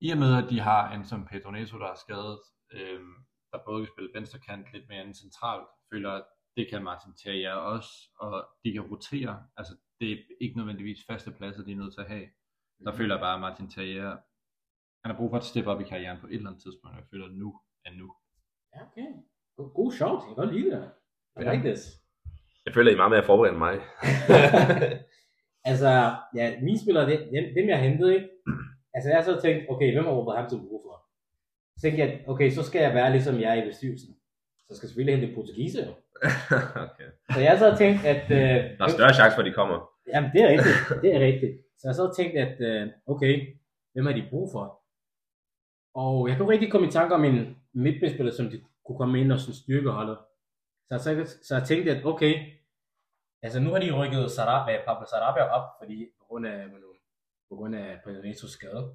I 0.00 0.10
og 0.10 0.18
med, 0.18 0.32
at 0.42 0.50
de 0.50 0.60
har 0.60 0.92
en 0.94 1.04
som 1.04 1.26
Pedro 1.30 1.50
Neto, 1.50 1.78
der 1.78 1.86
er 1.86 1.94
skadet, 2.04 2.38
øhm, 2.72 3.14
der 3.52 3.58
både 3.66 3.86
kan 3.86 3.92
spille 3.94 4.10
venstrekant 4.14 4.66
lidt 4.72 4.88
mere 4.88 5.02
end 5.04 5.14
centralt, 5.14 5.66
føler 5.92 6.10
at 6.10 6.24
det 6.56 6.70
kan 6.70 6.82
Martin 6.84 7.12
Terrier 7.24 7.52
også, 7.52 7.90
og 8.20 8.48
de 8.64 8.72
kan 8.72 8.82
rotere. 8.82 9.42
Altså, 9.56 9.72
det 10.00 10.12
er 10.12 10.16
ikke 10.40 10.56
nødvendigvis 10.56 10.98
faste 11.10 11.30
pladser, 11.30 11.64
de 11.64 11.72
er 11.72 11.76
nødt 11.76 11.94
til 11.94 12.00
at 12.00 12.08
have. 12.08 12.26
Der 12.84 12.92
føler 12.92 13.14
jeg 13.14 13.20
bare, 13.20 13.34
at 13.34 13.40
Martin 13.40 13.70
Terrier, 13.70 14.10
han 15.02 15.10
har 15.10 15.16
brug 15.16 15.30
for 15.30 15.36
at 15.36 15.44
steppe 15.44 15.70
op 15.70 15.80
i 15.80 15.84
karrieren 15.84 16.20
på 16.20 16.26
et 16.26 16.34
eller 16.34 16.50
andet 16.50 16.62
tidspunkt, 16.62 16.94
og 16.96 17.00
jeg 17.00 17.08
føler, 17.10 17.26
at 17.26 17.32
nu 17.34 17.60
er 17.84 17.92
nu. 17.92 18.14
Ja, 18.74 18.80
okay. 18.86 19.08
God, 19.74 19.92
shout. 19.92 20.20
Jeg 20.20 20.26
kan 20.26 20.34
godt 20.44 20.54
lide 20.54 20.70
det. 20.70 20.90
I 21.40 21.42
Ja. 21.42 21.52
like 21.52 21.68
this. 21.68 21.82
Jeg 22.66 22.74
føler, 22.74 22.90
I 22.90 22.92
er 22.94 22.96
meget 22.96 23.10
mere 23.10 23.24
forberedt 23.24 23.52
end 23.52 23.58
mig. 23.58 23.74
altså, 25.70 25.90
ja, 26.34 26.60
mine 26.62 26.78
spillere, 26.78 27.06
det, 27.10 27.18
dem, 27.34 27.44
dem 27.58 27.68
jeg 27.68 27.80
hentede, 27.90 28.14
ikke? 28.14 28.28
Altså, 28.94 29.08
jeg 29.10 29.16
har 29.18 29.24
så 29.24 29.40
tænkt, 29.42 29.60
okay, 29.72 29.92
hvem 29.94 30.04
har 30.04 30.12
Wolverhampton 30.16 30.60
brug 30.68 30.80
for? 30.86 30.94
Så 31.78 31.82
tænkte 31.82 32.00
jeg, 32.02 32.24
okay, 32.26 32.50
så 32.50 32.62
skal 32.62 32.80
jeg 32.82 32.94
være 32.94 33.10
ligesom 33.12 33.40
jeg 33.40 33.58
er 33.58 33.62
i 33.62 33.68
bestyrelsen. 33.68 34.16
Så 34.66 34.76
skal 34.76 34.86
jeg 34.86 34.88
selvfølgelig 34.90 35.18
hente 35.18 35.34
portugise, 35.34 35.78
jo. 35.86 35.90
okay. 36.86 37.08
Så 37.32 37.40
jeg 37.40 37.50
har 37.50 37.58
så 37.58 37.78
tænkt, 37.78 38.04
at... 38.12 38.24
Øh, 38.30 38.78
Der 38.78 38.84
er 38.84 38.88
større 38.88 39.14
chance 39.14 39.34
for, 39.34 39.42
at 39.42 39.46
de 39.46 39.52
kommer. 39.52 39.76
Jamen, 40.12 40.30
det 40.34 40.40
er 40.42 40.48
rigtigt. 40.48 41.02
Det 41.02 41.10
er 41.16 41.20
rigtigt. 41.20 41.54
Så 41.78 41.82
jeg 41.84 41.90
har 41.90 41.94
så 42.02 42.14
tænkt, 42.16 42.34
at 42.44 42.60
øh, 42.60 42.88
okay, 43.06 43.34
hvem 43.92 44.06
har 44.06 44.12
de 44.12 44.26
brug 44.30 44.48
for? 44.54 44.64
Og 45.94 46.28
jeg 46.28 46.36
kunne 46.36 46.52
rigtig 46.52 46.70
komme 46.72 46.86
i 46.88 46.90
tanke 46.90 47.14
om 47.14 47.24
en 47.24 47.56
midtbanespiller, 47.74 48.32
som 48.32 48.50
de 48.50 48.60
kunne 48.84 48.98
komme 48.98 49.20
ind 49.20 49.32
og 49.32 49.38
sådan 49.38 49.54
styrke 49.54 49.90
holdet. 49.90 50.18
Så, 50.88 50.98
så, 51.04 51.36
så 51.42 51.54
jeg 51.56 51.64
tænkte, 51.66 51.90
at 51.96 52.04
okay, 52.04 52.34
altså 53.42 53.60
nu 53.60 53.70
har 53.70 53.78
de 53.80 53.92
rykket 54.00 54.30
Sarabia, 54.30 54.84
Pablo 54.86 55.06
Sarabia 55.06 55.44
op, 55.56 55.66
fordi 55.80 56.06
på 56.18 56.24
grund 56.28 56.46
af, 56.46 56.64
på 57.50 57.54
grund 57.56 57.74
af 57.76 57.98
Pedritos 58.04 58.50
skade. 58.50 58.94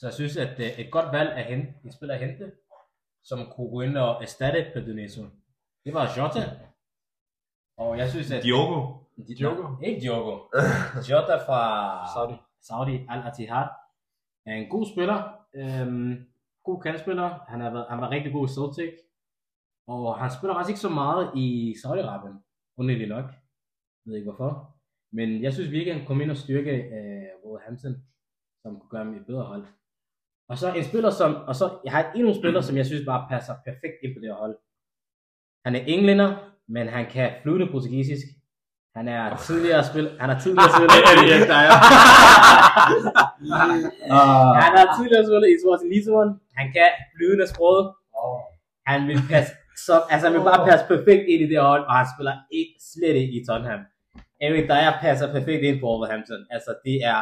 Så 0.00 0.06
jeg 0.06 0.14
synes, 0.14 0.36
at 0.36 0.60
øh, 0.60 0.78
et 0.78 0.90
godt 0.90 1.12
valg 1.12 1.30
at 1.30 1.44
hente, 1.44 1.74
en 1.84 1.92
spiller 1.92 2.14
at 2.14 2.20
hente, 2.20 2.52
som 3.24 3.38
kunne 3.52 3.70
gå 3.70 3.80
ind 3.80 3.96
og 3.96 4.22
erstatte 4.22 4.70
Pedrineto, 4.74 5.22
det 5.84 5.94
var 5.94 6.04
Jota. 6.16 6.42
Og 7.76 7.98
jeg 7.98 8.10
synes, 8.10 8.30
at... 8.32 8.42
Diogo. 8.42 8.78
Diogo? 9.28 9.62
Nej, 9.62 9.88
Ikke 9.88 10.00
Diogo. 10.00 10.34
Jota 11.10 11.34
fra 11.46 11.60
Saudi. 12.14 12.36
Saudi 12.60 13.06
Al-Attihad 13.08 13.68
er 14.46 14.54
en 14.54 14.68
god 14.68 14.86
spiller. 14.92 15.18
Øhm, 15.54 16.26
god 16.64 16.82
kandspiller. 16.82 17.28
Han, 17.48 17.60
har 17.60 17.70
været, 17.70 17.86
han 17.88 18.00
var 18.00 18.10
rigtig 18.10 18.32
god 18.32 18.48
i 18.48 18.52
Celtic. 18.52 18.94
Og 19.86 20.18
han 20.18 20.30
spiller 20.36 20.54
faktisk 20.54 20.70
ikke 20.72 20.86
så 20.88 20.94
meget 21.02 21.30
i 21.36 21.74
Saudi-Arabien. 21.82 22.36
Underligt 22.78 23.08
nok. 23.08 23.24
Jeg 24.00 24.06
ved 24.06 24.16
ikke 24.16 24.30
hvorfor. 24.30 24.76
Men 25.12 25.42
jeg 25.42 25.52
synes 25.52 25.70
virkelig, 25.70 25.92
at 25.92 25.98
han 25.98 26.06
kom 26.06 26.20
ind 26.20 26.30
og 26.30 26.36
styrke 26.36 26.74
øh, 26.96 27.28
Wolverhampton, 27.44 27.94
som 28.62 28.80
kunne 28.80 28.90
gøre 28.90 29.04
dem 29.04 29.14
et 29.14 29.26
bedre 29.26 29.44
hold. 29.44 29.66
Og 30.50 30.58
så 30.58 30.72
en 30.72 30.84
spiller, 30.84 31.10
som, 31.10 31.30
og 31.48 31.54
så, 31.56 31.66
jeg 31.84 31.92
har 31.92 32.12
endnu 32.14 32.28
en 32.28 32.38
spiller, 32.40 32.60
som 32.60 32.76
jeg 32.76 32.86
synes 32.86 33.04
bare 33.06 33.26
passer 33.30 33.54
perfekt 33.68 33.96
ind 34.04 34.12
på 34.14 34.20
det 34.20 34.28
her 34.30 34.40
hold. 34.44 34.56
Han 35.64 35.72
er 35.76 35.82
englænder, 35.92 36.30
men 36.68 36.88
han 36.88 37.04
kan 37.14 37.28
flydende 37.42 37.66
portugisisk. 37.72 38.26
Han 38.96 39.08
er 39.08 39.36
tidligere 39.46 39.84
spiller, 39.90 40.10
han 40.20 40.30
er 40.30 40.38
tidligere 40.44 40.70
spiller. 40.76 40.94
Ah. 44.16 44.50
Han 44.64 44.72
er 44.80 44.86
tidligere 44.96 45.24
spiller 45.28 45.48
i 45.54 45.56
Sporting 45.62 45.90
Lisbon. 45.94 46.28
Han 46.58 46.66
kan 46.76 46.90
flydende 47.14 47.46
sprog. 47.52 47.80
Han 48.90 49.00
vil 49.08 49.20
passe, 49.32 49.52
så, 49.86 49.94
altså 50.12 50.24
han 50.26 50.34
vil 50.36 50.44
bare 50.50 50.62
passe 50.70 50.84
perfekt 50.94 51.24
ind 51.32 51.40
i 51.46 51.48
det 51.52 51.60
hold, 51.68 51.84
og 51.90 51.94
han 52.00 52.06
spiller 52.14 52.34
ikke, 52.58 52.74
slet 52.92 53.16
ikke 53.22 53.34
i 53.38 53.44
Tottenham. 53.48 53.82
Erik 54.44 54.66
Dyer 54.72 54.92
passer 55.06 55.26
perfekt 55.36 55.62
ind 55.68 55.76
på 55.80 55.86
Wolverhampton. 55.90 56.42
Altså 56.54 56.70
det 56.86 56.96
er, 57.12 57.20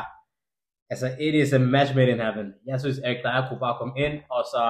altså 0.91 1.07
it 1.21 1.35
is 1.35 1.53
a 1.53 1.59
match 1.59 1.95
made 1.97 2.11
in 2.11 2.21
heaven. 2.27 2.47
Jeg 2.67 2.81
synes, 2.81 2.99
Erik 2.99 3.21
Dyer 3.25 3.49
kunne 3.49 3.61
bare 3.67 3.79
komme 3.81 3.95
ind, 4.07 4.15
og 4.31 4.43
så, 4.53 4.63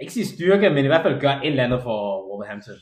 ikke 0.00 0.12
sige 0.12 0.26
styrke, 0.26 0.70
men 0.70 0.84
i 0.84 0.90
hvert 0.90 1.02
fald 1.06 1.20
gøre 1.20 1.38
et 1.46 1.50
eller 1.50 1.64
andet 1.64 1.82
for 1.82 1.98
Wolverhampton. 2.28 2.78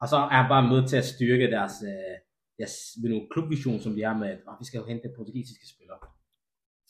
Og 0.00 0.08
så 0.08 0.16
er 0.16 0.36
han 0.40 0.48
bare 0.48 0.68
med 0.72 0.88
til 0.88 0.96
at 0.96 1.04
styrke 1.04 1.50
deres, 1.50 1.72
øh, 1.90 2.14
deres 2.58 2.74
nu, 3.10 3.16
klubvision, 3.32 3.80
som 3.80 3.92
de 3.94 4.02
er 4.02 4.14
med, 4.22 4.28
at 4.28 4.38
vi 4.60 4.64
skal 4.64 4.78
jo 4.78 4.86
hente 4.86 5.08
portugisiske 5.16 5.66
spillere. 5.74 5.98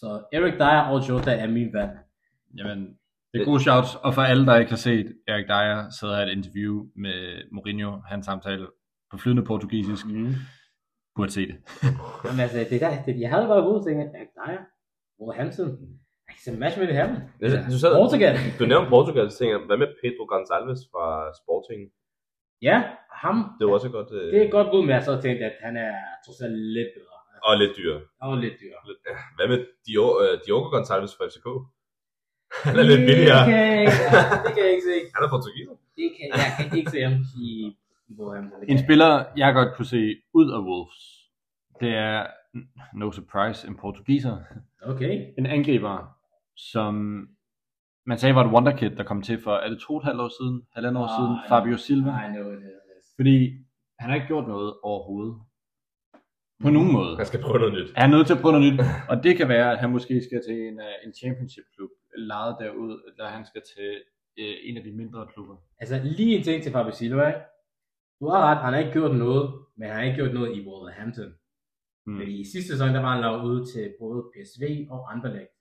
Så 0.01 0.09
Eric 0.33 0.55
Dyer 0.63 0.83
og 0.93 1.09
Jota 1.09 1.33
er 1.45 1.47
min 1.47 1.73
valg. 1.73 1.91
Jamen, 2.59 2.81
det 3.33 3.41
er 3.41 3.45
gode 3.45 3.61
shouts, 3.63 3.95
og 3.95 4.15
for 4.15 4.23
alle, 4.23 4.47
der 4.47 4.57
ikke 4.57 4.71
har 4.71 4.77
set 4.77 5.07
Erik 5.29 5.47
Dyer, 5.47 5.91
sidder 5.99 6.17
her 6.17 6.23
et 6.27 6.33
interview 6.39 6.87
med 6.97 7.19
Mourinho, 7.53 7.91
hans 8.11 8.27
samtale 8.27 8.67
på 9.11 9.19
flydende 9.19 9.45
portugisisk, 9.45 10.07
Mm. 10.07 10.35
Burde 11.19 11.33
se 11.39 11.43
det. 11.51 11.57
Jamen, 12.25 12.41
altså, 12.45 12.59
det 12.71 12.79
der, 12.85 12.91
det, 13.07 13.13
jeg 13.25 13.31
havde 13.35 13.47
bare 13.53 13.63
gode 13.71 13.81
ting, 13.87 13.97
Eric 14.03 14.31
Dyer, 14.39 14.61
Wolverhampton, 15.21 15.69
it's 16.33 16.47
a 16.51 16.55
match 16.63 16.75
made 16.79 16.91
in 16.93 16.97
heaven. 17.01 17.17
Det- 17.41 17.65
du 17.73 17.79
sad- 17.83 17.95
Portugal. 18.03 18.35
Du 18.61 18.65
nævnte 18.73 18.89
Portugal, 18.97 19.25
så 19.31 19.37
tænker 19.39 19.55
jeg, 19.57 19.67
hvad 19.71 19.79
med 19.83 19.89
Pedro 20.03 20.23
Gonçalves 20.33 20.83
fra 20.93 21.05
Sporting? 21.41 21.81
Ja, 22.69 22.77
ham. 23.23 23.37
Det 23.59 23.63
var 23.67 23.73
også 23.79 23.89
godt... 23.99 24.11
Øh, 24.19 24.33
Det 24.33 24.41
er 24.47 24.51
godt 24.57 24.69
bud, 24.73 24.81
men 24.87 24.91
jeg 24.97 25.03
så 25.11 25.15
tænkte, 25.25 25.45
at 25.51 25.57
han 25.67 25.75
er 25.87 25.93
trods 26.25 26.41
alt 26.47 26.59
lidt 26.77 26.91
bedre. 26.97 27.17
Og 27.49 27.55
lidt 27.63 27.73
dyr. 27.79 27.95
Og 28.27 28.33
lidt 28.45 28.55
dyr. 28.63 28.75
Hvad 29.37 29.49
med 29.53 29.59
Diogo, 29.87 30.13
øh, 30.25 30.33
Diogo 30.47 30.67
Gonçalves 30.75 31.13
fra 31.17 31.25
FCK? 31.31 31.47
Han 32.67 32.75
er 32.81 32.87
lidt 32.93 33.03
billigere. 33.11 33.41
Det 33.45 33.53
kan 33.55 33.65
jeg 33.73 33.81
ikke, 33.85 33.99
det 34.47 34.53
kan 34.55 34.63
jeg 34.67 34.73
ikke 34.77 34.87
se. 34.93 34.97
Han 35.17 35.21
er 35.27 35.31
portugiser. 35.37 35.75
Det 35.99 36.09
kan, 36.17 36.27
jeg 36.43 36.51
kan 36.71 36.79
ikke 36.79 36.91
se 36.95 37.01
ham 37.09 37.17
i, 37.47 37.49
En 38.69 38.79
spiller, 38.79 39.25
jeg 39.37 39.55
godt 39.55 39.75
kunne 39.77 39.87
se 39.87 40.17
ud 40.35 40.51
af 40.53 40.59
Wolves, 40.61 40.99
det 41.81 41.95
er, 41.95 42.27
no 42.95 43.11
surprise, 43.13 43.69
en 43.69 43.77
portugiser. 43.77 44.37
Okay. 44.83 45.33
En 45.39 45.47
angriber, 45.47 46.17
som 46.57 46.95
man 48.07 48.19
sagde 48.19 48.35
var 48.35 48.45
et 48.45 48.53
wonderkid, 48.53 48.91
der 48.91 49.05
kom 49.05 49.23
til 49.23 49.43
for, 49.43 49.55
er 49.57 49.69
det 49.69 49.79
to 49.81 49.93
og 49.95 49.99
et 49.99 50.05
halvt 50.05 50.21
år 50.21 50.31
siden, 50.41 50.63
halvandet 50.73 51.03
år 51.03 51.07
Ah, 51.09 51.19
siden, 51.19 51.33
ja. 51.45 51.49
Fabio 51.57 51.77
Silva. 51.77 52.11
I 52.27 52.29
know 52.35 52.53
it 52.53 52.59
is. 52.59 53.07
Fordi 53.17 53.37
han 53.99 54.09
har 54.11 54.15
ikke 54.15 54.27
gjort 54.27 54.49
noget 54.49 54.75
overhovedet. 54.83 55.35
På 56.63 56.71
nogen 56.71 56.93
måde. 56.93 57.17
Han 57.17 57.27
skal 57.27 57.43
prøve 57.43 57.59
noget 57.59 57.75
nyt. 57.75 57.91
Han 57.97 58.11
er 58.13 58.17
nødt 58.17 58.27
til 58.27 58.35
at 58.35 58.41
prøve 58.41 58.53
noget 58.53 58.73
nyt, 58.73 58.81
og 59.11 59.17
det 59.25 59.37
kan 59.37 59.49
være, 59.49 59.73
at 59.73 59.79
han 59.79 59.91
måske 59.91 60.15
skal 60.29 60.41
til 60.49 60.57
en, 60.69 60.81
øh, 60.81 60.95
en 61.07 61.13
championship-klub, 61.21 61.91
lejet 62.17 62.57
derud, 62.61 62.93
eller 63.09 63.27
han 63.37 63.45
skal 63.47 63.63
til 63.75 63.91
øh, 64.39 64.55
en 64.69 64.77
af 64.77 64.83
de 64.85 64.93
mindre 64.93 65.27
klubber. 65.33 65.57
Altså, 65.81 66.01
lige 66.05 66.37
en 66.39 66.45
ting 66.45 66.63
til 66.63 66.73
Fabio 66.73 66.93
Silva, 66.93 67.27
ikke? 67.29 67.41
Du 68.21 68.29
har 68.29 68.41
ret, 68.49 68.59
han 68.65 68.73
har 68.73 68.81
ikke 68.81 68.93
gjort 68.93 69.17
noget, 69.17 69.45
men 69.77 69.89
han 69.89 69.97
har 69.97 70.05
ikke 70.05 70.17
gjort 70.17 70.35
noget 70.35 70.57
i 70.57 70.61
Wolverhampton. 70.69 71.31
Mm. 72.07 72.17
Fordi 72.19 72.41
i 72.41 72.45
sidste 72.53 72.69
sæson, 72.73 72.89
der 72.95 73.01
var 73.01 73.13
han 73.13 73.21
lavet 73.21 73.45
ude 73.51 73.73
til 73.73 73.95
både 74.01 74.21
PSV 74.33 74.65
og 74.91 75.13
Anderlecht. 75.13 75.55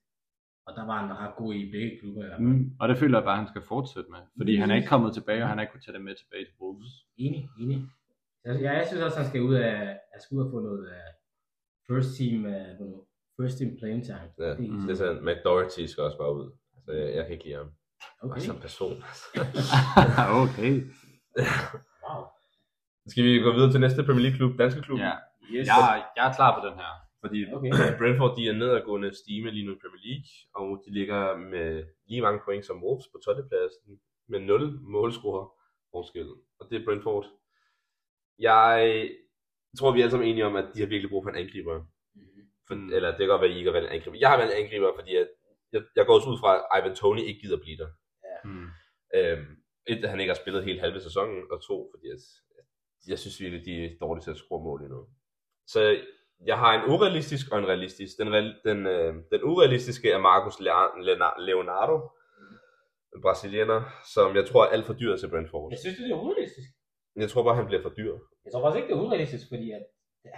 Og 0.68 0.72
der 0.78 0.86
var 0.86 0.98
han 1.02 1.18
ret 1.18 1.36
god 1.38 1.54
i 1.54 1.72
begge 1.72 2.00
klubber. 2.00 2.26
i. 2.26 2.42
Mm. 2.44 2.72
Og 2.80 2.90
det 2.90 2.98
føler 2.98 3.18
jeg 3.18 3.24
bare, 3.26 3.38
at 3.38 3.44
han 3.44 3.48
skal 3.54 3.62
fortsætte 3.62 4.10
med, 4.10 4.20
fordi 4.38 4.56
han 4.56 4.72
er 4.72 4.76
ikke 4.76 4.88
kommet 4.88 5.14
tilbage, 5.14 5.42
og 5.44 5.48
han 5.50 5.58
har 5.58 5.62
ikke 5.64 5.72
kunnet 5.72 5.84
tage 5.86 5.98
det 5.98 6.04
med 6.04 6.16
tilbage 6.16 6.46
til 6.46 6.54
Wolves. 6.62 6.94
Enig, 7.18 7.50
enig. 7.62 7.78
Jeg, 8.46 8.54
jeg, 8.62 8.74
jeg 8.80 8.86
synes 8.88 9.04
også, 9.04 9.18
han 9.18 9.28
skal 9.28 9.42
ud 9.42 9.56
af, 9.56 9.98
at 10.14 10.22
skal 10.22 10.36
ud 10.38 10.46
og 10.46 10.52
få 10.52 10.60
noget 10.60 10.84
uh, 10.96 11.10
first 11.90 12.10
team, 12.18 12.36
uh, 12.46 13.00
first 13.40 13.58
team 13.58 13.70
playing 13.80 14.04
time. 14.06 14.28
Ja, 14.40 14.50
Det 14.58 14.66
er 14.70 14.86
det 14.88 14.92
er 14.92 14.96
sådan, 14.96 15.26
McDoherty 15.26 15.86
skal 15.86 16.04
også 16.04 16.18
bare 16.18 16.34
ud. 16.36 16.48
Altså, 16.76 16.92
jeg, 16.92 17.16
jeg 17.16 17.24
kan 17.26 17.34
ikke 17.34 17.46
lide 17.46 17.58
ham. 17.58 17.70
Okay. 18.22 18.32
Okay. 18.32 18.42
Som 18.42 18.56
person. 18.66 18.96
okay. 20.44 20.74
Skal 23.12 23.24
vi 23.24 23.40
gå 23.46 23.52
videre 23.54 23.72
til 23.72 23.80
næste 23.80 24.04
Premier 24.04 24.24
League 24.26 24.38
klub, 24.38 24.60
danske 24.60 24.82
klub? 24.82 25.00
Ja, 25.00 25.14
Yes. 25.56 25.68
jeg, 25.68 26.04
jeg 26.18 26.24
er 26.30 26.34
klar 26.40 26.52
på 26.60 26.68
den 26.68 26.76
her. 26.82 26.92
Fordi 27.22 27.38
Okay. 27.56 27.72
Brentford 28.00 28.34
de 28.38 28.48
er 28.50 28.54
nedadgående 28.54 29.10
stime 29.22 29.52
lige 29.52 29.66
nu 29.68 29.72
i 29.76 29.80
Premier 29.84 30.04
League, 30.08 30.30
og 30.60 30.84
de 30.86 30.94
ligger 31.00 31.38
med 31.38 31.84
lige 32.10 32.22
mange 32.22 32.42
point 32.46 32.66
som 32.66 32.84
Wolves 32.84 33.08
på 33.14 33.18
12. 33.26 33.48
pladsen, 33.50 34.00
med 34.30 34.40
0 34.40 34.80
målscorer 34.82 35.46
forskel. 35.92 36.30
Og 36.60 36.64
det 36.70 36.76
er 36.82 36.86
Brentford. 36.86 37.26
Jeg 38.40 39.10
tror, 39.78 39.92
vi 39.92 40.00
er 40.00 40.04
alle 40.04 40.12
sammen 40.12 40.30
enige 40.30 40.46
om, 40.46 40.56
at 40.56 40.66
de 40.74 40.80
har 40.80 40.88
virkelig 40.88 41.10
brug 41.10 41.24
for 41.24 41.30
en 41.30 41.42
angriber. 41.44 41.76
Mhm. 42.16 42.42
For, 42.68 42.74
eller 42.96 43.10
det 43.10 43.20
kan 43.20 43.28
godt 43.28 43.42
være, 43.42 43.50
at 43.50 43.56
I 43.56 43.58
ikke 43.60 43.72
har 43.72 43.78
valgt 43.80 43.90
en 43.90 43.96
angriber. 43.96 44.18
Jeg 44.24 44.30
har 44.30 44.38
valgt 44.38 44.54
en 44.54 44.64
angriber, 44.64 44.92
fordi 45.00 45.16
at 45.16 45.28
jeg, 45.74 45.82
jeg 45.96 46.06
går 46.06 46.16
også 46.18 46.30
ud 46.30 46.40
fra, 46.44 46.52
at 46.58 46.66
Ivan 46.78 46.96
Tony 46.96 47.22
ikke 47.30 47.42
gider 47.42 47.60
blive 47.64 47.78
der. 47.84 47.90
Mm. 48.48 48.68
Øhm, 49.16 49.48
et, 49.92 50.04
at 50.06 50.10
han 50.10 50.20
ikke 50.20 50.34
har 50.34 50.42
spillet 50.44 50.64
helt 50.70 50.82
halve 50.86 51.00
sæsonen, 51.08 51.40
og 51.52 51.58
to, 51.70 51.78
fordi 51.94 52.08
at, 52.16 52.22
jeg 53.10 53.20
synes 53.20 53.40
virkelig, 53.40 53.66
de 53.66 53.86
er 53.86 53.90
dårlige 54.02 54.24
til 54.24 54.32
at 54.32 54.38
score 54.38 54.64
mål 54.64 54.82
endnu. 54.84 55.02
Så 55.68 55.80
jeg 56.46 56.58
har 56.58 56.72
en 56.78 56.92
urealistisk 56.94 57.52
og 57.52 57.58
en 57.60 57.68
realistisk. 57.68 58.14
Den, 58.20 58.28
den, 58.70 58.80
øh, 58.96 59.14
den 59.32 59.42
urealistiske 59.44 60.12
er 60.12 60.20
Marcus 60.30 60.60
Leonardo, 61.48 61.98
en 63.16 63.22
brasilianer, 63.22 63.80
som 64.16 64.36
jeg 64.36 64.46
tror 64.50 64.62
er 64.66 64.70
alt 64.70 64.86
for 64.86 64.94
dyr 64.94 65.16
til 65.18 65.30
Brentford. 65.30 65.68
Jeg 65.72 65.80
synes, 65.80 65.98
det 65.98 66.12
er 66.12 66.16
urealistisk. 66.16 66.70
Jeg 67.16 67.30
tror 67.30 67.44
bare, 67.44 67.56
han 67.56 67.66
bliver 67.70 67.82
for 67.82 67.94
dyr. 68.00 68.14
Jeg 68.46 68.52
tror 68.52 68.62
faktisk 68.64 68.80
ikke, 68.80 68.90
det 68.92 68.98
er 69.00 69.06
urealistisk, 69.06 69.46
fordi 69.54 69.68
at 69.78 69.84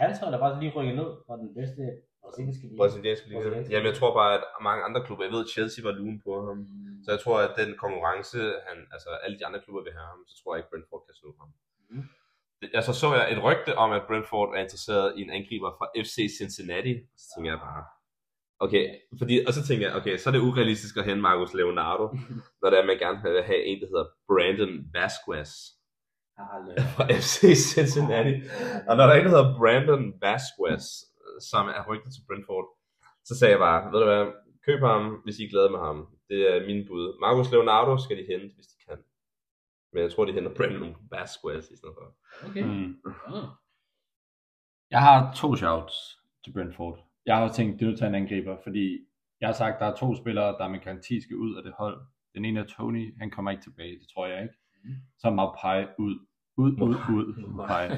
hans 0.01 0.17
hold 0.22 0.34
er 0.34 0.39
faktisk 0.43 0.61
lige 0.63 0.74
rykket 0.78 0.95
ned 1.01 1.09
fra 1.26 1.36
den 1.41 1.49
bedste 1.59 1.82
brasilianske 2.24 2.63
liga. 2.67 2.78
Brasiliansk 2.82 3.24
liga. 3.28 3.38
Brasiliansk. 3.38 3.72
Jamen, 3.72 3.88
jeg 3.91 3.97
tror 3.99 4.11
bare, 4.20 4.32
at 4.38 4.43
mange 4.67 4.82
andre 4.88 5.01
klubber, 5.05 5.24
jeg 5.26 5.34
ved, 5.36 5.43
Chelsea 5.55 5.82
var 5.88 5.93
lune 5.99 6.17
på 6.26 6.32
ham. 6.47 6.57
Mm. 6.57 7.03
Så 7.03 7.09
jeg 7.15 7.20
tror, 7.24 7.38
at 7.47 7.53
den 7.61 7.72
konkurrence, 7.84 8.39
han, 8.67 8.78
altså 8.95 9.09
alle 9.24 9.36
de 9.39 9.45
andre 9.47 9.59
klubber 9.63 9.82
vil 9.88 9.93
have 9.97 10.07
ham, 10.13 10.22
så 10.30 10.34
tror 10.39 10.49
jeg 10.51 10.59
ikke, 10.61 10.72
Brentford 10.72 11.03
kan 11.07 11.15
slå 11.22 11.30
ham. 11.41 11.49
Mhm. 11.91 12.03
Altså 12.74 12.93
så 12.93 13.14
jeg 13.16 13.32
et 13.34 13.43
rygte 13.43 13.78
om, 13.78 13.91
at 13.91 14.01
Brentford 14.07 14.55
er 14.55 14.62
interesseret 14.66 15.14
i 15.18 15.22
en 15.22 15.30
angriber 15.30 15.72
fra 15.78 15.88
FC 16.03 16.16
Cincinnati. 16.38 16.93
Så 17.18 17.26
tænker 17.36 17.51
jeg 17.51 17.60
bare, 17.60 17.84
okay, 18.60 18.86
fordi, 19.20 19.45
og 19.47 19.53
så 19.53 19.62
tænker 19.68 19.88
jeg, 19.88 19.95
okay, 19.95 20.18
så 20.18 20.30
er 20.30 20.34
det 20.34 20.41
urealistisk 20.47 20.97
at 20.97 21.05
hente 21.05 21.22
Marcus 21.22 21.53
Leonardo, 21.53 22.05
når 22.62 22.70
det 22.70 22.78
er, 22.78 22.82
at 22.82 22.88
man 22.91 22.99
gerne 22.99 23.20
vil 23.24 23.43
have 23.43 23.64
en, 23.66 23.80
der 23.82 23.88
hedder 23.88 24.07
Brandon 24.30 24.74
Vasquez 24.93 25.51
fra 26.95 27.05
FC 27.24 27.39
Cincinnati. 27.74 28.34
Og 28.88 28.93
når 28.97 29.03
der 29.05 29.14
er 29.14 29.20
en, 29.20 29.26
der 29.26 29.36
hedder 29.36 29.57
Brandon 29.60 30.03
Vasquez, 30.26 30.86
som 31.51 31.64
er 31.78 31.82
rygtet 31.89 32.12
til 32.14 32.24
Brentford, 32.28 32.68
så 33.28 33.34
sagde 33.39 33.51
jeg 33.55 33.64
bare, 33.68 33.80
ved 33.91 33.99
du 33.99 34.07
hvad, 34.12 34.26
køb 34.68 34.80
ham, 34.91 35.03
hvis 35.24 35.39
I 35.39 35.43
er 35.45 35.49
glade 35.53 35.70
med 35.76 35.80
ham. 35.88 35.97
Det 36.30 36.39
er 36.53 36.68
min 36.70 36.82
bud. 36.88 37.05
Marcus 37.24 37.51
Leonardo 37.51 37.93
skal 38.05 38.18
de 38.18 38.26
hente, 38.32 38.49
hvis 38.55 38.68
de. 38.72 38.76
Men 39.94 40.04
jeg 40.04 40.12
tror, 40.12 40.26
de 40.26 40.34
henter 40.34 40.56
Brandon 40.56 40.96
Vasquez 41.12 41.66
i 41.72 41.76
stedet 41.78 41.96
for. 41.98 42.16
Okay. 42.50 42.64
Mm. 42.64 43.02
Ah. 43.28 43.44
Jeg 44.92 45.02
har 45.02 45.34
to 45.34 45.56
shouts 45.56 45.94
til 46.44 46.54
Brentford. 46.54 47.00
Jeg 47.26 47.36
har 47.36 47.44
også 47.44 47.56
tænkt, 47.56 47.80
det 47.80 47.86
er 47.86 47.90
nødt 47.90 47.98
til 47.98 48.08
en 48.08 48.16
angriber, 48.16 48.58
fordi 48.64 49.00
jeg 49.42 49.48
har 49.48 49.54
sagt, 49.54 49.80
der 49.80 49.86
er 49.86 49.96
to 49.96 50.16
spillere, 50.16 50.58
der 50.58 50.68
med 50.68 50.80
garanti 50.80 51.22
skal 51.22 51.36
ud 51.36 51.56
af 51.56 51.64
det 51.64 51.74
hold. 51.78 52.02
Den 52.36 52.46
ene 52.46 52.60
er 52.60 52.66
Tony, 52.66 53.20
han 53.20 53.32
kommer 53.32 53.52
ikke 53.52 53.64
tilbage, 53.64 54.00
det 54.00 54.08
tror 54.14 54.28
jeg 54.28 54.42
ikke. 54.42 54.56
Så 55.18 55.28
er 55.28 55.34
Maupay 55.34 55.86
ud. 56.00 56.16
Ud, 56.58 56.72
ud, 56.72 56.96
ud. 57.18 57.48
Maupay. 57.48 57.90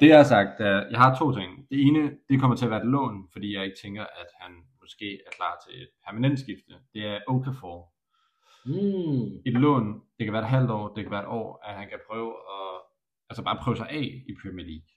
Det 0.00 0.08
jeg 0.08 0.16
har 0.16 0.24
sagt, 0.24 0.60
er, 0.60 0.86
jeg 0.90 0.98
har 0.98 1.18
to 1.18 1.32
ting. 1.34 1.68
Det 1.70 1.80
ene, 1.86 2.16
det 2.28 2.40
kommer 2.40 2.56
til 2.56 2.64
at 2.64 2.70
være 2.70 2.82
et 2.82 2.88
lån, 2.88 3.28
fordi 3.32 3.54
jeg 3.54 3.64
ikke 3.64 3.78
tænker, 3.82 4.02
at 4.02 4.26
han 4.40 4.52
måske 4.80 5.14
er 5.26 5.30
klar 5.36 5.54
til 5.64 5.82
et 5.82 5.88
permanent 6.06 6.40
skifte. 6.40 6.74
Det 6.94 7.06
er 7.06 7.20
Okafor. 7.28 7.92
Mm. 8.66 9.42
Et 9.46 9.52
lån, 9.52 10.02
det 10.18 10.26
kan 10.26 10.32
være 10.32 10.42
et 10.42 10.48
halvt 10.48 10.70
år, 10.70 10.94
det 10.94 11.04
kan 11.04 11.10
være 11.10 11.22
et 11.22 11.28
år, 11.28 11.60
at 11.64 11.74
han 11.74 11.88
kan 11.88 11.98
prøve 12.10 12.30
at, 12.30 12.80
altså 13.30 13.44
bare 13.44 13.58
prøve 13.62 13.76
sig 13.76 13.88
af 13.90 14.24
i 14.28 14.32
Premier 14.42 14.66
League. 14.66 14.90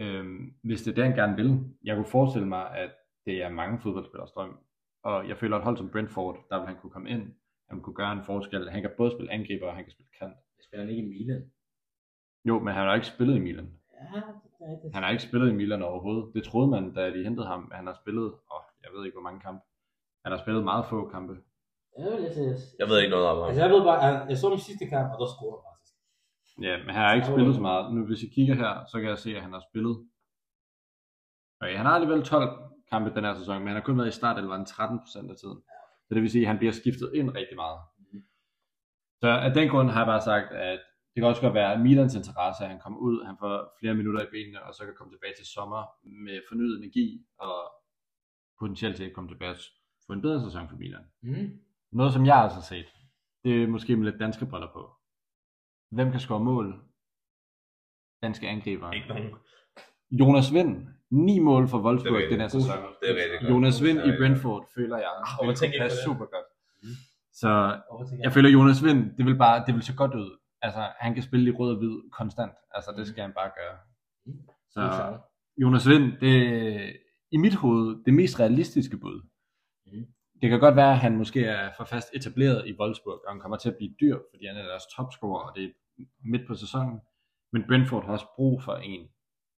Øhm, 0.00 0.54
hvis 0.62 0.82
det 0.82 0.90
er 0.90 0.94
det, 0.94 1.04
han 1.04 1.16
gerne 1.16 1.36
vil. 1.36 1.74
Jeg 1.84 1.96
kunne 1.96 2.14
forestille 2.16 2.48
mig, 2.48 2.70
at 2.76 2.90
det 3.26 3.42
er 3.42 3.48
mange 3.48 3.80
fodboldspillers 3.80 4.30
drøm. 4.30 4.58
Og 5.02 5.28
jeg 5.28 5.36
føler, 5.36 5.56
at 5.56 5.60
et 5.60 5.64
hold 5.64 5.76
som 5.76 5.90
Brentford, 5.90 6.46
der 6.50 6.58
vil 6.58 6.66
han 6.66 6.76
kunne 6.76 6.90
komme 6.90 7.10
ind. 7.10 7.34
Han 7.70 7.80
kunne 7.80 7.94
gøre 7.94 8.12
en 8.12 8.24
forskel. 8.24 8.70
Han 8.70 8.82
kan 8.82 8.90
både 8.96 9.10
spille 9.10 9.32
angriber, 9.32 9.66
og 9.66 9.74
han 9.74 9.84
kan 9.84 9.92
spille 9.92 10.10
kant. 10.18 10.36
Jeg 10.56 10.64
spiller 10.64 10.84
han 10.84 10.90
ikke 10.94 11.02
i 11.02 11.08
Milan. 11.08 11.50
Jo, 12.44 12.58
men 12.58 12.74
han 12.74 12.86
har 12.86 12.94
ikke 12.94 13.06
spillet 13.06 13.36
i 13.36 13.40
Milan. 13.40 13.70
Ja, 14.14 14.20
det 14.20 14.82
det. 14.82 14.94
Han 14.94 15.02
har 15.02 15.10
ikke 15.10 15.22
spillet 15.22 15.50
i 15.50 15.54
Milan 15.54 15.82
overhovedet. 15.82 16.34
Det 16.34 16.44
troede 16.44 16.70
man, 16.70 16.94
da 16.94 17.10
de 17.10 17.24
hentede 17.24 17.46
ham. 17.46 17.70
Han 17.74 17.86
har 17.86 17.94
spillet, 18.02 18.24
åh, 18.24 18.64
jeg 18.82 18.90
ved 18.94 19.04
ikke 19.04 19.14
hvor 19.14 19.22
mange 19.22 19.40
kampe. 19.40 19.64
Han 20.24 20.32
har 20.32 20.38
spillet 20.38 20.64
meget 20.64 20.86
få 20.86 21.08
kampe. 21.08 21.36
Jeg 21.98 22.06
vil 22.12 22.32
til 22.34 22.56
Jeg 22.78 22.88
ved 22.88 22.98
ikke 23.02 23.10
noget 23.10 23.26
om 23.26 23.36
ham. 23.38 23.46
Altså, 23.48 23.62
jeg 23.64 23.70
ved 23.74 23.82
bare, 23.90 24.00
at 24.06 24.28
jeg 24.30 24.38
så 24.38 24.48
min 24.48 24.66
sidste 24.68 24.86
kamp, 24.94 25.08
og 25.14 25.18
der 25.20 25.28
scorede 25.34 25.58
han 25.58 25.64
faktisk. 25.70 25.94
Ja, 26.66 26.74
men 26.84 26.90
han 26.94 27.02
har 27.04 27.14
ikke 27.14 27.30
spillet 27.32 27.54
så 27.54 27.60
meget. 27.68 27.94
Nu 27.94 28.06
hvis 28.06 28.22
I 28.26 28.28
kigger 28.36 28.54
her, 28.62 28.72
så 28.90 28.96
kan 29.00 29.08
jeg 29.08 29.18
se, 29.18 29.30
at 29.36 29.42
han 29.46 29.52
har 29.56 29.62
spillet. 29.70 29.96
Okay, 31.60 31.76
han 31.80 31.86
har 31.86 31.94
alligevel 31.94 32.22
12 32.22 32.44
kampe 32.92 33.14
den 33.16 33.24
her 33.24 33.34
sæson, 33.34 33.58
men 33.58 33.68
han 33.70 33.76
har 33.76 33.86
kun 33.88 33.98
været 33.98 34.08
i 34.14 34.18
start 34.20 34.36
eller 34.38 34.64
13 34.64 34.98
procent 35.04 35.30
af 35.30 35.36
tiden. 35.36 35.60
Så 36.06 36.10
det 36.14 36.22
vil 36.22 36.30
sige, 36.30 36.44
at 36.44 36.50
han 36.52 36.58
bliver 36.58 36.72
skiftet 36.72 37.08
ind 37.14 37.28
rigtig 37.40 37.56
meget. 37.56 37.78
Mhm. 37.98 38.22
Så 39.22 39.28
af 39.46 39.52
den 39.54 39.68
grund 39.68 39.88
har 39.90 40.00
jeg 40.00 40.10
bare 40.14 40.22
sagt, 40.30 40.48
at 40.52 40.80
det 41.12 41.22
kan 41.22 41.30
også 41.32 41.42
godt 41.42 41.54
være 41.54 41.78
Milans 41.78 42.14
interesse, 42.14 42.64
at 42.64 42.70
han 42.70 42.80
kommer 42.80 42.98
ud, 42.98 43.24
han 43.24 43.36
får 43.40 43.54
flere 43.80 43.94
minutter 43.94 44.22
i 44.22 44.30
benene, 44.34 44.62
og 44.62 44.74
så 44.74 44.84
kan 44.84 44.94
komme 44.98 45.12
tilbage 45.12 45.34
til 45.38 45.46
sommer 45.46 45.82
med 46.26 46.40
fornyet 46.48 46.78
energi, 46.78 47.06
og 47.38 47.56
potentielt 48.60 48.96
set 48.96 49.14
komme 49.14 49.30
tilbage 49.30 49.50
og 49.50 49.58
få 50.06 50.12
en 50.12 50.22
bedre 50.22 50.40
sæson 50.44 50.68
for 50.68 50.76
Milan. 50.76 51.06
Mm. 51.22 51.50
Noget, 51.92 52.12
som 52.12 52.26
jeg 52.26 52.36
også 52.44 52.54
har 52.56 52.62
set, 52.62 52.86
det 53.44 53.62
er 53.62 53.66
måske 53.66 53.96
med 53.96 54.04
lidt 54.10 54.20
danske 54.20 54.46
briller 54.46 54.68
på. 54.72 54.90
Hvem 55.90 56.10
kan 56.10 56.20
score 56.20 56.40
mål? 56.44 56.80
Danske 58.22 58.48
angriber. 58.48 58.92
Ikke 58.92 59.08
nogen. 59.08 59.30
Jonas 60.10 60.52
Vind, 60.54 60.86
9 61.10 61.38
mål 61.38 61.68
for 61.68 61.78
Wolfsburg 61.82 62.14
Det 62.14 62.24
er 62.24 62.28
den 62.28 62.40
her 62.40 62.48
sæson. 62.48 62.76
Det 63.00 63.10
er 63.10 63.14
rigtig 63.14 63.38
godt. 63.40 63.50
Jonas 63.50 63.82
Vind 63.82 63.98
i 63.98 64.16
Brentford, 64.18 64.68
føler 64.74 64.96
jeg, 64.96 65.12
vil 65.46 65.56
kunne 65.58 65.72
passe 65.80 65.98
super 66.04 66.24
godt. 66.26 66.46
Mm. 66.82 66.88
Så 67.32 67.80
jeg 68.22 68.32
føler, 68.32 68.50
Jonas 68.50 68.84
Vind, 68.84 69.16
det 69.16 69.26
vil 69.26 69.36
bare, 69.38 69.64
det 69.66 69.74
vil 69.74 69.82
se 69.82 69.94
godt 69.96 70.14
ud. 70.14 70.38
altså, 70.62 70.88
han 70.98 71.14
kan 71.14 71.22
spille 71.22 71.50
i 71.50 71.54
rød 71.54 71.70
og 71.72 71.78
hvid 71.78 72.10
konstant. 72.12 72.52
Altså, 72.74 72.90
det 72.90 72.98
Mhm. 72.98 73.06
skal 73.06 73.22
han 73.22 73.32
bare 73.32 73.50
gøre. 73.58 73.76
Så 74.70 74.80
God 74.80 74.92
shout. 74.92 75.20
Jonas 75.62 75.88
Vind, 75.88 76.12
det 76.20 76.34
er 76.76 76.92
i 77.30 77.36
mit 77.36 77.54
hoved 77.54 78.04
det 78.04 78.14
mest 78.14 78.40
realistiske 78.40 78.96
bud. 78.96 79.27
Det 80.42 80.50
kan 80.50 80.60
godt 80.60 80.76
være, 80.76 80.92
at 80.92 80.98
han 80.98 81.16
måske 81.16 81.44
er 81.44 81.70
for 81.76 81.84
fast 81.84 82.08
etableret 82.14 82.66
i 82.66 82.76
Wolfsburg, 82.80 83.20
og 83.26 83.32
han 83.32 83.40
kommer 83.40 83.56
til 83.56 83.68
at 83.68 83.76
blive 83.76 83.94
dyr, 84.00 84.18
fordi 84.30 84.46
han 84.46 84.56
er 84.56 84.66
deres 84.66 84.86
topscorer, 84.96 85.40
og 85.40 85.56
det 85.56 85.64
er 85.64 85.68
midt 86.24 86.46
på 86.46 86.54
sæsonen. 86.54 87.00
Men 87.52 87.64
Brentford 87.68 88.04
har 88.04 88.12
også 88.12 88.26
brug 88.36 88.62
for 88.62 88.74
en, 88.74 89.08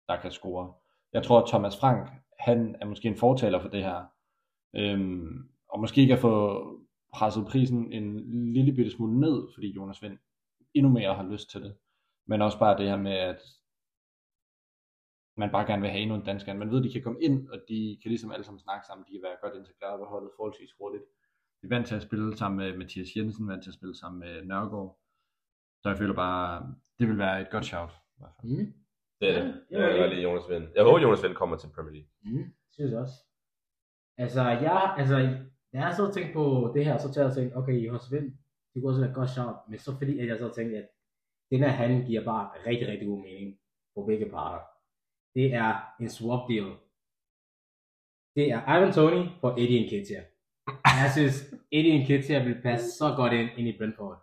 der 0.08 0.20
kan 0.20 0.30
score. 0.30 0.72
Jeg 1.12 1.22
tror, 1.22 1.40
at 1.40 1.48
Thomas 1.48 1.76
Frank, 1.76 2.10
han 2.38 2.76
er 2.80 2.86
måske 2.86 3.08
en 3.08 3.16
fortaler 3.16 3.60
for 3.60 3.68
det 3.68 3.82
her. 3.82 4.04
Øhm, 4.76 5.48
og 5.68 5.80
måske 5.80 6.06
kan 6.06 6.18
få 6.18 6.64
presset 7.14 7.46
prisen 7.46 7.92
en 7.92 8.52
lille 8.52 8.72
bitte 8.72 8.90
smule 8.90 9.20
ned, 9.20 9.48
fordi 9.54 9.72
Jonas 9.72 10.02
Vind 10.02 10.18
endnu 10.74 10.92
mere 10.92 11.14
har 11.14 11.28
lyst 11.30 11.50
til 11.50 11.62
det. 11.62 11.74
Men 12.26 12.42
også 12.42 12.58
bare 12.58 12.78
det 12.78 12.88
her 12.88 12.96
med, 12.96 13.12
at 13.12 13.40
man 15.38 15.50
bare 15.50 15.66
gerne 15.66 15.82
vil 15.82 15.90
have 15.90 16.02
endnu 16.02 16.16
en 16.16 16.24
dansker. 16.24 16.54
Man 16.54 16.70
ved, 16.70 16.78
at 16.78 16.84
de 16.84 16.92
kan 16.92 17.02
komme 17.02 17.20
ind, 17.22 17.48
og 17.48 17.58
de 17.68 17.98
kan 18.02 18.08
ligesom 18.08 18.32
alle 18.32 18.44
sammen 18.44 18.60
snakke 18.60 18.86
sammen. 18.86 19.06
De 19.06 19.12
kan 19.12 19.22
være 19.22 19.36
godt 19.42 19.54
integreret 19.54 19.98
på 20.00 20.04
holdet 20.04 20.30
forholdsvis 20.36 20.72
hurtigt. 20.78 21.04
De 21.62 21.64
er 21.66 21.68
vant 21.74 21.86
til 21.86 21.94
at 21.94 22.02
spille 22.02 22.36
sammen 22.36 22.56
med 22.62 22.76
Mathias 22.76 23.16
Jensen, 23.16 23.48
vant 23.48 23.62
til 23.62 23.70
at 23.70 23.74
spille 23.74 23.94
sammen 23.96 24.18
med 24.20 24.44
Nørgaard. 24.44 24.98
Så 25.82 25.88
jeg 25.88 25.98
føler 25.98 26.14
bare, 26.14 26.74
det 26.98 27.08
vil 27.08 27.18
være 27.18 27.40
et 27.40 27.50
godt 27.50 27.64
shout. 27.64 27.90
i 27.90 28.18
hvert 28.18 28.32
fald. 28.40 28.52
Mm. 28.52 28.72
Det 29.20 29.28
er 29.30 29.34
det. 29.42 29.62
Ja, 29.70 29.86
Jeg 29.86 29.98
jeg 29.98 30.08
lide 30.08 30.22
Jonas 30.22 30.48
Vind. 30.48 30.64
Jeg 30.74 30.84
håber, 30.84 30.98
Jonas 31.00 31.22
Vind 31.22 31.34
kommer 31.34 31.56
til 31.56 31.68
Premier 31.74 31.92
League. 31.96 32.10
Mm. 32.22 32.44
Synes 32.70 32.90
jeg 32.92 33.00
også. 33.00 33.14
Altså, 34.16 34.42
jeg, 34.42 34.94
altså, 34.98 35.16
da 35.72 35.76
jeg 35.84 35.94
så 35.96 36.12
tænkte 36.14 36.32
på 36.34 36.72
det 36.74 36.84
her, 36.84 36.98
så 36.98 37.12
tager 37.12 37.24
jeg 37.24 37.30
og 37.30 37.36
tænkte, 37.36 37.56
okay, 37.56 37.86
Jonas 37.86 38.12
Vind, 38.12 38.28
det 38.74 38.76
kunne 38.82 38.90
også 38.90 39.00
være 39.00 39.10
et 39.10 39.16
godt 39.16 39.30
shout, 39.30 39.56
men 39.68 39.78
så 39.78 39.90
fordi, 39.98 40.18
at 40.18 40.28
jeg 40.28 40.38
så 40.38 40.48
tænkte, 40.56 40.76
at 40.76 40.88
den 41.50 41.58
her 41.60 41.68
handel 41.68 42.06
giver 42.06 42.24
bare 42.24 42.50
rigtig, 42.66 42.88
rigtig 42.88 43.08
god 43.08 43.20
mening 43.22 43.58
for 43.94 44.06
begge 44.06 44.26
parter. 44.30 44.64
Det 45.38 45.54
er 45.54 45.70
en 46.00 46.10
swap 46.16 46.42
deal. 46.50 46.68
Det 48.36 48.46
er 48.54 48.60
Ivan 48.74 48.92
Tony 48.92 49.22
for 49.40 49.50
Eddie 49.62 49.80
Nketiah. 49.84 50.24
Jeg 51.02 51.10
synes, 51.16 51.36
Eddie 51.72 51.98
Nketiah 51.98 52.46
vil 52.46 52.62
passe 52.62 52.86
så 53.00 53.14
godt 53.16 53.32
ind, 53.32 53.50
ind 53.58 53.68
i 53.68 53.78
Brentford. 53.78 54.18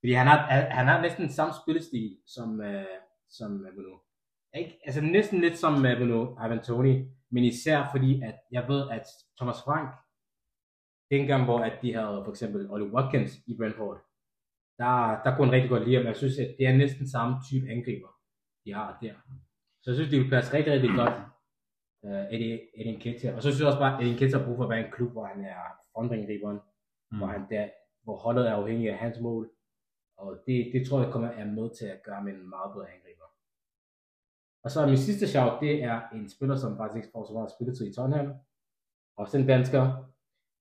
Fordi 0.00 0.12
han 0.12 0.26
har, 0.26 0.38
han 0.78 0.86
har 0.86 1.02
næsten 1.02 1.28
samme 1.28 1.54
spillestil 1.62 2.18
som, 2.26 2.48
uh, 2.60 2.94
som 3.28 3.50
uh, 3.52 3.74
Bruno. 3.74 3.96
Ikke? 4.54 4.80
Altså 4.86 5.00
næsten 5.00 5.40
lidt 5.40 5.58
som 5.58 5.74
uh, 5.74 5.96
Bruno 5.98 6.20
Ivan 6.44 6.62
Tony, 6.62 6.94
men 7.30 7.44
især 7.44 7.88
fordi, 7.92 8.22
at 8.22 8.36
jeg 8.52 8.68
ved, 8.68 8.90
at 8.90 9.06
Thomas 9.38 9.60
Frank, 9.64 9.88
dengang 11.10 11.44
hvor 11.44 11.58
at 11.58 11.82
de 11.82 11.94
havde 11.94 12.22
for 12.24 12.30
eksempel 12.30 12.70
Ollie 12.70 12.92
Watkins 12.94 13.32
i 13.46 13.56
Brentford, 13.56 13.98
der, 14.78 15.22
der 15.24 15.30
kunne 15.36 15.46
han 15.46 15.54
rigtig 15.56 15.70
godt 15.70 15.84
lide 15.84 15.96
ham. 15.96 16.06
Jeg 16.06 16.16
synes, 16.16 16.38
at 16.38 16.54
det 16.58 16.66
er 16.66 16.76
næsten 16.76 17.08
samme 17.08 17.34
type 17.48 17.66
angriber, 17.74 18.10
de 18.64 18.72
har 18.72 18.98
der. 19.02 19.14
Så 19.82 19.90
jeg 19.90 19.94
synes, 19.96 20.10
det 20.10 20.20
vil 20.20 20.30
passe 20.30 20.54
rigtig, 20.56 20.72
rigtig 20.72 20.90
godt 21.00 21.16
uh, 22.02 22.34
Eddie, 22.34 22.60
Eddie 22.78 22.96
Nketiah. 22.96 23.36
Og 23.36 23.42
så 23.42 23.48
synes 23.48 23.60
jeg 23.60 23.68
også 23.68 23.78
bare, 23.84 23.94
at 23.94 24.00
Eddie 24.00 24.14
Nketiah 24.14 24.40
har 24.40 24.46
brug 24.46 24.56
for 24.56 24.64
at 24.64 24.70
være 24.70 24.84
en 24.86 24.92
klub, 24.92 25.12
hvor 25.12 25.24
han 25.24 25.44
er 25.44 25.60
frontangriberen, 25.92 26.60
mm. 27.10 27.18
hvor, 27.18 27.26
han 27.26 27.42
der, 27.50 27.68
hvor 28.04 28.16
holdet 28.16 28.48
er 28.48 28.54
afhængig 28.54 28.90
af 28.90 28.98
hans 28.98 29.20
mål. 29.20 29.50
Og 30.16 30.38
det, 30.46 30.70
det 30.72 30.86
tror 30.86 31.02
jeg 31.02 31.12
kommer 31.12 31.28
er 31.28 31.44
med 31.44 31.70
til 31.78 31.86
at 31.86 32.02
gøre 32.02 32.24
med 32.24 32.32
en 32.32 32.48
meget 32.48 32.72
bedre 32.74 32.90
angriber. 32.94 33.28
Og 34.64 34.70
så 34.70 34.86
min 34.86 34.96
sidste 34.96 35.28
shout, 35.28 35.60
det 35.60 35.82
er 35.82 36.08
en 36.14 36.28
spiller, 36.28 36.56
som 36.56 36.76
faktisk 36.76 36.96
ikke 36.96 37.12
får 37.12 37.24
så 37.24 37.32
meget 37.32 37.50
spilletid 37.50 37.86
i 37.86 37.94
Tottenham. 37.94 38.32
Også 39.16 39.38
en 39.38 39.46
dansker. 39.46 39.82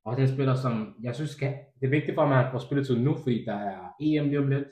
Og 0.06 0.18
den 0.18 0.28
spiller, 0.28 0.56
som 0.56 0.96
jeg 1.02 1.16
synes, 1.16 1.32
skal, 1.32 1.54
det 1.80 1.86
er 1.86 1.96
vigtigt 1.98 2.16
for 2.16 2.22
ham, 2.22 2.32
at 2.32 2.44
han 2.44 2.52
får 2.52 2.60
spilletid 2.60 2.98
nu, 3.00 3.16
fordi 3.24 3.46
der 3.46 3.56
er 3.56 3.96
EM 4.00 4.26
lige 4.26 4.40
om 4.40 4.48
lidt. 4.48 4.68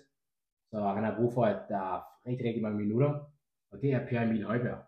Så 0.69 0.77
han 0.95 1.03
har 1.03 1.15
brug 1.19 1.33
for, 1.33 1.45
at 1.45 1.59
der 1.69 1.77
er 1.77 1.99
rigtig, 2.27 2.47
rigtig 2.47 2.63
mange 2.63 2.77
minutter. 2.77 3.34
Og 3.75 3.81
det 3.81 3.93
er 3.93 4.07
Pierre 4.07 4.23
Emil 4.23 4.43
Højberg. 4.43 4.83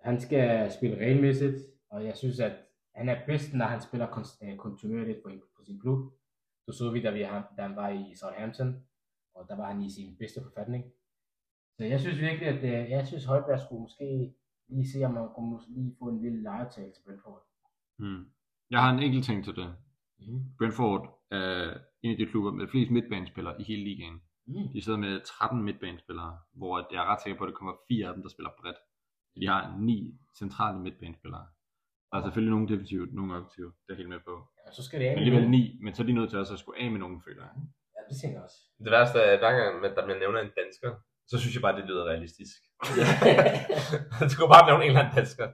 Han 0.00 0.20
skal 0.20 0.72
spille 0.72 0.96
regelmæssigt, 0.96 1.56
og 1.90 2.04
jeg 2.04 2.16
synes, 2.16 2.40
at 2.40 2.56
han 2.94 3.08
er 3.08 3.26
bedst, 3.26 3.54
når 3.54 3.64
han 3.64 3.80
spiller 3.80 4.06
kon- 4.06 4.46
øh, 4.46 4.56
kontinuerligt 4.56 5.22
på, 5.22 5.30
på 5.56 5.64
sin 5.64 5.80
klub. 5.80 5.98
Du 6.66 6.72
så 6.72 6.90
vi, 6.90 7.02
da, 7.02 7.10
vi, 7.10 7.20
da 7.56 7.62
han 7.68 7.76
var 7.76 7.88
i 7.88 8.14
Southampton, 8.14 8.86
og 9.34 9.48
der 9.48 9.56
var 9.56 9.72
han 9.72 9.82
i 9.82 9.90
sin 9.90 10.16
bedste 10.16 10.40
forfatning. 10.42 10.84
Så 11.76 11.84
jeg 11.84 12.00
synes 12.00 12.20
virkelig, 12.20 12.48
at 12.48 12.62
øh, 12.64 12.90
jeg 12.90 13.06
synes, 13.06 13.24
Højberg 13.24 13.60
skulle 13.60 13.82
måske 13.82 14.34
lige 14.68 14.88
se, 14.92 15.04
om 15.04 15.14
man 15.14 15.28
kunne 15.36 15.58
lige 15.68 15.96
få 15.98 16.04
en 16.08 16.22
lille 16.22 16.42
legetag 16.42 16.92
til 16.92 17.02
Brentford. 17.04 17.42
Mm. 17.98 18.24
Jeg 18.70 18.80
har 18.82 18.90
en 18.92 19.02
enkelt 19.02 19.24
ting 19.24 19.44
til 19.44 19.56
det. 19.56 19.76
Mm. 20.18 20.40
Brentford 20.58 21.02
er 21.30 21.78
en 22.02 22.10
af 22.10 22.16
de 22.16 22.26
klubber 22.26 22.52
med 22.52 22.68
flest 22.68 22.90
midtbanespillere 22.90 23.60
i 23.60 23.64
hele 23.64 23.84
ligaen. 23.84 24.20
Mm. 24.46 24.68
De 24.72 24.82
sidder 24.84 24.98
med 24.98 25.20
13 25.20 25.62
midtbanespillere, 25.62 26.32
hvor 26.52 26.72
jeg 26.92 27.00
er 27.04 27.08
ret 27.12 27.22
sikker 27.22 27.36
på, 27.38 27.44
at 27.44 27.48
der 27.50 27.54
kommer 27.60 27.74
fire 27.88 28.04
af 28.08 28.14
dem, 28.14 28.22
der 28.22 28.30
spiller 28.34 28.50
bredt. 28.60 28.76
De 29.40 29.46
har 29.52 29.60
ni 29.88 29.98
centrale 30.42 30.78
midtbanespillere. 30.86 31.46
Der 32.10 32.16
er 32.18 32.22
selvfølgelig 32.26 32.54
nogle 32.56 32.68
defensivt, 32.72 33.14
nogle 33.14 33.34
offensivt, 33.36 33.74
det 33.86 33.90
er 33.92 33.96
helt 34.02 34.08
med 34.14 34.20
på. 34.28 34.34
Ja, 34.66 34.72
så 34.78 34.82
skal 34.86 34.96
det 35.00 35.06
af 35.06 35.12
Men 35.16 35.18
alligevel 35.22 35.50
ni, 35.56 35.62
men 35.84 35.94
så 35.94 36.02
er 36.02 36.06
de 36.06 36.12
nødt 36.18 36.30
til 36.30 36.38
også 36.42 36.52
at 36.56 36.58
skulle 36.62 36.78
af 36.82 36.88
med 36.90 37.00
nogen, 37.04 37.22
føler 37.26 37.42
jeg. 37.46 37.52
Ja, 37.96 38.00
det 38.10 38.16
tænker 38.20 38.36
jeg 38.38 38.44
også. 38.48 38.58
Det 38.84 38.90
værste 38.96 39.18
er, 39.26 39.30
at 39.34 39.38
hver 39.42 39.52
gang 39.58 39.80
man- 39.82 39.94
der 39.96 40.06
man 40.10 40.18
nævner 40.24 40.40
en 40.40 40.52
dansker, 40.62 40.90
så 41.30 41.34
synes 41.40 41.54
jeg 41.56 41.62
bare, 41.66 41.76
det 41.80 41.84
lyder 41.90 42.04
realistisk. 42.12 42.56
du 44.30 44.34
kunne 44.38 44.52
bare 44.56 44.66
nævne 44.68 44.82
en 44.84 44.90
eller 44.90 45.02
anden 45.04 45.16
dansker, 45.20 45.46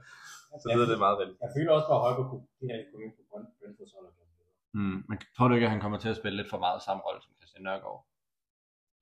så 0.63 0.67
lyder 0.75 0.87
det 0.91 0.99
meget 1.05 1.17
realistisk. 1.19 1.43
Jeg 1.45 1.51
føler 1.57 1.71
også 1.77 1.87
bare, 1.91 1.99
at 1.99 2.03
Højberg 2.05 2.25
kunne 2.31 2.43
komme 2.59 2.73
ind 2.77 2.85
på 2.91 2.95
det 2.99 4.35
bedre. 4.39 4.51
Mm. 4.79 4.97
Men 5.09 5.15
tror 5.35 5.47
du 5.47 5.53
ikke, 5.57 5.67
at 5.69 5.73
han 5.75 5.81
kommer 5.85 5.97
til 6.03 6.09
at 6.13 6.17
spille 6.21 6.37
lidt 6.39 6.49
for 6.53 6.59
meget 6.65 6.79
samme 6.87 7.01
rolle 7.07 7.21
som 7.25 7.31
Christian 7.39 7.63
Nørgaard? 7.67 7.99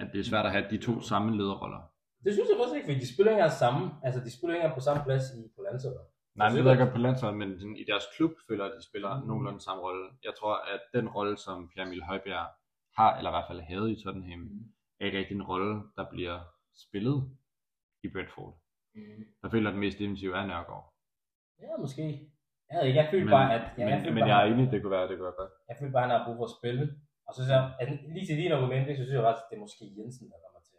At 0.02 0.08
det 0.14 0.20
er 0.20 0.24
svært 0.32 0.46
at 0.46 0.52
have 0.52 0.66
de 0.74 0.78
to 0.88 0.94
samme 1.02 1.38
lederroller. 1.40 1.82
Det 2.26 2.32
synes 2.34 2.48
jeg 2.50 2.58
faktisk 2.60 2.76
ikke, 2.78 2.88
fordi 2.90 3.00
de 3.06 3.14
spiller 3.14 3.32
ikke 3.36 3.50
samme, 3.64 3.82
altså 4.06 4.20
de 4.26 4.32
spiller 4.38 4.54
ikke 4.56 4.76
på 4.80 4.84
samme 4.88 5.02
plads 5.08 5.24
i, 5.38 5.42
på 5.56 5.62
landsholdet. 5.68 6.04
Nej, 6.36 6.48
men 6.50 6.56
det 6.58 6.64
ved 6.66 6.72
jeg 6.72 6.80
godt 6.84 6.96
på 6.98 7.04
landsholdet, 7.08 7.38
men 7.42 7.50
sådan, 7.60 7.78
i 7.84 7.86
deres 7.92 8.06
klub 8.16 8.32
føler 8.48 8.64
jeg, 8.66 8.74
at 8.74 8.78
de 8.80 8.86
spiller 8.90 9.12
Mm. 9.20 9.28
nogenlunde 9.28 9.62
samme 9.68 9.82
rolle. 9.88 10.06
Jeg 10.28 10.34
tror, 10.40 10.56
at 10.76 10.82
den 10.98 11.08
rolle, 11.16 11.38
som 11.46 11.58
Pierre 11.72 11.88
Emil 11.88 12.04
Højbjerg 12.10 12.48
har, 13.00 13.12
eller 13.18 13.30
i 13.32 13.36
hvert 13.36 13.50
fald 13.50 13.62
havde 13.72 13.88
i 13.94 14.02
Tottenham, 14.04 14.44
er 15.00 15.06
ikke 15.06 15.18
rigtig 15.22 15.36
en 15.36 15.48
rolle, 15.52 15.72
der 15.98 16.06
bliver 16.14 16.36
spillet 16.86 17.18
i 18.06 18.08
Brentford. 18.14 18.52
Mm. 18.96 19.24
Der 19.42 19.48
føler 19.50 19.64
jeg, 19.66 19.72
at 19.74 19.78
den 19.78 19.84
mest 19.86 20.00
defensive 20.00 20.34
er 20.40 20.46
Nørgaard. 20.52 20.86
Ja, 21.62 21.74
måske. 21.86 22.04
Jeg, 22.70 22.76
ved 22.78 22.88
ikke, 22.88 23.00
jeg 23.02 23.08
følte 23.12 23.26
Men, 23.26 23.32
bare, 23.38 23.54
at... 23.58 23.64
Ja, 23.78 23.84
men, 23.86 23.94
jeg, 23.94 24.14
men 24.14 24.22
bare, 24.24 24.30
jeg 24.30 24.38
er 24.48 24.54
enig, 24.54 24.72
det 24.72 24.82
kunne 24.82 24.96
være, 24.98 25.08
det 25.10 25.16
kunne 25.18 25.30
være 25.32 25.40
godt. 25.44 25.52
jeg 25.70 25.76
følte 25.80 25.94
bare, 25.94 26.04
at 26.04 26.10
han 26.10 26.18
har 26.20 26.26
brug 26.28 26.36
for 26.42 26.48
at 26.50 26.56
spille. 26.60 26.84
Og 27.30 27.34
så 27.36 27.40
synes 27.42 27.54
jeg, 27.58 27.64
at 27.82 27.88
lige 28.14 28.26
til 28.30 28.38
din 28.42 28.52
argument, 28.58 28.84
så 28.88 29.04
synes 29.06 29.18
jeg 29.20 29.28
faktisk, 29.30 29.44
at 29.46 29.50
det 29.50 29.56
er 29.60 29.64
måske 29.68 29.84
Jensen, 29.98 30.26
der 30.32 30.38
kommer 30.46 30.62
til 30.70 30.76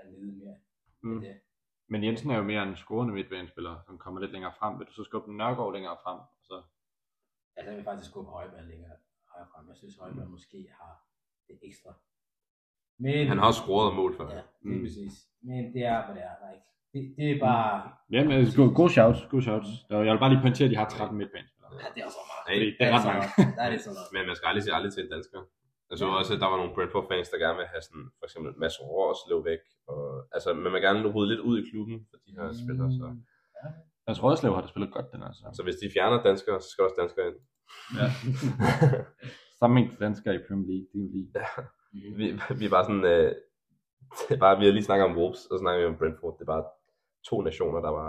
at 0.00 0.04
lide 0.12 0.32
mere. 0.42 0.56
Mm. 1.06 1.20
Det. 1.24 1.34
Men 1.92 2.00
Jensen 2.06 2.30
er 2.30 2.36
jo 2.40 2.46
mere 2.52 2.62
en 2.68 2.76
scorende 2.84 3.12
midtbanespiller, 3.18 3.74
som 3.86 3.94
kommer 4.02 4.18
lidt 4.20 4.32
længere 4.36 4.52
frem. 4.58 4.72
Vil 4.78 4.86
du 4.90 4.92
så 4.92 5.04
skubbe 5.04 5.28
Nørgaard 5.40 5.72
længere 5.76 5.96
frem? 6.04 6.18
Så 6.48 6.54
Altså, 7.56 7.70
jeg 7.70 7.76
vil 7.78 7.84
faktisk 7.90 8.12
gå 8.14 8.20
på 8.24 8.30
Højberg 8.30 8.64
længere 8.72 8.94
højere 9.32 9.48
frem. 9.52 9.64
Jeg 9.68 9.76
synes, 9.76 9.94
Højberg 10.02 10.28
måske 10.36 10.58
har 10.80 10.92
det 11.48 11.56
ekstra. 11.68 11.92
Men, 13.04 13.26
Han 13.28 13.38
har 13.38 13.46
også 13.46 13.60
scoret 13.64 13.94
mål 14.00 14.16
før. 14.16 14.28
Ja, 14.28 14.34
det 14.62 14.70
er 14.74 14.78
Mm. 14.78 14.82
præcis. 14.84 15.14
Men 15.48 15.60
det 15.74 15.82
er, 15.92 15.98
hvad 16.06 16.14
det 16.16 16.22
er. 16.30 16.34
Der 16.40 16.46
er 16.50 16.54
ikke. 16.58 16.68
Det, 16.94 17.00
det 17.18 17.26
er 17.34 17.38
bare... 17.48 17.92
Ja, 18.14 18.20
men 18.26 18.32
altså, 18.32 18.56
god, 18.62 18.70
god 18.80 18.90
shouts, 18.96 19.20
god 19.34 19.42
shouts. 19.48 19.68
Jeg 19.90 19.98
vil 20.00 20.18
bare 20.24 20.32
lige 20.34 20.44
pointere, 20.46 20.66
at 20.68 20.72
de 20.74 20.76
har 20.82 20.88
13 20.88 21.18
midtbanespillere. 21.20 21.72
Ja, 21.82 21.86
det 21.94 22.00
er 22.02 22.06
også 22.10 22.20
meget. 22.30 22.44
Fordi 22.56 22.66
det 22.78 22.82
er 22.88 22.92
ret 22.96 23.04
mange. 23.08 23.20
meget. 23.20 23.56
Der 23.58 23.62
er 23.66 23.70
det 23.74 23.80
så 23.86 23.90
meget. 23.96 24.08
Men 24.14 24.22
man 24.28 24.34
skal 24.36 24.46
aldrig 24.50 24.62
sige 24.66 24.74
aldrig 24.78 24.92
til 24.94 25.02
en 25.06 25.10
dansker. 25.16 25.40
Jeg 25.90 25.98
så 25.98 26.06
Ja. 26.06 26.14
også, 26.20 26.34
at 26.34 26.40
der 26.42 26.48
var 26.52 26.56
nogle 26.60 26.74
Brentford-fans, 26.74 27.28
der 27.32 27.38
gerne 27.44 27.58
vil 27.60 27.66
have 27.72 27.82
sådan, 27.88 28.06
for 28.18 28.24
eksempel 28.28 28.50
Mads 28.62 28.76
Rorslev 28.80 29.38
væk. 29.50 29.62
Og, 29.92 30.02
altså, 30.36 30.48
man 30.64 30.72
vil 30.72 30.82
gerne 30.88 31.06
rydde 31.14 31.30
lidt 31.32 31.40
ud 31.48 31.56
i 31.62 31.68
klubben 31.70 31.96
for 32.10 32.16
de 32.24 32.30
her 32.36 32.46
spillere. 32.62 32.90
Så. 32.98 33.06
Jeg 34.08 34.16
tror 34.16 34.30
også, 34.30 34.50
har 34.50 34.60
det 34.64 34.70
spillet 34.70 34.92
godt, 34.96 35.06
den 35.12 35.22
sæson. 35.34 35.54
så 35.58 35.62
hvis 35.66 35.76
de 35.82 35.90
fjerner 35.96 36.22
danskere, 36.28 36.60
så 36.60 36.68
skal 36.72 36.84
også 36.86 36.98
danskere 37.02 37.26
ind. 37.30 37.38
Ja. 38.00 38.06
Sammenhæng 39.60 39.88
danskere 40.06 40.34
i 40.34 40.42
Premier 40.48 40.66
League, 40.70 40.86
det 40.92 40.96
er 40.98 41.04
jo 41.04 41.10
lige. 41.16 41.28
Mhm. 42.10 42.18
vi, 42.18 42.54
vi 42.60 42.64
er 42.68 42.70
bare 42.76 42.84
sådan, 42.88 43.04
øh, 43.14 43.30
det 44.28 44.38
bare, 44.46 44.58
vi 44.58 44.64
har 44.64 44.72
lige 44.72 44.88
snakket 44.88 45.04
om 45.10 45.16
Wolves, 45.18 45.42
og 45.46 45.52
så 45.54 45.60
snakker 45.62 45.80
vi 45.80 45.86
om 45.92 45.98
Brentford. 46.00 46.34
Det 46.38 46.42
er 46.46 46.52
bare 46.54 46.64
to 47.28 47.36
nationer, 47.48 47.80
der 47.86 47.92
var 48.00 48.08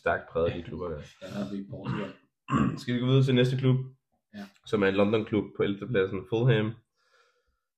stærkt 0.00 0.24
præget 0.30 0.46
af 0.46 0.54
de 0.56 0.62
klubber 0.62 0.88
der. 0.88 1.00
Ja, 1.22 1.26
der 1.34 1.40
er 1.44 1.52
i. 1.58 1.60
Skal 2.80 2.94
vi 2.94 3.00
gå 3.00 3.06
videre 3.06 3.22
til 3.24 3.34
næste 3.34 3.56
klub, 3.56 3.76
Ja. 4.34 4.44
som 4.66 4.82
er 4.82 4.86
en 4.88 4.94
London-klub 4.94 5.44
på 5.56 5.62
11. 5.62 5.88
pladsen, 5.88 6.20
Fulham. 6.30 6.72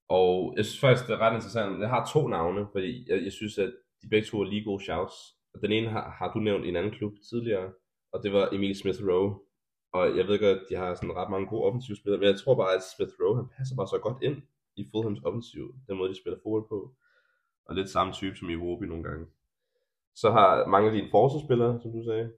Og 0.09 0.55
jeg 0.57 0.65
synes 0.65 0.81
faktisk, 0.81 1.07
det 1.07 1.15
er 1.15 1.19
ret 1.19 1.35
interessant. 1.35 1.81
Jeg 1.81 1.89
har 1.89 2.11
to 2.13 2.29
navne, 2.29 2.67
fordi 2.73 3.11
jeg, 3.11 3.25
jeg 3.25 3.33
synes, 3.33 3.59
at 3.59 3.73
de 4.03 4.09
begge 4.09 4.27
to 4.27 4.41
er 4.41 4.45
lige 4.45 4.65
gode 4.65 4.85
shouts. 4.85 5.15
Og 5.55 5.63
den 5.63 5.73
ene 5.73 5.89
har, 5.89 6.11
har 6.19 6.33
du 6.33 6.39
nævnt 6.39 6.65
i 6.65 6.69
en 6.69 6.77
anden 6.77 6.93
klub 6.93 7.13
tidligere, 7.31 7.73
og 8.13 8.23
det 8.23 8.33
var 8.33 8.49
Emil 8.53 8.79
Smith 8.79 8.99
Rowe. 9.09 9.41
Og 9.93 10.17
jeg 10.17 10.27
ved 10.27 10.39
godt, 10.39 10.59
at 10.59 10.67
de 10.71 10.75
har 10.77 10.95
sådan 10.95 11.17
ret 11.17 11.31
mange 11.31 11.47
gode 11.47 11.65
offensive 11.65 11.97
spillere, 11.97 12.21
men 12.21 12.29
jeg 12.29 12.39
tror 12.39 12.55
bare, 12.55 12.75
at 12.75 12.83
Smith 12.97 13.15
Rowe, 13.21 13.37
han 13.37 13.49
passer 13.57 13.77
bare 13.77 13.89
så 13.89 13.99
godt 13.99 14.23
ind 14.23 14.43
i 14.77 14.89
Fulhams 14.91 15.21
offensiv, 15.25 15.75
den 15.89 15.97
måde, 15.99 16.11
de 16.11 16.21
spiller 16.21 16.39
fodbold 16.43 16.69
på. 16.69 16.95
Og 17.67 17.75
lidt 17.75 17.91
samme 17.91 18.13
type 18.13 18.37
som 18.37 18.51
i 18.51 18.53
Iwobi 18.53 18.87
nogle 18.87 19.05
gange. 19.05 19.27
Så 20.17 20.31
har 20.31 20.67
mange 20.67 20.89
af 20.89 20.95
dine 20.95 21.11
forsvarsspillere, 21.11 21.81
som 21.83 21.93
du 21.93 22.03
sagde, 22.05 22.33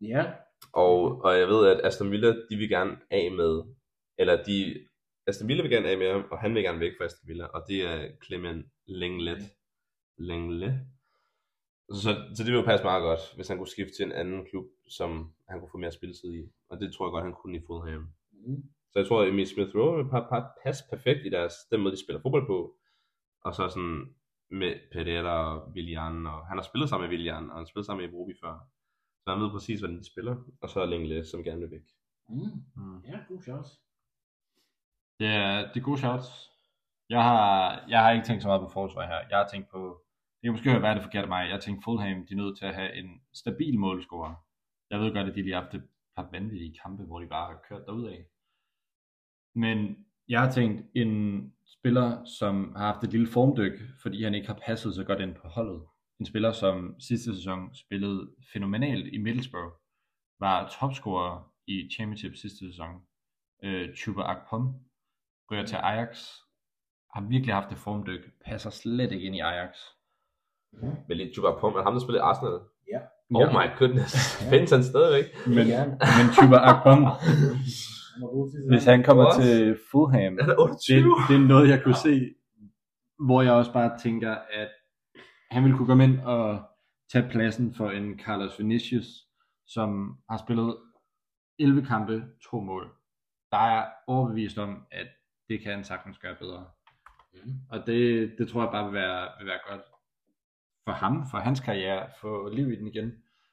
Ja, 0.00 0.32
og, 0.72 1.22
og 1.24 1.38
jeg 1.38 1.48
ved, 1.48 1.66
at 1.68 1.86
Aston 1.86 2.10
Villa, 2.10 2.28
de 2.50 2.56
vil 2.56 2.68
gerne 2.68 2.96
af 3.10 3.30
med, 3.32 3.62
eller 4.18 4.42
de 4.44 4.87
Aston 5.28 5.48
Villa 5.48 5.62
vil 5.62 5.70
gerne 5.70 5.88
af 5.88 5.98
med 5.98 6.12
ham, 6.12 6.24
og 6.30 6.38
han 6.38 6.54
vil 6.54 6.62
gerne 6.62 6.80
væk 6.80 6.92
fra 6.98 7.04
Aston 7.04 7.28
Villa, 7.28 7.44
og 7.44 7.64
det 7.68 7.82
er 7.82 8.10
Clement 8.24 8.66
Lenglet. 8.86 9.42
Lenglet. 10.18 10.80
Så, 11.92 12.10
så 12.36 12.42
det 12.44 12.46
vil 12.52 12.58
jo 12.58 12.64
passe 12.64 12.84
meget 12.84 13.02
godt, 13.02 13.20
hvis 13.36 13.48
han 13.48 13.56
kunne 13.58 13.68
skifte 13.68 13.94
til 13.96 14.04
en 14.06 14.12
anden 14.12 14.44
klub, 14.46 14.66
som 14.88 15.34
han 15.48 15.60
kunne 15.60 15.70
få 15.70 15.78
mere 15.78 15.92
spilletid 15.92 16.34
i. 16.34 16.50
Og 16.68 16.80
det 16.80 16.92
tror 16.94 17.06
jeg 17.06 17.10
godt, 17.12 17.24
han 17.24 17.34
kunne 17.34 17.56
i 17.58 17.62
Fulham. 17.66 18.08
Mm. 18.32 18.62
Så 18.92 18.98
jeg 18.98 19.06
tror, 19.08 19.22
at 19.22 19.28
Emil 19.28 19.46
Smith 19.46 19.76
Rowe 19.76 19.96
vil 19.96 20.10
pa- 20.12 20.28
pa- 20.32 20.62
passe 20.64 20.84
perfekt 20.90 21.26
i 21.26 21.30
deres, 21.30 21.54
den 21.70 21.80
måde, 21.80 21.92
de 21.96 22.00
spiller 22.04 22.20
fodbold 22.22 22.46
på. 22.46 22.76
Og 23.44 23.54
så 23.54 23.68
sådan 23.68 24.14
med 24.50 24.74
Pereira 24.92 25.54
og 25.54 25.68
Willian, 25.74 26.26
og 26.26 26.46
han 26.46 26.56
har 26.58 26.62
spillet 26.62 26.88
sammen 26.88 27.04
med 27.08 27.16
Willian, 27.16 27.44
og 27.50 27.52
han 27.56 27.60
har 27.64 27.64
spillet 27.64 27.86
sammen 27.86 28.02
med 28.02 28.08
Ebrobi 28.08 28.34
før. 28.42 28.54
Så 29.24 29.30
han 29.34 29.42
ved 29.42 29.50
præcis, 29.50 29.80
hvordan 29.80 29.98
de 29.98 30.06
spiller. 30.12 30.36
Og 30.60 30.68
så 30.70 30.80
er 30.80 30.86
Lenglet, 30.86 31.26
som 31.26 31.44
gerne 31.44 31.60
vil 31.60 31.70
væk. 31.70 31.86
Mm. 32.28 32.36
Mm. 32.76 32.98
Ja, 33.04 33.18
god 33.28 33.42
shots. 33.42 33.68
Det 35.18 35.28
er, 35.28 35.72
det 35.72 35.80
er 35.80 35.88
gode 35.88 35.98
shots. 35.98 36.28
Jeg 37.08 37.22
har, 37.22 37.84
jeg 37.88 38.00
har 38.02 38.10
ikke 38.10 38.26
tænkt 38.26 38.42
så 38.42 38.48
meget 38.48 38.60
på 38.60 38.68
forsvar 38.68 39.06
her. 39.06 39.20
Jeg 39.30 39.38
har 39.38 39.48
tænkt 39.52 39.68
på, 39.70 40.04
det 40.36 40.46
kan 40.46 40.52
måske 40.52 40.82
være 40.82 40.94
det 40.94 41.02
forkert 41.02 41.22
af 41.22 41.28
mig, 41.28 41.44
jeg 41.46 41.54
har 41.54 41.60
tænkt 41.60 41.84
Fulham, 41.84 42.26
de 42.26 42.34
er 42.34 42.42
nødt 42.42 42.58
til 42.58 42.66
at 42.66 42.74
have 42.74 42.94
en 42.94 43.20
stabil 43.34 43.78
målscorer. 43.78 44.34
Jeg 44.90 45.00
ved 45.00 45.12
godt, 45.12 45.28
at 45.28 45.34
de 45.34 45.42
lige 45.42 45.54
har 45.54 45.62
haft 45.62 45.74
et 45.74 45.88
par 46.16 46.28
vanvittige 46.32 46.78
kampe, 46.82 47.02
hvor 47.04 47.20
de 47.20 47.26
bare 47.26 47.46
har 47.46 47.60
kørt 47.68 47.86
derud 47.86 48.06
af. 48.08 48.24
Men 49.54 50.06
jeg 50.28 50.40
har 50.40 50.50
tænkt 50.50 50.86
en 50.94 51.12
spiller, 51.66 52.24
som 52.24 52.74
har 52.76 52.86
haft 52.92 53.04
et 53.04 53.10
lille 53.10 53.26
formdyk, 53.26 53.80
fordi 54.02 54.22
han 54.22 54.34
ikke 54.34 54.46
har 54.46 54.60
passet 54.66 54.94
så 54.94 55.04
godt 55.04 55.20
ind 55.20 55.34
på 55.34 55.48
holdet. 55.48 55.82
En 56.20 56.26
spiller, 56.26 56.52
som 56.52 57.00
sidste 57.00 57.36
sæson 57.36 57.74
spillede 57.74 58.34
fænomenalt 58.52 59.14
i 59.14 59.18
Middlesbrough, 59.18 59.72
var 60.40 60.68
topscorer 60.80 61.52
i 61.66 61.88
Championship 61.94 62.34
sidste 62.36 62.58
sæson. 62.58 63.02
Øh, 63.64 63.94
Chuba 63.96 64.22
Akpom 64.22 64.74
ryger 65.50 65.66
til 65.66 65.76
Ajax, 65.76 66.26
har 67.14 67.20
virkelig 67.28 67.54
haft 67.54 67.72
et 67.72 67.78
formdyk, 67.78 68.30
passer 68.44 68.70
slet 68.70 69.12
ikke 69.12 69.26
ind 69.26 69.36
i 69.36 69.40
Ajax. 69.40 69.76
Men 71.08 71.16
lige 71.16 71.34
Chuba 71.34 71.60
Pum, 71.60 71.74
er 71.74 71.82
ham, 71.82 71.92
der 71.92 72.00
spiller 72.00 72.20
i 72.20 72.26
Arsenal? 72.30 72.60
Ja. 72.92 73.00
Oh 73.34 73.52
my 73.52 73.78
goodness. 73.78 74.14
Findes 74.50 74.70
han 74.70 74.84
stadigvæk? 74.84 75.24
Men, 75.46 75.66
men 76.18 76.26
Chuba 76.34 76.56
Akpom, 76.56 77.06
hvis 78.68 78.84
han 78.84 79.02
kommer 79.04 79.24
What? 79.24 79.42
til 79.42 79.78
Fulham, 79.90 80.38
er 80.40 80.46
det, 80.46 80.58
28. 80.58 80.98
det 81.28 81.36
er 81.36 81.48
noget, 81.48 81.68
jeg 81.68 81.82
kunne 81.82 81.94
se, 81.94 82.34
hvor 83.26 83.42
jeg 83.42 83.52
også 83.52 83.72
bare 83.72 83.98
tænker, 83.98 84.34
at 84.34 84.70
han 85.50 85.62
ville 85.64 85.76
kunne 85.76 85.86
komme 85.86 86.04
ind 86.04 86.20
og 86.20 86.62
tage 87.12 87.28
pladsen 87.30 87.74
for 87.74 87.90
en 87.90 88.18
Carlos 88.18 88.58
Vinicius, 88.58 89.06
som 89.66 90.16
har 90.30 90.36
spillet 90.36 90.76
11 91.58 91.86
kampe, 91.86 92.24
to 92.50 92.60
mål. 92.60 92.90
Der 93.52 93.58
er 93.58 93.70
jeg 93.74 93.90
overbevist 94.06 94.58
om, 94.58 94.86
at 94.90 95.06
det 95.48 95.60
kan 95.60 95.72
han 95.72 95.84
sagtens 95.84 96.18
gøre 96.18 96.36
bedre. 96.40 96.66
Mm. 97.32 97.52
Og 97.70 97.86
det, 97.86 98.34
det 98.38 98.48
tror 98.48 98.62
jeg 98.62 98.70
bare 98.72 98.84
vil 98.84 98.94
være, 98.94 99.28
vil 99.38 99.46
være 99.46 99.60
godt 99.68 99.82
for 100.84 100.92
ham, 100.92 101.26
for 101.30 101.38
hans 101.38 101.60
karriere, 101.60 102.10
få 102.20 102.48
liv 102.48 102.72
i 102.72 102.76
den 102.76 102.86
igen. 102.86 103.12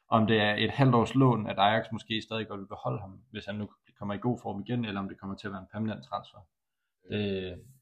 Om 0.10 0.28
det 0.28 0.38
er 0.42 0.56
et 0.56 0.72
halvt 0.72 0.96
års 0.96 1.16
lån, 1.16 1.48
at 1.48 1.60
Ajax 1.60 1.86
måske 1.92 2.22
stadig 2.22 2.48
godt 2.48 2.60
vil 2.60 2.68
beholde 2.68 3.00
ham, 3.00 3.22
hvis 3.32 3.46
han 3.46 3.56
nu 3.56 3.70
kommer 4.00 4.14
i 4.14 4.18
god 4.18 4.40
form 4.42 4.62
igen, 4.62 4.86
eller 4.86 5.00
om 5.02 5.10
det 5.10 5.20
kommer 5.20 5.36
til 5.36 5.48
at 5.48 5.54
være 5.54 5.62
en 5.62 5.68
permanent 5.72 6.04
transfer. 6.04 6.40
Det, 7.10 7.22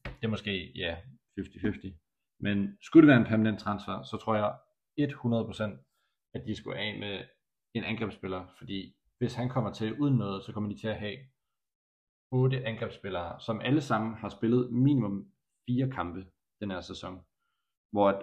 det 0.04 0.24
er 0.24 0.28
måske, 0.28 0.72
ja, 0.74 0.96
50-50. 1.40 2.38
Men 2.40 2.78
skulle 2.82 3.06
det 3.06 3.12
være 3.12 3.20
en 3.20 3.30
permanent 3.32 3.60
transfer, 3.60 4.02
så 4.02 4.16
tror 4.16 4.34
jeg 4.34 4.56
100% 5.00 5.84
at 6.34 6.42
de 6.46 6.56
skulle 6.56 6.78
af 6.78 6.98
med 6.98 7.24
en 7.74 7.84
angrebsspiller, 7.84 8.46
fordi 8.58 8.96
hvis 9.18 9.34
han 9.34 9.48
kommer 9.48 9.72
til 9.72 9.98
uden 10.00 10.16
noget, 10.16 10.44
så 10.44 10.52
kommer 10.52 10.70
de 10.70 10.80
til 10.80 10.88
at 10.88 10.98
have 10.98 11.16
otte 12.38 12.66
angrebsspillere, 12.66 13.40
som 13.40 13.60
alle 13.60 13.80
sammen 13.80 14.14
har 14.14 14.28
spillet 14.28 14.72
minimum 14.72 15.32
fire 15.66 15.90
kampe 15.90 16.26
den 16.60 16.70
her 16.70 16.80
sæson, 16.80 17.24
hvor 17.92 18.08
at 18.08 18.22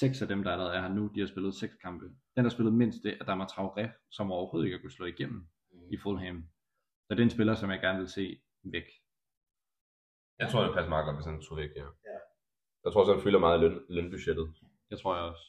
seks 0.00 0.22
af 0.22 0.28
dem, 0.28 0.42
der 0.42 0.50
allerede 0.52 0.74
er 0.74 0.80
her 0.80 0.88
nu, 0.88 1.10
de 1.14 1.20
har 1.20 1.26
spillet 1.26 1.54
seks 1.54 1.74
kampe. 1.74 2.06
Den, 2.36 2.44
der 2.44 2.50
spillet 2.50 2.74
mindst, 2.74 3.02
det 3.02 3.12
er 3.12 3.22
Adama 3.22 3.44
Traoré, 3.44 4.08
som 4.10 4.32
overhovedet 4.32 4.66
ikke 4.66 4.76
har 4.76 4.82
kunnet 4.82 4.92
slå 4.92 5.06
igennem 5.06 5.48
i 5.90 5.96
Fulham. 5.96 6.38
Så 7.06 7.14
det 7.14 7.20
er 7.20 7.24
en 7.24 7.30
spiller, 7.30 7.54
som 7.54 7.70
jeg 7.70 7.80
gerne 7.80 7.98
vil 7.98 8.08
se 8.08 8.40
væk. 8.62 8.88
Jeg 10.38 10.48
tror, 10.50 10.62
det 10.62 10.74
passer 10.74 10.88
meget 10.94 11.04
godt, 11.06 11.16
hvis 11.16 11.26
han 11.26 11.42
tog 11.42 11.56
væk, 11.56 11.70
ja. 11.76 11.88
Ja. 12.10 12.18
Jeg 12.84 12.92
tror 12.92 13.00
også, 13.00 13.14
han 13.14 13.22
fylder 13.22 13.38
meget 13.38 13.58
i 13.58 13.60
løn, 13.62 13.80
lønbudgettet. 13.88 14.46
Det 14.90 14.98
tror 14.98 15.14
jeg 15.16 15.24
også. 15.24 15.44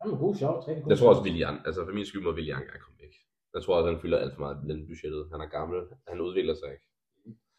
Han 0.00 0.10
god 0.10 0.34
shots. 0.34 0.68
rigtig 0.68 0.82
god 0.82 0.90
Jeg 0.90 0.98
tror 0.98 1.08
også, 1.08 1.18
shots. 1.18 1.28
Willian, 1.28 1.56
altså 1.66 1.80
for 1.86 1.92
min 1.92 2.06
skyld 2.06 2.22
må 2.22 2.32
Willian 2.38 2.62
gerne 2.70 2.80
komme 2.84 2.98
væk. 3.04 3.14
Jeg 3.54 3.62
tror 3.62 3.76
også, 3.76 3.90
han 3.92 4.00
fylder 4.00 4.18
alt 4.18 4.34
for 4.34 4.40
meget 4.40 4.58
i 4.64 4.66
lønbudgettet. 4.68 5.28
Han 5.32 5.40
er 5.40 5.46
gammel, 5.58 5.78
han 6.08 6.20
udvikler 6.20 6.54
sig 6.54 6.68
ikke. 6.74 6.84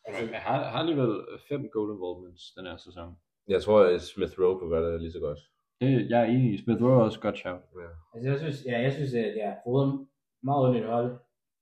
Altså, 0.05 0.21
Jeg 0.31 0.41
har, 0.47 0.63
har 0.71 0.79
alligevel 0.79 1.13
fem 1.49 1.69
goal 1.73 1.89
involvements 1.95 2.43
den 2.57 2.65
her 2.65 2.77
sæson. 2.77 3.15
Jeg 3.47 3.61
tror, 3.63 3.79
at 3.95 4.01
Smith 4.01 4.39
Rowe 4.39 4.59
kunne 4.59 4.91
det 4.93 5.01
lige 5.01 5.11
så 5.11 5.19
godt. 5.19 5.39
Det, 5.81 6.09
jeg 6.09 6.19
er 6.21 6.25
enig 6.25 6.53
i. 6.53 6.57
Smith 6.63 6.83
Rowe 6.83 6.93
er 6.99 7.05
også 7.09 7.19
godt 7.19 7.37
shout. 7.37 7.61
Ja. 7.81 7.89
Altså, 8.13 8.29
jeg 8.31 8.39
synes, 8.39 8.57
ja, 8.65 8.81
jeg 8.85 8.93
synes, 8.93 9.13
at 9.13 9.35
jeg 9.37 9.47
har 9.51 9.59
fået 9.67 10.07
meget 10.43 10.61
under 10.67 10.91
hold. 10.95 11.11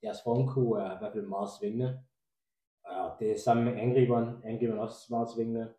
Deres 0.03 0.17
formko 0.25 0.71
er 0.71 0.89
i 0.95 0.97
hvert 0.99 1.13
fald 1.13 1.25
meget 1.25 1.49
svingende. 1.59 1.89
Og 2.85 3.11
det 3.19 3.31
er 3.31 3.39
sammen 3.45 3.65
med 3.65 3.73
angriberen. 3.81 4.27
Angriberen 4.45 4.79
er 4.79 4.83
også 4.83 4.99
meget 5.09 5.27
svingende. 5.35 5.73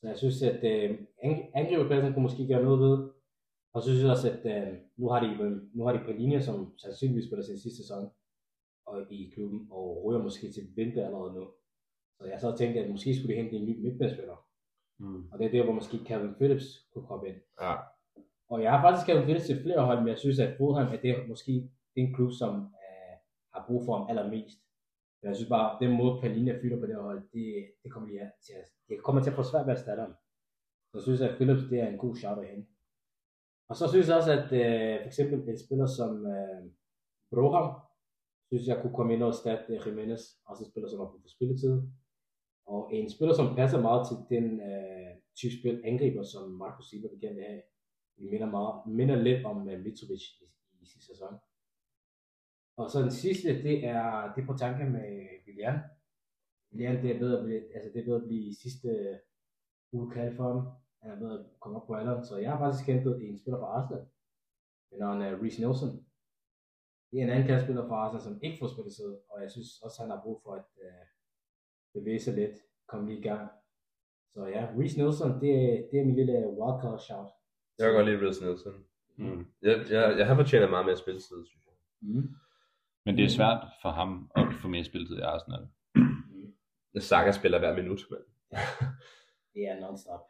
Så 0.00 0.06
jeg 0.08 0.18
synes, 0.18 0.42
at 0.42 0.60
øh, 0.72 0.90
ang- 1.24 1.50
angriberpladsen 1.54 2.12
kunne 2.12 2.22
måske 2.22 2.46
gøre 2.46 2.62
noget 2.62 2.80
ved. 2.80 3.10
Og 3.72 3.82
så 3.82 3.88
synes 3.88 4.02
jeg 4.02 4.10
også, 4.10 4.30
at 4.30 4.42
øh, 4.54 4.78
nu 4.96 5.08
har 5.08 5.20
de, 5.24 5.60
nu 5.74 5.84
har 5.84 5.92
de 5.92 6.04
på 6.04 6.12
linje, 6.12 6.42
som 6.42 6.78
sandsynligvis 6.78 7.26
spiller 7.26 7.44
sin 7.44 7.58
sidste 7.58 7.82
sæson 7.82 8.10
og 8.86 9.12
i 9.12 9.30
klubben, 9.34 9.68
og 9.70 10.04
ryger 10.04 10.22
måske 10.22 10.52
til 10.52 10.62
vinter 10.76 11.06
allerede 11.06 11.34
nu. 11.34 11.44
Så 12.18 12.24
jeg 12.26 12.40
så 12.40 12.56
tænkte, 12.56 12.80
at 12.80 12.90
måske 12.90 13.16
skulle 13.16 13.34
de 13.34 13.40
hente 13.42 13.56
en 13.56 13.66
ny 13.66 13.82
midtbanespiller. 13.82 14.36
Mm. 14.98 15.32
Og 15.32 15.38
det 15.38 15.46
er 15.46 15.50
der, 15.50 15.64
hvor 15.64 15.72
måske 15.72 15.96
Calvin 16.06 16.34
Phillips 16.34 16.88
kunne 16.92 17.06
komme 17.06 17.28
ind. 17.28 17.36
ja. 17.60 17.74
Og 18.50 18.62
jeg 18.62 18.70
har 18.72 18.80
faktisk 18.84 19.06
Calvin 19.06 19.24
Phillips 19.24 19.46
til 19.46 19.62
flere 19.62 19.80
hold, 19.88 19.98
men 19.98 20.08
jeg 20.08 20.18
synes, 20.18 20.38
at 20.38 20.56
Fulham 20.56 20.92
er 20.94 21.00
det 21.00 21.28
måske 21.28 21.70
den 21.96 22.14
klub, 22.14 22.32
som 22.32 22.54
øh, 22.84 23.14
har 23.54 23.64
brug 23.66 23.84
for 23.84 23.92
ham 23.96 24.06
allermest. 24.10 24.58
Men 25.20 25.28
jeg 25.28 25.36
synes 25.36 25.48
bare, 25.48 25.78
den 25.84 25.96
måde 25.96 26.20
Palina 26.20 26.52
fylder 26.62 26.80
på 26.80 26.86
det 26.86 26.96
hold, 26.96 27.20
det, 27.32 27.46
det 27.82 27.92
kommer, 27.92 28.08
de 28.08 28.30
til 28.46 28.52
at, 28.52 28.66
det 28.88 29.02
kommer 29.04 29.22
til 29.22 29.30
at 29.30 29.36
få 29.36 29.42
svært 29.42 29.66
ved 29.66 29.72
at 29.72 29.78
erstatte 29.78 30.02
ham. 30.02 30.14
Så 30.88 30.92
jeg 30.98 31.02
synes, 31.02 31.20
at 31.20 31.34
Phillips 31.36 31.64
det 31.70 31.78
er 31.80 31.88
en 31.88 31.98
god 31.98 32.16
shout 32.16 32.38
af 32.38 32.48
hende. 32.50 32.66
Og 33.70 33.76
så 33.76 33.84
synes 33.88 34.08
jeg 34.08 34.16
også, 34.16 34.32
at 34.32 34.48
øh, 34.62 34.96
for 35.02 35.08
eksempel 35.10 35.38
en 35.48 35.58
spiller 35.64 35.88
som 35.98 36.12
øh, 36.34 36.62
Broham, 37.30 37.68
synes 38.48 38.66
jeg 38.68 38.78
kunne 38.78 38.96
komme 38.96 39.14
ind 39.14 39.22
og 39.22 39.28
erstatte 39.28 39.72
øh, 39.74 39.80
Jimenez, 39.86 40.22
også 40.48 40.64
en 40.64 40.70
spiller, 40.70 40.88
som 40.88 41.00
har 41.00 41.10
brug 41.10 41.22
for 41.22 41.34
spilletid. 41.36 41.74
Og 42.66 42.80
en 42.94 43.10
spiller, 43.14 43.34
som 43.34 43.56
passer 43.60 43.80
meget 43.88 44.02
til 44.08 44.16
den 44.34 44.46
øh, 44.70 45.10
type 45.38 45.54
spil 45.58 45.76
angriber, 45.90 46.22
som 46.22 46.44
Marco 46.62 46.82
Silva 46.82 47.08
vil 47.08 47.20
gerne 47.20 47.42
have. 47.48 47.62
Det 48.16 48.30
minder, 48.32 48.50
meget, 48.56 48.74
minder 48.98 49.16
lidt 49.26 49.44
om 49.50 49.68
øh, 49.68 49.80
Mitrovic 49.84 50.24
i, 50.44 50.46
i 50.82 50.84
sidste 50.92 51.06
sæson. 51.12 51.34
Og 52.76 52.90
så 52.90 52.96
den 53.02 53.14
sidste, 53.22 53.48
det 53.66 53.76
er, 53.84 54.32
det 54.32 54.42
er 54.42 54.46
på 54.46 54.56
tanke 54.64 54.84
med 54.84 55.06
Willian. 55.46 55.78
Willian, 56.72 57.02
det 57.02 57.10
er 57.10 57.18
ved 57.18 57.38
at 57.38 57.44
blive, 57.44 57.74
altså 57.74 57.90
det 57.92 58.00
er 58.00 58.08
ved 58.10 58.20
at 58.22 58.28
blive 58.28 58.54
sidste 58.54 58.88
øh, 58.88 59.16
uge 59.92 60.10
kaldt 60.10 60.36
for 60.36 60.46
ham. 60.52 60.60
Han 61.02 61.10
er 61.10 61.18
ved 61.22 61.38
at 61.38 61.46
komme 61.60 61.78
op 61.78 61.86
på 61.86 61.94
alderen, 61.94 62.24
så 62.24 62.36
jeg 62.36 62.50
har 62.52 62.58
faktisk 62.64 62.86
hentet 62.86 63.14
en 63.28 63.38
spiller 63.38 63.60
fra 63.60 63.66
Arsenal. 63.78 64.04
Ved 64.90 64.98
navn 64.98 65.22
af 65.22 65.32
Reece 65.42 65.60
Nelson. 65.62 65.92
Det 67.10 67.18
er 67.18 67.24
en 67.24 67.30
anden 67.30 67.46
kastspiller 67.46 67.88
fra 67.88 67.96
Arsenal, 68.04 68.22
som 68.22 68.40
ikke 68.42 68.58
får 68.60 68.68
spilletid, 68.74 69.12
og 69.30 69.36
jeg 69.42 69.50
synes 69.50 69.70
også, 69.84 70.02
han 70.02 70.10
har 70.10 70.20
brug 70.24 70.40
for 70.44 70.52
at 70.60 70.68
uh, 70.86 71.04
bevæge 71.94 72.20
sig 72.20 72.34
lidt, 72.34 72.56
komme 72.90 73.04
lige 73.08 73.18
i 73.20 73.22
gang. 73.30 73.44
Så 74.34 74.40
ja, 74.46 74.62
Reece 74.78 74.98
Nelson, 74.98 75.40
det, 75.42 75.50
er- 75.64 75.82
det 75.90 75.96
er 76.00 76.04
min 76.04 76.16
lille 76.20 76.36
wildcard 76.58 76.98
shout. 77.08 77.30
Jeg 77.78 77.84
kan 77.86 77.94
godt 77.94 78.06
lide 78.08 78.20
Reece 78.26 78.44
Nelson. 78.44 78.84
Mm. 79.16 79.46
Jeg, 79.62 79.74
jeg, 79.90 80.18
jeg 80.18 80.26
har 80.26 80.34
fortjent 80.34 80.70
meget 80.70 80.86
mere 80.86 80.96
spilletid, 81.04 81.38
synes 81.50 81.64
jeg. 81.66 81.74
Mm. 82.00 82.28
Men 83.04 83.16
det 83.16 83.24
er 83.24 83.28
svært 83.38 83.62
for 83.82 83.90
ham 84.00 84.30
at 84.36 84.46
få 84.62 84.68
mere 84.68 84.84
spilletid 84.84 85.16
i 85.18 85.20
Arsenal. 85.34 85.68
Saka 86.98 87.32
spiller 87.32 87.58
hver 87.58 87.74
minut, 87.76 88.00
men 88.10 88.18
det 89.54 89.62
er 89.68 89.76
non-stop. 89.80 90.20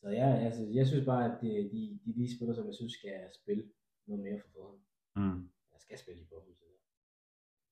Så 0.00 0.08
ja, 0.08 0.28
altså, 0.46 0.62
jeg 0.78 0.86
synes 0.86 1.04
bare, 1.06 1.24
at 1.24 1.40
det, 1.42 1.70
de, 1.72 1.80
de, 2.04 2.10
de 2.18 2.36
spillere, 2.36 2.56
som 2.56 2.66
jeg 2.66 2.74
synes 2.74 2.92
skal 2.92 3.16
spille 3.42 3.64
noget 4.06 4.22
mere 4.24 4.40
for 4.42 4.48
forhånd. 4.54 4.80
Mm. 5.16 5.40
Jeg 5.72 5.80
skal 5.80 5.98
spille 5.98 6.20
i 6.22 6.26
forhånd. 6.28 6.54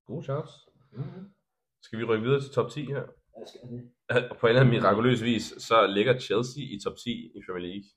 gode 0.07 0.25
shots. 0.25 0.53
Mm-hmm. 0.93 1.25
Skal 1.83 1.99
vi 1.99 2.05
rykke 2.05 2.25
videre 2.25 2.41
til 2.41 2.51
top 2.51 2.71
10 2.71 2.85
her? 2.85 3.05
Jeg 3.39 3.47
skal 3.47 3.61
det. 3.71 3.83
På 4.41 4.47
en 4.47 4.51
eller 4.51 4.61
anden 4.61 4.75
mirakuløs 4.75 5.23
vis, 5.23 5.43
så 5.59 5.87
ligger 5.87 6.19
Chelsea 6.19 6.63
i 6.75 6.81
top 6.85 6.97
10 7.05 7.11
i 7.11 7.41
Premier 7.47 7.67
League. 7.67 7.89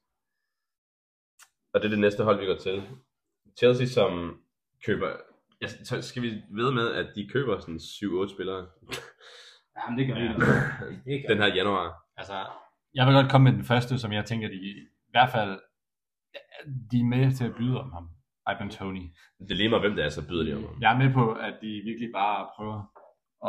Og 1.74 1.80
det 1.80 1.86
er 1.86 1.90
det 1.90 2.00
næste 2.00 2.24
hold, 2.24 2.40
vi 2.40 2.46
går 2.46 2.58
til. 2.58 2.84
Chelsea, 3.58 3.86
som 3.86 4.42
køber... 4.86 5.10
Ja, 5.62 5.68
så 5.68 6.02
skal 6.02 6.22
vi 6.22 6.30
ved 6.52 6.72
med, 6.72 6.88
at 6.94 7.08
de 7.16 7.30
køber 7.30 7.60
sådan 7.60 7.76
7-8 7.76 8.34
spillere 8.34 8.68
Jamen, 9.78 10.00
det 10.00 10.08
gør 10.08 10.16
vi. 10.16 10.22
Ja. 10.22 11.22
Gør 11.22 11.28
den 11.28 11.38
vi. 11.38 11.44
her 11.44 11.56
januar. 11.56 11.88
Altså, 12.18 12.38
jeg 12.94 13.06
vil 13.08 13.14
godt 13.16 13.32
komme 13.32 13.46
med 13.50 13.58
den 13.58 13.66
første, 13.66 14.00
som 14.00 14.12
jeg 14.12 14.26
tænker, 14.26 14.48
de 14.48 14.56
i 14.56 15.10
hvert 15.10 15.30
fald 15.32 15.60
de 16.92 17.00
er 17.00 17.04
med 17.16 17.32
til 17.38 17.46
at 17.46 17.56
byde 17.56 17.80
om 17.80 17.92
ham. 17.92 18.10
Ivan 18.52 18.70
Tony. 18.70 19.02
Det 19.40 19.52
er 19.52 19.56
lige 19.56 19.70
mig, 19.70 19.80
hvem 19.80 19.96
det 19.96 20.06
er, 20.06 20.10
så 20.10 20.28
byder 20.28 20.44
de 20.44 20.54
om 20.58 20.64
ham. 20.64 20.82
Jeg 20.82 20.94
er 20.94 20.98
med 20.98 21.14
på, 21.14 21.32
at 21.34 21.54
de 21.62 21.68
virkelig 21.86 22.10
bare 22.14 22.50
prøver 22.56 22.80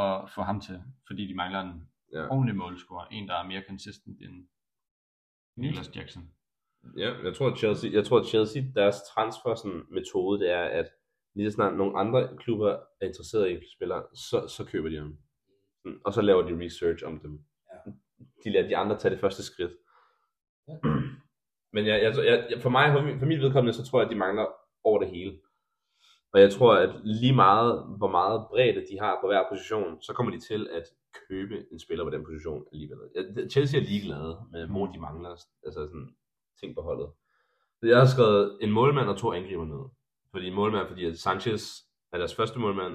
at 0.02 0.30
få 0.34 0.42
ham 0.42 0.60
til, 0.60 0.82
fordi 1.06 1.26
de 1.26 1.34
mangler 1.34 1.60
en 1.60 1.86
Ja. 2.12 2.28
ordentlig 2.30 2.56
målscorer. 2.56 3.06
En, 3.06 3.28
der 3.28 3.34
er 3.34 3.46
mere 3.46 3.62
consistent 3.68 4.18
end 4.22 4.48
Nicholas 5.56 5.96
Jackson. 5.96 6.22
Ja, 6.96 7.10
jeg 7.24 7.34
tror, 7.36 7.50
at 7.52 7.58
Chelsea, 7.58 7.90
jeg 7.92 8.04
tror, 8.04 8.18
at 8.20 8.26
Chelsea, 8.26 8.62
deres 8.74 8.96
transfer 9.14 9.54
sådan, 9.54 9.82
metode, 9.90 10.40
det 10.40 10.50
er, 10.50 10.64
at 10.64 10.88
lige 11.34 11.50
så 11.50 11.54
snart 11.54 11.76
nogle 11.76 11.98
andre 11.98 12.36
klubber 12.38 12.70
er 13.00 13.06
interesseret 13.06 13.48
i 13.50 13.52
en 13.54 13.62
spiller, 13.76 14.02
så, 14.14 14.48
så 14.56 14.64
køber 14.72 14.88
de 14.88 14.96
ham. 14.96 15.18
Sådan, 15.82 16.00
Og 16.04 16.12
så 16.12 16.22
laver 16.22 16.42
de 16.42 16.64
research 16.64 17.04
om 17.06 17.20
dem. 17.20 17.44
De 18.44 18.50
lader 18.50 18.68
de 18.68 18.76
andre 18.76 18.98
tage 18.98 19.12
det 19.12 19.20
første 19.20 19.42
skridt. 19.42 19.72
Ja. 20.68 20.74
Men 21.74 21.86
jeg, 21.86 22.02
jeg, 22.02 22.46
jeg, 22.50 22.62
for 22.62 22.70
mig, 22.70 22.92
for 22.92 23.02
min, 23.02 23.18
for 23.18 23.26
mit 23.26 23.40
vedkommende, 23.40 23.72
så 23.72 23.84
tror 23.84 24.00
jeg, 24.00 24.06
at 24.06 24.12
de 24.12 24.18
mangler 24.18 24.46
over 24.84 24.98
det 25.00 25.10
hele. 25.10 25.40
Og 26.32 26.40
jeg 26.40 26.50
tror, 26.52 26.74
at 26.74 26.90
lige 27.04 27.34
meget, 27.34 27.96
hvor 27.98 28.10
meget 28.10 28.46
bredde 28.50 28.86
de 28.90 28.98
har 29.00 29.18
på 29.20 29.26
hver 29.26 29.44
position, 29.50 30.02
så 30.02 30.12
kommer 30.12 30.32
de 30.32 30.40
til 30.40 30.68
at 30.72 30.84
købe 31.28 31.64
en 31.72 31.78
spiller 31.78 32.04
på 32.04 32.10
den 32.10 32.24
position 32.24 32.64
alligevel. 32.72 32.98
Chelsea 33.50 33.80
er 33.80 33.84
ligeglade 33.84 34.38
med, 34.52 34.66
hvor 34.66 34.86
de 34.86 35.00
mangler 35.00 35.30
altså 35.66 35.80
sådan, 35.86 36.14
ting 36.60 36.74
på 36.74 36.82
holdet. 36.82 37.10
Så 37.80 37.86
Jeg 37.86 37.98
har 37.98 38.06
skrevet 38.06 38.58
en 38.60 38.70
målmand 38.70 39.08
og 39.08 39.18
to 39.18 39.32
angriber 39.32 39.64
ned. 39.64 39.84
Fordi 40.30 40.50
målmand, 40.50 40.88
fordi 40.88 41.04
at 41.04 41.18
Sanchez 41.18 41.62
er 42.12 42.18
deres 42.18 42.34
første 42.34 42.58
målmand, 42.58 42.94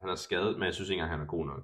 han 0.00 0.10
er 0.10 0.14
skadet, 0.14 0.54
men 0.58 0.64
jeg 0.64 0.74
synes 0.74 0.90
ikke 0.90 1.00
engang, 1.00 1.10
han 1.10 1.20
er 1.20 1.30
god 1.30 1.46
nok. 1.46 1.62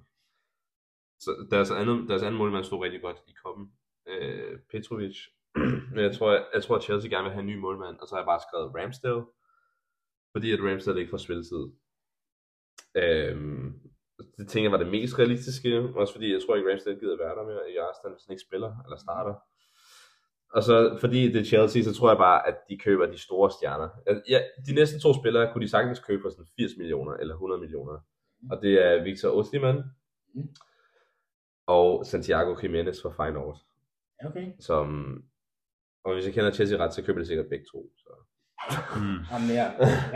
Så 1.25 1.47
deres 1.51 1.70
andet, 1.70 2.09
deres 2.09 2.23
anden 2.23 2.39
målmand 2.39 2.64
stod 2.64 2.85
rigtig 2.85 3.03
godt 3.03 3.16
i 3.29 3.33
koppen. 3.45 3.73
Øh, 4.09 4.59
Petrovic. 4.70 5.16
men 5.95 6.01
jeg 6.07 6.16
tror, 6.16 6.33
jeg, 6.33 6.45
jeg 6.55 6.62
tror, 6.62 6.77
at 6.77 6.83
Chelsea 6.83 7.11
gerne 7.11 7.25
vil 7.25 7.33
have 7.33 7.41
en 7.41 7.53
ny 7.53 7.59
målmand, 7.59 7.97
og 7.99 8.09
så 8.09 8.14
har 8.14 8.20
jeg 8.20 8.31
bare 8.33 8.45
skrevet 8.47 8.75
Ramsdale. 8.77 9.25
Fordi 10.33 10.53
at 10.53 10.61
Ramsdale 10.61 11.01
ikke 11.01 11.11
får 11.11 11.25
spilletid. 11.27 11.64
Øh, 12.95 13.37
det 14.39 14.49
tænker 14.49 14.64
jeg 14.70 14.73
var 14.73 14.83
det 14.85 14.95
mest 14.97 15.18
realistiske, 15.18 15.73
også 16.01 16.12
fordi 16.14 16.33
jeg 16.33 16.41
tror 16.43 16.57
ikke 16.57 16.70
Ramsdale 16.70 17.01
gider 17.01 17.16
være 17.25 17.37
der 17.37 17.45
mere 17.51 17.70
i 17.73 17.77
Arsenal, 17.77 18.12
hvis 18.14 18.25
han 18.27 18.33
ikke 18.35 18.47
spiller 18.49 18.70
eller 18.85 18.99
starter. 19.07 19.35
Og 20.57 20.62
så 20.62 20.97
fordi 21.01 21.33
det 21.33 21.41
er 21.41 21.51
Chelsea, 21.53 21.83
så 21.83 21.95
tror 21.95 22.09
jeg 22.11 22.18
bare, 22.18 22.49
at 22.49 22.57
de 22.68 22.79
køber 22.79 23.07
de 23.07 23.18
store 23.18 23.51
stjerner. 23.51 23.89
Ja, 24.29 24.41
de 24.66 24.75
næste 24.75 25.01
to 25.01 25.11
spillere 25.20 25.53
kunne 25.53 25.64
de 25.64 25.70
sagtens 25.70 26.01
købe 26.01 26.23
for 26.23 26.31
sådan 26.31 26.47
80 26.57 26.77
millioner 26.77 27.12
eller 27.12 27.35
100 27.35 27.61
millioner. 27.61 27.99
Og 28.51 28.62
det 28.62 28.73
er 28.87 29.05
Victor 29.05 29.31
Osimhen 29.39 29.83
Mm 30.35 30.49
og 31.66 32.06
Santiago 32.06 32.56
Jimenez 32.62 33.02
fra 33.02 33.10
Feyenoord. 33.18 33.58
Okay. 34.24 34.46
Som, 34.60 34.86
og 36.04 36.14
hvis 36.14 36.26
jeg 36.26 36.34
kender 36.34 36.50
Chelsea 36.52 36.78
ret, 36.78 36.94
så 36.94 37.02
køber 37.02 37.20
de 37.20 37.26
sikkert 37.26 37.48
begge 37.48 37.64
to. 37.72 37.80
Så. 37.96 38.10
Mm. 38.96 39.18
Jamen, 39.32 39.50
ja, 39.60 39.66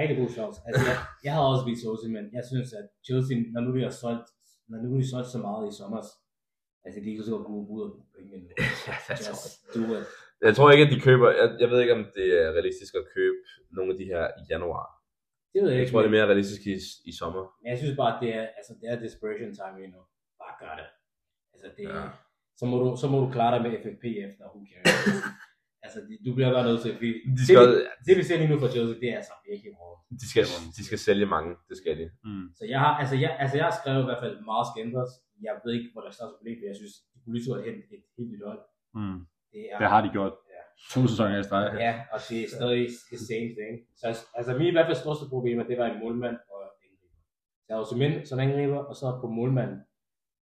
rigtig 0.00 0.16
god 0.20 0.30
chance. 0.38 0.60
Altså, 0.66 0.82
jeg, 0.90 0.96
jeg 1.26 1.32
har 1.36 1.42
også 1.52 1.64
vist 1.68 1.82
Chelsea, 1.84 2.08
men 2.16 2.24
jeg 2.36 2.44
synes, 2.50 2.68
at 2.80 2.86
Chelsea, 3.06 3.36
når 3.54 3.60
nu 3.60 3.70
de 3.76 3.82
har 3.88 3.94
solgt, 4.04 4.28
når 4.70 4.78
nu 4.82 4.86
de 4.94 5.00
har 5.02 5.10
solgt 5.14 5.30
så 5.34 5.38
meget 5.48 5.64
i 5.70 5.72
sommer, 5.80 6.00
altså 6.84 6.98
de 7.04 7.08
kan 7.14 7.24
så 7.24 7.32
godt 7.36 7.46
gå 7.46 7.52
ud 7.76 7.82
og 7.86 7.90
bruge 7.94 8.28
penge. 8.32 8.48
Just. 9.28 9.54
Jeg 10.46 10.52
tror 10.56 10.68
ikke, 10.72 10.84
at 10.86 10.92
de 10.94 11.00
køber, 11.08 11.28
jeg, 11.40 11.48
jeg 11.62 11.68
ved 11.70 11.78
ikke, 11.82 11.94
om 11.98 12.02
det 12.18 12.28
er 12.42 12.48
realistisk 12.58 12.92
at 13.00 13.04
købe 13.16 13.38
nogle 13.76 13.88
af 13.92 13.98
de 14.00 14.06
her 14.12 14.24
i 14.40 14.42
januar. 14.52 14.86
Det 15.52 15.58
ved 15.62 15.68
jeg 15.70 15.76
Jeg 15.76 15.82
ikke. 15.82 15.92
tror, 15.92 16.00
det 16.02 16.10
er 16.12 16.16
mere 16.18 16.30
realistisk 16.32 16.62
i, 16.74 16.76
i 17.10 17.12
sommer. 17.20 17.44
Men 17.60 17.68
jeg 17.72 17.78
synes 17.82 17.96
bare, 18.02 18.12
at 18.14 18.20
det 18.24 18.30
er, 18.40 18.44
altså, 18.58 18.72
det 18.80 18.86
er 18.92 18.96
desperation 19.06 19.52
time 19.58 19.76
lige 19.80 19.92
nu. 19.96 20.02
Bare 20.42 20.54
gør 20.62 20.74
det. 20.80 20.88
Altså, 21.64 21.76
det 21.76 21.84
er, 21.84 21.96
Ja. 22.00 22.08
så, 22.60 22.64
må 22.70 22.74
du, 22.82 22.86
så 23.02 23.06
må 23.12 23.16
du 23.24 23.28
klare 23.36 23.52
dig 23.54 23.60
med 23.64 23.70
FFP 23.82 24.04
efter, 24.26 24.44
who 24.52 24.60
cares. 24.70 24.90
altså, 25.84 25.98
de, 26.08 26.12
du 26.26 26.30
bliver 26.36 26.50
bare 26.56 26.66
nødt 26.68 26.80
til, 26.84 26.90
fordi 26.98 27.10
De 27.38 27.42
skal, 27.46 27.56
det, 27.62 27.68
vi- 27.76 27.86
det, 28.06 28.14
vi 28.18 28.22
ser 28.28 28.36
lige 28.40 28.50
nu 28.52 28.58
for 28.62 28.68
Chelsea, 28.74 28.96
det 29.02 29.08
er 29.12 29.16
altså 29.22 29.34
virkelig 29.50 29.72
hårdt. 29.80 29.98
de 30.22 30.26
skal, 30.32 30.44
de 30.76 30.82
skal 30.88 30.98
sælge 31.06 31.26
mange, 31.36 31.50
det 31.68 31.76
skal 31.82 31.94
de. 32.00 32.06
Mm. 32.28 32.46
Så 32.58 32.64
jeg 32.72 32.78
har, 32.84 32.92
altså, 33.02 33.16
jeg, 33.24 33.30
altså, 33.42 33.54
jeg 33.60 33.64
har 33.68 33.74
skrevet 33.80 34.02
i 34.04 34.08
hvert 34.08 34.22
fald 34.24 34.36
meget 34.50 34.66
skænders. 34.72 35.12
Jeg 35.46 35.54
ved 35.64 35.72
ikke, 35.78 35.88
hvor 35.92 36.00
der 36.02 36.08
er 36.10 36.16
største 36.18 36.34
problem, 36.38 36.56
for 36.60 36.66
jeg 36.70 36.76
synes, 36.80 36.94
de 37.12 37.16
kunne 37.20 37.34
lige 37.36 37.44
så 37.46 37.50
godt 37.52 37.64
hente 37.66 37.80
et 37.84 37.88
helt 38.18 38.30
nyt 38.32 38.42
hold. 38.48 38.60
Mm. 38.98 39.18
Det 39.52 39.60
er, 39.72 39.76
Det 39.80 39.88
har 39.94 40.00
de 40.06 40.10
gjort. 40.18 40.34
Ja. 40.54 40.62
To 40.94 41.00
sæsoner 41.10 41.38
i 41.40 41.46
streg. 41.48 41.64
Ja, 41.86 41.92
og 42.14 42.18
det 42.28 42.38
er 42.44 42.48
stadig 42.58 42.82
the 43.12 43.18
same 43.30 43.48
thing. 43.58 43.74
Så 44.00 44.04
altså, 44.38 44.50
mine 44.60 44.68
i 44.72 44.76
hvert 44.76 44.88
fald 44.88 45.02
største 45.04 45.24
problemer, 45.34 45.62
det 45.70 45.76
var 45.80 45.86
en 45.92 45.98
målmand 46.04 46.36
og 46.52 46.58
en 46.64 46.68
angriber. 46.74 47.08
Så 47.62 47.66
jeg 47.68 47.74
har 47.76 47.80
også 47.84 47.96
Min 48.02 48.12
som 48.28 48.38
angriber, 48.46 48.80
og 48.90 48.94
så 49.00 49.06
på 49.22 49.28
målmanden, 49.38 49.78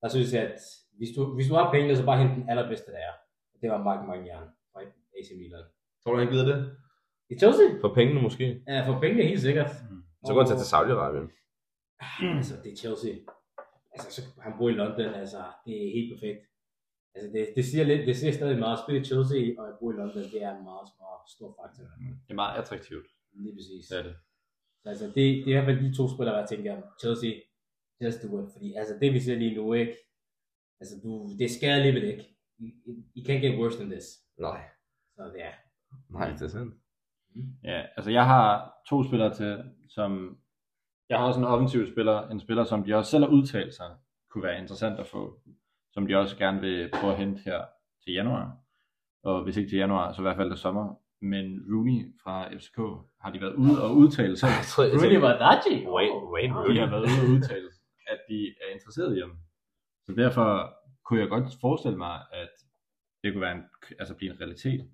der 0.01 0.09
synes 0.15 0.29
jeg, 0.33 0.43
at 0.51 0.59
hvis 0.97 1.09
du, 1.15 1.35
hvis 1.35 1.47
du 1.47 1.53
har 1.53 1.71
pengene, 1.71 1.97
så 1.97 2.05
bare 2.05 2.19
hent 2.23 2.35
den 2.35 2.49
allerbedste, 2.49 2.91
der 2.91 2.97
er. 2.97 3.13
Og 3.53 3.61
det 3.61 3.69
var 3.69 3.83
Mark 3.83 4.07
Magnan 4.07 4.47
fra 4.71 4.81
AC 5.17 5.29
Milan. 5.37 5.65
Tror 6.03 6.13
du, 6.13 6.19
han 6.19 6.31
gider 6.31 6.45
det? 6.45 6.77
I 7.29 7.35
Chelsea? 7.41 7.67
For 7.81 7.93
pengene 7.93 8.21
måske? 8.21 8.63
Ja, 8.67 8.87
for 8.87 8.99
pengene 8.99 9.23
helt 9.23 9.41
sikkert. 9.41 9.71
Mm. 9.89 10.03
Så 10.25 10.33
går 10.33 10.41
han 10.41 10.49
til 10.49 10.71
Saudi-Arabien. 10.73 11.27
Altså, 12.37 12.53
det 12.63 12.71
er 12.71 12.75
Chelsea. 12.75 13.13
Altså, 13.93 14.07
så, 14.15 14.21
han 14.41 14.53
bor 14.57 14.69
i 14.69 14.71
London, 14.81 15.13
altså, 15.21 15.41
det 15.65 15.73
er 15.85 15.91
helt 15.97 16.09
perfekt. 16.13 16.41
Altså, 17.15 17.27
det, 17.33 17.47
det 17.55 17.65
siger 17.65 17.83
lidt, 17.83 18.07
det 18.07 18.15
siger 18.17 18.33
stadig 18.33 18.59
meget. 18.59 18.77
At 18.77 18.83
spille 18.83 19.01
i 19.01 19.03
Chelsea 19.03 19.41
og 19.59 19.65
bo 19.79 19.91
i 19.91 19.93
London, 19.93 20.23
det 20.33 20.43
er 20.43 20.51
en 20.57 20.63
meget, 20.71 20.89
meget 21.03 21.23
stor 21.35 21.49
faktor. 21.59 21.83
Det 22.25 22.31
er 22.35 22.41
meget 22.43 22.59
attraktivt. 22.61 23.07
Lige 23.33 23.55
præcis. 23.55 23.87
Det 23.87 23.97
er 23.99 24.03
det. 24.03 24.15
Så 24.83 24.89
altså, 24.89 25.05
det, 25.05 25.15
det 25.15 25.47
er 25.47 25.47
i 25.47 25.51
hvert 25.51 25.65
fald 25.65 25.79
de 25.85 25.97
to 25.97 26.03
spillere, 26.13 26.35
jeg 26.35 26.49
tænker, 26.49 26.81
Chelsea, 27.01 27.31
just 28.03 28.23
do 28.23 28.29
it. 28.41 28.47
Fordi 28.53 28.73
altså, 28.73 28.93
det 29.01 29.13
vi 29.13 29.19
ser 29.19 29.35
lige 29.35 29.55
nu, 29.55 29.73
ikke? 29.73 29.95
Altså, 30.79 30.95
du, 31.03 31.29
det 31.39 31.51
skal 31.51 31.69
alligevel 31.69 32.03
ikke. 32.03 32.25
You, 32.59 32.93
you 33.17 33.23
can't 33.27 33.41
get 33.45 33.59
worse 33.59 33.77
than 33.77 33.89
this. 33.89 34.05
Nej. 34.39 34.61
Så 35.15 35.23
det 35.23 35.43
er. 35.43 35.51
Nej, 36.09 36.29
det 36.29 36.41
er 36.41 36.47
sandt. 36.47 36.75
Ja, 37.63 37.83
altså 37.97 38.11
jeg 38.11 38.25
har 38.25 38.73
to 38.89 39.03
spillere 39.03 39.33
til, 39.33 39.63
som... 39.89 40.37
Jeg 41.09 41.17
har 41.19 41.25
også 41.25 41.39
en 41.39 41.45
offensiv 41.45 41.91
spiller, 41.91 42.27
en 42.29 42.39
spiller, 42.39 42.63
som 42.63 42.83
de 42.83 42.93
også 42.95 43.11
selv 43.11 43.23
har 43.23 43.31
udtalt 43.31 43.73
sig, 43.73 43.95
kunne 44.29 44.43
være 44.43 44.59
interessant 44.61 44.99
at 44.99 45.07
få, 45.07 45.39
som 45.91 46.07
de 46.07 46.15
også 46.15 46.37
gerne 46.37 46.61
vil 46.61 46.89
prøve 46.93 47.13
at 47.13 47.19
hente 47.19 47.41
her 47.45 47.65
til 48.03 48.13
januar. 48.13 48.57
Og 49.23 49.43
hvis 49.43 49.57
ikke 49.57 49.69
til 49.69 49.77
januar, 49.77 50.13
så 50.13 50.21
i 50.21 50.23
hvert 50.23 50.35
fald 50.35 50.51
til 50.51 50.59
sommer. 50.59 50.95
Men 51.21 51.45
Rooney 51.71 51.99
fra 52.23 52.35
FCK 52.57 52.77
har 53.21 53.31
de 53.33 53.41
været 53.41 53.53
ude 53.53 53.83
og 53.83 53.95
udtale 53.95 54.37
sig. 54.37 54.49
Rooney 54.77 55.19
Badaji. 55.25 55.75
Wayne, 55.95 56.15
Wayne 56.33 56.53
De 56.53 56.59
Rooney. 56.59 56.79
har 56.79 56.89
været 56.89 57.01
ude 57.11 57.21
og 57.25 57.29
udtale, 57.35 57.67
at 58.07 58.19
de 58.29 58.37
er 58.63 58.73
interesseret 58.73 59.17
i 59.17 59.19
ham. 59.19 59.33
Så 60.05 60.11
derfor 60.17 60.77
kunne 61.05 61.19
jeg 61.19 61.29
godt 61.29 61.47
forestille 61.61 61.97
mig, 61.97 62.15
at 62.31 62.49
det 63.23 63.33
kunne 63.33 63.41
være 63.41 63.55
en, 63.55 63.63
altså 63.99 64.15
blive 64.15 64.31
en 64.31 64.39
realitet. 64.41 64.89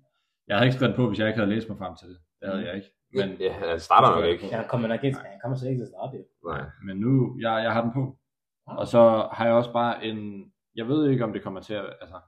Jeg 0.46 0.56
havde 0.56 0.66
ikke 0.66 0.76
skrevet 0.76 0.96
på, 0.96 1.08
hvis 1.08 1.18
jeg 1.18 1.28
ikke 1.28 1.38
havde 1.40 1.54
læst 1.54 1.68
mig 1.68 1.78
frem 1.78 1.96
til 1.96 2.08
det. 2.08 2.18
Det 2.40 2.48
havde 2.48 2.66
jeg 2.66 2.76
ikke. 2.76 2.90
Men, 3.14 3.28
Ja, 3.40 3.52
han 3.52 3.80
starter 3.80 4.16
nok 4.16 4.24
ikke. 4.24 4.46
Ja, 4.46 4.56
han 4.56 4.68
kommer 4.68 4.88
nok 4.88 5.04
ikke, 5.04 5.18
han 5.18 5.40
kommer 5.42 5.56
så 5.56 5.68
ikke 5.68 5.78
til 5.78 5.82
at 5.82 5.88
starte. 5.88 6.24
Nej. 6.46 6.70
men 6.86 6.96
nu, 6.96 7.36
jeg, 7.40 7.62
jeg 7.64 7.72
har 7.72 7.82
den 7.82 7.92
på. 7.92 8.18
Og 8.66 8.86
så 8.86 9.28
har 9.32 9.44
jeg 9.46 9.54
også 9.54 9.72
bare 9.72 10.04
en, 10.04 10.52
jeg 10.74 10.88
ved 10.88 11.10
ikke, 11.10 11.24
om 11.24 11.32
det 11.32 11.42
kommer 11.42 11.60
til 11.60 11.74
at, 11.74 11.96
altså, 12.00 12.20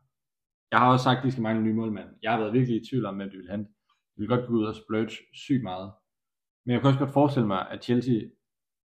jeg 0.71 0.79
har 0.79 0.93
også 0.93 1.03
sagt, 1.03 1.19
at 1.19 1.25
de 1.25 1.31
skal 1.31 1.43
mangle 1.43 1.61
en 1.63 1.69
ny 1.69 1.75
målmand. 1.75 2.09
Jeg 2.23 2.33
har 2.33 2.39
været 2.39 2.53
virkelig 2.53 2.77
i 2.83 2.87
tvivl 2.89 3.05
om, 3.07 3.17
hvem 3.17 3.31
de 3.31 3.37
vil 3.37 3.51
hente. 3.51 3.71
De 4.17 4.21
vil 4.21 4.29
godt 4.29 4.47
gå 4.47 4.53
ud 4.53 4.65
og 4.65 4.75
splurge 4.75 5.11
sygt 5.35 5.63
meget. 5.63 5.93
Men 6.65 6.73
jeg 6.73 6.81
kan 6.81 6.89
også 6.89 6.99
godt 6.99 7.13
forestille 7.13 7.47
mig, 7.47 7.71
at 7.71 7.85
Chelsea 7.85 8.21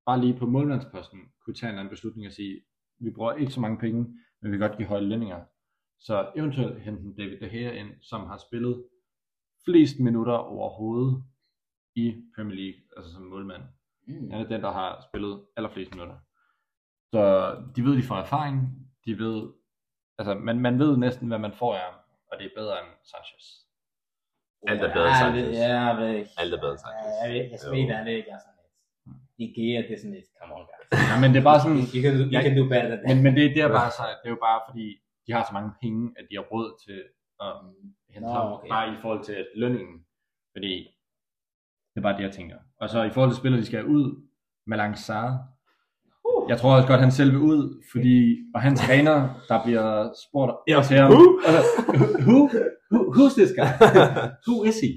bare 0.06 0.22
lige 0.22 0.40
på 0.40 0.46
målmandsposten 0.46 1.20
kunne 1.46 1.54
tage 1.54 1.70
en 1.70 1.74
eller 1.74 1.80
anden 1.80 1.94
beslutning 1.96 2.28
og 2.28 2.34
sige, 2.34 2.62
vi 3.00 3.12
bruger 3.12 3.34
ikke 3.34 3.52
så 3.52 3.60
mange 3.60 3.78
penge, 3.78 4.04
men 4.42 4.52
vi 4.52 4.58
kan 4.58 4.68
godt 4.70 4.78
give 4.78 4.88
høje 4.88 5.02
lønninger. 5.02 5.44
Så 6.00 6.32
eventuelt 6.36 6.82
hente 6.82 7.02
en 7.04 7.16
David 7.16 7.40
De 7.40 7.50
Gea 7.50 7.72
ind, 7.72 7.90
som 8.02 8.28
har 8.28 8.38
spillet 8.38 8.86
flest 9.66 10.00
minutter 10.00 10.34
overhovedet 10.34 11.24
i 11.96 12.24
Premier 12.36 12.56
League, 12.56 12.82
altså 12.98 13.14
som 13.14 13.22
målmand. 13.24 13.64
Mm. 14.08 14.32
Han 14.32 14.42
er 14.42 14.48
den, 14.48 14.62
der 14.62 14.72
har 14.72 15.02
spillet 15.10 15.46
allerflest 15.58 15.92
minutter. 15.92 16.18
Så 17.14 17.22
de 17.76 17.84
ved, 17.84 17.98
de 17.98 18.04
får 18.04 18.16
erfaring. 18.16 18.58
De 19.06 19.20
ved, 19.20 19.50
altså 20.18 20.34
man, 20.34 20.60
man 20.60 20.80
ved 20.80 20.98
næsten, 20.98 21.28
hvad 21.28 21.40
man 21.40 21.54
får 21.54 21.74
af 21.76 21.80
ham, 21.82 21.94
og 22.32 22.38
det 22.40 22.46
er 22.46 22.50
bedre 22.56 22.80
end 22.80 22.90
Sanchez. 23.04 23.44
Alt 24.68 24.82
er 24.82 24.94
bedre 24.94 25.08
Ja, 25.08 25.20
sagt. 25.20 25.36
det- 25.36 25.52
Ja, 25.54 25.80
jeg 25.88 25.98
ved 25.98 26.10
ikke. 26.20 26.30
Alt 26.38 26.54
er 26.54 26.60
bedre 26.60 26.78
sagt. 26.78 26.94
Ja, 26.94 27.24
Jeg, 27.24 27.34
ved- 27.34 27.36
jeg 27.36 27.60
være 28.06 28.16
ikke, 28.18 28.30
jeg 28.32 28.40
sådan 28.42 28.54
lidt. 28.54 28.57
Ikea, 29.44 29.78
det 29.88 29.94
er 29.96 30.00
sådan 30.02 30.16
lidt, 30.18 30.30
come 30.40 30.52
on 30.58 30.66
guys. 30.72 30.88
Ja, 31.10 31.16
men 31.22 31.28
det 31.34 31.40
er 31.44 31.48
bare 31.52 31.60
sådan, 31.64 31.78
You 31.94 32.02
can, 32.04 32.14
you 32.22 32.28
Jeg- 32.36 32.44
can 32.46 32.54
do 32.60 32.64
better 32.74 32.88
than 32.92 33.00
that. 33.02 33.08
men, 33.10 33.18
men 33.26 33.32
det, 33.38 33.44
det 33.56 33.62
er 33.68 33.72
bare 33.80 33.92
så, 33.98 34.04
det 34.22 34.28
er 34.30 34.34
jo 34.38 34.42
bare 34.50 34.60
fordi, 34.70 34.86
de 35.26 35.30
har 35.36 35.44
så 35.50 35.54
mange 35.58 35.72
penge, 35.84 36.02
at 36.20 36.24
de 36.30 36.34
har 36.40 36.46
råd 36.54 36.70
til 36.86 37.00
at 37.46 37.54
hente 38.14 38.28
Nå, 38.28 38.34
ham, 38.38 38.52
okay. 38.54 38.70
bare 38.76 38.86
i 38.94 38.98
forhold 39.02 39.24
til 39.30 39.40
lønningen. 39.62 39.98
Fordi 40.56 40.74
det 41.92 41.98
er 42.02 42.06
bare 42.08 42.18
det, 42.18 42.24
jeg 42.28 42.32
tænker. 42.40 42.58
Og 42.82 42.90
så 42.94 42.98
i 43.04 43.10
forhold 43.14 43.32
til 43.32 43.38
spillere, 43.42 43.62
de 43.62 43.66
skal 43.72 43.86
ud, 43.86 44.06
Malang 44.72 44.98
Sarr, 44.98 45.32
jeg 46.50 46.58
tror 46.60 46.76
også 46.76 46.88
godt, 46.88 47.00
han 47.00 47.12
selv 47.12 47.32
vil 47.32 47.40
ud, 47.40 47.84
fordi, 47.92 48.18
og 48.56 48.62
hans 48.62 48.80
træner, 48.80 49.18
der 49.50 49.64
bliver 49.66 50.10
spurgt 50.28 50.52
Ja, 50.68 50.82
til 50.88 50.98
ham, 50.98 51.12
who? 51.12 51.24
who, 52.28 52.40
who, 52.92 53.00
who's 53.16 53.34
this 53.40 53.52
guy? 53.60 53.70
Who 54.48 54.64
is 54.70 54.76
he? 54.84 54.92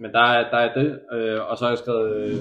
Men 0.00 0.12
der 0.12 0.20
er, 0.36 0.50
der 0.50 0.56
er 0.66 0.74
det, 0.80 0.88
øh, 1.12 1.40
og 1.48 1.56
så 1.58 1.64
har 1.64 1.70
jeg 1.70 1.78
skrevet 1.78 2.16
øh, 2.16 2.34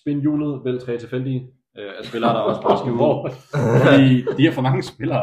spin 0.00 0.20
hjulet, 0.20 0.64
vælg 0.64 0.80
tre 0.80 0.98
tilfældige 0.98 1.40
øh, 1.78 1.92
af 1.98 2.04
spillere, 2.04 2.32
der 2.34 2.40
også 2.40 2.62
bare 2.62 2.78
skal 2.78 2.92
ud. 2.92 3.00
Fordi 3.86 4.08
de 4.36 4.44
har 4.46 4.52
for 4.52 4.62
mange 4.62 4.82
spillere. 4.82 5.22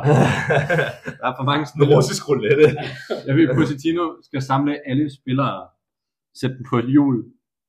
Der 1.19 1.27
er 1.31 1.35
for 1.39 1.43
mange 1.51 1.65
spillere. 1.65 1.97
russisk 1.97 2.29
roulette. 2.29 2.67
Jeg 3.27 3.35
vil, 3.35 3.47
Pochettino 3.55 4.05
skal 4.23 4.41
samle 4.41 4.73
alle 4.89 5.15
spillere, 5.19 5.67
sætte 6.39 6.55
dem 6.57 6.65
på 6.69 6.75
et 6.77 6.89
hjul 6.91 7.23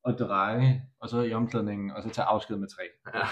og 0.05 0.19
dreje, 0.19 0.83
og 1.01 1.09
så 1.09 1.23
i 1.23 1.33
omklædningen, 1.33 1.91
og 1.91 2.03
så 2.03 2.09
tage 2.11 2.27
afsked 2.27 2.57
med 2.57 2.69
tre. 2.69 2.85
Ja. 3.15 3.27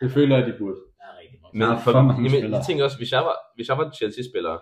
Det 0.00 0.10
føler 0.12 0.38
jeg, 0.38 0.46
de 0.46 0.54
burde. 0.58 0.76
Er 1.00 1.06
mange 1.42 1.58
Men 1.58 1.84
for, 1.84 1.92
for 1.92 2.02
mange 2.02 2.30
jamen, 2.30 2.52
jeg 2.52 2.62
tænker 2.66 2.84
også, 2.84 2.96
hvis 2.98 3.12
jeg 3.12 3.20
var, 3.20 3.36
hvis 3.56 3.68
jeg 3.68 3.78
var 3.78 3.90
Chelsea-spiller, 3.90 4.58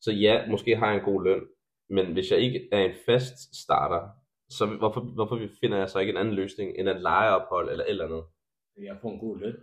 så 0.00 0.10
ja, 0.12 0.34
måske 0.50 0.76
har 0.76 0.86
jeg 0.86 0.96
en 0.96 1.04
god 1.04 1.24
løn, 1.24 1.42
men 1.90 2.12
hvis 2.12 2.30
jeg 2.30 2.38
ikke 2.38 2.68
er 2.72 2.78
en 2.78 2.94
fast 3.06 3.62
starter, 3.62 4.02
så 4.58 4.66
hvorfor, 4.66 5.00
hvorfor 5.00 5.38
finder 5.60 5.78
jeg 5.78 5.88
så 5.90 5.98
ikke 5.98 6.10
en 6.10 6.16
anden 6.16 6.34
løsning 6.34 6.72
end 6.78 6.88
et 6.88 7.00
lejeophold 7.00 7.70
eller 7.70 7.84
et 7.84 7.90
eller 7.90 8.04
andet? 8.04 8.22
Jeg 8.88 8.96
får 9.02 9.10
en 9.12 9.18
god 9.18 9.38
løn. 9.38 9.56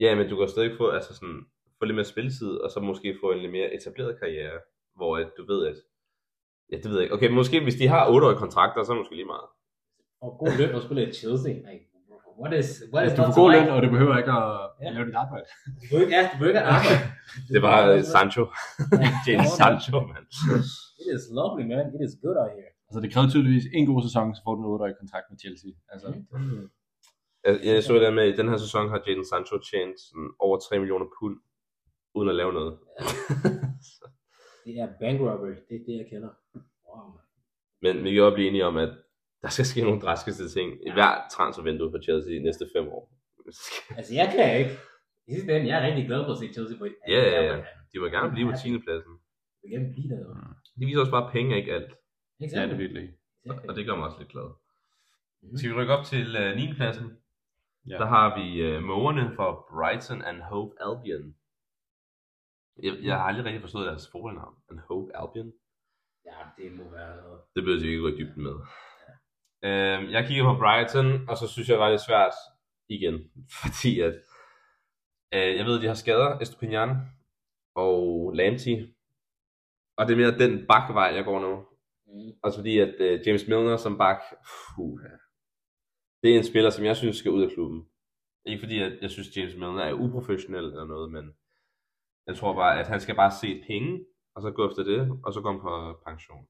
Ja, 0.00 0.14
men 0.14 0.28
du 0.30 0.36
kan 0.36 0.48
stadig 0.48 0.72
få, 0.78 0.88
altså 0.90 1.14
sådan, 1.14 1.40
få 1.78 1.84
lidt 1.84 1.94
mere 1.94 2.04
spilletid, 2.04 2.50
og 2.64 2.70
så 2.70 2.80
måske 2.80 3.16
få 3.20 3.30
en 3.32 3.38
lidt 3.38 3.52
mere 3.52 3.74
etableret 3.74 4.18
karriere, 4.20 4.58
hvor 4.96 5.16
at 5.16 5.28
du 5.38 5.46
ved, 5.52 5.66
at 5.66 5.74
Ja, 6.72 6.76
det 6.76 6.84
ved 6.90 6.96
jeg 6.98 7.02
ikke. 7.02 7.14
Okay, 7.14 7.30
måske 7.30 7.56
hvis 7.62 7.74
de 7.74 7.86
har 7.88 8.02
8-årige 8.10 8.38
kontrakter, 8.44 8.82
så 8.82 8.92
er 8.92 8.94
det 8.94 9.00
måske 9.02 9.14
lige 9.20 9.32
meget. 9.34 9.48
Og 10.24 10.30
god 10.42 10.52
løn 10.60 10.74
og 10.74 10.82
spille 10.82 11.02
i 11.08 11.12
Chelsea. 11.20 11.52
Like, 11.68 11.82
what 12.42 12.52
is, 12.60 12.68
what 12.94 13.02
is 13.06 13.12
Du 13.16 13.22
not 13.22 13.34
får 13.34 13.42
god 13.42 13.50
løn, 13.54 13.68
og 13.74 13.78
du 13.84 13.88
behøver 13.96 14.16
ikke 14.22 14.32
at 14.40 14.46
Ja. 14.82 14.90
lave 14.96 15.06
dit 15.08 15.14
arbejde. 15.24 15.44
Du 15.66 15.80
behøver 15.90 16.02
ikke, 16.06 16.14
ja, 16.18 16.22
du 16.32 16.36
behøver 16.38 16.52
ikke 16.54 16.62
at 16.66 16.70
arbejde. 16.76 17.00
Det 17.54 17.60
var 17.66 17.78
Sancho. 18.14 18.42
James 19.26 19.50
Sancho, 19.60 19.96
mand. 20.12 20.26
It 21.02 21.08
is 21.16 21.24
lovely, 21.38 21.64
man. 21.72 21.84
It 21.96 22.02
is 22.08 22.14
good 22.24 22.36
out 22.42 22.52
here. 22.58 22.70
Altså, 22.88 23.00
det 23.02 23.12
krævede 23.12 23.30
tydeligvis 23.30 23.66
en 23.72 23.86
god 23.86 24.02
sæson, 24.06 24.34
så 24.34 24.40
får 24.44 24.54
du 24.54 24.60
en 24.60 24.82
8 24.82 24.94
kontrakt 25.00 25.26
med 25.30 25.38
Chelsea. 25.38 25.70
Altså. 25.92 26.08
Jeg, 27.44 27.54
jeg 27.64 27.84
så 27.84 27.94
der 27.94 28.10
med, 28.10 28.22
at 28.22 28.32
i 28.34 28.36
den 28.40 28.48
her 28.48 28.56
sæson 28.56 28.88
har 28.88 29.02
Jadon 29.06 29.24
Sancho 29.24 29.56
tjent 29.70 29.96
sådan 30.06 30.30
over 30.38 30.56
3 30.58 30.78
millioner 30.78 31.06
pund, 31.18 31.36
uden 32.14 32.28
at 32.28 32.36
lave 32.40 32.52
noget. 32.52 32.72
Det 34.64 34.74
er 34.82 34.88
bank 35.00 35.20
robbery. 35.20 35.54
Det 35.68 35.74
er 35.80 35.84
det, 35.88 35.96
jeg 36.00 36.06
kender. 36.12 36.30
Wow. 36.88 37.08
Men 37.82 38.04
vi 38.04 38.10
kan 38.10 38.18
jo 38.24 38.30
blive 38.34 38.48
enige 38.48 38.66
om, 38.66 38.76
at 38.76 38.92
der 39.42 39.48
skal 39.48 39.64
ske 39.64 39.82
nogle 39.82 40.00
drastiske 40.00 40.48
ting 40.56 40.68
i 40.86 40.90
hver 40.96 41.12
transfervindue 41.34 41.90
for 41.90 42.00
Chelsea 42.06 42.32
de 42.34 42.42
næste 42.48 42.64
fem 42.76 42.88
år. 42.88 43.02
Altså, 43.98 44.14
jeg 44.14 44.28
kan 44.34 44.58
ikke. 44.58 44.70
I 45.28 45.32
sidste 45.34 45.56
ende, 45.56 45.68
jeg 45.68 45.76
er 45.82 45.86
rigtig 45.88 46.06
glad 46.06 46.20
for 46.24 46.32
at 46.32 46.38
se 46.38 46.52
Chelsea 46.52 46.78
på. 46.78 46.84
Ja, 47.08 47.22
ja, 47.34 47.40
ja. 47.50 47.56
De 47.92 47.98
må 48.00 48.06
gerne 48.16 48.30
blive 48.34 48.46
på 48.50 48.56
10. 48.62 48.78
pladsen. 48.86 49.12
Jeg 49.62 49.62
vil 49.62 49.70
gerne 49.76 49.92
blive 49.94 50.08
der. 50.12 50.18
jo. 50.24 50.28
Det 50.78 50.86
viser 50.86 51.00
også 51.00 51.14
bare, 51.16 51.26
at 51.26 51.32
penge 51.32 51.52
er 51.52 51.58
ikke 51.62 51.72
alt. 51.78 51.92
Ja, 52.40 52.48
sandt? 52.48 52.70
det 52.70 52.72
er 52.72 52.76
virkelig. 52.76 53.14
Og 53.68 53.76
det 53.76 53.86
gør 53.86 53.96
mig 53.96 54.04
også 54.04 54.18
lidt 54.18 54.30
glad. 54.30 54.48
Mhm. 55.42 55.56
Skal 55.56 55.70
vi 55.70 55.74
rykke 55.74 55.92
op 55.96 56.04
til 56.04 56.26
uh, 56.36 56.56
9. 56.56 56.74
pladsen? 56.74 57.18
Ja. 57.88 57.98
Der 57.98 58.06
har 58.06 58.38
vi 58.38 58.76
uh, 58.76 58.82
mågerne 58.82 59.34
for 59.36 59.66
Brighton 59.70 60.22
and 60.22 60.42
Hove 60.42 60.72
Albion. 60.80 61.34
Jeg, 62.82 62.92
jeg 63.02 63.16
har 63.16 63.24
aldrig 63.24 63.44
rigtig 63.44 63.60
forstået 63.60 63.86
deres 63.86 64.08
fodboldnavn. 64.12 64.54
And 64.70 64.80
Hove 64.88 65.10
Albion. 65.16 65.52
Ja, 66.26 66.38
det 66.58 66.72
må 66.78 66.90
være 66.90 67.16
noget. 67.16 67.40
Det 67.54 67.62
behøver 67.64 67.80
vi 67.80 67.88
ikke 67.88 68.00
gå 68.00 68.08
i 68.08 68.18
dybden 68.18 68.42
med. 68.42 68.56
Øhm, 69.64 70.10
jeg 70.10 70.26
kigger 70.26 70.44
på 70.44 70.58
Brighton, 70.58 71.28
og 71.28 71.36
så 71.36 71.48
synes 71.48 71.68
jeg, 71.68 71.74
det 71.74 71.80
var 71.80 71.90
lidt 71.90 72.00
svært 72.00 72.34
igen. 72.88 73.14
Fordi 73.62 74.00
at, 74.00 74.14
øh, 75.34 75.56
jeg 75.56 75.66
ved, 75.66 75.76
at 75.76 75.82
de 75.82 75.86
har 75.86 75.94
skader, 75.94 76.38
Estupinian 76.38 76.90
og 77.74 78.32
Lamptey. 78.34 78.94
Og 79.96 80.06
det 80.06 80.12
er 80.12 80.16
mere 80.16 80.38
den 80.38 80.66
bakvej, 80.66 81.12
jeg 81.14 81.24
går 81.24 81.40
nu. 81.40 81.64
Mm. 82.06 82.32
Også 82.42 82.58
fordi, 82.58 82.78
at 82.78 82.94
øh, 82.98 83.20
James 83.26 83.48
Milner 83.48 83.76
som 83.76 83.98
bak, 83.98 84.20
puh, 84.74 85.00
det 86.22 86.32
er 86.32 86.38
en 86.38 86.44
spiller, 86.44 86.70
som 86.70 86.84
jeg 86.84 86.96
synes 86.96 87.16
skal 87.16 87.32
ud 87.32 87.42
af 87.42 87.50
klubben. 87.50 87.88
Ikke 88.46 88.60
fordi, 88.60 88.78
at 88.78 88.92
jeg 89.02 89.10
synes, 89.10 89.36
James 89.36 89.54
Milner 89.54 89.82
er 89.82 89.92
uprofessionel 89.92 90.64
eller 90.64 90.84
noget, 90.84 91.12
men 91.12 91.24
jeg 92.26 92.36
tror 92.36 92.54
bare, 92.54 92.80
at 92.80 92.86
han 92.88 93.00
skal 93.00 93.16
bare 93.16 93.32
se 93.40 93.64
penge, 93.66 94.04
og 94.34 94.42
så 94.42 94.50
gå 94.50 94.68
efter 94.68 94.82
det, 94.82 95.20
og 95.24 95.32
så 95.32 95.40
gå 95.40 95.60
på 95.60 96.00
pension. 96.06 96.46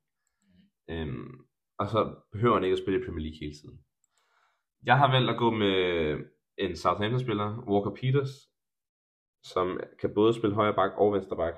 Øhm, 0.91 1.47
og 1.79 1.89
så 1.89 2.15
behøver 2.33 2.55
han 2.55 2.65
ikke 2.65 2.73
at 2.73 2.83
spille 2.83 3.01
i 3.01 3.05
Premier 3.05 3.25
League 3.27 3.39
hele 3.41 3.55
tiden. 3.55 3.79
Jeg 4.85 4.99
har 4.99 5.11
valgt 5.11 5.31
at 5.31 5.39
gå 5.39 5.51
med 5.51 5.77
en 6.59 6.77
Southampton-spiller, 6.77 7.49
Walker 7.71 7.95
Peters, 8.01 8.33
som 9.43 9.81
kan 10.01 10.15
både 10.15 10.35
spille 10.35 10.55
højre 10.55 10.75
bak 10.75 10.93
og 10.99 11.13
venstre 11.13 11.37
bak, 11.37 11.55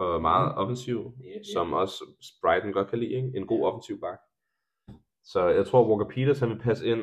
og 0.00 0.20
meget 0.22 0.54
offensiv, 0.54 1.12
Ja, 1.24 1.28
ja. 1.28 1.42
som 1.54 1.72
også 1.72 2.04
Brighton 2.42 2.72
godt 2.72 2.88
kan 2.90 2.98
lide, 2.98 3.10
ikke? 3.12 3.32
en 3.38 3.46
god 3.46 3.62
offensiv 3.66 4.00
bak. 4.00 4.18
Så 5.24 5.48
jeg 5.48 5.66
tror, 5.66 5.88
Walker 5.88 6.14
Peters 6.14 6.38
han 6.40 6.48
vil 6.50 6.58
passe 6.58 6.86
ind. 6.86 7.02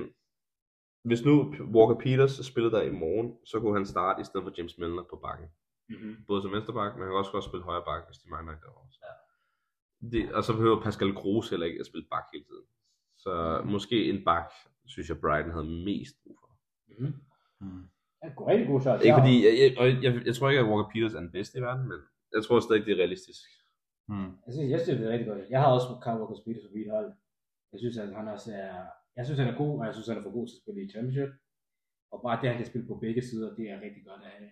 Hvis 1.03 1.25
nu 1.25 1.33
Walker 1.77 1.99
Peters 2.03 2.45
spillede 2.51 2.75
der 2.75 2.81
i 2.81 2.91
morgen, 2.91 3.37
så 3.45 3.59
kunne 3.59 3.73
han 3.77 3.85
starte 3.85 4.21
i 4.21 4.23
stedet 4.23 4.43
for 4.45 4.53
James 4.57 4.77
Milner 4.77 5.03
på 5.09 5.15
bakken. 5.15 5.47
Mhm. 5.89 6.15
Både 6.27 6.41
som 6.41 6.51
vensterbak, 6.51 6.91
men 6.93 7.01
han 7.03 7.11
kan 7.11 7.17
også 7.17 7.31
godt 7.31 7.43
spille 7.43 7.63
højre 7.63 7.83
bak, 7.85 8.01
hvis 8.07 8.17
de 8.17 8.29
mangler 8.29 8.53
ikke 8.53 8.65
derovre. 8.65 8.87
Ja. 9.05 9.13
Det, 10.11 10.33
og 10.33 10.43
så 10.43 10.53
behøver 10.53 10.81
Pascal 10.81 11.13
Groß 11.13 11.49
heller 11.49 11.65
ikke 11.65 11.79
at 11.79 11.85
spille 11.85 12.07
bak 12.11 12.23
hele 12.33 12.45
tiden. 12.45 12.65
Så 13.17 13.61
måske 13.65 14.09
en 14.09 14.23
bak, 14.25 14.49
synes 14.85 15.09
jeg 15.09 15.19
Brighton 15.21 15.51
havde 15.51 15.69
mest 15.89 16.15
brug 16.23 16.37
for. 16.41 16.49
Mhm. 16.87 17.13
Mm. 17.61 17.83
Ja, 18.23 18.27
god- 18.35 18.47
rigtig 18.47 18.67
god 18.67 18.81
shot. 18.81 19.01
Ikke 19.01 19.17
fordi, 19.21 19.35
jeg, 19.45 19.53
jeg, 19.61 19.69
og 19.79 19.85
jeg, 20.03 20.11
jeg, 20.25 20.35
tror 20.35 20.49
ikke, 20.49 20.61
at 20.63 20.69
Walker 20.71 20.89
Peters 20.93 21.13
er 21.13 21.19
den 21.19 21.31
bedste 21.31 21.57
i 21.57 21.61
verden, 21.61 21.87
men 21.87 21.99
jeg 22.35 22.41
tror 22.43 22.59
stadig, 22.59 22.85
det 22.85 22.93
er 22.93 23.01
realistisk. 23.03 23.41
Mm. 24.11 24.31
Jeg 24.45 24.51
synes, 24.53 24.69
jeg 24.73 24.79
synes, 24.79 24.97
det 24.99 25.07
er 25.07 25.13
rigtig 25.13 25.27
godt. 25.31 25.49
Jeg 25.53 25.59
har 25.61 25.69
også 25.75 25.87
Carl 26.03 26.19
Walker 26.19 26.43
Peters 26.45 26.67
på 26.67 26.75
mit 26.77 26.91
hold. 26.95 27.09
Jeg 27.71 27.79
synes, 27.79 27.97
at 27.97 28.09
han 28.19 28.27
også 28.35 28.49
er... 28.63 28.75
Jeg 29.17 29.25
synes, 29.25 29.39
han 29.39 29.49
er 29.53 29.57
god, 29.63 29.73
og 29.79 29.85
jeg 29.85 29.93
synes, 29.93 30.07
han 30.07 30.17
er 30.17 30.25
for 30.27 30.35
god 30.37 30.47
til 30.47 30.55
at 30.57 30.61
spille 30.63 30.81
i 30.83 30.91
Championship. 30.93 31.31
Og 32.11 32.17
bare 32.25 32.39
det, 32.41 32.49
han 32.49 32.59
kan 32.59 32.69
spille 32.71 32.87
på 32.87 32.95
begge 33.05 33.21
sider, 33.21 33.55
det 33.55 33.65
er 33.69 33.81
rigtig 33.85 34.03
godt 34.09 34.21
at 34.27 34.31
have. 34.37 34.49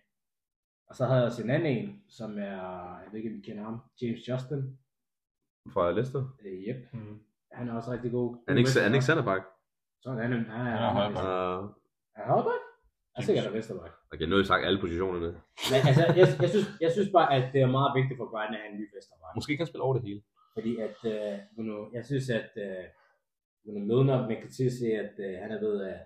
Og 0.90 0.96
så 0.96 1.06
har 1.06 1.16
jeg 1.16 1.26
også 1.26 1.44
en 1.44 1.50
anden 1.50 1.72
en, 1.76 2.04
som 2.18 2.30
er... 2.38 2.60
Jeg 3.02 3.08
ved 3.12 3.18
ikke, 3.20 3.32
om 3.32 3.40
I 3.40 3.42
kender 3.48 3.64
ham. 3.64 3.78
James 4.02 4.22
Justin. 4.30 4.62
Fra 5.74 5.92
Leicester. 5.92 6.24
Øh, 6.46 6.60
yep. 6.70 6.94
Mm. 6.94 7.20
Han 7.52 7.70
er 7.70 7.74
også 7.74 7.92
rigtig 7.92 8.12
god. 8.12 8.28
Er 8.36 8.52
han 8.52 8.58
ikke, 8.58 8.70
er 8.80 8.84
han 8.88 8.94
ikke 8.98 9.10
centerback? 9.12 9.44
Så 10.02 10.10
han 10.12 10.34
er... 10.34 10.38
Han 10.38 10.44
er, 10.44 10.46
Han 10.48 10.68
er 10.68 10.88
han 10.88 11.16
er, 11.16 11.22
han? 11.62 11.70
Jeg 12.18 12.24
er 12.24 12.36
sikkert, 12.38 12.52
han 12.52 12.56
er 12.56 12.65
Vesterback. 13.58 13.94
okay, 14.14 14.26
nu 14.26 14.36
har 14.36 14.42
vi 14.44 14.48
sagt 14.54 14.66
alle 14.68 14.80
positionerne. 14.86 15.30
Men 15.72 15.80
altså, 15.90 16.04
jeg, 16.20 16.28
jeg, 16.44 16.50
synes, 16.54 16.68
jeg 16.86 16.92
synes 16.96 17.10
bare, 17.18 17.30
at 17.38 17.46
det 17.54 17.62
er 17.62 17.70
meget 17.78 17.92
vigtigt 18.00 18.18
for 18.20 18.28
Brighton 18.32 18.56
at 18.56 18.62
have 18.62 18.72
en 18.74 18.78
ny 18.82 18.86
Vesterback. 18.96 19.32
Måske 19.38 19.52
kan 19.54 19.64
han 19.64 19.72
spille 19.72 19.84
over 19.88 19.96
det 19.98 20.04
hele. 20.08 20.22
Fordi 20.56 20.72
at, 20.88 20.98
øh, 21.14 21.36
Bruno, 21.56 21.76
jeg 21.98 22.04
synes, 22.10 22.26
at 22.40 22.52
øh, 22.66 22.84
Bruno 23.64 23.80
Mødner, 23.90 24.18
man 24.30 24.38
kan 24.42 24.52
til 24.58 24.66
at 24.72 24.76
se, 24.80 24.88
at 25.04 25.14
øh, 25.26 25.34
han 25.44 25.50
er 25.56 25.60
ved 25.66 25.76
at, 25.92 26.00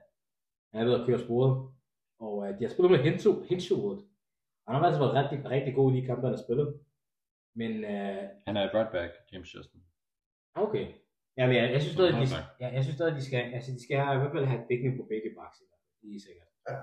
han 0.74 0.78
er 0.82 0.86
ved 0.90 1.00
at 1.00 1.06
køre 1.08 1.20
sporet. 1.26 1.54
Og 2.26 2.36
at 2.48 2.54
de 2.60 2.64
har 2.66 2.72
spillet 2.74 2.92
med 2.92 3.00
Hincho, 3.08 3.32
Hinchwood. 3.50 3.98
Han 4.66 4.72
har 4.76 4.82
faktisk 4.84 5.02
været 5.04 5.16
rigtig, 5.20 5.38
rigtig 5.56 5.74
god 5.80 5.88
i 5.92 5.96
de 5.98 6.06
kampe, 6.10 6.24
han 6.28 6.36
har 6.38 6.44
spillet. 6.48 6.68
Men, 7.60 7.72
øh, 7.94 8.24
Han 8.48 8.58
er 8.58 8.66
right 8.78 8.92
back, 8.98 9.12
James 9.32 9.50
Justin. 9.56 9.82
okay. 10.66 10.86
Jamen, 11.38 11.56
jeg, 11.56 11.66
jeg 11.76 11.82
synes 11.82 11.94
stadig, 12.00 12.14
de, 12.14 12.28
ja, 12.64 12.68
jeg 12.78 12.84
synes 12.84 12.96
stadig, 13.00 13.14
de 13.20 13.26
skal, 13.30 13.42
altså, 13.58 13.72
de 13.72 13.82
skal 13.86 13.96
i 13.96 14.20
hvert 14.22 14.32
fald 14.36 14.46
have 14.54 14.64
dækning 14.70 14.94
på 15.00 15.04
begge 15.12 15.30
baks. 15.38 15.58
Det 16.02 16.16
er 16.16 16.20
sikkert. 16.28 16.49
Ja. 16.68 16.78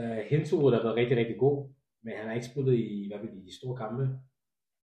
Uh, 0.00 0.70
der 0.70 0.76
har 0.76 0.82
været 0.82 0.96
rigtig, 0.96 1.16
rigtig 1.16 1.38
god. 1.38 1.56
Men 2.02 2.16
han 2.16 2.26
har 2.26 2.34
ikke 2.34 2.46
spillet 2.52 2.74
i, 2.78 3.08
hvad 3.08 3.18
vil 3.18 3.38
i 3.38 3.46
de 3.46 3.58
store 3.58 3.76
kampe. 3.76 4.04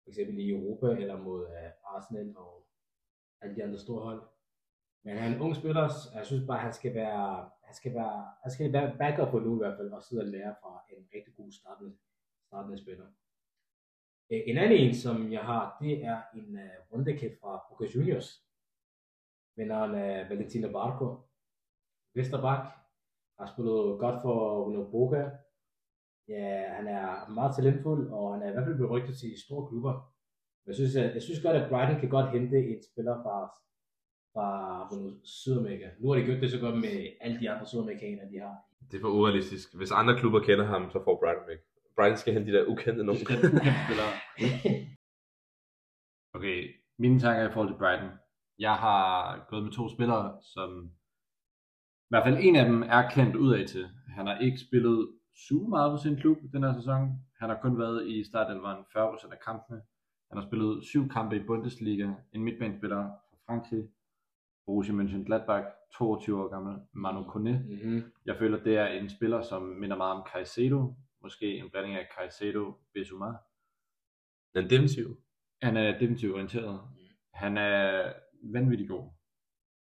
For 0.03 0.09
eksempel 0.09 0.39
i 0.39 0.49
Europa 0.49 0.87
eller 1.01 1.17
mod 1.17 1.41
uh, 1.41 1.95
Arsenal 1.95 2.37
og 2.37 2.67
alle 3.41 3.55
de 3.55 3.63
andre 3.63 3.79
store 3.79 4.03
hold. 4.03 4.21
Men 5.03 5.17
han 5.17 5.31
er 5.31 5.35
en 5.35 5.41
ung 5.41 5.55
spiller, 5.55 5.81
og 5.81 6.17
jeg 6.17 6.25
synes 6.25 6.47
bare, 6.47 6.59
han 6.59 6.73
skal 6.73 6.93
være, 6.93 7.49
han 7.63 7.75
skal 7.75 7.93
være, 7.93 8.33
han 8.43 8.51
skal 8.51 8.73
være 8.73 8.97
backup 8.97 9.31
på 9.31 9.39
nu 9.39 9.55
i 9.55 9.57
hvert 9.57 9.77
fald, 9.77 9.91
og 9.91 10.03
sidde 10.03 10.21
og 10.21 10.27
lære 10.27 10.55
fra 10.61 10.83
en 10.89 11.07
rigtig 11.13 11.35
god 11.35 11.51
startende, 11.51 11.97
startende 12.47 12.77
spiller. 12.77 13.07
Øh, 14.31 14.41
en 14.45 14.57
anden 14.57 14.77
en, 14.77 14.95
som 14.95 15.31
jeg 15.31 15.41
har, 15.41 15.77
det 15.81 16.03
er 16.03 16.21
en 16.33 16.57
øh, 16.57 16.63
uh, 16.63 16.91
rundekæft 16.91 17.39
fra 17.41 17.65
Boca 17.69 17.85
Juniors. 17.95 18.45
Vinderen 19.55 19.95
er 19.95 20.23
uh, 20.23 20.29
Valentina 20.29 20.71
Barco. 20.71 21.05
Vesterbak. 22.15 22.78
Har 23.39 23.47
spillet 23.53 23.99
godt 24.03 24.17
for 24.25 24.37
Uno 24.65 24.83
Boca. 24.93 25.23
Ja, 26.33 26.49
han 26.77 26.87
er 26.87 27.29
meget 27.37 27.55
talentfuld, 27.55 28.03
og 28.11 28.33
han 28.33 28.41
er 28.43 28.49
i 28.49 28.53
hvert 28.53 28.65
fald 28.65 28.75
blevet 28.75 28.91
rygtet 28.91 29.15
til 29.17 29.31
store 29.45 29.67
klubber. 29.69 29.93
Jeg 30.67 30.75
synes, 30.75 30.95
at, 30.95 31.13
jeg 31.13 31.23
synes 31.23 31.41
godt, 31.45 31.57
at 31.57 31.69
Brighton 31.69 31.99
kan 31.99 32.09
godt 32.09 32.29
hente 32.35 32.57
et 32.73 32.81
spiller 32.91 33.15
fra, 33.23 33.37
fra 34.33 34.47
Sydamerika. 35.23 35.87
Nu 35.99 36.05
har 36.07 36.15
de 36.15 36.25
gjort 36.25 36.41
det 36.41 36.51
så 36.51 36.59
godt 36.65 36.77
med 36.85 36.95
alle 37.21 37.39
de 37.39 37.49
andre 37.49 37.65
sydamerikanere, 37.67 38.31
de 38.31 38.37
har. 38.45 38.55
Det 38.91 38.97
er 38.97 39.01
for 39.01 39.13
urealistisk. 39.19 39.67
Hvis 39.79 39.91
andre 39.91 40.19
klubber 40.19 40.39
kender 40.39 40.65
ham, 40.65 40.91
så 40.93 40.99
får 41.05 41.19
Brighton 41.21 41.47
væk. 41.51 41.61
Brighton 41.95 42.17
skal 42.17 42.33
hente 42.33 42.51
de 42.51 42.57
der 42.57 42.65
ukendte 42.71 43.03
nogen. 43.03 43.21
Ukendte 43.23 43.47
spillere. 43.85 44.11
Okay, 46.35 46.57
mine 47.03 47.19
tanker 47.19 47.49
i 47.49 47.53
forhold 47.53 47.69
til 47.71 47.81
Brighton. 47.81 48.11
Jeg 48.59 48.75
har 48.85 48.99
gået 49.49 49.63
med 49.63 49.71
to 49.71 49.83
spillere, 49.95 50.25
som 50.53 50.91
i 52.09 52.13
hvert 52.13 52.23
fald 52.23 52.37
en 52.39 52.55
af 52.55 52.65
dem 52.65 52.81
er 52.81 53.09
kendt 53.09 53.35
udad 53.35 53.67
til. 53.67 53.87
Han 54.07 54.27
har 54.27 54.37
ikke 54.37 54.57
spillet 54.57 55.09
super 55.47 55.67
meget 55.67 55.91
for 55.91 55.97
sin 55.97 56.15
klub 56.15 56.37
den 56.53 56.63
her 56.63 56.73
sæson. 56.73 57.01
Han 57.39 57.49
har 57.49 57.59
kun 57.61 57.79
været 57.79 58.07
i 58.07 58.23
startelveren 58.23 58.77
40% 58.77 59.31
af 59.31 59.39
kampene. 59.45 59.81
Han 60.29 60.37
har 60.37 60.47
spillet 60.47 60.83
syv 60.83 61.09
kampe 61.09 61.35
i 61.35 61.43
Bundesliga. 61.47 62.09
En 62.33 62.43
midtbanespiller 62.43 63.03
fra 63.29 63.37
Frankrig. 63.45 63.83
Borussia 64.65 64.95
Mönchengladbach, 64.95 65.65
22 65.97 66.43
år 66.43 66.47
gammel. 66.47 66.75
Manu 66.93 67.23
Kone. 67.23 67.65
Mm-hmm. 67.69 68.03
Jeg 68.25 68.35
føler, 68.37 68.63
det 68.63 68.77
er 68.77 68.87
en 68.87 69.09
spiller, 69.09 69.41
som 69.41 69.61
minder 69.61 69.97
meget 69.97 70.15
om 70.15 70.27
Caicedo. 70.33 70.95
Måske 71.21 71.57
en 71.57 71.69
blanding 71.71 71.95
af 71.95 72.07
Caicedo 72.17 72.73
Bissouma. 72.93 73.33
Den 74.55 74.69
defensiv. 74.69 75.17
Han 75.61 75.77
er 75.77 75.91
definitivt 75.91 76.33
orienteret. 76.33 76.81
Han 77.33 77.57
er 77.57 78.13
vanvittig 78.43 78.89
god. 78.89 79.18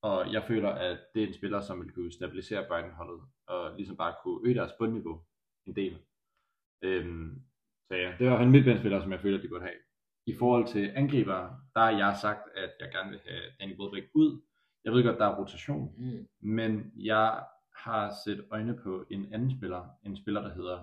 Og 0.02 0.32
jeg 0.32 0.44
føler, 0.44 0.68
at 0.70 0.98
det 1.14 1.22
er 1.22 1.26
en 1.26 1.34
spiller, 1.34 1.60
som 1.60 1.80
vil 1.80 1.92
kunne 1.92 2.12
stabilisere 2.12 2.66
Brighton-holdet, 2.68 3.20
og 3.46 3.76
ligesom 3.76 3.96
bare 3.96 4.14
kunne 4.22 4.40
øge 4.48 4.54
deres 4.54 4.72
bundniveau 4.78 5.24
en 5.66 5.76
del. 5.76 5.98
Øhm, 6.82 7.42
så 7.88 7.94
ja, 7.94 8.14
det 8.18 8.30
var 8.30 8.40
en 8.42 8.50
midtbanespiller, 8.50 9.00
som 9.02 9.12
jeg 9.12 9.20
føler, 9.20 9.42
de 9.42 9.48
burde 9.48 9.62
have. 9.64 9.74
I 10.26 10.34
forhold 10.38 10.66
til 10.66 10.92
angriber, 10.94 11.40
der 11.74 11.80
har 11.80 11.90
jeg 11.90 12.16
sagt, 12.20 12.40
at 12.56 12.70
jeg 12.80 12.90
gerne 12.92 13.10
vil 13.10 13.20
have 13.28 13.42
Danny 13.60 13.78
Welbeck 13.80 14.10
ud. 14.14 14.42
Jeg 14.84 14.92
ved 14.92 15.04
godt, 15.04 15.18
der 15.18 15.26
er 15.26 15.36
rotation, 15.40 15.94
Mm. 15.98 16.28
men 16.40 16.92
jeg 16.96 17.44
har 17.76 18.12
set 18.24 18.46
øjne 18.50 18.76
på 18.82 19.06
en 19.10 19.32
anden 19.32 19.50
spiller, 19.58 19.88
en 20.04 20.16
spiller, 20.16 20.40
der 20.42 20.54
hedder, 20.54 20.78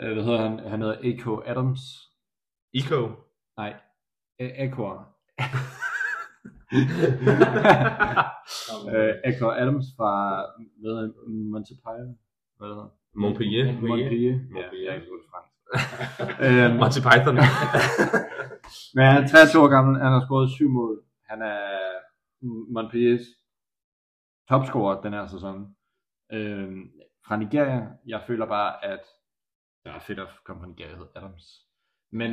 øh, 0.00 0.12
hvad 0.12 0.24
hedder 0.24 0.48
han? 0.48 0.58
Han 0.58 0.80
hedder 0.80 0.98
A.K. 0.98 1.48
Adams. 1.48 1.80
Eco. 2.74 3.08
Nej, 3.56 3.80
A- 4.38 4.64
Akor. 4.64 5.16
Øh, 8.94 9.12
Akor 9.28 9.52
Adams 9.62 9.86
fra, 9.96 10.12
hvad 10.80 10.90
hedder 10.90 11.08
Montpellier? 11.52 12.14
Hvad 12.58 12.68
hedder 12.68 12.82
det? 12.82 12.92
Montpellier. 13.14 13.66
Montpellier. 13.80 14.32
Ja, 14.32 14.38
Montpellier. 14.54 14.92
jeg 14.92 15.02
til 15.02 15.30
fransk. 15.32 15.52
øhm, 16.44 16.74
Monty 16.80 17.00
Python. 17.06 17.36
men 18.94 19.04
han 19.04 19.22
er 19.22 19.28
23 19.28 19.62
år 19.62 19.68
gammel, 19.68 20.02
han 20.02 20.12
har 20.12 20.22
scoret 20.26 20.50
syv 20.50 20.68
mål. 20.68 21.02
Han 21.30 21.42
er 21.42 21.60
Montpelliers 22.74 23.26
topscorer 24.48 25.00
den 25.00 25.12
her 25.12 25.26
sæson. 25.26 25.76
Øhm, 26.32 26.90
fra 27.26 27.36
Nigeria, 27.36 27.88
jeg 28.06 28.22
føler 28.26 28.46
bare, 28.46 28.84
at 28.84 29.00
det 29.84 29.92
er 29.92 29.98
fedt 29.98 30.18
at 30.18 30.28
komme 30.44 30.62
fra 30.62 30.68
Nigeria, 30.68 30.96
Adams. 31.14 31.62
Men 32.12 32.30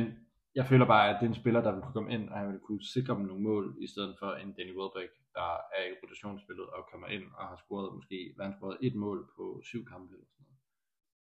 jeg 0.54 0.66
føler 0.66 0.86
bare, 0.86 1.08
at 1.08 1.16
det 1.20 1.26
er 1.26 1.30
en 1.30 1.42
spiller, 1.42 1.62
der 1.62 1.72
vil 1.72 1.82
kunne 1.82 1.92
komme 1.98 2.12
ind, 2.12 2.28
og 2.28 2.38
han 2.38 2.48
vil 2.52 2.60
kunne 2.60 2.84
sikre 2.94 3.14
dem 3.14 3.24
nogle 3.26 3.42
mål, 3.42 3.76
i 3.80 3.86
stedet 3.86 4.16
for 4.18 4.30
en 4.32 4.52
Danny 4.52 4.74
Welbeck, 4.78 5.12
der 5.34 5.50
er 5.76 5.84
i 5.90 5.96
rotationsspillet 6.02 6.66
og 6.66 6.88
kommer 6.90 7.08
ind 7.08 7.24
og 7.38 7.44
har 7.50 7.56
scoret 7.56 7.94
måske, 7.94 8.32
hvad 8.34 8.46
han 8.46 8.54
scoret 8.58 8.78
et 8.80 8.94
mål 8.94 9.18
på 9.36 9.60
syv 9.64 9.84
kampe 9.92 10.14
eller 10.14 10.26
sådan 10.30 10.44
noget. 10.46 10.60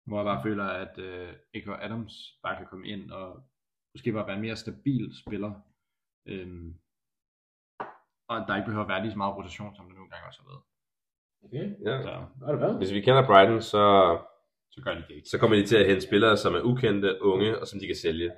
Hvor 0.07 0.19
jeg 0.19 0.29
bare 0.31 0.43
føler, 0.43 0.65
at 0.65 0.99
øh, 0.99 1.33
Eko 1.55 1.73
Adams 1.73 2.15
bare 2.43 2.57
kan 2.57 2.67
komme 2.67 2.87
ind 2.89 3.11
og 3.11 3.29
måske 3.95 4.13
bare 4.13 4.27
være 4.27 4.37
en 4.37 4.47
mere 4.47 4.57
stabil 4.57 5.05
spiller. 5.23 5.53
Øhm, 6.27 6.69
og 8.29 8.37
der 8.47 8.57
ikke 8.57 8.67
behøver 8.67 8.85
at 8.85 8.93
være 8.93 9.03
lige 9.03 9.13
så 9.13 9.19
meget 9.19 9.37
rotation, 9.37 9.75
som 9.75 9.87
der 9.87 9.95
nogle 9.95 10.11
gange 10.11 10.27
også 10.27 10.41
har 10.43 10.49
været. 10.53 10.65
Okay, 11.45 11.65
ja. 11.89 12.03
Så, 12.03 12.13
det? 12.69 12.77
Hvis 12.77 12.93
vi 12.93 13.01
kender 13.01 13.27
Brighton, 13.27 13.63
så, 13.63 13.85
så 14.71 14.81
gør 14.85 14.95
de 14.95 15.03
det 15.09 15.15
ikke. 15.17 15.29
så 15.29 15.39
kommer 15.39 15.57
de 15.57 15.67
til 15.67 15.77
at 15.77 15.87
hente 15.87 16.03
spillere, 16.09 16.37
som 16.37 16.55
er 16.55 16.63
ukendte, 16.71 17.23
unge, 17.23 17.59
og 17.61 17.67
som 17.67 17.81
de 17.81 17.87
kan 17.87 17.97
sælge. 17.97 18.29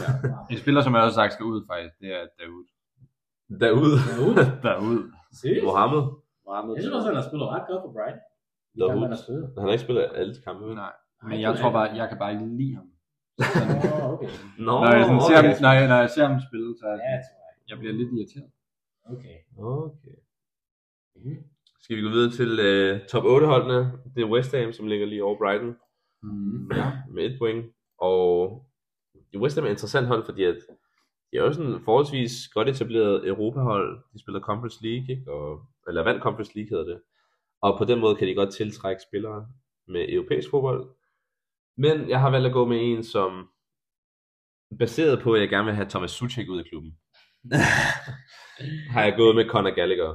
En 0.52 0.58
spiller, 0.62 0.80
som 0.82 0.94
jeg 0.94 1.02
også 1.02 1.14
sagt 1.14 1.32
skal 1.32 1.44
ud 1.52 1.58
faktisk, 1.70 1.94
det 2.00 2.08
er 2.18 2.24
Daoud. 2.40 2.64
Derude, 3.62 3.96
Derude? 4.10 4.34
Daoud. 4.66 4.98
Seriøst? 5.40 5.64
Mohammed, 5.64 6.04
Jeg 6.76 6.82
synes 6.82 6.94
også, 6.98 7.08
han 7.10 7.16
har 7.20 7.26
spillet 7.28 7.46
ret 7.54 7.64
godt 7.70 7.80
for 7.84 7.92
Brighton. 7.96 8.22
Kampe, 8.78 9.06
han 9.06 9.12
han 9.58 9.64
har 9.66 9.72
ikke 9.76 9.86
spillet 9.88 10.04
alle 10.20 10.34
kampe. 10.46 10.62
vel? 10.66 10.74
Nej, 10.84 10.92
men 11.28 11.40
jeg 11.44 11.52
tror 11.58 11.70
bare, 11.78 11.88
jeg 12.00 12.06
kan 12.10 12.18
bare 12.22 12.32
ikke 12.34 12.46
lide 12.60 12.74
ham. 12.78 12.88
Åh, 13.38 14.12
okay. 14.12 14.30
Nå, 14.68 14.72
Når 14.84 14.90
jeg, 14.96 15.04
sådan 15.08 15.20
ser, 15.28 15.38
okay. 15.38 15.48
ham, 15.52 15.62
når, 15.64 15.72
jeg, 15.78 15.84
når 15.92 15.98
jeg 16.04 16.10
ser 16.16 16.24
ham 16.30 16.38
spille, 16.48 16.68
så 16.80 16.84
er 16.86 16.94
jeg, 16.96 17.00
Ja, 17.08 17.14
jeg. 17.16 17.22
jeg 17.70 17.76
bliver 17.80 17.94
lidt 18.00 18.10
irriteret. 18.16 18.50
Okay. 19.12 19.36
okay. 19.58 20.16
Mhm. 21.16 21.36
Skal 21.86 21.96
vi 21.96 22.02
gå 22.02 22.08
videre 22.08 22.32
til 22.32 22.50
uh, 22.68 23.06
top 23.06 23.24
8 23.24 23.46
holdene? 23.46 23.92
Det 24.16 24.22
er 24.22 24.30
West 24.30 24.54
Ham, 24.54 24.72
som 24.72 24.86
ligger 24.86 25.06
lige 25.06 25.24
over 25.24 25.38
Brighton 25.38 25.76
Mm. 26.22 26.70
ja. 26.72 26.92
med 27.10 27.24
et 27.24 27.38
point. 27.38 27.66
Og 27.98 28.66
West 29.36 29.56
Ham 29.56 29.64
er 29.64 29.68
et 29.68 29.72
interessant 29.72 30.06
hold, 30.06 30.24
fordi 30.24 30.44
at 30.44 30.56
de 31.32 31.36
er 31.36 31.42
jo 31.42 31.52
sådan 31.52 31.80
forholdsvis 31.84 32.48
godt 32.54 32.68
etableret 32.68 33.28
Europahold. 33.28 34.02
De 34.12 34.20
spiller 34.20 34.40
Conference 34.40 34.78
League, 34.82 35.06
ikke? 35.10 35.32
Og, 35.32 35.66
eller 35.88 36.02
vandt 36.04 36.22
Conference 36.22 36.52
League 36.56 36.70
hedder 36.70 36.84
det. 36.92 37.02
Og 37.62 37.78
på 37.78 37.84
den 37.84 38.00
måde 38.00 38.16
kan 38.16 38.28
de 38.28 38.34
godt 38.34 38.54
tiltrække 38.54 39.02
spillere 39.10 39.48
med 39.88 40.06
europæisk 40.08 40.50
fodbold. 40.50 40.88
Men 41.76 42.08
jeg 42.08 42.20
har 42.20 42.30
valgt 42.30 42.46
at 42.46 42.52
gå 42.52 42.64
med 42.64 42.78
en, 42.82 43.04
som 43.04 43.48
baseret 44.78 45.22
på, 45.22 45.32
at 45.32 45.40
jeg 45.40 45.48
gerne 45.48 45.64
vil 45.64 45.74
have 45.74 45.88
Thomas 45.88 46.10
Suchek 46.10 46.48
ud 46.48 46.58
af 46.58 46.64
klubben, 46.64 46.98
har 48.94 49.02
jeg 49.02 49.14
gået 49.16 49.36
med 49.36 49.48
Conor 49.48 49.74
Gallagher, 49.74 50.14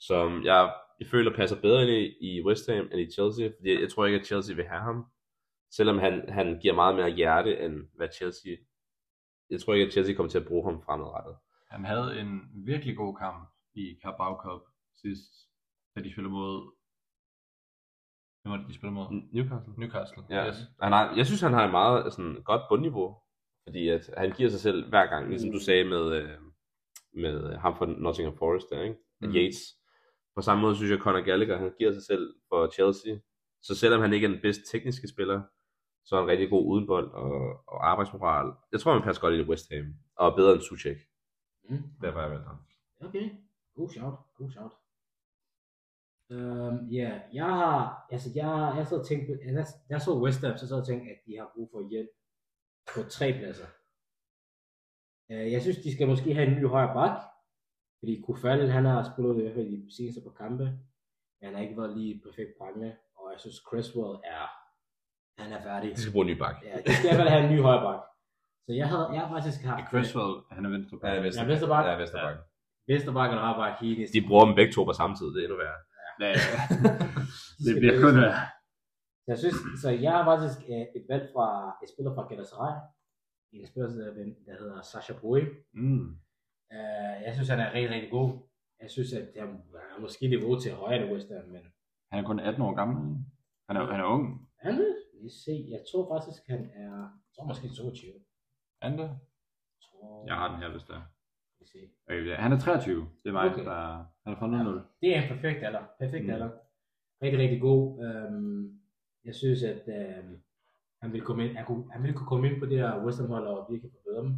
som 0.00 0.44
jeg, 0.44 0.74
jeg 1.00 1.06
føler 1.06 1.36
passer 1.36 1.60
bedre 1.60 1.82
ind 1.82 2.14
i, 2.20 2.42
West 2.46 2.70
Ham 2.70 2.88
end 2.92 3.00
i 3.00 3.10
Chelsea, 3.10 3.46
fordi 3.56 3.80
jeg 3.80 3.90
tror 3.90 4.06
ikke, 4.06 4.18
at 4.18 4.26
Chelsea 4.26 4.56
vil 4.56 4.64
have 4.66 4.80
ham. 4.80 5.06
Selvom 5.70 5.98
han, 5.98 6.28
han 6.28 6.58
giver 6.60 6.74
meget 6.74 6.94
mere 6.96 7.10
hjerte, 7.10 7.58
end 7.64 7.88
hvad 7.94 8.08
Chelsea... 8.16 8.56
Jeg 9.50 9.60
tror 9.60 9.74
ikke, 9.74 9.86
at 9.86 9.92
Chelsea 9.92 10.14
kommer 10.14 10.30
til 10.30 10.38
at 10.38 10.46
bruge 10.46 10.70
ham 10.70 10.82
fremadrettet. 10.82 11.36
Han 11.70 11.84
havde 11.84 12.20
en 12.20 12.40
virkelig 12.54 12.96
god 12.96 13.16
kamp 13.16 13.50
i 13.74 13.98
Carabao 14.02 14.34
Cup 14.42 14.62
sidst, 15.02 15.32
da 15.96 16.02
de 16.02 16.12
spillede 16.12 16.32
mod... 16.32 16.74
Hvem 18.42 18.50
var 18.52 18.56
det, 18.56 18.68
de 18.68 18.74
spillede 18.74 18.94
mod? 18.94 19.06
Newcastle? 19.32 19.74
Newcastle. 19.76 20.22
Ja. 20.30 20.48
Yes. 20.48 20.56
Han 20.82 20.92
har, 20.92 21.16
jeg 21.16 21.26
synes, 21.26 21.40
han 21.40 21.52
har 21.52 21.64
et 21.64 21.70
meget 21.70 22.12
sådan, 22.12 22.42
godt 22.42 22.62
bundniveau, 22.68 23.16
fordi 23.66 23.88
at 23.88 24.10
han 24.16 24.32
giver 24.32 24.50
sig 24.50 24.60
selv 24.60 24.88
hver 24.88 25.06
gang, 25.06 25.28
ligesom 25.28 25.52
du 25.52 25.60
sagde 25.60 25.84
med, 25.84 26.04
øh, 26.22 26.38
med 27.12 27.56
ham 27.56 27.76
fra 27.76 27.86
Nottingham 27.86 28.36
Forest 28.36 28.70
der, 28.70 28.82
ikke? 28.82 28.96
Mm. 29.20 29.28
Mm. 29.28 29.34
Yates. 29.34 29.77
På 30.38 30.42
samme 30.42 30.62
måde 30.62 30.76
synes 30.76 30.90
jeg, 30.90 30.98
at 30.98 31.04
Conor 31.04 31.24
Gallagher, 31.24 31.56
han 31.56 31.72
giver 31.78 31.92
sig 31.92 32.04
selv 32.10 32.34
for 32.48 32.70
Chelsea. 32.76 33.14
Så 33.62 33.74
selvom 33.74 34.00
han 34.00 34.12
ikke 34.12 34.26
er 34.26 34.30
den 34.30 34.40
bedste 34.42 34.64
tekniske 34.72 35.08
spiller, 35.08 35.42
så 36.04 36.16
er 36.16 36.20
han 36.20 36.28
rigtig 36.28 36.50
god 36.50 36.64
uden 36.72 36.86
bold 36.86 37.10
og, 37.10 37.34
og 37.72 37.90
arbejdsmoral. 37.90 38.52
Jeg 38.72 38.80
tror, 38.80 38.92
han 38.92 39.02
passer 39.02 39.20
godt 39.20 39.34
ind 39.34 39.46
i 39.46 39.50
West 39.50 39.72
Ham, 39.72 39.86
og 40.16 40.26
er 40.28 40.36
bedre 40.36 40.52
end 40.52 40.60
Suchek. 40.60 40.98
Mm. 41.68 41.82
Derfor 42.02 42.18
har 42.18 42.26
jeg 42.26 42.30
valgt 42.30 42.46
ham. 42.46 42.58
Okay, 43.00 43.30
god 43.74 43.88
shout, 43.90 44.14
god 44.38 44.50
shout. 44.50 44.72
Øhm, 46.30 46.78
ja, 46.98 47.20
jeg 47.32 47.50
har, 47.60 48.06
altså 48.10 48.28
jeg, 48.34 48.74
jeg 48.78 48.86
så 48.86 49.04
tænkt, 49.08 49.28
jeg, 49.28 49.66
jeg 49.90 50.00
så 50.00 50.20
West 50.24 50.40
Ham, 50.44 50.56
så 50.56 50.68
så 50.68 50.76
jeg 50.76 50.84
tænkt, 50.84 51.10
at 51.10 51.18
de 51.26 51.36
har 51.38 51.50
brug 51.54 51.68
for 51.72 51.88
hjælp 51.90 52.10
på 52.94 53.00
tre 53.16 53.32
pladser. 53.38 53.68
Øh, 55.30 55.52
jeg 55.52 55.62
synes, 55.62 55.78
de 55.78 55.94
skal 55.94 56.08
måske 56.08 56.34
have 56.34 56.46
en 56.48 56.56
ny 56.58 56.66
højre 56.66 56.94
bak, 56.94 57.16
fordi 57.98 58.22
Kufal, 58.26 58.70
han 58.76 58.84
har 58.84 59.00
spillet 59.10 59.38
i 59.38 59.42
hvert 59.42 59.54
fald 59.54 59.70
de 59.70 59.96
seneste 59.96 60.20
på 60.26 60.30
kampe, 60.42 60.64
men 61.38 61.44
han 61.46 61.54
har 61.54 61.62
ikke 61.62 61.80
været 61.80 61.96
lige 61.98 62.20
perfekt 62.26 62.50
brændende, 62.58 62.90
og 63.18 63.24
jeg 63.32 63.40
synes, 63.40 63.56
Cresswell 63.68 64.14
er, 64.36 64.46
han 65.42 65.52
er 65.56 65.60
færdig. 65.68 65.88
De 65.96 66.00
skal 66.00 66.12
bruge 66.12 66.26
en 66.26 66.32
ny 66.32 66.38
bak. 66.44 66.56
Ja, 66.68 66.74
de 66.86 66.92
skal 66.94 67.06
i 67.06 67.08
hvert 67.08 67.22
fald 67.22 67.34
have 67.34 67.44
en 67.46 67.52
ny 67.54 67.60
højre 67.68 67.82
bak. 67.88 68.00
Så 68.66 68.70
jeg 68.80 68.88
har, 68.92 69.02
jeg 69.14 69.20
har 69.22 69.30
faktisk 69.36 69.58
haft 69.64 69.90
Cresswell, 69.90 70.34
han 70.56 70.64
er 70.66 70.70
venstre. 70.76 70.94
Ja, 71.02 71.20
venstre, 71.24 71.42
Ja, 71.42 71.48
venstre 71.52 71.68
bak. 71.74 71.84
Ja, 71.86 71.96
venstre 72.02 72.20
bak. 72.26 72.38
Vesterbakken 72.90 73.38
og 73.38 73.44
højre 73.44 73.58
bak 73.62 73.74
hele 73.80 74.06
De 74.16 74.20
bruger 74.28 74.44
dem 74.44 74.54
begge 74.58 74.72
to 74.72 74.80
på 74.84 74.92
samme 75.00 75.14
tid, 75.16 75.26
det 75.34 75.38
er 75.40 75.46
endnu 75.46 75.58
værre. 75.64 75.80
Ja, 76.22 76.28
ja. 76.28 76.56
det 77.64 77.72
bliver 77.80 77.96
kun 78.04 78.14
værre. 78.22 78.40
Så 79.24 79.28
jeg 79.32 79.38
synes, 79.44 79.58
så 79.82 79.88
jeg 80.04 80.12
har 80.16 80.24
faktisk 80.30 80.58
øh, 80.72 80.84
et 80.98 81.04
valg 81.12 81.24
fra 81.34 81.46
et 81.82 81.88
spiller 81.92 82.12
fra 82.14 82.24
Galatasaray. 82.28 82.74
En 83.52 83.66
spiller, 83.70 83.88
der 83.88 84.12
der 84.46 84.56
hedder 84.60 84.78
Sasha 84.90 85.14
Boy. 85.22 85.40
Mm. 85.74 86.08
Uh, 86.70 87.16
jeg 87.26 87.32
synes, 87.34 87.48
han 87.48 87.60
er 87.60 87.72
rigtig, 87.74 87.90
rigtig 87.94 88.10
god. 88.10 88.28
Jeg 88.82 88.90
synes, 88.90 89.12
at 89.12 89.28
han 89.36 89.48
er 89.96 90.00
måske 90.00 90.28
niveau 90.28 90.60
til 90.60 90.72
højere 90.72 91.02
end 91.02 91.12
West 91.12 91.28
Ham, 91.32 91.48
men 91.48 91.62
Han 92.12 92.24
er 92.24 92.26
kun 92.26 92.40
18 92.40 92.62
år 92.62 92.74
gammel. 92.74 93.24
Han 93.68 93.76
er, 93.76 93.84
han 93.92 94.00
er 94.00 94.04
ung. 94.04 94.48
han 94.60 94.74
er, 94.74 94.94
vi 95.22 95.28
se, 95.44 95.66
jeg 95.70 95.80
tror 95.92 96.02
faktisk, 96.14 96.42
han 96.48 96.70
er, 96.74 96.94
jeg 97.00 97.30
tror 97.36 97.44
måske 97.46 97.68
22. 97.68 98.10
Er 98.82 98.88
han 98.88 98.98
det? 98.98 99.04
Jeg 99.08 99.80
tror, 99.84 100.26
Jeg 100.26 100.34
har 100.36 100.48
den 100.52 100.58
her, 100.62 100.70
hvis 100.70 100.82
der. 100.82 101.00
vi 101.60 101.66
se. 101.66 101.78
Okay, 102.08 102.26
ja, 102.26 102.34
han 102.34 102.52
er 102.52 102.58
23. 102.58 103.08
Det 103.22 103.28
er 103.28 103.32
mig, 103.32 103.50
Okay. 103.52 103.64
der 103.64 104.04
han 104.24 104.32
er 104.34 104.38
fra 104.38 104.46
0 104.46 104.82
Det 105.00 105.16
er 105.16 105.22
en 105.22 105.28
perfekt 105.28 105.64
alder. 105.64 105.84
Perfekt 105.98 106.24
Mm. 106.24 106.30
alder. 106.30 106.50
Rigtig, 107.22 107.38
rigtig 107.40 107.60
god. 107.60 108.04
Øhm, 108.04 108.80
jeg 109.24 109.34
synes, 109.34 109.62
at 109.62 109.82
øhm, 109.88 110.42
han 111.02 111.12
vil 111.12 111.22
komme 111.22 111.44
ind, 111.48 111.56
han, 111.56 111.66
kunne, 111.66 111.92
han 111.92 112.02
vil 112.02 112.14
kunne 112.14 112.26
komme 112.26 112.50
ind 112.50 112.60
på 112.60 112.66
det 112.66 112.78
her 112.78 113.04
West 113.04 113.20
Ham 113.20 113.30
hold 113.30 113.46
og 113.46 113.66
virkelig 113.72 113.92
forbedre 113.92 114.22
dem. 114.24 114.34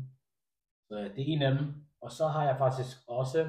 Så 0.89 0.95
det 1.14 1.20
er 1.22 1.33
en 1.35 1.43
af 1.43 1.53
dem. 1.59 1.66
Og 2.03 2.11
så 2.12 2.26
har 2.26 2.44
jeg 2.44 2.59
faktisk 2.59 2.96
også, 3.07 3.40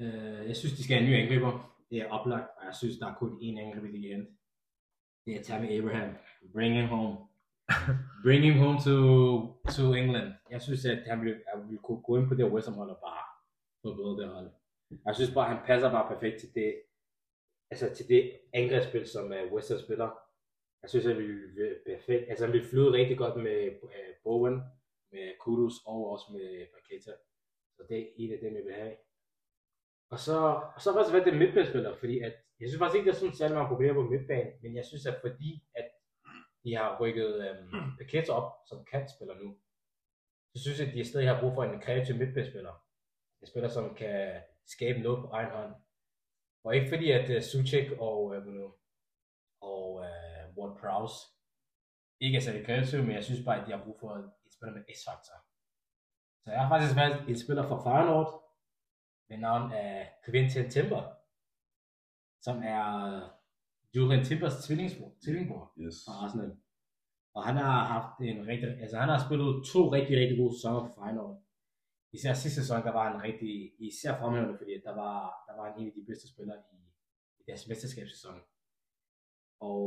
øh, 0.00 0.48
jeg 0.48 0.56
synes, 0.56 0.74
de 0.76 0.84
skal 0.84 0.96
have 0.96 1.04
en 1.04 1.10
ny 1.10 1.22
angriber. 1.22 1.52
Det 1.90 1.98
er 1.98 2.10
oplagt, 2.10 2.48
og 2.58 2.64
jeg 2.66 2.74
synes, 2.74 2.98
der 2.98 3.06
er 3.06 3.14
kun 3.14 3.38
én 3.42 3.58
angriber, 3.60 3.88
de 3.92 4.08
kan. 4.08 4.38
Det 5.26 5.36
er 5.36 5.42
Tammy 5.42 5.78
Abraham. 5.78 6.14
Bring 6.52 6.74
him 6.74 6.88
home. 6.88 7.16
Bring 8.24 8.42
him 8.44 8.58
home 8.64 8.78
to, 8.88 8.96
to 9.76 9.94
England. 9.94 10.32
Jeg 10.50 10.62
synes, 10.62 10.84
at 10.84 11.02
han 11.06 11.24
vil, 11.24 11.42
han 11.54 11.70
vil 11.70 11.78
kunne 11.78 12.02
gå 12.02 12.16
ind 12.18 12.28
på 12.28 12.34
det 12.34 12.52
West 12.52 12.68
Ham 12.68 12.76
hold 12.76 12.90
og 12.90 13.00
bare 13.08 13.24
forbedre 13.82 14.22
det 14.22 14.34
hold. 14.34 14.50
Jeg 15.06 15.14
synes 15.14 15.34
bare, 15.34 15.48
han 15.54 15.66
passer 15.66 15.90
bare 15.90 16.08
perfekt 16.14 16.40
til 16.40 16.54
det, 16.54 16.82
altså 17.70 17.94
til 17.94 18.08
det 18.08 18.32
angrebsspil, 18.52 19.06
som 19.06 19.24
uh, 19.24 19.52
West 19.52 19.68
Ham 19.70 19.78
spiller. 19.78 20.10
Jeg 20.82 20.90
synes, 20.90 21.06
han 21.06 21.16
vil 21.18 21.56
være 21.56 21.74
perfekt. 21.86 22.24
Altså, 22.30 22.44
han 22.44 22.54
vil 22.54 22.68
flyde 22.70 22.92
rigtig 22.92 23.18
godt 23.18 23.36
med 23.42 23.58
uh, 23.82 23.90
Bowen, 24.24 24.62
med 25.12 25.26
Kudos 25.40 25.76
og 25.86 26.10
også 26.12 26.26
med 26.32 26.66
Paqueta. 26.74 27.12
Så 27.76 27.82
det 27.88 27.98
er 28.00 28.06
en 28.16 28.32
af 28.32 28.38
dem, 28.42 28.56
jeg 28.56 28.64
vil 28.64 28.74
have. 28.74 28.96
Og 30.12 30.18
så, 30.26 30.36
og 30.74 30.80
så 30.80 30.84
har 30.86 30.92
jeg 30.92 30.98
faktisk 30.98 31.14
været 31.14 31.32
en 31.32 31.42
midtbanespiller, 31.42 31.92
fordi 32.02 32.16
at, 32.18 32.34
jeg 32.60 32.68
synes 32.68 32.80
faktisk 32.82 32.98
ikke, 32.98 33.08
der 33.08 33.14
er 33.14 33.20
sådan 33.20 33.34
særlig 33.34 33.56
mange 33.56 33.72
problemer 33.72 33.94
på 33.94 34.10
midtbanen, 34.10 34.52
men 34.62 34.76
jeg 34.76 34.84
synes, 34.84 35.06
at 35.06 35.16
fordi 35.20 35.50
at 35.74 35.88
de 36.64 36.76
har 36.76 37.00
rykket 37.00 37.30
øhm, 37.44 37.96
Paqueta 37.98 38.32
op 38.32 38.48
som 38.68 38.84
kantspiller 38.84 39.34
nu, 39.42 39.48
så 40.54 40.62
synes 40.62 40.78
jeg, 40.78 40.88
at 40.88 40.94
de 40.94 41.04
stadig 41.04 41.28
har 41.28 41.40
brug 41.40 41.54
for 41.54 41.64
en 41.64 41.80
kreativ 41.80 42.14
midtbanespiller. 42.16 42.74
En 43.40 43.46
spiller, 43.46 43.68
som 43.68 43.94
kan 43.94 44.42
skabe 44.66 44.98
noget 44.98 45.18
på 45.22 45.28
egen 45.30 45.50
hånd. 45.50 45.74
Og 46.64 46.76
ikke 46.76 46.88
fordi, 46.88 47.10
at 47.10 47.36
uh, 47.36 47.42
Suchek 47.42 47.92
og, 47.98 48.36
øh, 48.36 48.46
nu, 48.46 48.74
og 49.60 49.94
uh, 49.94 50.56
Ward 50.56 50.78
Prowse 50.80 51.16
ikke 52.20 52.36
er 52.36 52.40
særlig 52.40 52.66
kreativ, 52.66 52.98
men 53.02 53.12
jeg 53.12 53.24
synes 53.24 53.44
bare, 53.44 53.60
at 53.60 53.66
de 53.66 53.72
har 53.72 53.84
brug 53.84 53.98
for 54.00 54.37
spiller 54.58 54.74
med 54.76 54.84
S-faktor. 54.98 55.38
Så 56.42 56.48
jeg 56.54 56.60
har 56.62 56.68
faktisk 56.72 56.96
valgt 57.02 57.28
en 57.30 57.38
spiller 57.44 57.64
fra 57.68 57.78
Feyenoord, 57.84 58.30
ved 59.28 59.38
navn 59.38 59.72
af 59.72 59.94
Quentin 60.24 60.70
Timber, 60.70 61.02
som 62.46 62.56
er 62.74 62.84
Julian 63.94 64.24
Timbers 64.24 64.56
tvillingsbror, 64.64 65.12
tvillingbror 65.24 65.64
Yes. 65.82 65.96
fra 66.04 66.12
Arsenal. 66.24 66.52
Og 67.36 67.40
han 67.48 67.56
har 67.56 67.84
haft 67.94 68.20
en 68.20 68.46
rigtig, 68.50 68.68
altså 68.82 68.96
han 68.98 69.08
har 69.08 69.20
spillet 69.26 69.50
to 69.72 69.80
rigtig, 69.96 70.14
rigtig 70.20 70.36
gode 70.38 70.54
sæsoner 70.56 70.80
for 70.86 70.94
Feyenoord. 70.98 71.42
Især 72.16 72.32
sidste 72.34 72.60
sæson, 72.60 72.82
der 72.86 72.92
var 72.98 73.04
han 73.10 73.22
rigtig, 73.22 73.52
især 73.88 74.12
fremhævende, 74.20 74.58
fordi 74.58 74.72
der 74.86 74.94
var, 75.02 75.44
der 75.46 75.54
var 75.56 75.64
han 75.70 75.80
en 75.80 75.86
af 75.90 75.96
de 75.98 76.06
bedste 76.08 76.26
spillere 76.32 76.58
i, 76.72 76.78
i 77.40 77.42
deres 77.48 77.68
mesterskabssæson. 77.68 78.40
Og 79.60 79.80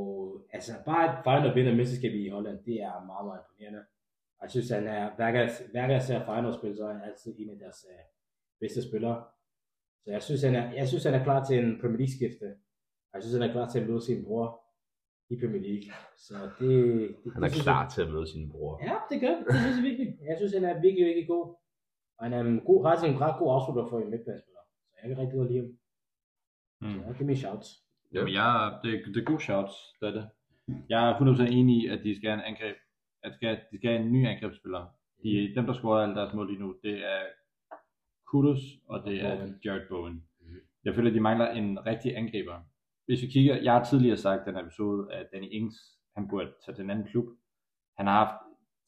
altså 0.56 0.72
bare 0.86 1.04
at 1.10 1.24
Feyenoord 1.24 1.54
vinder 1.58 1.76
mesterskabet 1.76 2.20
i 2.26 2.30
Holland, 2.36 2.58
det 2.70 2.78
er 2.90 3.06
meget, 3.12 3.26
meget 3.26 3.42
imponerende. 3.42 3.84
Jeg 4.42 4.50
synes, 4.52 4.70
han 4.70 4.88
er, 4.88 5.16
hver 5.16 5.32
gang, 5.32 5.50
hver 5.72 5.82
gang 5.82 5.92
jeg 5.92 6.02
ser 6.02 6.26
Feyenoord 6.26 6.58
spille, 6.60 6.76
så 6.78 6.84
er 6.88 6.94
han 6.94 7.04
altid 7.10 7.32
en 7.40 7.50
af 7.50 7.58
deres 7.64 7.80
uh, 7.90 8.04
bedste 8.60 8.82
spillere. 8.90 9.18
Så 10.04 10.12
jeg 10.12 10.24
synes, 10.24 10.42
han 10.48 10.56
er, 10.56 10.66
jeg 10.74 10.88
synes, 10.88 11.04
han 11.04 11.14
er 11.14 11.24
klar 11.24 11.46
til 11.46 11.56
en 11.64 11.80
Premier 11.82 11.98
League 12.02 12.16
skifte. 12.18 12.48
Og 13.10 13.14
jeg 13.14 13.22
synes, 13.24 13.36
han 13.38 13.50
er 13.50 13.54
klar 13.56 13.68
til 13.70 13.80
at 13.80 13.88
møde 13.90 14.02
sin 14.10 14.24
bror 14.26 14.48
i 15.34 15.36
Premier 15.42 15.64
League. 15.68 15.88
Så 16.28 16.36
det, 16.60 16.72
det 17.24 17.34
Han 17.34 17.44
er 17.44 17.48
det 17.48 17.56
synes 17.56 17.68
klar 17.70 17.82
jeg, 17.84 17.92
til 17.94 18.02
at 18.06 18.10
møde 18.14 18.28
sin 18.34 18.46
bror. 18.52 18.74
Ja, 18.90 18.96
det 19.10 19.18
gør 19.24 19.34
det. 19.38 19.44
Det 19.48 19.60
synes 19.64 19.78
jeg 19.80 19.86
virkelig. 19.90 20.08
Jeg 20.30 20.38
synes, 20.40 20.54
han 20.58 20.66
er 20.70 20.76
virkelig, 20.86 21.06
virkelig 21.10 21.28
god. 21.36 21.46
Og 22.18 22.22
han 22.26 22.34
er 22.38 22.42
en 22.52 22.60
god, 22.70 22.80
ret, 22.86 23.00
en 23.12 23.22
ret 23.26 23.36
god 23.40 23.50
afslutter 23.56 23.84
for 23.90 23.98
en 24.00 24.10
midtbanespiller. 24.14 24.64
Så 24.90 24.94
jeg 25.00 25.06
kan 25.10 25.18
rigtig 25.22 25.38
godt 25.40 25.50
lide 25.52 25.62
ham. 25.64 25.72
Mm. 26.82 26.94
Så 26.94 27.06
jeg 27.08 27.16
giver 27.18 27.30
mig 27.32 27.38
shout. 27.44 27.66
Ja. 28.14 28.18
Jamen, 28.18 28.34
jeg, 28.40 28.80
det, 28.84 28.92
det 29.14 29.20
er 29.22 29.30
gode 29.32 29.44
shots, 29.48 29.76
det 30.00 30.06
er 30.10 30.16
det. 30.20 30.26
Jeg 30.90 31.00
er 31.10 31.12
100% 31.16 31.58
enig 31.60 31.76
i, 31.82 31.88
at 31.94 32.00
de 32.06 32.16
skal 32.16 32.30
have 32.30 32.40
en 32.42 32.50
angreb, 32.52 32.78
at 33.24 33.32
de 33.32 33.36
skal, 33.36 33.60
de 33.72 33.78
skal 33.78 33.90
have 33.92 34.06
en 34.06 34.12
ny 34.12 34.28
angrebsspiller. 34.28 34.88
De, 35.24 35.54
dem, 35.56 35.66
der 35.66 35.74
scorer 35.74 36.04
alle 36.04 36.16
deres 36.16 36.34
mål 36.34 36.48
lige 36.48 36.60
nu, 36.60 36.76
det 36.84 37.06
er 37.06 37.22
Kudus, 38.28 38.60
og 38.88 39.04
det 39.06 39.22
er 39.26 39.36
Bowen. 39.36 39.60
Jared 39.66 39.88
Bowen. 39.90 40.24
Mhm. 40.40 40.60
Jeg 40.84 40.96
føler, 40.96 41.10
at 41.10 41.16
de 41.16 41.20
mangler 41.20 41.52
en 41.52 41.86
rigtig 41.86 42.18
angriber. 42.18 42.60
Hvis 43.06 43.22
vi 43.22 43.28
kigger, 43.28 43.56
jeg 43.62 43.74
har 43.74 43.84
tidligere 43.84 44.18
sagt 44.18 44.48
i 44.48 44.50
den 44.50 44.60
episode, 44.60 45.14
at 45.14 45.28
Danny 45.34 45.48
Ings, 45.52 45.76
han 46.16 46.28
burde 46.28 46.54
tage 46.66 46.76
til 46.76 46.84
en 46.84 46.90
anden 46.90 47.08
klub. 47.08 47.26
Han 47.98 48.08
har 48.08 48.26
haft 48.26 48.36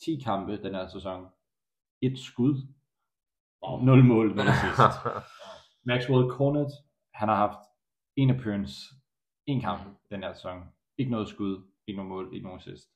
10 0.05 0.21
kampe 0.23 0.63
den 0.63 0.75
her 0.75 0.87
sæson. 0.87 1.27
Et 2.01 2.19
skud. 2.19 2.55
Wow. 3.63 3.85
0 3.85 4.03
mål, 4.03 4.35
0 4.35 4.39
assist. 4.39 4.97
Maxwell 5.89 6.29
Cornet, 6.29 6.71
han 7.13 7.27
har 7.27 7.35
haft 7.35 7.59
en 8.15 8.29
appearance, 8.29 8.95
en 9.45 9.61
kamp 9.61 9.81
den 10.09 10.23
her 10.23 10.33
sæson. 10.33 10.63
Ikke 10.97 11.11
noget 11.11 11.29
skud, 11.29 11.63
ikke 11.87 11.97
noget 11.97 12.09
mål, 12.09 12.29
ikke 12.33 12.43
nogen 12.43 12.59
assist. 12.59 12.92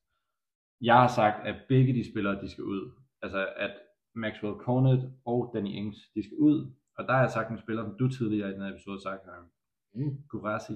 Jeg 0.81 0.95
har 0.95 1.07
sagt, 1.07 1.47
at 1.47 1.55
begge 1.69 1.93
de 1.93 2.11
spillere, 2.11 2.41
de 2.41 2.49
skal 2.51 2.63
ud. 2.63 2.91
Altså, 3.21 3.49
at 3.55 3.71
Maxwell 4.15 4.55
Cornet 4.55 5.13
og 5.25 5.51
Danny 5.53 5.69
Ings, 5.69 5.97
de 6.15 6.23
skal 6.23 6.37
ud. 6.37 6.71
Og 6.97 7.03
der 7.07 7.13
har 7.13 7.21
jeg 7.21 7.31
sagt 7.31 7.51
en 7.51 7.57
spiller, 7.59 7.83
som 7.83 7.97
du 7.99 8.07
tidligere 8.09 8.49
i 8.49 8.53
den 8.53 8.61
her 8.61 8.69
episode 8.71 8.95
har 8.95 8.99
sagt, 9.01 9.25
Harry. 9.25 9.45
Mm. 9.93 10.17
Guvrasi, 10.29 10.73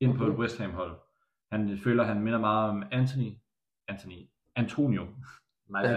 ind 0.00 0.16
på 0.18 0.24
Okay. 0.24 0.32
et 0.32 0.38
West 0.38 0.58
Ham 0.58 0.70
hold. 0.70 0.96
Han 1.52 1.78
føler, 1.78 2.04
han 2.04 2.20
minder 2.20 2.38
meget 2.38 2.70
om 2.70 2.82
Anthony, 2.90 3.30
Anthony, 3.88 4.20
Antonio. 4.56 5.06
Nej, 5.70 5.82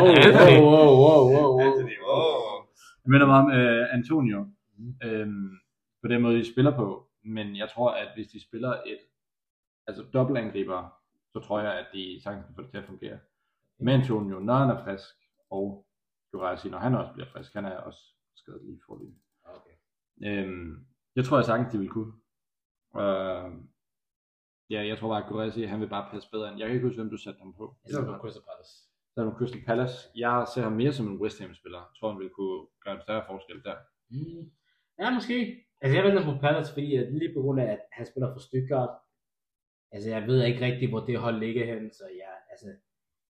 Wow, 0.00 0.06
wow, 0.60 0.70
wow, 0.70 1.00
wow, 1.04 1.34
wow, 1.34 1.50
wow. 1.52 1.60
Anthony, 1.60 1.98
wow. 2.08 2.66
Det 3.02 3.10
minder 3.10 3.26
meget 3.26 3.44
om 3.44 3.50
øh, 3.52 3.94
Antonio, 3.94 4.46
Mhm. 4.78 4.94
øhm, 5.04 5.50
på 6.02 6.08
den 6.08 6.22
måde, 6.22 6.38
de 6.38 6.52
spiller 6.52 6.76
på. 6.76 7.08
Men 7.24 7.56
jeg 7.56 7.68
tror, 7.70 7.90
at 7.90 8.08
hvis 8.14 8.26
de 8.26 8.40
spiller 8.42 8.72
et 8.86 8.98
altså 9.86 10.02
dobbeltangriber, 10.14 10.94
så 11.34 11.40
tror 11.40 11.60
jeg, 11.60 11.78
at 11.78 11.86
de 11.92 12.20
sagtens 12.22 12.46
kan 12.46 12.54
få 12.54 12.62
det 12.62 12.70
til 12.70 12.78
at 12.78 12.84
fungere. 12.84 13.18
Med 13.78 13.92
Antonio, 13.92 14.38
når 14.38 14.54
han 14.54 14.70
er 14.70 14.84
frisk, 14.84 15.14
og 15.50 15.86
Guvrasi, 16.32 16.68
når 16.68 16.78
han 16.78 16.94
også 16.94 17.12
bliver 17.12 17.28
frisk, 17.32 17.54
han 17.54 17.64
er 17.64 17.76
også 17.76 18.02
skadet 18.36 18.64
lige 18.64 18.80
for 18.86 18.98
lige. 18.98 19.16
Okay. 19.44 19.76
Øhm, 20.28 20.86
jeg 21.16 21.24
tror 21.24 21.36
jeg 21.36 21.44
sagtens, 21.44 21.72
de 21.72 21.78
vil 21.78 21.88
kunne. 21.88 22.12
Øh, 23.02 23.50
ja, 24.70 24.80
jeg 24.90 24.98
tror 24.98 25.08
bare, 25.08 25.22
at 25.22 25.28
Guvrasi, 25.28 25.62
han 25.62 25.80
vil 25.80 25.88
bare 25.88 26.10
passe 26.10 26.30
bedre 26.30 26.50
ind. 26.50 26.58
Jeg 26.58 26.66
kan 26.66 26.74
ikke 26.74 26.86
huske, 26.86 27.00
hvem 27.00 27.10
du 27.10 27.16
satte 27.16 27.38
ham 27.38 27.54
på. 27.54 27.76
Jeg 27.84 27.90
sidder 27.90 28.12
på 28.12 28.18
Crystal 28.22 28.42
Palace. 28.50 28.72
Så 29.12 29.20
er 29.20 29.24
det 29.24 29.38
Crystal 29.38 29.64
Palace. 29.66 29.96
Jeg 30.16 30.46
ser 30.54 30.62
ham 30.62 30.72
mere 30.72 30.92
som 30.92 31.06
en 31.06 31.20
West 31.22 31.40
Ham-spiller. 31.40 31.78
Jeg 31.78 31.94
tror, 31.98 32.12
han 32.12 32.20
vil 32.20 32.30
kunne 32.30 32.66
gøre 32.84 32.94
en 32.94 33.02
større 33.06 33.24
forskel 33.26 33.62
der. 33.64 33.76
Mm. 34.10 34.50
Ja, 35.00 35.10
måske. 35.10 35.36
Altså, 35.80 35.94
jeg 35.96 36.04
venter 36.04 36.24
på 36.24 36.40
Palace, 36.40 36.72
fordi 36.72 36.96
at 36.96 37.12
lige 37.12 37.34
på 37.34 37.40
grund 37.42 37.60
af, 37.60 37.66
at 37.72 37.80
han 37.92 38.06
spiller 38.06 38.32
for 38.34 38.40
Stuttgart. 38.40 38.90
Altså, 39.94 40.08
jeg 40.10 40.22
ved 40.28 40.44
ikke 40.44 40.64
rigtig, 40.68 40.88
hvor 40.88 41.02
det 41.08 41.18
hold 41.18 41.38
ligger 41.44 41.64
hen, 41.72 41.92
så 41.98 42.04
jeg, 42.22 42.34
altså, 42.52 42.68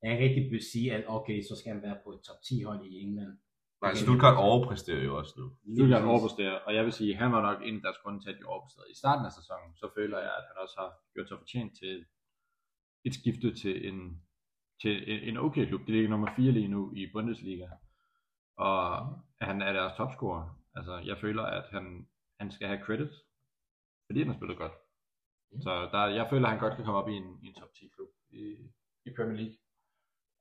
jeg 0.03 0.09
kan 0.11 0.25
ikke 0.27 0.41
rigtig 0.41 0.63
sige, 0.73 0.89
at 0.97 1.05
okay, 1.17 1.39
så 1.49 1.55
skal 1.59 1.73
han 1.73 1.83
være 1.83 1.99
på 2.05 2.11
et 2.17 2.21
top 2.29 2.41
10 2.49 2.63
hold 2.63 2.81
i 2.87 3.01
England. 3.05 3.33
Nej, 3.83 3.95
Stuttgart 3.95 4.39
overpræsterer 4.49 5.03
jo 5.09 5.13
også 5.21 5.35
nu. 5.41 5.47
Stuttgart 5.77 6.05
overpræsterer, 6.13 6.57
og 6.67 6.75
jeg 6.77 6.85
vil 6.85 6.93
sige, 6.93 7.11
at 7.13 7.21
han 7.23 7.33
var 7.33 7.43
nok 7.49 7.59
en 7.69 7.77
af 7.77 7.83
deres 7.87 7.99
grunde 8.03 8.21
til, 8.21 8.31
at 8.31 8.39
de 8.41 8.45
overpræsterede. 8.53 8.91
I 8.95 9.01
starten 9.03 9.27
af 9.29 9.33
sæsonen, 9.39 9.73
så 9.81 9.87
føler 9.97 10.19
jeg, 10.27 10.33
at 10.39 10.45
han 10.51 10.57
også 10.65 10.77
har 10.83 10.91
gjort 11.15 11.29
sig 11.29 11.39
fortjent 11.43 11.73
til 11.81 11.95
et 13.07 13.15
skifte 13.21 13.49
til 13.63 13.75
en, 13.89 13.99
til 14.83 14.95
en, 15.13 15.21
en 15.29 15.37
okay 15.47 15.65
klub. 15.67 15.81
Det 15.87 15.95
ligger 15.95 16.11
nummer 16.11 16.31
4 16.37 16.53
lige 16.53 16.75
nu 16.77 16.83
i 17.01 17.03
Bundesliga. 17.15 17.69
Og 18.57 18.81
han 19.49 19.57
er 19.63 19.73
deres 19.73 19.97
topscorer. 19.97 20.45
Altså, 20.77 20.95
jeg 21.11 21.17
føler, 21.19 21.43
at 21.43 21.67
han, 21.75 21.85
han 22.41 22.49
skal 22.55 22.67
have 22.69 22.85
credit, 22.87 23.13
fordi 24.07 24.19
han 24.23 24.29
har 24.31 24.39
spillet 24.39 24.59
godt. 24.59 24.73
Så 25.63 25.89
der, 25.93 26.07
jeg 26.07 26.27
føler, 26.31 26.47
at 26.47 26.51
han 26.53 26.61
godt 26.61 26.75
kan 26.77 26.85
komme 26.85 27.01
op 27.03 27.09
i 27.09 27.13
en, 27.23 27.39
i 27.43 27.47
en 27.49 27.55
top 27.55 27.73
10 27.75 27.89
klub 27.95 28.09
i, 28.31 28.43
i 29.07 29.11
Premier 29.17 29.37
League. 29.41 29.57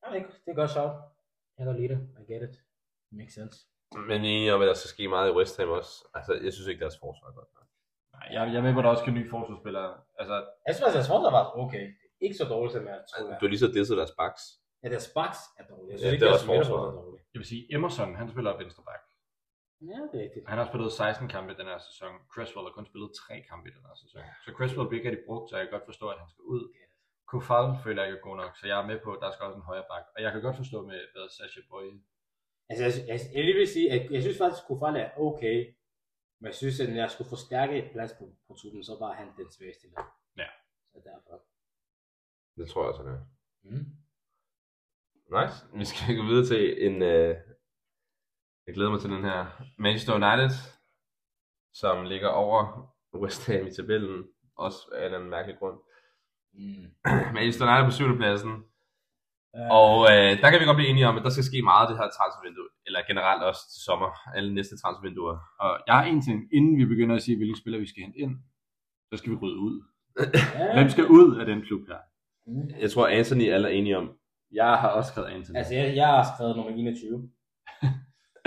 Ja, 0.02 0.08
det 0.14 0.20
er, 0.22 0.28
det 0.46 0.52
er 0.52 0.56
godt 0.62 0.72
sjovt. 0.72 0.94
Jeg 1.58 1.66
kan 1.66 1.76
lide 1.76 1.88
det. 1.94 2.00
I 2.20 2.34
get 2.34 2.42
it. 2.50 2.56
Makes 3.12 3.34
sense. 3.34 3.58
Men 4.10 4.18
enige 4.22 4.54
om, 4.54 4.62
at 4.62 4.68
der 4.68 4.74
skal 4.74 4.90
ske 4.96 5.08
meget 5.08 5.30
i 5.32 5.36
West 5.38 5.58
Ham 5.60 5.70
også. 5.70 5.94
Altså, 6.18 6.32
jeg 6.46 6.54
synes 6.54 6.68
ikke, 6.68 6.80
deres 6.86 6.98
forsvar 7.04 7.28
er 7.30 7.36
godt 7.40 7.52
nok. 7.58 7.68
Nej, 8.14 8.26
jeg, 8.36 8.42
jeg 8.54 8.58
er 8.62 8.66
med 8.68 8.74
på, 8.74 8.80
at 8.80 8.84
der 8.86 8.90
også 8.94 9.04
skal 9.06 9.14
nye 9.20 9.30
forsvarsspillere. 9.30 9.92
Altså, 10.20 10.36
Jeg 10.68 10.76
synes 10.76 10.88
at 10.96 11.06
forsvar 11.14 11.32
var 11.40 11.46
okay. 11.64 11.86
Ikke 12.26 12.36
så 12.42 12.46
dårligt, 12.54 12.74
som 12.74 12.88
jeg 12.88 13.00
tror. 13.10 13.24
Du 13.40 13.44
har 13.46 13.52
lige 13.54 13.60
så 13.66 13.72
disset 13.78 13.98
deres 14.02 14.14
backs. 14.22 14.42
Ja, 14.84 14.88
deres 14.96 15.08
backs 15.18 15.40
er 15.60 15.64
dårlige. 15.72 15.92
Jeg 15.94 15.94
Ja, 15.94 15.98
synes 15.98 16.10
det 16.10 16.14
ikke, 16.14 16.26
er 16.26 16.30
deres 16.30 16.42
også 16.44 16.54
forsvar. 16.54 16.82
er 16.88 16.92
dårlige. 16.92 17.24
jeg 17.34 17.40
vil 17.42 17.48
sige, 17.54 17.64
Emerson, 17.76 18.16
han 18.22 18.28
spiller 18.34 18.52
venstre 18.64 18.84
back. 18.90 19.04
Ja, 19.90 20.00
det 20.10 20.18
er 20.20 20.24
rigtigt. 20.26 20.44
Han 20.52 20.58
har 20.58 20.68
spillet 20.72 20.92
16 20.92 21.28
kampe 21.36 21.50
i 21.54 21.58
den 21.60 21.68
her 21.72 21.80
sæson. 21.88 22.14
Cresswell 22.34 22.68
har 22.68 22.74
kun 22.78 22.86
spillet 22.92 23.10
3 23.14 23.42
kampe 23.50 23.66
i 23.70 23.74
den 23.78 23.84
her 23.88 23.96
sæson. 24.04 24.22
Så 24.46 24.50
Cresswell 24.58 24.88
bliver 24.88 25.00
ikke 25.00 25.10
rigtig 25.12 25.26
brugt, 25.30 25.46
så 25.50 25.54
jeg 25.58 25.64
kan 25.66 25.74
godt 25.78 25.90
forstå, 25.92 26.06
at 26.14 26.20
han 26.22 26.30
skal 26.34 26.44
ud. 26.56 26.64
Kofal 27.32 27.68
føler 27.84 28.02
jeg 28.02 28.10
ikke 28.10 28.20
er 28.24 28.28
god 28.30 28.38
nok, 28.44 28.54
så 28.60 28.64
jeg 28.72 28.78
er 28.82 28.88
med 28.92 29.00
på, 29.06 29.10
at 29.16 29.22
der 29.24 29.32
skal 29.32 29.46
også 29.48 29.60
en 29.62 29.70
højre 29.72 29.88
bak. 29.92 30.06
Og 30.16 30.20
jeg 30.24 30.32
kan 30.32 30.42
godt 30.42 30.58
forstå 30.62 30.78
med, 30.90 31.00
hvad 31.14 31.26
Sasha 31.36 31.62
Boy. 31.70 31.86
Altså, 32.70 32.84
jeg, 32.86 32.94
jeg, 33.12 33.20
jeg, 33.36 33.44
lige 33.48 33.58
vil 33.62 33.74
sige, 33.76 33.88
at 33.96 34.12
jeg 34.12 34.22
synes 34.22 34.38
faktisk, 34.38 34.62
at 34.64 34.68
Kofal 34.68 34.96
er 35.04 35.10
okay. 35.28 35.58
Men 36.40 36.46
jeg 36.52 36.56
synes, 36.62 36.80
at 36.80 36.90
når 36.90 36.96
jeg 37.04 37.12
skulle 37.12 37.30
forstærke 37.36 37.74
et 37.82 37.92
plads 37.92 38.14
på, 38.20 38.26
på 38.48 38.52
tuben, 38.62 38.84
så 38.84 38.94
var 39.04 39.12
han 39.20 39.28
den 39.40 39.52
svageste. 39.52 39.88
der. 39.94 40.04
Ja. 40.42 40.50
Så 40.92 40.98
derfor. 41.10 41.36
Det 42.58 42.66
tror 42.70 42.82
jeg 42.82 42.90
også, 42.92 43.04
han 43.04 43.12
er. 43.16 43.22
Mm. 43.70 43.86
Nice. 45.36 45.58
Vi 45.80 45.86
skal 45.92 46.16
gå 46.20 46.24
videre 46.30 46.46
til 46.46 46.86
en... 46.88 47.02
Øh... 47.02 47.36
Jeg 48.68 48.74
glæder 48.76 48.92
mig 48.92 49.02
til 49.02 49.10
den 49.10 49.24
her. 49.24 49.46
Manchester 49.78 50.14
United, 50.14 50.50
som 51.74 52.06
ligger 52.06 52.28
over 52.28 52.62
West 53.22 53.48
Ham 53.48 53.68
i 53.68 53.72
tabellen. 53.74 54.24
Også 54.58 54.78
af 54.96 55.08
en 55.08 55.14
anden 55.14 55.30
mærkelig 55.30 55.56
grund. 55.60 55.78
Mm. 56.54 56.86
Manchester 57.36 57.66
United 57.68 57.86
på 57.86 57.92
syvende 57.98 58.18
pladsen. 58.18 58.52
Uh, 59.58 59.68
Og 59.82 59.96
øh, 60.12 60.32
der 60.42 60.48
kan 60.50 60.60
vi 60.60 60.66
godt 60.66 60.80
blive 60.80 60.90
enige 60.94 61.08
om, 61.08 61.18
at 61.18 61.24
der 61.24 61.30
skal 61.36 61.44
ske 61.50 61.62
meget 61.62 61.84
af 61.86 61.90
det 61.90 61.98
her 62.00 62.10
transfervindue. 62.18 62.70
Eller 62.88 63.00
generelt 63.12 63.44
også 63.50 63.62
til 63.74 63.82
sommer. 63.88 64.10
Alle 64.38 64.54
næste 64.58 64.76
transfervinduer. 64.82 65.38
Og 65.64 65.72
jeg 65.88 65.96
har 65.96 66.04
en 66.12 66.22
ting, 66.28 66.40
inden 66.58 66.78
vi 66.82 66.86
begynder 66.86 67.16
at 67.16 67.24
sige, 67.26 67.38
hvilke 67.38 67.60
spillere 67.62 67.82
vi 67.86 67.90
skal 67.92 68.04
hente 68.04 68.20
ind, 68.20 68.34
så 69.10 69.18
skal 69.20 69.32
vi 69.32 69.38
rydde 69.44 69.60
ud. 69.68 69.76
ja. 70.20 70.74
Hvem 70.78 70.90
skal 70.90 71.06
ud 71.18 71.28
af 71.40 71.46
den 71.46 71.62
klub 71.68 71.82
her? 71.92 72.02
Mm. 72.48 72.70
Jeg 72.84 72.92
tror, 72.92 73.08
Anthony 73.08 73.46
alle 73.56 73.68
er 73.70 73.74
enige 73.80 73.98
om. 73.98 74.08
Jeg 74.52 74.72
har 74.82 74.90
også 74.90 75.12
skrevet 75.12 75.28
Anthony. 75.36 75.56
Altså, 75.58 75.74
jeg, 75.76 75.96
jeg 75.96 76.08
har 76.08 76.24
skrevet 76.36 76.56
nummer 76.56 76.72
21. 76.72 77.30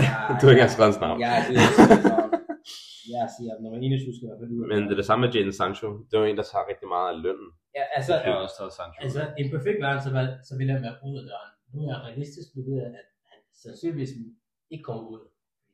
Jeg, 0.07 0.15
Du 0.39 0.43
har 0.45 0.51
ikke 0.53 0.61
engang 0.61 0.73
skrevet 0.75 0.91
hans 0.91 1.01
navn. 1.05 1.17
Jeg, 1.25 1.33
jeg, 1.59 1.69
jeg, 3.13 3.17
jeg 3.17 3.25
siger, 3.37 3.53
21 3.55 4.15
skal 4.17 4.25
i 4.27 4.31
hvert 4.31 4.41
fald 4.43 4.53
ud. 4.57 4.63
Men 4.73 4.79
det 4.87 4.93
er 4.97 5.01
det 5.03 5.09
samme 5.11 5.21
med 5.25 5.31
Jadon 5.35 5.57
Sancho. 5.61 5.89
Det 6.07 6.13
er 6.17 6.21
jo 6.23 6.29
en, 6.33 6.39
der 6.41 6.47
tager 6.51 6.65
rigtig 6.71 6.89
meget 6.95 7.09
af 7.15 7.19
lønnen. 7.25 7.51
Ja, 7.79 7.85
altså, 7.99 8.13
jeg 8.25 8.33
har 8.35 8.41
også 8.47 8.57
taget 8.61 8.73
Sancho. 8.79 8.99
Altså, 9.07 9.21
i 9.39 9.41
en 9.45 9.51
perfekt 9.57 9.79
verden, 9.85 10.01
så, 10.07 10.11
vil- 10.17 10.39
så 10.49 10.53
vil 10.59 10.69
han 10.75 10.83
være 10.87 10.97
ude 11.07 11.17
af 11.21 11.25
døren. 11.31 11.53
Nu 11.73 11.79
er 11.85 11.89
jeg 11.93 12.01
realistisk, 12.09 12.49
ved 12.69 12.77
at 12.87 12.91
han 13.31 13.39
sandsynligvis 13.65 14.13
ikke 14.73 14.85
kommer 14.89 15.03
ud. 15.15 15.23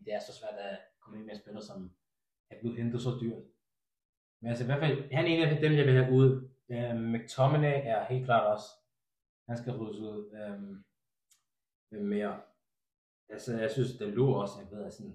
Det 0.04 0.10
er 0.16 0.22
så 0.28 0.32
svært 0.38 0.56
at 0.68 0.76
komme 1.02 1.14
ind 1.18 1.24
med 1.26 1.34
en 1.34 1.40
spiller, 1.42 1.62
som 1.70 1.78
er 2.52 2.56
blevet 2.60 2.76
hentet 2.80 3.00
så 3.06 3.12
dyrt. 3.22 3.44
Men 4.40 4.46
altså, 4.50 4.64
i 4.64 4.68
hvert 4.70 4.82
fald, 4.84 4.94
han 5.16 5.22
er 5.24 5.30
en 5.34 5.42
af 5.48 5.60
dem, 5.64 5.72
jeg 5.78 5.86
vil 5.88 5.98
have 6.00 6.12
ud. 6.20 6.28
Uh, 6.74 6.94
McTominay 7.12 7.76
er 7.92 8.00
helt 8.12 8.24
klart 8.28 8.46
også. 8.54 8.68
Han 9.48 9.56
skal 9.60 9.72
ryddes 9.80 9.98
ud. 10.08 10.18
Hvem 11.90 12.04
mere? 12.14 12.34
Altså, 13.30 13.58
jeg 13.60 13.70
synes, 13.70 13.90
den 13.98 14.10
lå 14.10 14.26
også, 14.32 14.54
jeg 14.60 14.68
ved, 14.78 14.84
at 14.86 14.92
sådan, 14.94 15.14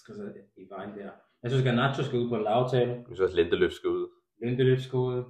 skal, 0.00 0.14
så 0.14 0.32
i 0.56 0.66
vejen 0.74 0.90
der. 0.98 1.10
Jeg 1.42 1.50
synes, 1.50 1.66
at 1.66 1.74
Nacho 1.74 2.02
skal 2.04 2.18
ud 2.18 2.28
på 2.28 2.36
en 2.36 2.44
lavtale. 2.50 2.92
Jeg 2.92 3.04
synes 3.06 3.20
også, 3.20 3.36
Lindeløf 3.36 3.72
skal 3.72 3.90
ud. 3.90 4.04
Lindeløf 4.42 4.80
skal 4.80 4.96
ud. 4.96 5.20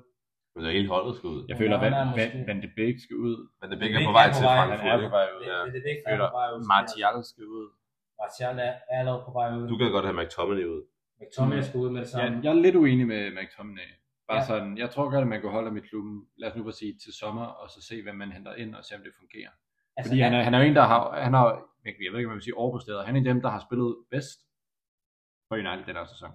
Men 0.54 0.58
det 0.64 0.68
er 0.70 0.76
hele 0.78 0.88
holdet 0.88 1.16
skal 1.16 1.28
ud. 1.34 1.40
Jeg 1.48 1.56
føler, 1.58 1.76
er 1.78 2.00
at 2.00 2.06
måske- 2.06 2.38
Van, 2.38 2.46
Van 2.48 2.58
de 2.64 2.70
Beek 2.76 2.96
skal 3.04 3.16
ud. 3.28 3.36
Men 3.60 3.66
det 3.70 3.78
begge 3.82 3.94
er 3.96 4.00
Beek 4.00 4.08
på 4.10 4.12
vej 4.20 4.28
til 4.36 4.42
vej. 4.50 4.56
Han 4.56 4.78
Frankfurt. 4.78 5.04
er 5.04 5.08
på 5.08 5.16
vej 5.18 5.28
ud. 5.36 5.42
Ja. 5.50 5.50
Er 5.50 5.64
Jeg 5.64 6.02
føler, 6.10 6.26
på 6.30 6.36
vej 6.40 6.48
ud. 6.54 6.60
Martial 6.74 7.16
skal 7.30 7.44
ud. 7.58 7.66
Martial 8.22 8.54
er 8.68 8.72
er 8.92 8.96
allerede 9.00 9.22
på 9.26 9.32
vej 9.38 9.48
ud. 9.58 9.64
Du 9.72 9.76
kan 9.80 9.88
godt 9.96 10.06
have 10.08 10.16
McTominay 10.22 10.66
ud. 10.74 10.82
McTominay 11.20 11.62
skal 11.68 11.78
ud 11.84 11.90
med 11.94 12.00
det 12.04 12.08
samme. 12.08 12.40
jeg 12.44 12.50
er 12.56 12.60
lidt 12.66 12.76
uenig 12.82 13.06
med 13.14 13.22
McTominay. 13.38 13.90
Bare 14.28 14.36
Ja. 14.38 14.42
ja. 14.42 14.46
sådan, 14.52 14.72
jeg 14.82 14.88
tror 14.94 15.04
godt, 15.12 15.22
at 15.26 15.32
man 15.34 15.40
kan 15.40 15.50
holde 15.56 15.68
ham 15.70 15.76
i 15.76 15.84
klubben, 15.90 16.14
lad 16.40 16.46
os 16.50 16.56
nu 16.56 16.62
bare 16.68 16.72
sige, 16.82 16.92
til 17.04 17.12
sommer, 17.22 17.46
og 17.60 17.66
så 17.74 17.78
se, 17.88 17.96
hvad 18.02 18.12
man 18.22 18.32
henter 18.36 18.54
ind, 18.62 18.70
og 18.78 18.82
se, 18.84 18.92
om 18.98 19.02
det 19.06 19.12
fungerer. 19.20 19.52
Altså, 19.96 20.10
Fordi 20.10 20.20
han 20.26 20.34
er, 20.34 20.42
han 20.46 20.54
er 20.54 20.58
jo 20.60 20.66
en, 20.68 20.76
der 20.80 20.86
har, 20.92 21.00
han 21.26 21.34
har, 21.38 21.46
jeg 21.84 22.12
ved 22.12 22.18
ikke, 22.18 22.28
hvad 22.28 22.34
man 22.34 22.40
vil 22.40 22.48
sige, 22.48 22.60
overpræsteret. 22.62 23.06
Han 23.06 23.14
er 23.14 23.20
en 23.20 23.26
af 23.26 23.34
dem, 23.34 23.42
der 23.42 23.50
har 23.54 23.62
spillet 23.66 23.90
bedst 24.14 24.38
for 25.48 25.54
United 25.62 25.84
den 25.88 25.96
her 26.00 26.06
sæson. 26.14 26.32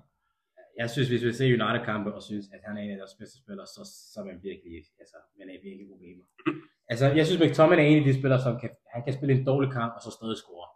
jeg 0.81 0.89
synes, 0.89 1.07
hvis 1.09 1.23
vi 1.25 1.31
ser 1.33 1.55
United-kampe 1.57 2.09
og 2.17 2.23
synes, 2.29 2.45
at 2.55 2.61
han 2.67 2.73
er 2.77 2.81
en 2.81 2.93
af 2.95 2.99
deres 3.01 3.15
bedste 3.19 3.37
spillere, 3.43 3.67
så, 3.75 3.81
så 4.11 4.17
er 4.21 4.25
man 4.31 4.39
virkelig, 4.49 4.75
altså, 5.01 5.17
man 5.39 5.47
er 5.53 5.57
virkelig 5.67 5.85
problemer. 5.93 6.25
Altså, 6.91 7.05
jeg 7.19 7.25
synes, 7.25 7.41
McTominay 7.43 7.83
er 7.83 7.89
en 7.91 8.01
af 8.03 8.07
de 8.09 8.19
spillere, 8.19 8.41
som 8.47 8.53
kan, 8.61 8.69
han 8.93 9.01
kan 9.05 9.13
spille 9.17 9.33
en 9.35 9.45
dårlig 9.51 9.69
kamp, 9.77 9.91
og 9.97 10.01
så 10.05 10.11
stadig 10.19 10.37
score. 10.43 10.67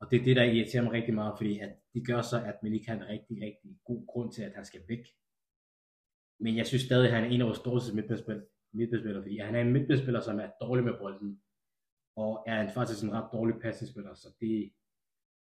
Og 0.00 0.04
det 0.10 0.16
er 0.18 0.24
det, 0.28 0.36
der 0.36 0.44
irriterer 0.52 0.84
mig 0.84 0.92
rigtig 0.98 1.14
meget, 1.20 1.34
fordi 1.40 1.52
at 1.66 1.72
det 1.94 2.06
gør 2.08 2.20
så, 2.22 2.38
at 2.50 2.56
man 2.62 2.72
ikke 2.74 2.88
har 2.88 2.96
en 2.96 3.08
rigtig, 3.14 3.36
rigtig 3.46 3.70
god 3.84 4.02
grund 4.12 4.32
til, 4.32 4.42
at 4.48 4.54
han 4.58 4.64
skal 4.70 4.82
væk. 4.88 5.04
Men 6.44 6.56
jeg 6.56 6.66
synes 6.66 6.82
stadig, 6.82 7.06
at 7.08 7.14
han 7.14 7.24
er 7.24 7.28
en 7.28 7.40
af 7.40 7.46
vores 7.46 7.66
dårligste 7.66 7.94
midtbanespillere, 7.94 8.46
midtbanespillere, 8.72 9.22
fordi 9.22 9.38
han 9.38 9.54
er 9.54 9.60
en 9.60 9.72
midtbanespiller, 9.72 10.20
som 10.20 10.40
er 10.40 10.50
dårlig 10.60 10.84
med 10.84 10.94
bolden, 10.98 11.40
og 12.16 12.44
er 12.46 12.60
en, 12.60 12.70
faktisk 12.78 13.04
en 13.04 13.12
ret 13.12 13.28
dårlig 13.32 13.54
passningsspiller, 13.62 14.14
så 14.14 14.28
det, 14.40 14.70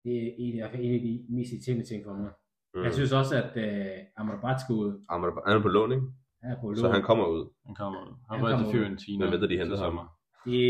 det 0.05 0.13
er 0.25 0.31
en, 0.39 0.55
i 0.55 0.59
hvert 0.61 0.71
fald 0.71 0.85
en 0.85 0.95
af 0.95 1.01
de 1.01 1.27
mest 1.29 1.53
irriterende 1.53 1.85
ting 1.85 2.05
for 2.05 2.15
mig. 2.23 2.31
Mm. 2.75 2.83
Jeg 2.85 2.93
synes 2.95 3.13
også, 3.21 3.33
at 3.43 3.53
uh, 3.65 3.99
Amrabat 4.21 4.61
skal 4.61 4.73
ud. 4.83 4.91
Amrabat- 5.15 5.47
Han 5.49 5.57
er 5.59 5.63
på 5.63 5.69
lån, 5.69 5.93
ikke? 5.93 6.07
Han 6.43 6.51
er 6.53 6.61
på 6.61 6.75
Så 6.75 6.83
lån. 6.83 6.93
han 6.97 7.03
kommer 7.03 7.27
ud. 7.37 7.45
Han 7.67 7.75
kommer 7.75 7.99
ud. 8.07 8.13
Han 8.13 8.17
Han 8.31 8.43
var 8.43 8.49
til 8.49 8.55
kommer 8.57 8.69
ud. 8.69 8.73
Fiorentina 8.73 9.25
Men 9.25 9.33
venter, 9.33 9.49
de 9.53 9.57
henter 9.61 9.77
ham. 9.77 9.85
sommer. 9.87 10.05
Det 10.45 10.69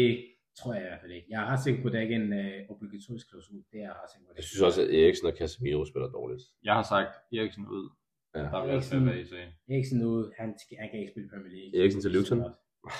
tror 0.59 0.70
jeg 0.74 0.82
i 0.85 0.89
hvert 0.89 1.01
fald 1.02 1.12
ikke. 1.18 1.27
Jeg 1.32 1.39
er 1.43 1.47
ret 1.52 1.62
sikker 1.64 1.81
på, 1.82 1.86
at 1.89 1.93
det 1.93 1.98
er 1.98 2.05
ikke 2.09 2.18
en 2.24 2.31
uh, 2.43 2.72
obligatorisk 2.74 3.24
klausul. 3.31 3.56
Det 3.72 3.78
er 3.82 3.86
jeg 3.89 3.94
ret 4.01 4.10
sikker 4.12 4.27
på. 4.28 4.32
Jeg 4.40 4.44
synes 4.48 4.62
også, 4.68 4.81
at 4.85 4.89
Eriksen 5.01 5.27
og 5.31 5.35
Casemiro 5.39 5.82
spiller 5.90 6.09
dårligt. 6.18 6.43
Jeg 6.68 6.74
har 6.78 6.86
sagt 6.94 7.12
Eriksen 7.39 7.64
ud. 7.77 7.85
Ja. 8.35 8.40
Der 8.52 8.60
vil 8.62 8.70
Eriksen- 8.74 9.06
være 9.06 9.20
i 9.24 9.27
sagen. 9.35 9.51
Eriksen 9.72 9.98
ud, 10.12 10.22
han, 10.40 10.48
skal, 10.62 10.74
han 10.82 10.89
kan 10.90 10.98
ikke 11.01 11.12
spille 11.14 11.28
Premier 11.32 11.52
League. 11.56 11.72
Eriksen 11.81 12.01
til 12.05 12.10
Luton? 12.16 12.39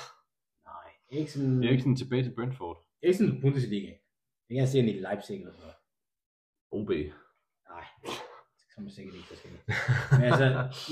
Nej, 0.71 0.89
Eriksen, 1.15 1.65
Eriksen 1.65 1.97
tilbage 1.97 2.23
til 2.27 2.35
Brentford. 2.39 2.77
Eriksen 3.03 3.27
til 3.27 3.41
Bundesliga. 3.41 3.93
Jeg 4.49 4.57
kan 4.57 4.69
se 4.69 4.81
han 4.81 4.89
i 4.89 4.93
Leipzig 5.07 5.37
eller 5.37 5.53
sådan 5.53 5.67
noget. 5.67 5.79
OB. 6.77 6.91
Nej, 7.71 7.85
det 8.59 8.67
kommer 8.75 8.91
sikkert 8.91 9.15
ikke 9.15 9.37
ske. 9.41 9.49
Men 10.19 10.25
altså, 10.31 10.47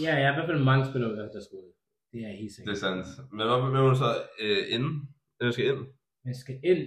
ja, 0.04 0.12
jeg 0.20 0.26
har 0.26 0.34
i 0.34 0.36
hvert 0.36 0.50
fald 0.50 0.64
mange 0.70 0.84
spillere, 0.90 1.12
der 1.36 1.42
skal 1.46 1.56
ud. 1.62 1.72
Det 2.12 2.20
er 2.28 2.32
helt 2.40 2.52
sikkert. 2.52 2.68
Det 2.70 2.76
er 2.78 2.84
sandt. 2.86 3.06
Men 3.34 3.42
hvad 3.46 3.58
vil 3.84 3.90
du 3.90 3.98
så 4.04 4.10
øh, 4.44 4.62
inden? 4.74 4.94
Hvem 5.38 5.52
skal 5.52 5.66
ind? 5.70 5.80
Men 6.24 6.34
skal 6.34 6.60
ind, 6.70 6.82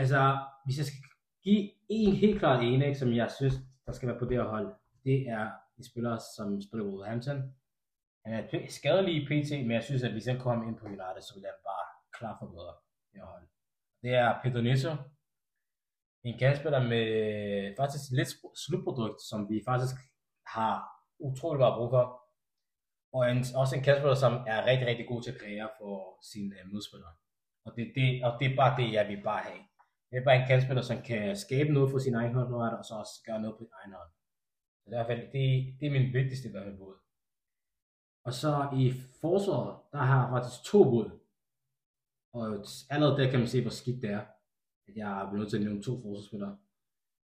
altså, 0.00 0.20
hvis 0.64 0.78
jeg 0.80 0.86
skal 0.90 1.02
give 1.46 1.62
en 1.88 2.14
helt 2.22 2.38
klart 2.38 2.64
en, 2.64 2.82
ikke, 2.82 2.98
som 3.02 3.10
jeg 3.20 3.30
synes, 3.38 3.54
der 3.86 3.92
skal 3.92 4.08
være 4.08 4.18
på 4.18 4.24
det 4.28 4.36
her 4.38 4.48
hold, 4.54 4.68
det 5.04 5.18
er 5.36 5.44
en 5.78 5.84
spiller, 5.90 6.14
som 6.36 6.46
spiller 6.66 6.84
på 6.84 6.90
Wolverhampton. 6.90 7.38
Han 8.24 8.32
er 8.34 8.66
skadelig 8.78 9.14
i 9.18 9.26
PT, 9.28 9.50
men 9.66 9.70
jeg 9.78 9.84
synes, 9.84 10.02
at 10.02 10.12
hvis 10.12 10.26
han 10.30 10.38
kommer 10.44 10.62
ind 10.68 10.76
på 10.78 10.84
United, 10.86 11.22
så 11.22 11.32
vil 11.34 11.44
han 11.52 11.60
bare 11.70 11.86
klar 12.18 12.34
for 12.40 12.46
bedre 12.54 12.74
det 13.12 13.20
hold. 13.32 13.46
Det 14.04 14.14
er 14.14 14.40
Pedro 14.42 14.60
Neto. 14.60 14.90
En 16.28 16.38
kandspiller 16.38 16.82
med 16.92 17.06
faktisk 17.80 18.04
lidt 18.18 18.30
slutprodukt, 18.64 19.20
som 19.30 19.40
vi 19.50 19.56
faktisk 19.70 19.96
har 20.56 20.74
utrolig 21.28 21.60
meget 21.60 21.76
brug 21.78 21.90
for. 21.94 22.04
Og 23.16 23.22
en, 23.30 23.38
også 23.60 23.72
en 23.76 23.84
kandspiller, 23.86 24.18
som 24.24 24.32
er 24.52 24.66
rigtig, 24.70 24.86
rigtig 24.90 25.06
god 25.08 25.20
til 25.22 25.32
at 25.32 25.40
kreere 25.40 25.68
for 25.78 25.94
sine 26.30 26.50
øh, 26.58 26.64
modspillere. 26.72 27.14
Og 27.66 27.70
det, 27.76 27.84
det, 27.96 28.06
og 28.26 28.30
det 28.38 28.46
er 28.48 28.56
bare 28.62 28.72
det, 28.80 28.88
jeg 28.96 29.04
vil 29.08 29.22
bare 29.30 29.42
have. 29.48 29.62
Det 30.10 30.16
er 30.18 30.24
bare 30.28 30.40
en 30.40 30.48
kandspiller, 30.50 30.84
som 30.90 30.98
kan 31.10 31.36
skabe 31.44 31.70
noget 31.72 31.90
for 31.90 31.98
sin 31.98 32.14
egen 32.20 32.34
hånd, 32.34 32.74
og 32.80 32.84
så 32.84 32.94
også 33.02 33.16
gøre 33.26 33.40
noget 33.42 33.56
på 33.56 33.64
sin 33.64 33.76
egen 33.80 33.92
hånd. 33.98 34.10
Så 34.80 34.84
det 34.90 34.96
er, 34.96 35.02
i 35.02 35.04
hvert 35.04 35.12
fald, 35.12 35.24
det, 35.36 35.46
det 35.78 35.86
er 35.86 35.96
min 35.98 36.12
vigtigste 36.18 36.48
i 36.48 36.52
hvert 36.52 36.66
fald 36.66 36.78
bud. 36.82 36.96
Og 38.26 38.32
så 38.32 38.52
i 38.82 38.84
forsvaret, 39.20 39.72
der 39.92 40.02
har 40.10 40.18
jeg 40.22 40.30
faktisk 40.34 40.58
to 40.72 40.80
bud. 40.92 41.08
Og 42.34 42.44
allerede 42.90 43.18
der 43.18 43.30
kan 43.30 43.38
man 43.38 43.48
se, 43.48 43.62
hvor 43.62 43.70
skidt 43.70 44.02
det 44.02 44.10
er, 44.10 44.24
at 44.88 44.96
jeg 44.96 45.22
er 45.22 45.32
nødt 45.32 45.50
til 45.50 45.56
at 45.56 45.62
nævne 45.62 45.82
to 45.82 46.02
forsvarsspillere. 46.02 46.58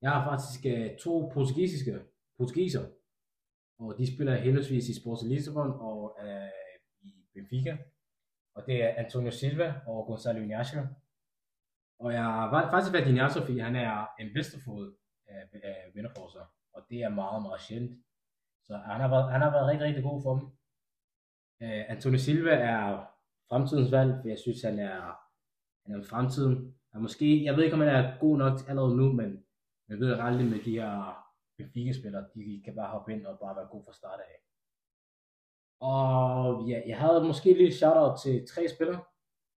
Jeg 0.02 0.12
har 0.12 0.22
faktisk 0.32 0.60
uh, 0.66 0.98
to 0.98 1.32
portugisiske 1.34 1.94
portugiser, 2.38 2.86
og 3.80 3.98
de 3.98 4.14
spiller 4.16 4.36
henholdsvis 4.36 4.90
i 4.90 5.00
Sports 5.02 5.24
Lissabon 5.24 5.72
og 5.72 6.18
uh, 6.24 6.50
i 7.02 7.12
Benfica. 7.34 7.78
Og 8.56 8.66
det 8.68 8.84
er 8.84 8.90
Antonio 9.04 9.32
Silva 9.32 9.82
og 9.88 10.06
Gonzalo 10.06 10.40
Ignacio. 10.42 10.82
Og 12.00 12.14
jeg 12.14 12.24
har 12.24 12.72
faktisk 12.72 12.94
valgt 12.94 13.10
Ignacio, 13.10 13.42
fordi 13.42 13.60
han 13.60 13.76
er 13.76 14.08
en 14.20 14.34
venstrefod 14.36 14.98
øh, 15.30 15.36
af, 15.36 15.60
af 15.64 15.92
vinderforser, 15.94 16.46
Og 16.74 16.86
det 16.90 17.04
er 17.04 17.10
meget, 17.10 17.42
meget 17.42 17.62
sjældent. 17.62 18.04
Så 18.64 18.78
han 18.78 19.02
har 19.02 19.10
været, 19.10 19.32
han 19.32 19.42
har 19.42 19.52
været 19.52 19.68
rigtig, 19.68 19.88
rigtig 19.88 20.04
god 20.04 20.22
for 20.22 20.34
dem. 20.36 20.44
Uh, 21.64 21.84
Antonio 21.94 22.20
Silva 22.20 22.54
er 22.74 23.17
fremtidens 23.50 23.92
valg, 23.92 24.12
for 24.22 24.28
jeg 24.28 24.40
synes, 24.40 24.62
han 24.62 24.80
er, 24.80 25.02
han 25.86 26.00
er 26.00 26.04
fremtiden. 26.04 26.76
Han 26.94 27.02
måske, 27.02 27.44
jeg 27.44 27.56
ved 27.56 27.64
ikke, 27.64 27.74
om 27.74 27.80
han 27.80 27.96
er 27.96 28.20
god 28.20 28.38
nok 28.38 28.56
allerede 28.70 28.98
nu, 28.98 29.14
men 29.14 29.30
jeg 29.90 30.00
ved 30.00 30.12
aldrig 30.28 30.48
med 30.48 30.60
de 30.60 30.72
her 30.80 30.92
Benfica-spillere, 31.58 32.26
de 32.36 32.62
kan 32.66 32.76
bare 32.76 32.90
hoppe 32.96 33.14
ind 33.14 33.26
og 33.26 33.40
bare 33.40 33.56
være 33.56 33.68
god 33.74 33.84
fra 33.86 33.94
start 33.94 34.20
af. 34.20 34.36
Og 35.82 36.68
ja, 36.70 36.82
jeg 36.88 36.98
havde 37.00 37.24
måske 37.24 37.54
lige 37.54 37.68
et 37.68 37.74
shout-out 37.74 38.20
til 38.24 38.48
tre 38.48 38.68
spillere. 38.76 39.00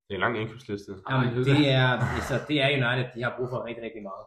Det 0.07 0.11
er 0.13 0.15
en 0.15 0.19
lang 0.19 0.37
indkøbsliste. 0.41 0.91
Jamen, 1.09 1.29
det 1.35 1.69
er, 1.69 1.87
altså, 2.17 2.35
det 2.47 2.61
er 2.61 2.67
United, 2.77 3.09
de 3.15 3.23
har 3.23 3.33
brug 3.37 3.49
for 3.49 3.65
rigtig, 3.65 3.83
rigtig 3.83 4.03
meget. 4.03 4.25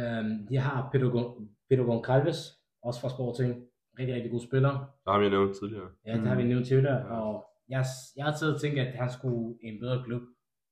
Um, 0.00 0.46
de 0.48 0.56
har 0.56 0.88
Pedro, 0.92 1.08
Gon- 1.16 1.48
Pedro 1.68 1.84
Goncalves, 1.84 2.38
også 2.82 3.00
fra 3.00 3.08
Sporting. 3.08 3.50
Rigtig, 3.98 4.14
rigtig 4.14 4.30
god 4.30 4.40
spiller. 4.40 4.72
Der 5.04 5.10
har 5.12 5.18
vi 5.18 5.28
nævnt 5.28 5.56
tidligere. 5.56 5.88
Ja, 6.06 6.12
det 6.12 6.26
har 6.28 6.36
vi 6.36 6.42
nævnt 6.42 6.66
tidligere, 6.66 7.06
og 7.08 7.45
jeg, 7.68 7.84
jeg 8.16 8.24
har 8.24 8.34
taget 8.36 8.54
og 8.54 8.60
tænkt, 8.60 8.78
at 8.78 8.94
han 9.02 9.10
skulle 9.12 9.58
i 9.62 9.66
en 9.66 9.80
bedre 9.80 10.04
klub. 10.04 10.22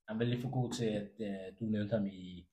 Han 0.08 0.18
var 0.18 0.24
lidt 0.24 0.42
for 0.42 0.50
god 0.50 0.72
til, 0.72 0.84
at 1.00 1.10
uh, 1.28 1.46
du 1.60 1.64
nævnte 1.64 1.92
ham 1.96 2.06
i, 2.06 2.46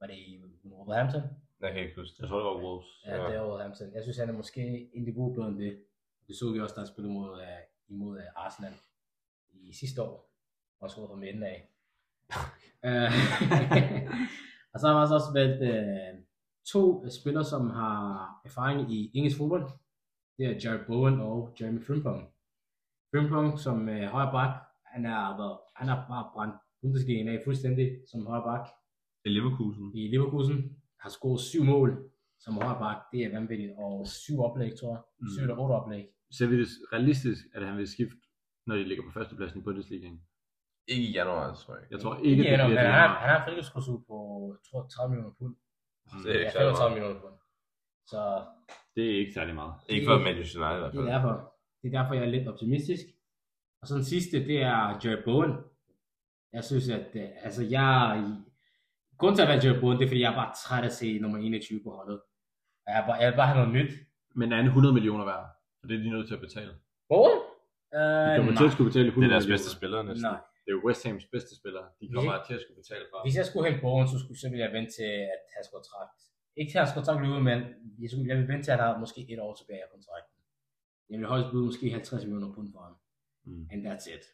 var 0.00 0.06
det 0.06 0.14
i 0.16 0.40
Wolverhampton? 0.64 1.22
Jeg 1.60 1.72
kan 1.72 1.82
ikke 1.82 2.00
huske 2.00 2.16
Jeg 2.20 2.28
tror, 2.28 2.38
det 2.38 2.46
var 2.46 2.62
Wolves. 2.64 2.86
Ja, 3.06 3.16
Ja. 3.16 3.28
det 3.28 3.36
er 3.36 3.42
Wolverhampton. 3.48 3.94
Jeg 3.94 4.02
synes, 4.02 4.18
han 4.18 4.28
er 4.28 4.32
måske 4.32 4.90
en 4.94 5.04
niveau 5.04 5.34
bedre 5.34 5.48
end 5.48 5.58
det. 5.58 5.78
Det 6.26 6.36
så 6.36 6.52
vi 6.52 6.60
også, 6.60 6.74
da 6.74 6.80
han 6.80 6.88
spillede 6.88 7.14
mod, 7.14 7.30
uh, 7.32 7.92
imod 7.94 8.16
uh, 8.16 8.44
Arsenal 8.46 8.72
i 9.52 9.72
sidste 9.80 10.02
år. 10.02 10.30
Og 10.80 10.90
skruet 10.90 11.08
fra 11.08 11.16
midten 11.16 11.42
af. 11.42 11.68
Øh, 12.84 12.92
og 14.72 14.80
så 14.80 14.86
har 14.88 15.00
jeg 15.00 15.14
også 15.14 15.32
valgt 15.34 15.60
uh, 15.72 16.22
to 16.72 17.08
spillere, 17.20 17.44
som 17.44 17.70
har 17.70 17.96
erfaring 18.44 18.92
i 18.94 19.10
engelsk 19.14 19.38
fodbold. 19.38 19.66
Det 20.38 20.46
er 20.46 20.60
Jared 20.64 20.86
Bowen 20.86 21.20
og 21.20 21.56
Jeremy 21.60 21.84
Frimpong. 21.86 22.28
Frimpong 23.12 23.58
som 23.58 23.76
uh, 23.88 24.04
højre 24.14 24.32
bak, 24.32 24.52
han 24.92 25.04
er, 25.06 25.36
været, 25.40 25.58
han 25.76 25.88
har 25.88 25.98
bare 26.08 26.30
brændt 26.34 26.54
Bundesligaen 26.82 27.28
af 27.28 27.40
fuldstændig 27.44 27.86
som 28.10 28.26
højre 28.26 28.42
bak 28.50 28.64
I 29.24 29.28
Leverkusen. 29.28 29.86
i 29.94 30.08
Leverkusen, 30.12 30.58
har 31.02 31.10
scoret 31.10 31.40
syv 31.40 31.62
mål 31.64 31.90
som 32.44 32.54
højre 32.54 32.78
bak. 32.84 32.96
Det 33.12 33.20
er 33.24 33.30
vanvittigt. 33.38 33.72
Og 33.78 34.06
syv 34.06 34.36
oplæg, 34.46 34.72
tror 34.80 34.90
jeg. 34.94 35.02
Mm. 35.20 35.28
Syv 35.32 35.42
eller 35.42 35.56
otte 35.62 35.72
oplæg. 35.72 36.04
Ser 36.36 36.46
vi 36.46 36.60
det 36.60 36.68
realistisk, 36.92 37.40
at 37.54 37.62
han 37.68 37.78
vil 37.78 37.88
skifte, 37.88 38.16
når 38.66 38.74
de 38.76 38.84
ligger 38.84 39.04
på 39.04 39.10
førstepladsen 39.16 39.60
i 39.60 39.64
Bundesligaen? 39.64 40.20
Ikke 40.88 41.02
i 41.08 41.12
januar, 41.12 41.54
tror 41.54 41.74
jeg. 41.76 41.84
Jeg 41.90 42.00
tror 42.00 42.12
ikke, 42.16 42.28
Ikke 42.30 42.42
det 42.42 42.46
bliver 42.48 42.68
men 42.68 42.76
det. 42.76 42.84
han 42.86 43.10
han 43.22 43.28
har 43.30 43.44
frihedskursus 43.46 44.00
på, 44.08 44.16
jeg 44.54 44.60
tror, 44.70 44.80
30 44.88 45.10
millioner 45.10 45.34
pund. 45.38 45.54
Det 46.24 46.30
er 46.30 46.34
Ja, 46.34 46.38
ikke 46.40 46.52
særlig 46.52 46.76
35 46.76 46.80
meget. 46.80 46.92
millioner 46.96 47.20
pund. 47.20 47.36
Så 48.06 48.20
Det 48.96 49.04
er 49.10 49.16
ikke 49.22 49.32
særlig 49.38 49.54
meget. 49.54 49.74
Ikke 49.88 50.06
for 50.10 50.18
Manchester 50.26 50.58
United 50.60 50.76
i 50.76 50.80
hvert 50.80 50.92
det 50.92 50.98
er 50.98 51.02
fald. 51.04 51.14
derfor, 51.14 51.34
det 51.82 51.94
er 51.94 51.98
derfor, 52.02 52.14
jeg 52.14 52.22
er 52.24 52.28
lidt 52.36 52.48
optimistisk. 52.48 53.04
Og 53.82 53.88
så 53.88 53.94
den 53.94 54.04
sidste, 54.04 54.36
det 54.46 54.58
er 54.62 54.78
Jared 55.04 55.24
Bowen. 55.24 55.52
Jeg 56.52 56.64
synes, 56.64 56.88
at 56.88 57.08
øh, 57.14 57.28
altså 57.46 57.62
jeg... 57.64 58.24
Grunden 59.18 59.36
til 59.36 59.42
at 59.46 59.48
være 59.52 59.60
Jared 59.64 59.80
Bowen, 59.80 59.98
det 59.98 60.04
er, 60.04 60.08
fordi 60.08 60.20
jeg 60.24 60.32
er 60.32 60.38
bare 60.42 60.52
træt 60.62 60.84
af 60.84 60.90
at 60.92 60.92
se 61.00 61.18
nummer 61.18 61.38
21 61.38 61.80
på 61.86 61.90
holdet. 61.98 62.18
Og 62.84 62.88
Jeg, 62.92 62.98
er 63.02 63.06
bare, 63.06 63.18
jeg 63.22 63.28
vil 63.30 63.36
bare 63.42 63.50
have 63.52 63.60
noget 63.62 63.74
nyt. 63.78 63.92
Men 64.38 64.46
er 64.52 64.56
han 64.56 64.66
100 64.66 64.94
millioner 64.98 65.24
værd? 65.30 65.44
Så 65.80 65.84
det 65.88 65.94
er 65.98 66.02
de 66.04 66.10
nødt 66.16 66.26
til 66.28 66.34
at 66.38 66.42
betale. 66.46 66.72
Bowen? 67.12 67.38
De 67.38 67.98
Øh, 67.98 68.36
kommer 68.38 68.54
til 68.60 68.68
at 68.70 68.74
skulle 68.76 68.90
betale 68.92 69.08
100 69.08 69.20
Det 69.22 69.28
er 69.30 69.34
deres 69.38 69.48
bedste 69.54 69.70
spiller 69.78 69.98
næsten. 70.08 70.26
Nej. 70.30 70.40
Det 70.64 70.70
er 70.74 70.78
West 70.86 71.02
Hams 71.06 71.24
bedste 71.34 71.52
spiller. 71.60 71.82
De 72.00 72.04
kommer 72.14 72.32
Ja. 72.36 72.38
til 72.48 72.54
at 72.58 72.62
skulle 72.64 72.78
betale 72.82 73.04
for. 73.10 73.18
Hvis 73.26 73.36
jeg 73.40 73.46
skulle 73.48 73.64
hente 73.68 73.80
Bowen, 73.86 74.06
så, 74.12 74.16
skulle, 74.22 74.38
så 74.42 74.46
ville 74.50 74.62
jeg 74.66 74.72
vente 74.78 74.90
til, 74.98 75.08
at 75.34 75.40
han 75.54 75.60
skulle 75.64 75.78
kontrakt. 75.80 76.18
Ikke 76.58 76.70
til, 76.70 76.78
at 76.78 76.82
han 76.82 76.88
skulle 76.90 77.00
kontrakt 77.02 77.20
løbe, 77.26 77.40
men 77.50 77.58
jeg, 78.02 78.08
skulle, 78.10 78.26
jeg 78.30 78.36
vil 78.40 78.48
vente 78.52 78.64
til, 78.66 78.72
at 78.74 78.78
han 78.78 78.86
har 78.88 79.02
måske 79.04 79.20
et 79.32 79.40
år 79.46 79.52
tilbage 79.60 79.82
af 79.86 79.90
kontrakten. 79.96 80.31
Jeg 81.10 81.18
vil 81.18 81.26
højst 81.28 81.50
byde 81.52 81.64
måske 81.64 81.90
50 81.90 82.24
millioner 82.24 82.54
pund 82.54 82.72
for 82.72 82.80
ham. 82.80 82.94
Mm. 83.44 83.68
And 83.72 83.86
that's 83.86 84.14
it. 84.14 84.24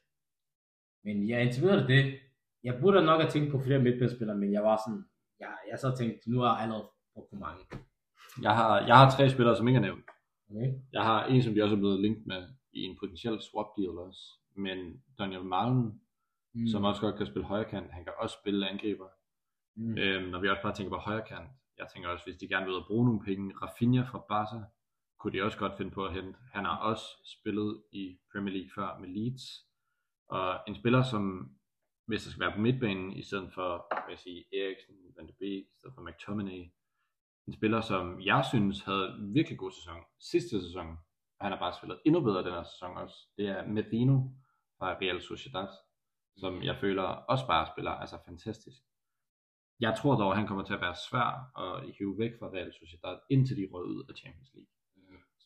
Men 1.05 1.29
jeg 1.29 1.53
videre 1.61 1.87
det. 1.87 2.19
Jeg 2.65 2.79
burde 2.81 3.05
nok 3.05 3.21
have 3.21 3.31
tænkt 3.31 3.51
på 3.53 3.61
flere 3.61 3.79
midtbanespillere, 3.79 4.37
men 4.39 4.53
jeg 4.53 4.63
var 4.63 4.81
sådan, 4.87 5.05
jeg, 5.41 5.57
jeg 5.71 5.79
så 5.79 5.97
tænkt, 5.99 6.27
nu 6.27 6.41
har 6.41 6.55
jeg 6.55 6.63
allerede 6.63 6.89
brugt 7.15 7.31
for 7.31 7.37
mange. 7.37 7.65
Jeg 8.43 8.57
har, 8.57 8.81
jeg 8.87 8.97
har 8.97 9.11
tre 9.11 9.31
spillere, 9.31 9.57
som 9.57 9.69
ikke 9.69 9.77
er 9.79 9.83
nævnt. 9.83 10.05
Okay? 10.51 10.73
Jeg 10.93 11.03
har 11.03 11.25
en, 11.27 11.43
som 11.43 11.55
de 11.55 11.63
også 11.63 11.75
er 11.77 11.79
blevet 11.81 12.01
linket 12.01 12.27
med 12.27 12.49
i 12.73 12.81
en 12.81 12.97
potentiel 13.01 13.41
swap 13.41 13.67
deal 13.77 13.99
også. 13.99 14.21
men 14.57 15.03
Daniel 15.19 15.45
Malen, 15.45 16.01
Mm. 16.55 16.67
som 16.67 16.85
også 16.85 17.01
godt 17.01 17.17
kan 17.17 17.27
spille 17.27 17.47
højre 17.47 17.65
kant, 17.65 17.91
han 17.93 18.05
kan 18.05 18.13
også 18.19 18.37
spille 18.41 18.69
angriber. 18.69 19.09
Mm. 19.77 19.99
Øhm, 19.99 20.29
når 20.29 20.41
vi 20.41 20.49
også 20.49 20.63
bare 20.63 20.75
tænker 20.75 20.91
på 20.97 21.01
højre 21.01 21.25
kant, 21.29 21.49
jeg 21.79 21.87
tænker 21.95 22.09
også, 22.09 22.25
hvis 22.25 22.37
de 22.37 22.49
gerne 22.49 22.65
vil 22.67 22.75
ud 22.75 22.81
og 22.81 22.87
bruge 22.87 23.05
nogle 23.07 23.21
penge, 23.25 23.55
Rafinha 23.63 24.03
fra 24.03 24.25
Barca, 24.29 24.65
kunne 25.19 25.33
de 25.33 25.43
også 25.43 25.59
godt 25.59 25.77
finde 25.77 25.91
på 25.91 26.05
at 26.05 26.15
hente. 26.15 26.39
Han 26.53 26.65
har 26.65 26.79
også 26.79 27.05
spillet 27.25 27.83
i 27.93 28.19
Premier 28.33 28.55
League 28.55 28.71
før 28.75 28.99
med 28.99 29.09
Leeds, 29.09 29.45
og 30.29 30.61
en 30.69 30.75
spiller, 30.75 31.03
som 31.03 31.55
hvis 32.07 32.25
der 32.25 32.31
skal 32.31 32.41
være 32.41 32.55
på 32.55 32.61
midtbanen, 32.61 33.13
i 33.13 33.23
stedet 33.23 33.53
for, 33.55 33.87
hvad 33.91 34.13
jeg 34.15 34.19
sige, 34.19 34.45
Eriksen, 34.53 34.97
Van 35.17 35.27
de 35.29 35.33
Beek, 35.33 35.65
i 35.65 35.77
stedet 35.79 35.95
for 35.95 36.03
McTominay, 36.03 36.63
en 37.47 37.53
spiller, 37.53 37.81
som 37.81 38.21
jeg 38.21 38.45
synes 38.53 38.83
havde 38.83 39.17
en 39.21 39.35
virkelig 39.35 39.59
god 39.59 39.71
sæson 39.71 40.01
sidste 40.21 40.63
sæson, 40.63 40.89
og 41.39 41.45
han 41.45 41.53
har 41.53 41.59
bare 41.59 41.75
spillet 41.79 42.01
endnu 42.07 42.21
bedre 42.21 42.45
den 42.45 42.53
her 42.53 42.63
sæson 42.63 42.97
også. 42.97 43.17
Det 43.37 43.49
er 43.49 43.67
Medino 43.67 44.17
fra 44.79 44.89
Real 45.03 45.21
Sociedad, 45.23 45.69
som 46.37 46.63
jeg 46.63 46.77
føler 46.77 47.03
også 47.03 47.47
bare 47.47 47.67
spiller 47.73 47.91
altså 47.91 48.19
fantastisk. 48.29 48.83
Jeg 49.81 49.97
tror 49.99 50.17
dog, 50.17 50.31
at 50.31 50.39
han 50.39 50.47
kommer 50.47 50.65
til 50.65 50.75
at 50.75 50.81
være 50.81 50.97
svær 51.11 51.31
at 51.65 51.95
hive 51.99 52.19
væk 52.19 52.33
fra 52.39 52.47
Real 52.47 52.73
Sociedad, 52.73 53.19
indtil 53.31 53.57
de 53.57 53.69
rød 53.73 53.87
ud 53.87 54.05
af 54.09 54.15
Champions 54.17 54.51
League. 54.55 54.78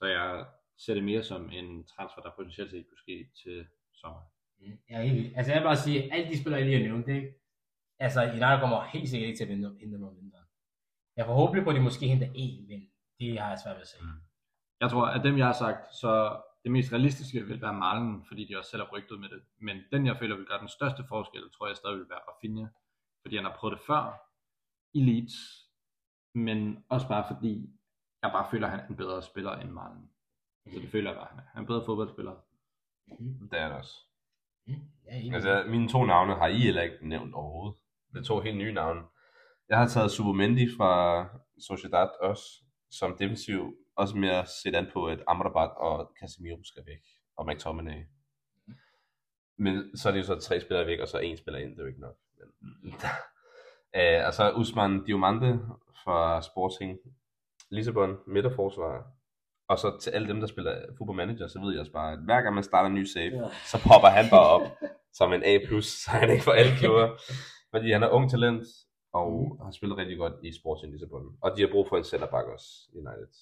Så 0.02 0.06
jeg 0.06 0.46
ser 0.78 0.94
det 0.94 1.04
mere 1.04 1.22
som 1.22 1.50
en 1.50 1.86
transfer, 1.86 2.22
der 2.22 2.30
potentielt 2.36 2.70
set 2.70 2.86
kunne 2.88 3.04
ske 3.06 3.16
til 3.42 3.66
sommer. 3.94 4.22
Mm. 4.60 4.78
Er 4.88 5.02
helt. 5.02 5.36
Altså 5.36 5.52
jeg 5.52 5.60
vil 5.60 5.66
bare 5.66 5.76
sige, 5.76 6.02
at 6.02 6.08
alle 6.12 6.30
de 6.30 6.40
spillere, 6.40 6.60
jeg 6.60 6.68
lige 6.68 6.78
har 6.80 6.88
nævnt, 6.88 7.08
ikke? 7.08 7.34
Altså 7.98 8.20
United 8.22 8.60
kommer 8.60 8.84
helt 8.94 9.08
sikkert 9.08 9.28
ikke 9.28 9.38
til 9.38 9.44
at 9.44 9.50
vinde 9.50 9.78
hente 9.80 9.96
om 9.96 10.16
vinteren. 10.20 10.48
Jeg 11.16 11.26
får 11.26 11.34
håbe 11.34 11.62
på, 11.64 11.70
at 11.70 11.76
de 11.76 11.80
måske 11.88 12.08
henter 12.08 12.28
en, 12.34 12.68
men 12.68 12.80
det 13.18 13.40
har 13.40 13.48
jeg 13.48 13.58
svært 13.64 13.76
ved 13.76 13.82
at 13.82 13.88
se. 13.88 13.96
Mm. 14.02 14.20
Jeg 14.80 14.90
tror, 14.90 15.06
at 15.06 15.24
dem 15.24 15.38
jeg 15.38 15.46
har 15.46 15.58
sagt, 15.64 15.94
så 15.94 16.12
det 16.62 16.72
mest 16.72 16.92
realistiske 16.92 17.46
vil 17.46 17.62
være 17.62 17.74
Malen, 17.74 18.24
fordi 18.28 18.42
de 18.48 18.58
også 18.58 18.70
selv 18.70 18.82
har 18.82 18.92
rygtet 18.96 19.20
med 19.20 19.28
det. 19.28 19.42
Men 19.60 19.76
den 19.92 20.06
jeg 20.06 20.16
føler 20.18 20.36
vil 20.36 20.46
gøre 20.46 20.60
den 20.60 20.74
største 20.78 21.02
forskel, 21.08 21.50
tror 21.50 21.66
jeg 21.66 21.76
stadig 21.76 21.98
vil 21.98 22.12
være 22.14 22.26
Rafinha. 22.28 22.66
Fordi 23.22 23.36
han 23.36 23.44
har 23.44 23.56
prøvet 23.58 23.76
det 23.76 23.86
før 23.86 24.02
i 24.98 25.00
Leeds, 25.08 25.36
men 26.34 26.84
også 26.88 27.08
bare 27.08 27.24
fordi, 27.34 27.54
jeg 28.22 28.30
bare 28.32 28.46
føler, 28.50 28.66
at 28.66 28.70
han 28.70 28.80
er 28.80 28.86
en 28.86 28.96
bedre 28.96 29.22
spiller 29.22 29.52
end 29.52 29.70
Malen. 29.70 30.10
Så 30.72 30.80
det 30.80 30.90
føler 30.90 31.10
jeg 31.10 31.18
bare, 31.18 31.28
han 31.30 31.38
er. 31.38 31.42
Han 31.42 31.56
er 31.56 31.60
en 31.60 31.66
bedre 31.66 31.84
fodboldspiller. 31.84 32.34
Mm. 33.06 33.48
Det 33.48 33.58
er 33.58 33.68
det 33.68 33.76
også. 33.76 33.96
Mm. 34.66 34.74
Jeg 35.06 35.20
enig. 35.20 35.34
Altså, 35.34 35.64
mine 35.68 35.88
to 35.88 36.04
navne 36.04 36.34
har 36.34 36.46
I 36.46 36.58
heller 36.58 36.82
ikke 36.82 37.08
nævnt 37.08 37.34
overhovedet. 37.34 37.78
Det 38.12 38.18
er 38.18 38.24
to 38.24 38.40
helt 38.40 38.56
nye 38.56 38.72
navne. 38.72 39.02
Jeg 39.68 39.78
har 39.78 39.88
taget 39.88 40.10
Supermendi 40.10 40.68
fra 40.76 41.24
Sociedad 41.58 42.08
også, 42.20 42.44
som 42.90 43.16
defensiv, 43.18 43.76
også 43.96 44.16
mere 44.16 44.46
set 44.46 44.74
an 44.74 44.88
på, 44.92 45.06
at 45.06 45.22
Amrabat 45.28 45.70
og 45.76 46.12
Casemiro 46.20 46.64
skal 46.64 46.82
væk, 46.86 47.02
og 47.36 47.46
McTominay. 47.46 48.04
Men 49.58 49.96
så 49.96 50.08
er 50.08 50.12
det 50.12 50.20
jo 50.20 50.24
så 50.24 50.40
tre 50.40 50.60
spillere 50.60 50.86
væk, 50.86 51.00
og 51.00 51.08
så 51.08 51.18
en 51.18 51.36
spiller 51.36 51.60
ind, 51.60 51.70
det 51.70 51.78
er 51.78 51.82
jo 51.82 51.88
ikke 51.88 52.00
nok. 52.00 52.16
Men, 52.60 52.94
uh, 53.96 54.20
og 54.26 54.34
så 54.34 54.52
Usman 54.56 55.04
Diomande 55.04 55.60
fra 56.04 56.42
Sporting 56.42 56.98
Lissabon, 57.72 58.16
midterforsvar. 58.26 58.96
Og 59.68 59.78
så 59.78 59.98
til 60.00 60.10
alle 60.10 60.28
dem, 60.28 60.40
der 60.40 60.46
spiller 60.46 60.72
Football 60.98 61.16
Manager, 61.16 61.46
så 61.46 61.60
ved 61.60 61.70
jeg 61.72 61.80
også 61.80 61.92
bare, 61.92 62.12
at 62.12 62.18
hver 62.24 62.40
gang 62.42 62.54
man 62.54 62.64
starter 62.64 62.88
en 62.88 62.94
ny 62.94 63.04
save, 63.04 63.34
Ja. 63.42 63.48
så 63.70 63.76
popper 63.88 64.08
han 64.18 64.24
bare 64.30 64.48
op 64.56 64.62
som 65.18 65.32
en 65.32 65.42
A+, 65.44 65.54
så 65.82 66.10
han 66.10 66.30
ikke 66.30 66.44
for 66.44 66.52
alle 66.60 66.72
klubber. 66.80 67.06
Fordi 67.70 67.92
han 67.92 68.02
er 68.02 68.08
ung 68.16 68.30
talent, 68.30 68.64
og 69.12 69.30
har 69.64 69.70
spillet 69.70 69.96
rigtig 69.98 70.18
godt 70.18 70.32
i 70.44 70.50
Sporting 70.60 70.92
Lissabon. 70.92 71.26
Og 71.42 71.48
de 71.56 71.60
har 71.62 71.68
brug 71.74 71.88
for 71.88 71.96
en 71.96 72.04
centerback 72.04 72.46
også, 72.54 72.68
United. 72.94 73.32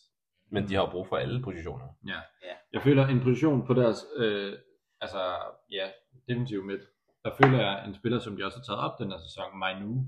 Men 0.53 0.69
de 0.69 0.75
har 0.75 0.83
jo 0.87 0.91
brug 0.91 1.07
for 1.09 1.17
alle 1.17 1.43
positioner. 1.43 1.89
Ja. 2.07 2.21
Ja. 2.49 2.55
Jeg 2.73 2.83
føler 2.83 3.07
en 3.07 3.21
position 3.21 3.67
på 3.67 3.75
deres, 3.75 3.99
øh, 4.17 4.53
altså 5.01 5.23
ja, 5.71 5.87
defensiv 6.29 6.65
midt. 6.65 6.81
Der 7.25 7.31
føler 7.43 7.59
jeg 7.67 7.87
en 7.89 7.95
spiller, 7.95 8.19
som 8.19 8.37
de 8.37 8.45
også 8.45 8.59
har 8.59 8.65
taget 8.65 8.81
op 8.87 8.99
den 8.99 9.11
her 9.13 9.19
sæson, 9.19 9.59
Mainu. 9.59 10.07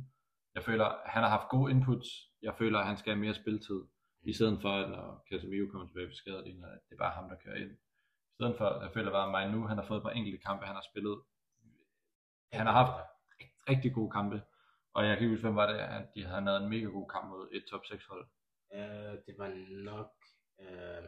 Jeg 0.54 0.62
føler, 0.62 0.88
han 1.06 1.22
har 1.22 1.30
haft 1.30 1.48
gode 1.48 1.70
inputs. 1.70 2.08
Jeg 2.42 2.54
føler, 2.58 2.78
at 2.78 2.86
han 2.86 2.96
skal 2.96 3.12
have 3.12 3.20
mere 3.24 3.34
spiltid. 3.34 3.80
I 4.22 4.32
stedet 4.32 4.58
for, 4.62 4.72
at 4.82 4.90
når 4.90 5.24
Casemiro 5.28 5.66
kommer 5.70 5.86
tilbage 5.86 6.08
fra 6.08 6.14
skadet, 6.14 6.38
at 6.38 6.80
det 6.88 6.94
er 6.94 7.04
bare 7.04 7.14
ham, 7.18 7.28
der 7.28 7.36
kører 7.44 7.56
ind. 7.56 7.72
I 8.30 8.34
stedet 8.38 8.54
for, 8.58 8.82
jeg 8.84 8.90
føler 8.94 9.10
bare, 9.10 9.26
at 9.26 9.32
Mainu, 9.32 9.66
han 9.66 9.78
har 9.78 9.86
fået 9.86 9.98
et 9.98 10.02
par 10.02 10.10
enkelte 10.10 10.38
kampe, 10.38 10.66
han 10.66 10.74
har 10.74 10.86
spillet. 10.90 11.16
Han 12.52 12.66
har 12.66 12.72
haft 12.72 12.96
rigtig 13.68 13.94
gode 13.94 14.10
kampe. 14.10 14.42
Og 14.94 15.06
jeg 15.06 15.16
kan 15.16 15.24
ikke 15.24 15.34
huske, 15.34 15.46
hvem 15.46 15.56
var 15.56 15.66
det, 15.72 15.78
at 15.78 16.04
de 16.14 16.24
havde 16.24 16.44
lavet 16.44 16.62
en 16.62 16.68
mega 16.68 16.86
god 16.96 17.08
kamp 17.14 17.26
mod 17.28 17.48
et 17.52 17.64
top 17.70 17.84
6 17.86 18.06
hold. 18.06 18.26
Øh, 18.74 19.14
det 19.26 19.34
var 19.38 19.48
nok... 19.90 20.10
Øh, 20.60 21.04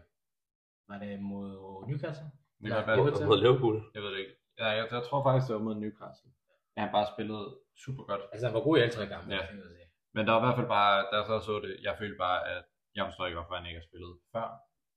var 0.88 0.98
det 0.98 1.20
mod 1.20 1.48
Newcastle? 1.88 2.30
Det 2.62 2.68
kan 2.72 2.86
være, 2.86 3.26
mod 3.30 3.38
Liverpool. 3.44 3.76
Jeg 3.94 4.02
ved 4.02 4.10
det 4.14 4.18
ikke. 4.18 4.34
Ja, 4.58 4.66
jeg, 4.66 4.88
jeg 4.90 5.02
tror 5.08 5.22
faktisk, 5.26 5.46
det 5.48 5.56
var 5.56 5.62
mod 5.62 5.74
Newcastle. 5.74 6.30
Ja, 6.76 6.80
han 6.84 6.92
bare 6.92 7.06
spillede 7.14 7.46
super 7.84 8.04
godt. 8.10 8.22
Altså 8.32 8.46
han 8.46 8.54
var 8.54 8.64
god 8.68 8.76
i 8.76 8.80
alle 8.80 8.94
tre 8.94 9.06
kampe. 9.06 9.34
Ja. 9.34 9.46
kan 9.46 9.58
jeg 9.58 9.70
sige. 9.76 9.88
Men 10.14 10.26
der 10.26 10.32
var 10.32 10.40
i 10.40 10.44
hvert 10.46 10.58
fald 10.58 10.70
bare, 10.78 10.94
da 11.10 11.14
jeg 11.16 11.26
så 11.26 11.36
så 11.48 11.54
det, 11.64 11.72
jeg 11.82 11.94
følte 11.98 12.18
bare, 12.26 12.38
at 12.54 12.64
jeg 12.94 13.04
forstår 13.06 13.26
ikke, 13.26 13.38
hvorfor 13.38 13.56
han 13.56 13.66
ikke 13.66 13.80
har 13.80 13.88
spillet 13.90 14.12
før. 14.32 14.46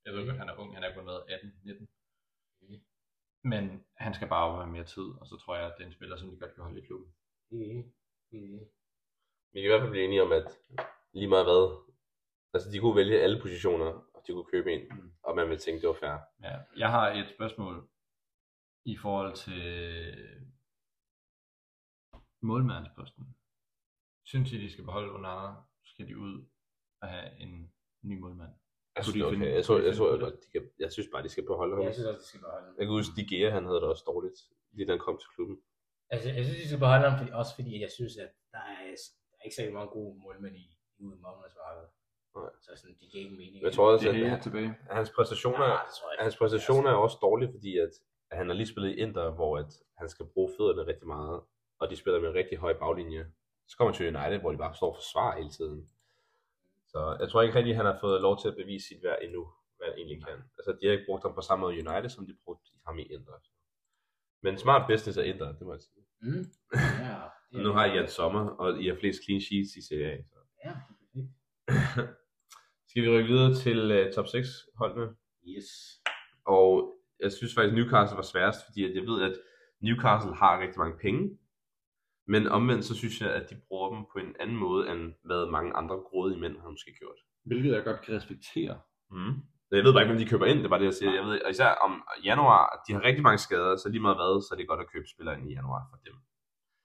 Jeg 0.06 0.14
ved 0.14 0.26
godt, 0.28 0.38
han 0.44 0.50
er 0.50 0.56
ung, 0.62 0.70
han 0.78 0.84
er 0.84 0.94
kun 0.96 1.06
været 1.12 1.24
18-19. 1.34 1.88
Mhm. 2.62 2.80
Men 3.52 3.64
han 4.04 4.14
skal 4.14 4.28
bare 4.36 4.56
have 4.56 4.72
mere 4.76 4.84
tid, 4.96 5.08
og 5.22 5.26
så 5.28 5.36
tror 5.38 5.56
jeg, 5.56 5.66
at 5.68 5.74
det 5.78 5.84
er 5.84 5.88
en 5.88 5.94
spiller, 6.00 6.18
som 6.18 6.30
de 6.32 6.40
godt 6.40 6.54
kan 6.56 6.64
holde 6.64 6.82
i 6.82 6.86
klubben. 6.86 7.10
Er 7.52 7.56
enig. 7.56 7.86
Vi 9.52 9.58
kan 9.62 9.68
i 9.68 9.72
hvert 9.72 9.82
fald 9.82 9.92
blive 9.92 10.06
enige 10.06 10.24
om, 10.28 10.32
at 10.32 10.48
lige 11.14 11.28
meget 11.34 11.46
hvad, 11.46 11.64
altså 12.54 12.68
de 12.72 12.80
kunne 12.80 12.96
vælge 13.02 13.22
alle 13.26 13.42
positioner, 13.42 13.90
og 14.16 14.20
de 14.28 14.32
kunne 14.34 14.52
købe 14.54 14.70
en, 14.74 14.84
Mm. 14.98 15.12
og 15.24 15.36
man 15.36 15.50
vil 15.50 15.58
tænke, 15.60 15.82
det 15.82 15.88
var 15.90 16.00
fair. 16.04 16.18
Ja, 16.48 16.56
jeg 16.78 16.90
har 16.92 17.06
et 17.20 17.28
spørgsmål 17.36 17.90
i 18.86 18.96
forhold 18.98 19.34
til 19.36 19.62
målmandsposten. 22.42 23.36
Synes 24.26 24.52
I, 24.52 24.58
de 24.64 24.72
skal 24.72 24.86
beholde 24.86 25.12
Onana? 25.16 25.54
Skal 25.86 26.08
de 26.08 26.18
ud 26.18 26.46
og 27.02 27.08
have 27.10 27.40
en 27.40 27.74
ny 28.12 28.18
målmand? 28.24 28.52
Jeg 28.96 29.04
synes, 29.04 29.14
det 29.16 29.24
er 29.26 29.30
finde- 29.30 29.46
okay. 29.46 29.56
Jeg 29.60 29.66
tror, 29.66 29.76
jeg, 29.90 29.96
tror, 29.98 30.08
jeg, 30.12 30.20
på 30.20 30.26
godt, 30.26 30.38
de 30.44 30.48
kan, 30.54 30.62
jeg 30.84 30.92
synes 30.96 31.08
bare, 31.14 31.24
de 31.28 31.30
skal 31.36 31.46
beholde 31.52 31.74
ham. 31.76 31.84
Jeg 31.86 31.94
synes 31.94 32.08
også, 32.12 32.22
de 32.24 32.28
skal 32.32 32.42
beholde 32.46 32.66
ham. 32.68 32.76
Jeg 32.78 32.84
kan 32.86 32.94
huske, 33.00 33.14
De 33.20 33.24
Gea, 33.30 33.50
han 33.58 33.64
havde 33.70 33.80
det 33.84 33.90
også 33.94 34.04
dårligt, 34.12 34.38
lige 34.76 34.86
da 34.88 34.92
han 34.96 35.04
kom 35.08 35.18
til 35.24 35.30
klubben. 35.36 35.58
Altså, 36.14 36.28
jeg 36.38 36.44
synes, 36.46 36.60
de 36.64 36.68
skal 36.72 36.80
beholde 36.86 37.06
ham, 37.10 37.16
fordi, 37.20 37.32
også 37.42 37.54
fordi 37.60 37.72
jeg 37.86 37.92
synes, 37.98 38.14
at 38.26 38.32
der 38.56 38.64
er, 38.78 38.84
der 39.32 39.36
er 39.40 39.44
ikke 39.48 39.56
særlig 39.60 39.74
mange 39.74 39.92
gode 39.98 40.12
målmænd 40.24 40.56
i, 40.64 40.66
ude 41.04 41.16
i. 41.18 41.20
Nej. 42.36 42.50
Så 42.62 42.72
sådan, 42.76 42.96
de 43.02 43.06
giver 43.12 43.24
ikke 43.26 43.36
mening. 43.38 43.64
Jeg 43.64 43.74
tror 43.74 43.92
også, 43.92 44.08
Det 44.08 44.16
at 44.16 44.22
er 44.26 44.30
her 44.30 44.42
tilbage. 44.42 44.76
hans 45.00 45.10
præstationer, 45.18 45.66
Ja, 45.66 45.72
det 45.72 46.02
jeg 46.18 46.24
hans 46.28 46.38
præstationer 46.38 46.90
er 46.90 46.96
også 46.96 47.18
dårlige, 47.22 47.52
fordi 47.56 47.78
at, 47.78 47.94
at 48.32 48.38
han 48.38 48.48
har 48.48 48.54
lige 48.54 48.68
spillet 48.68 48.90
i 48.92 48.96
Inter, 48.96 49.32
hvor 49.32 49.58
at 49.58 49.72
han 49.98 50.10
skal 50.10 50.26
bruge 50.34 50.50
fødderne 50.58 50.88
rigtig 50.92 51.08
meget, 51.08 51.42
og 51.80 51.90
de 51.90 51.96
spiller 51.96 52.20
med 52.22 52.30
en 52.30 52.36
rigtig 52.36 52.58
høj 52.58 52.74
baglinje. 52.80 53.24
Så 53.68 53.78
kommer 53.78 53.92
han 53.94 53.98
til 53.98 54.16
United, 54.16 54.40
hvor 54.40 54.52
de 54.52 54.58
bare 54.58 54.76
står 54.76 54.90
og 54.90 54.96
forsvarer 54.96 55.38
hele 55.38 55.50
tiden. 55.50 55.90
Så 56.92 57.18
jeg 57.20 57.30
tror 57.30 57.42
ikke 57.42 57.56
rigtig, 57.56 57.72
at 57.72 57.78
han 57.82 57.86
har 57.92 57.98
fået 58.02 58.22
lov 58.22 58.36
til 58.42 58.48
at 58.48 58.56
bevise 58.62 58.88
sit 58.88 59.04
værd 59.04 59.20
endnu, 59.22 59.42
hvad 59.78 59.88
han 59.88 59.98
egentlig 60.00 60.20
kan. 60.28 60.38
Altså, 60.58 60.72
de 60.78 60.86
har 60.86 60.94
ikke 60.94 61.10
brugt 61.10 61.24
ham 61.24 61.34
på 61.36 61.42
samme 61.42 61.62
måde 61.62 61.76
i 61.76 61.82
United, 61.88 62.10
som 62.10 62.26
de 62.28 62.38
brugte 62.44 62.72
ham 62.88 63.00
i 63.00 63.06
Inter. 63.16 63.38
Men 64.44 64.58
smart 64.58 64.84
business 64.90 65.18
er 65.18 65.24
Inter, 65.24 65.52
det 65.58 65.62
må 65.68 65.74
jeg 65.74 65.82
sige. 65.82 66.04
Mm. 66.22 66.46
Ja, 67.06 67.16
Og 67.54 67.60
nu 67.66 67.72
har 67.72 67.86
I 67.86 67.96
Jan 67.96 68.08
Sommer, 68.08 68.46
og 68.62 68.82
I 68.82 68.88
har 68.88 68.96
flest 68.96 69.20
clean 69.26 69.42
sheets 69.42 69.76
i 69.80 69.82
Serie 69.88 70.12
A. 70.12 70.18
Så. 70.32 70.38
Ja. 70.66 70.74
Skal 72.90 73.04
vi 73.04 73.10
rykke 73.10 73.30
videre 73.34 73.54
til 73.56 73.80
uh, 74.08 74.14
top 74.14 74.28
6 74.28 74.48
holdene? 74.80 75.16
Yes. 75.48 75.68
Og 76.46 76.70
jeg 77.20 77.32
synes 77.32 77.56
faktisk, 77.56 77.76
Newcastle 77.76 78.18
var 78.18 78.28
sværest, 78.34 78.60
fordi 78.66 78.84
at 78.88 78.96
jeg 78.96 79.04
ved, 79.04 79.22
at 79.30 79.36
Newcastle 79.82 80.36
har 80.36 80.62
rigtig 80.62 80.80
mange 80.80 80.98
penge. 81.06 81.38
Men 82.28 82.48
omvendt, 82.48 82.86
så 82.86 82.96
synes 82.96 83.22
jeg, 83.22 83.30
at 83.34 83.50
de 83.50 83.56
bruger 83.68 83.96
dem 83.96 84.06
på 84.14 84.20
en 84.20 84.36
anden 84.40 84.58
måde, 84.58 84.92
end 84.92 85.14
hvad 85.24 85.52
mange 85.52 85.74
andre 85.74 85.96
grådige 85.96 86.40
mænd 86.40 86.60
har 86.62 86.70
måske 86.70 86.92
gjort. 87.00 87.20
Hvilket 87.46 87.72
jeg 87.76 87.84
godt 87.84 88.02
kan 88.02 88.16
respektere. 88.16 88.80
Mm. 89.12 89.34
Jeg 89.72 89.84
ved 89.84 89.94
bare 89.94 90.04
ikke, 90.04 90.14
om 90.14 90.20
de 90.20 90.30
køber 90.30 90.46
ind, 90.46 90.60
det 90.62 90.70
bare 90.70 90.80
det, 90.80 90.86
jeg 90.86 90.94
siger. 90.94 91.14
Jeg 91.14 91.24
ved, 91.24 91.42
og 91.42 91.50
især 91.50 91.70
om 91.86 92.04
januar, 92.24 92.84
de 92.88 92.94
har 92.94 93.04
rigtig 93.04 93.24
mange 93.24 93.38
skader, 93.38 93.76
så 93.76 93.90
lige 93.90 94.02
meget 94.02 94.18
hvad, 94.18 94.42
så 94.42 94.50
er 94.52 94.58
det 94.58 94.68
godt 94.68 94.80
at 94.80 94.92
købe 94.94 95.08
spillere 95.08 95.40
ind 95.40 95.52
i 95.52 95.54
januar 95.54 95.88
for 95.92 95.98
dem. 96.06 96.16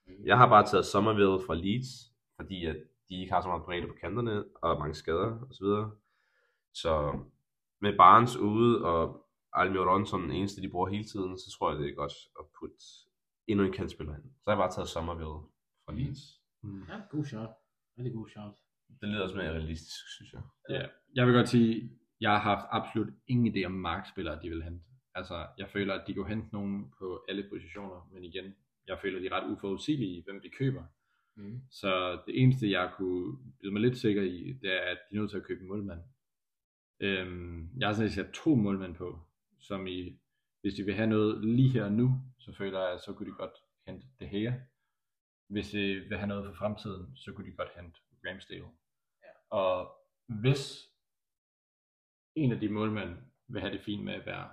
Mm. 0.06 0.26
Jeg 0.26 0.38
har 0.38 0.48
bare 0.48 0.66
taget 0.66 0.86
Somerville 0.86 1.38
fra 1.46 1.54
Leeds, 1.54 1.90
fordi 2.36 2.66
at 2.66 2.76
de 3.08 3.20
ikke 3.20 3.32
har 3.32 3.40
så 3.40 3.48
meget 3.48 3.64
bredde 3.64 3.86
på 3.86 3.94
kanterne, 4.00 4.44
og 4.62 4.78
mange 4.78 4.94
skader 4.94 5.30
osv. 5.50 5.68
Så 6.74 6.92
med 7.80 7.96
Barnes 7.96 8.36
ude, 8.36 8.84
og 8.84 9.26
Almiron 9.52 10.06
som 10.06 10.22
den 10.22 10.32
eneste, 10.32 10.62
de 10.62 10.68
bruger 10.68 10.88
hele 10.88 11.04
tiden, 11.04 11.38
så 11.38 11.56
tror 11.58 11.70
jeg, 11.70 11.80
det 11.80 11.90
er 11.90 11.94
godt 11.94 12.16
at 12.40 12.44
putte 12.58 12.76
endnu 13.46 13.64
en 13.64 13.72
kantspiller 13.72 14.14
ind. 14.14 14.22
Så 14.22 14.44
har 14.46 14.52
jeg 14.52 14.62
bare 14.62 14.72
taget 14.72 14.88
Somerville 14.88 15.38
fra 15.84 15.94
Leeds. 15.94 16.22
Mm. 16.62 16.82
Ja, 16.88 17.00
god 17.10 17.24
shot. 17.24 17.50
Rigtig 17.98 18.14
god 18.14 18.28
shot. 18.28 18.56
Det 19.00 19.08
lyder 19.08 19.22
også 19.22 19.36
mere 19.36 19.50
realistisk, 19.50 20.14
synes 20.16 20.32
jeg. 20.32 20.42
Ja, 20.70 20.86
jeg 21.14 21.26
vil 21.26 21.34
godt 21.34 21.48
sige, 21.48 21.90
jeg 22.20 22.30
har 22.30 22.38
haft 22.38 22.66
absolut 22.70 23.14
ingen 23.26 23.46
idé 23.54 23.64
om 23.64 23.72
markspillere, 23.72 24.42
de 24.42 24.48
vil 24.48 24.62
hente. 24.62 24.84
Altså, 25.14 25.46
jeg 25.58 25.68
føler, 25.68 25.94
at 25.94 26.04
de 26.06 26.14
kunne 26.14 26.28
hente 26.28 26.48
nogen 26.52 26.92
på 26.98 27.24
alle 27.28 27.46
positioner, 27.50 28.10
men 28.12 28.24
igen, 28.24 28.54
jeg 28.86 28.98
føler, 29.02 29.16
at 29.16 29.22
de 29.22 29.28
er 29.28 29.32
ret 29.32 29.52
uforudsigelige, 29.52 30.22
hvem 30.24 30.40
de 30.40 30.50
køber. 30.50 30.84
Mm. 31.36 31.60
Så 31.70 32.20
det 32.26 32.42
eneste, 32.42 32.70
jeg 32.70 32.92
kunne 32.96 33.38
blive 33.58 33.72
mig 33.72 33.82
lidt 33.82 33.98
sikker 33.98 34.22
i, 34.22 34.52
det 34.62 34.72
er, 34.72 34.80
at 34.80 34.98
de 35.10 35.16
er 35.16 35.20
nødt 35.20 35.30
til 35.30 35.36
at 35.36 35.44
købe 35.44 35.60
en 35.60 35.68
målmand. 35.68 36.00
Øhm, 37.00 37.70
jeg 37.78 37.88
har 37.88 37.94
sådan 37.94 38.10
set 38.10 38.14
sat 38.14 38.32
to 38.34 38.54
målmænd 38.54 38.94
på, 38.94 39.18
som 39.60 39.86
i 39.86 40.18
hvis 40.60 40.74
de 40.74 40.84
vil 40.84 40.94
have 40.94 41.06
noget 41.06 41.44
lige 41.44 41.68
her 41.68 41.84
og 41.84 41.92
nu, 41.92 42.20
så 42.44 42.54
føler 42.58 42.80
jeg, 42.80 42.92
at 42.92 43.00
så 43.00 43.12
kunne 43.12 43.30
de 43.30 43.36
godt 43.36 43.56
hente 43.86 44.06
det 44.20 44.28
her. 44.28 44.52
Hvis 45.48 45.70
de 45.70 46.00
vil 46.08 46.18
have 46.18 46.26
noget 46.26 46.46
for 46.46 46.54
fremtiden, 46.54 47.16
så 47.16 47.32
kunne 47.32 47.50
de 47.50 47.56
godt 47.56 47.70
hente 47.76 48.00
Ramsdale. 48.26 48.70
Ja. 49.22 49.56
Og 49.56 49.96
hvis 50.26 50.92
en 52.34 52.52
af 52.52 52.60
de 52.60 52.68
målmænd 52.68 53.16
vil 53.48 53.60
have 53.60 53.72
det 53.72 53.84
fint 53.84 54.04
med 54.04 54.14
at 54.14 54.26
være, 54.26 54.50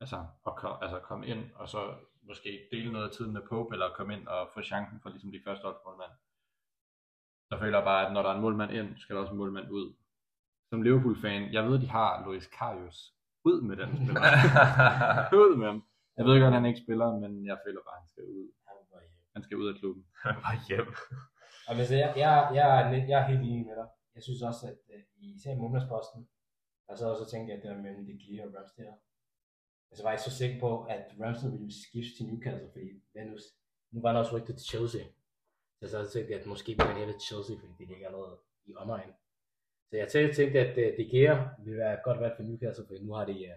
altså 0.00 0.26
at 0.46 0.56
kom, 0.56 0.78
altså 0.82 0.98
komme 0.98 1.26
ind, 1.26 1.52
og 1.54 1.68
så 1.68 1.94
måske 2.22 2.68
dele 2.72 2.92
noget 2.92 3.08
af 3.08 3.14
tiden 3.14 3.32
med 3.32 3.42
Pope, 3.48 3.74
eller 3.74 3.94
komme 3.94 4.16
ind 4.16 4.28
og 4.28 4.50
få 4.54 4.62
chancen 4.62 5.00
for 5.00 5.08
ligesom 5.10 5.32
de 5.32 5.42
første 5.44 5.66
målmænd, 5.86 6.12
så 7.48 7.58
føler 7.58 7.78
jeg 7.78 7.84
bare, 7.84 8.06
at 8.06 8.12
når 8.12 8.22
der 8.22 8.30
er 8.30 8.34
en 8.34 8.40
målmand 8.40 8.72
ind, 8.72 8.96
skal 8.96 9.16
der 9.16 9.20
også 9.20 9.32
en 9.32 9.38
målmand 9.38 9.70
ud. 9.70 9.94
Som 10.70 10.82
Liverpool-fan, 10.82 11.52
jeg 11.52 11.64
ved, 11.64 11.78
de 11.80 11.86
har 11.86 12.24
Luis 12.24 12.46
Karius. 12.46 13.14
Ud 13.44 13.60
med 13.60 13.76
den 13.76 13.88
spiller. 13.96 15.34
ud 15.44 15.56
med 15.56 15.66
ham. 15.66 15.84
Jeg 16.16 16.24
ved 16.26 16.34
godt, 16.40 16.54
at 16.54 16.58
han 16.60 16.68
ikke 16.70 16.84
spiller, 16.84 17.08
men 17.22 17.32
jeg 17.50 17.56
føler 17.66 17.80
bare, 17.86 17.96
at 17.96 18.02
han 18.02 18.08
skal 18.12 18.24
ud. 18.36 18.44
Han 19.34 19.42
skal 19.42 19.56
ud 19.62 19.68
af 19.72 19.76
klubben. 19.80 20.04
Bare 20.46 20.58
hjem. 20.68 20.88
Og 21.68 21.72
hvis 21.76 21.90
jeg, 21.90 22.12
jeg, 22.24 22.32
jeg, 22.58 22.66
er 22.78 22.82
lidt- 22.92 23.08
jeg 23.10 23.18
er 23.22 23.26
helt 23.32 23.44
enig 23.50 23.66
med 23.70 23.76
dig. 23.80 23.88
Jeg 24.14 24.22
synes 24.22 24.42
også, 24.50 24.64
at 24.96 25.02
i 25.22 25.24
især 25.36 25.52
i 25.52 25.60
månedsposten, 25.62 26.20
og 26.88 26.94
så 26.98 27.04
også 27.12 27.24
tænkte 27.30 27.48
jeg, 27.50 27.56
at 27.58 27.62
det 27.64 27.70
var 27.74 27.82
mellem 27.86 28.06
De 28.08 28.14
Gea 28.22 28.46
og 28.46 28.54
Ramsdale. 28.54 28.96
Men 29.88 29.94
så 29.96 30.02
var 30.02 30.10
jeg 30.10 30.16
ikke 30.18 30.28
så 30.30 30.36
sikker 30.40 30.58
på, 30.60 30.70
at 30.94 31.04
Ramsdale 31.20 31.58
ville 31.62 31.76
skifte 31.88 32.12
til 32.16 32.26
Newcastle, 32.28 32.70
fordi 32.74 32.88
hvad 33.12 33.24
nu, 33.30 33.36
var 34.04 34.12
der 34.12 34.20
også 34.22 34.36
rygtet 34.36 34.54
til 34.58 34.66
Chelsea. 34.72 35.04
Så 35.78 35.84
så 35.88 35.98
tænkte 36.12 36.32
jeg, 36.32 36.40
at 36.40 36.46
måske 36.52 36.70
ville 36.78 36.94
han 37.00 37.08
til 37.20 37.28
Chelsea, 37.30 37.56
fordi 37.60 37.72
det 37.80 37.88
ligger 37.92 38.10
noget 38.18 38.34
i 38.68 38.72
omegn. 38.82 39.12
Så 39.88 39.94
jeg 39.96 40.08
tænkte, 40.08 40.36
tænkte 40.38 40.58
at 40.66 40.74
uh, 40.82 40.88
De 40.98 41.04
Gea 41.12 41.34
ville 41.64 41.78
være 41.84 41.96
godt 42.06 42.20
valg 42.20 42.34
for 42.36 42.42
Newcastle, 42.48 42.86
fordi 42.88 43.00
nu 43.06 43.12
har 43.18 43.24
de, 43.30 43.36
uh, 43.50 43.56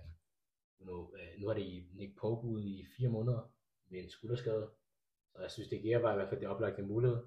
nu, 0.80 0.94
uh, 0.94 1.42
nu 1.42 1.48
har 1.48 1.54
de 1.54 1.86
Nick 1.94 2.18
Pope 2.22 2.48
ude 2.48 2.64
i 2.64 2.86
fire 2.98 3.10
måneder 3.10 3.52
med 3.90 4.00
en 4.00 4.10
skulderskade. 4.10 4.70
Så 5.36 5.42
jeg 5.42 5.52
synes, 5.52 5.70
De 5.70 5.80
Gea 5.82 5.98
var 6.00 6.12
i 6.12 6.16
hvert 6.16 6.30
fald 6.30 6.40
det 6.42 6.50
oplagte 6.50 6.82
mulighed. 6.84 7.18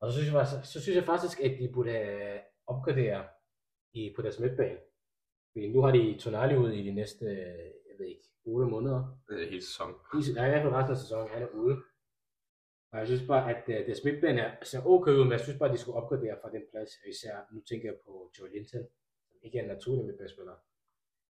Og 0.00 0.12
så 0.12 0.18
synes 0.18 0.32
jeg, 0.32 0.46
faktisk- 0.46 0.72
så 0.72 0.80
synes 0.80 0.96
jeg 0.96 1.04
faktisk, 1.04 1.40
at 1.40 1.58
de 1.58 1.70
burde 1.74 1.90
øh, 1.98 2.40
opgradere 2.66 3.28
i, 3.92 4.12
på 4.16 4.22
deres 4.22 4.38
midtbane. 4.38 4.78
Fordi 5.52 5.72
nu 5.72 5.80
har 5.82 5.90
de 5.92 6.18
Tonali 6.18 6.56
ude 6.56 6.76
i 6.80 6.82
de 6.84 6.92
næste, 6.92 7.24
øh, 7.24 7.70
jeg 7.88 7.94
ved 7.98 8.06
ikke, 8.06 8.24
8 8.44 8.68
måneder. 8.70 9.20
Det 9.28 9.42
er 9.42 9.50
helt 9.50 9.64
sæson. 9.64 9.90
I, 10.14 10.32
nej, 10.34 10.46
i 10.46 10.50
hvert 10.50 10.62
fald 10.62 10.72
resten 10.74 10.92
af 10.92 10.98
sæsonen, 10.98 11.28
han 11.28 11.42
er 11.42 11.48
ude. 11.48 11.76
Og 12.92 12.98
jeg 12.98 13.06
synes 13.06 13.26
bare, 13.26 13.44
at 13.56 13.62
uh, 13.68 13.74
deres 13.86 14.04
midtbane 14.04 14.40
er, 14.40 14.64
ser 14.64 14.86
okay 14.86 15.10
ud, 15.12 15.24
men 15.24 15.32
jeg 15.32 15.40
synes 15.40 15.58
bare, 15.58 15.68
at 15.70 15.74
de 15.74 15.80
skulle 15.80 15.96
opgradere 16.00 16.38
fra 16.42 16.50
den 16.50 16.62
plads. 16.70 16.90
Og 17.02 17.08
Især, 17.08 17.36
nu 17.52 17.60
tænker 17.60 17.88
jeg 17.90 17.98
på 18.04 18.30
Joe 18.38 18.50
Linton, 18.52 18.84
som 19.28 19.36
ikke 19.42 19.58
er 19.58 19.62
en 19.62 19.68
naturlig 19.68 20.04
midtbanespiller. 20.04 20.56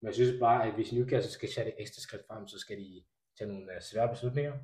Men 0.03 0.07
jeg 0.07 0.15
synes 0.15 0.39
bare, 0.39 0.67
at 0.67 0.73
hvis 0.73 0.93
Newcastle 0.93 1.31
skal 1.31 1.49
tage 1.49 1.65
det 1.65 1.75
ekstra 1.77 2.01
skridt 2.01 2.25
frem, 2.27 2.47
så 2.47 2.59
skal 2.59 2.77
de 2.77 3.03
tage 3.37 3.47
nogle 3.51 3.65
uh, 3.75 3.81
svære 3.81 4.09
beslutninger. 4.09 4.55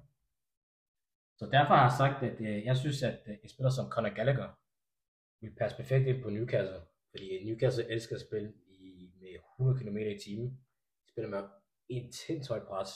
Så 1.40 1.46
derfor 1.46 1.74
har 1.76 1.86
jeg 1.88 1.98
sagt, 1.98 2.24
at 2.30 2.40
uh, 2.40 2.66
jeg 2.70 2.78
synes, 2.78 3.04
at 3.04 3.20
uh, 3.28 3.34
en 3.44 3.50
spiller 3.50 3.70
som 3.70 3.92
Conor 3.94 4.14
Gallagher 4.18 4.50
vil 5.42 5.56
passe 5.60 5.78
perfekt 5.78 6.08
ind 6.08 6.24
på 6.24 6.30
Newcastle. 6.30 6.82
Fordi 7.12 7.44
Newcastle 7.46 7.90
elsker 7.94 8.16
at 8.16 8.22
spille 8.22 8.54
i, 8.68 9.12
med 9.22 9.34
100 9.60 9.80
km 9.80 9.98
i 9.98 10.20
timen. 10.26 10.50
De 11.04 11.12
spiller 11.12 11.30
med 11.30 11.44
intens 11.90 12.48
højt 12.48 12.68
pres. 12.68 12.92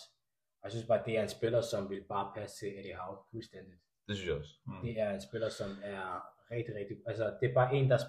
Og 0.60 0.64
jeg 0.64 0.72
synes 0.72 0.88
bare, 0.88 1.00
at 1.00 1.06
det 1.06 1.18
er 1.18 1.24
en 1.24 1.36
spiller, 1.38 1.62
som 1.62 1.90
vil 1.90 2.04
bare 2.04 2.34
passe 2.36 2.58
til 2.60 2.80
Eddie 2.80 2.96
Howe 2.96 3.18
fuldstændigt. 3.32 3.80
Det 4.08 4.16
synes 4.16 4.30
jeg 4.30 4.38
også. 4.38 4.54
Mm. 4.66 4.82
Det 4.82 5.00
er 5.00 5.10
en 5.14 5.22
spiller, 5.22 5.50
som 5.50 5.70
er 5.84 6.08
rigtig, 6.52 6.76
rigtig... 6.76 6.98
Altså, 7.06 7.38
det 7.40 7.50
er 7.50 7.54
bare 7.54 7.76
en, 7.76 7.90
der 7.92 8.00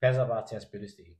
passer 0.00 0.26
bare 0.26 0.46
til 0.46 0.54
hans 0.54 0.64
spillestil. 0.64 1.16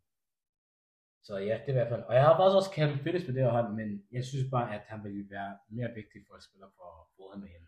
Så 1.27 1.33
ja, 1.39 1.55
det 1.63 1.69
er 1.69 1.75
i 1.77 1.79
hvert 1.81 1.89
fald... 1.93 2.03
Og 2.03 2.15
jeg 2.15 2.25
har 2.25 2.35
faktisk 2.37 2.57
også 2.61 2.73
Callum 2.77 2.99
Phillips 2.99 3.25
på 3.27 3.33
det 3.33 3.43
her 3.45 3.51
hold, 3.59 3.69
men 3.81 3.89
jeg 4.17 4.25
synes 4.25 4.47
bare, 4.51 4.75
at 4.77 4.83
han 4.91 5.05
vil 5.05 5.31
være 5.31 5.53
mere 5.77 5.91
vigtig 5.99 6.21
for 6.29 6.35
at 6.35 6.43
spille 6.43 6.67
for 6.77 6.89
Fulham 7.17 7.43
end 7.55 7.65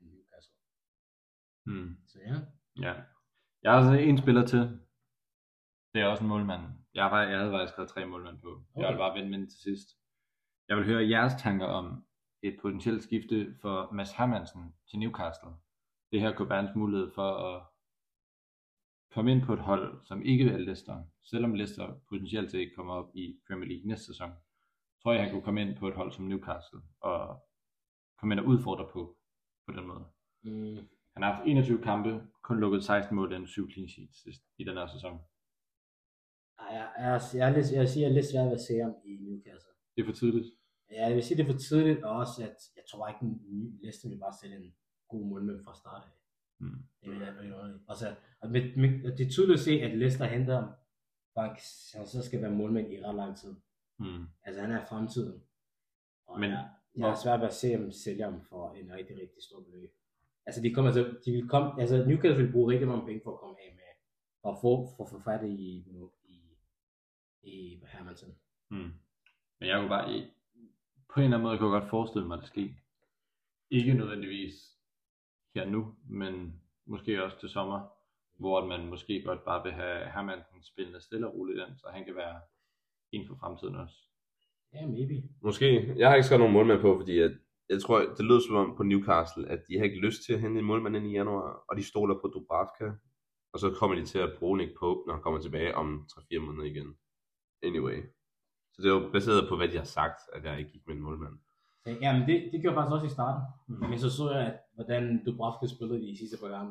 end 0.00 0.08
Newcastle. 0.14 0.56
Mm. 1.66 1.90
Så 2.10 2.16
ja. 2.28 2.34
Ja. 2.86 2.94
Jeg 3.62 3.68
har 3.72 3.78
altså 3.78 3.92
en 4.08 4.18
spiller 4.18 4.44
til. 4.46 4.62
Det 5.92 6.02
er 6.02 6.06
også 6.06 6.22
en 6.24 6.28
målmand. 6.28 6.62
Jeg, 6.94 7.04
har, 7.04 7.22
jeg 7.22 7.38
havde 7.38 7.52
faktisk 7.52 7.72
skrevet 7.72 7.90
tre 7.90 8.06
målmænd 8.06 8.38
på. 8.40 8.50
Jeg 8.76 8.84
Okay. 8.84 8.90
vil 8.92 8.98
bare 9.04 9.14
vende 9.18 9.30
med 9.30 9.46
til 9.46 9.60
sidst. 9.66 9.88
Jeg 10.68 10.76
vil 10.76 10.84
høre 10.90 11.08
jeres 11.14 11.34
tanker 11.42 11.66
om 11.66 12.04
et 12.42 12.56
potentielt 12.62 13.02
skifte 13.02 13.54
for 13.62 13.92
Mads 13.92 14.12
Hermansen 14.12 14.74
til 14.88 14.98
Newcastle. 14.98 15.50
Det 16.12 16.20
her 16.20 16.32
kunne 16.34 16.50
være 16.50 16.62
hans 16.62 16.76
mulighed 16.76 17.10
for 17.14 17.30
at 17.48 17.62
komme 19.16 19.32
ind 19.32 19.42
på 19.42 19.52
et 19.52 19.64
hold, 19.70 19.86
som 20.04 20.22
ikke 20.22 20.44
er 20.44 20.58
Leicester. 20.58 20.96
Selvom 21.22 21.54
Leicester 21.54 21.86
potentielt 22.08 22.50
set 22.50 22.70
kommer 22.76 22.94
op 22.94 23.10
i 23.14 23.24
Premier 23.48 23.68
League 23.68 23.86
næste 23.88 24.06
sæson. 24.06 24.30
Tror 25.02 25.12
jeg, 25.12 25.22
han 25.22 25.30
kunne 25.32 25.42
komme 25.42 25.60
ind 25.62 25.76
på 25.76 25.88
et 25.88 25.94
hold 25.94 26.12
som 26.12 26.24
Newcastle 26.24 26.80
og 27.00 27.20
komme 28.18 28.34
ind 28.34 28.40
og 28.40 28.46
udfordre 28.46 28.86
på 28.92 29.16
på 29.66 29.72
den 29.76 29.86
måde. 29.86 30.04
Mm. 30.42 30.88
Han 31.14 31.22
har 31.22 31.32
haft 31.32 31.46
21 31.46 31.82
kampe, 31.82 32.10
kun 32.42 32.60
lukket 32.60 32.84
16 32.84 33.16
mål 33.16 33.32
og 33.32 33.48
7 33.48 33.70
clean 33.70 33.88
sheets 33.88 34.40
i 34.58 34.64
den 34.64 34.76
her 34.76 34.86
sæson. 34.86 35.14
Jeg, 36.70 36.88
jeg, 36.98 37.20
jeg, 37.34 37.52
lidt, 37.56 37.72
jeg 37.72 37.80
vil 37.80 37.88
sige, 37.88 38.02
jeg 38.02 38.10
er 38.10 38.14
lidt 38.18 38.30
svært 38.32 38.46
ved 38.46 38.58
at 38.60 38.66
se 38.68 38.74
ham 38.84 38.94
i 39.04 39.12
Newcastle. 39.26 39.72
Det 39.94 40.00
er 40.02 40.06
for 40.06 40.16
tidligt. 40.22 40.48
Ja, 40.90 41.06
jeg 41.06 41.14
vil 41.16 41.22
sige, 41.22 41.36
det 41.38 41.44
er 41.48 41.52
for 41.52 41.58
tidligt, 41.58 42.04
og 42.04 42.12
også, 42.22 42.36
at 42.48 42.58
jeg 42.78 42.84
tror 42.90 43.08
ikke, 43.08 43.22
en 43.26 43.34
ny 43.60 43.66
Leicester 43.82 44.08
vil 44.08 44.24
bare 44.26 44.36
sætte 44.40 44.56
en 44.56 44.74
god 45.08 45.22
målmand 45.30 45.60
fra 45.64 45.74
start 45.82 46.02
af. 46.08 46.25
Mm. 46.58 46.78
Det 47.02 47.10
vil 47.10 47.20
jeg 47.20 47.42
ikke 47.42 47.54
underligt. 47.54 47.82
Og, 47.88 47.96
så, 47.96 48.14
og 48.40 48.50
med, 48.50 48.76
med, 48.76 49.12
og 49.12 49.18
det 49.18 49.26
er 49.26 49.30
tydeligt 49.30 49.58
at 49.58 49.64
se, 49.64 49.70
at 49.80 49.98
Leicester 49.98 50.24
henter 50.24 50.72
for 51.34 51.40
han, 51.98 52.06
så 52.06 52.22
skal 52.22 52.42
være 52.42 52.50
målmand 52.50 52.92
i 52.92 53.02
ret 53.04 53.14
lang 53.14 53.36
tid. 53.38 53.54
Mm. 53.98 54.26
Altså 54.42 54.60
han 54.60 54.70
er 54.72 54.84
fremtiden. 54.86 55.42
Og 56.26 56.40
Men 56.40 56.50
jeg, 56.50 56.68
jeg 56.96 57.10
er 57.10 57.14
svært 57.14 57.40
ved 57.40 57.46
at 57.48 57.54
se 57.54 57.72
ham 57.72 57.92
sælge 57.92 58.24
ham 58.24 58.40
for 58.44 58.72
en 58.72 58.92
rigtig, 58.92 59.16
rigtig 59.16 59.42
stor 59.42 59.60
beløb. 59.62 59.90
Altså 60.46 60.62
de 60.62 60.74
kommer 60.74 60.92
til, 60.92 61.18
de 61.24 61.32
vil 61.32 61.48
komme, 61.48 61.80
altså 61.80 62.04
Newcastle 62.04 62.44
vil 62.44 62.52
bruge 62.52 62.72
rigtig 62.72 62.88
mange 62.88 63.06
penge 63.06 63.20
for 63.24 63.32
at 63.32 63.40
komme 63.40 63.56
af 63.60 63.72
med, 63.74 63.82
at 64.52 64.58
få, 64.62 64.88
for 64.96 65.04
at 65.04 65.10
få 65.10 65.20
fat 65.20 65.44
i, 65.48 65.54
i, 66.24 66.40
i 67.42 67.80
Hermansen. 67.86 68.34
Mm. 68.70 68.92
Men 69.60 69.68
jeg 69.68 69.78
kunne 69.78 69.88
bare, 69.88 70.12
i- 70.16 70.30
på 71.14 71.20
en 71.20 71.24
eller 71.24 71.36
anden 71.36 71.42
måde 71.48 71.58
kunne 71.58 71.74
jeg 71.74 71.80
godt 71.80 71.90
forestille 71.90 72.26
mig, 72.28 72.34
at 72.36 72.40
det 72.40 72.48
sker. 72.48 72.68
Ikke 73.70 73.94
nødvendigvis 73.94 74.75
her 75.56 75.70
nu, 75.70 75.94
men 76.08 76.60
måske 76.86 77.24
også 77.24 77.40
til 77.40 77.48
sommer, 77.48 77.80
hvor 78.38 78.66
man 78.66 78.86
måske 78.86 79.22
godt 79.26 79.44
bare 79.44 79.62
vil 79.62 79.72
have 79.72 80.10
Hermansen 80.14 80.62
spillende 80.62 81.00
stille 81.00 81.26
og 81.28 81.34
roligt 81.34 81.58
ind, 81.58 81.76
så 81.76 81.86
han 81.92 82.04
kan 82.04 82.16
være 82.16 82.40
inden 83.12 83.28
for 83.28 83.36
fremtiden 83.40 83.74
også. 83.74 83.96
Ja, 84.74 84.86
maybe. 84.86 85.28
Måske. 85.42 85.94
Jeg 85.96 86.08
har 86.08 86.14
ikke 86.14 86.26
skrevet 86.26 86.40
nogen 86.40 86.54
målmand 86.54 86.80
på, 86.80 86.98
fordi 86.98 87.18
at, 87.18 87.32
jeg 87.68 87.82
tror, 87.82 87.98
det 87.98 88.24
lød 88.24 88.40
som 88.40 88.56
om 88.56 88.76
på 88.76 88.82
Newcastle, 88.82 89.48
at 89.48 89.60
de 89.68 89.76
har 89.78 89.84
ikke 89.84 90.00
lyst 90.06 90.24
til 90.26 90.32
at 90.34 90.40
hente 90.40 90.58
en 90.58 90.66
målmand 90.66 90.96
ind 90.96 91.06
i 91.06 91.12
januar, 91.12 91.64
og 91.68 91.76
de 91.76 91.84
stoler 91.84 92.14
på 92.14 92.28
Dubravka. 92.28 92.90
Og 93.52 93.60
så 93.60 93.70
kommer 93.78 93.96
de 93.96 94.04
til 94.06 94.18
at 94.18 94.36
bruge 94.38 94.58
Nick 94.58 94.72
Pope, 94.80 95.00
når 95.06 95.14
han 95.14 95.22
kommer 95.22 95.40
tilbage 95.40 95.74
om 95.74 96.08
3-4 96.12 96.38
måneder 96.38 96.64
igen. 96.64 96.96
Anyway. 97.62 98.02
Så 98.72 98.82
det 98.82 98.90
er 98.90 98.94
jo 99.00 99.10
baseret 99.12 99.48
på, 99.48 99.56
hvad 99.56 99.68
de 99.68 99.76
har 99.76 99.84
sagt, 99.84 100.20
at 100.32 100.44
jeg 100.44 100.58
ikke 100.58 100.70
gik 100.70 100.86
med 100.86 100.94
en 100.94 101.02
målmand. 101.02 101.38
Jamen 102.04 102.22
det, 102.28 102.36
det 102.52 102.58
gjorde 102.60 102.72
jeg 102.74 102.78
faktisk 102.80 102.96
også 102.96 103.08
i 103.12 103.16
starten. 103.18 103.42
Mm. 103.68 103.88
Men 103.90 103.98
så 104.04 104.08
så 104.18 104.24
jeg, 104.36 104.46
at, 104.50 104.56
hvordan 104.76 105.02
Dubravka 105.24 105.66
spillede 105.74 106.00
de 106.08 106.18
sidste 106.22 106.36
par 106.42 106.50
gange. 106.56 106.70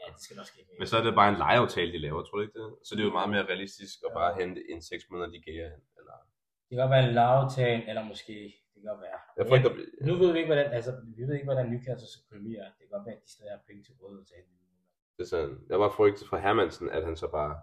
Ja, 0.00 0.06
det 0.14 0.20
skal 0.26 0.36
nok 0.40 0.46
ske. 0.52 0.60
Men 0.80 0.86
så 0.90 0.94
er 0.98 1.02
det 1.06 1.14
bare 1.20 1.30
en 1.34 1.40
lejeaftale, 1.44 1.92
de 1.92 1.98
laver, 2.06 2.22
tror 2.22 2.36
du 2.38 2.42
ikke 2.46 2.58
det? 2.60 2.68
Så 2.86 2.90
det 2.94 3.00
er 3.02 3.08
jo 3.10 3.16
meget 3.18 3.30
mere 3.34 3.44
realistisk 3.52 3.96
at 4.06 4.12
bare 4.20 4.30
hente 4.40 4.60
en 4.72 4.80
6 4.82 5.10
måneder, 5.10 5.30
de 5.34 5.40
gav 5.46 5.54
hen. 5.70 5.80
Eller... 5.98 6.16
Det 6.66 6.72
kan 6.72 6.78
godt 6.84 6.94
være 6.94 7.04
en 7.08 7.14
lavtale, 7.20 7.82
eller 7.90 8.02
måske, 8.12 8.36
det 8.72 8.78
kan 8.80 8.88
godt 8.92 9.02
være. 9.06 9.18
Jeg 9.36 9.44
ikke 9.58 9.70
at... 9.70 9.76
Nu 10.08 10.12
ved 10.22 10.28
vi 10.32 10.38
ikke, 10.38 10.50
hvordan, 10.52 10.68
altså, 10.78 10.90
vi 11.16 11.22
ved 11.26 11.34
ikke, 11.34 11.48
hvordan 11.50 11.66
Newcastles 11.72 12.14
økonomi 12.22 12.52
er. 12.62 12.68
Det 12.76 12.82
kan 12.84 12.92
godt 12.96 13.06
være, 13.06 13.16
at 13.18 13.22
de 13.24 13.30
stadig 13.34 13.52
har 13.56 13.62
penge 13.68 13.82
til 13.84 13.92
rådighed 14.00 14.24
til 14.26 14.36
hente. 14.38 14.52
Det 15.16 15.22
er 15.26 15.30
sådan, 15.34 15.54
jeg 15.72 15.78
var 15.80 15.90
frygtet 15.98 16.28
fra 16.28 16.38
Hermansen, 16.44 16.90
at 16.96 17.02
han 17.08 17.16
så 17.16 17.28
bare 17.38 17.54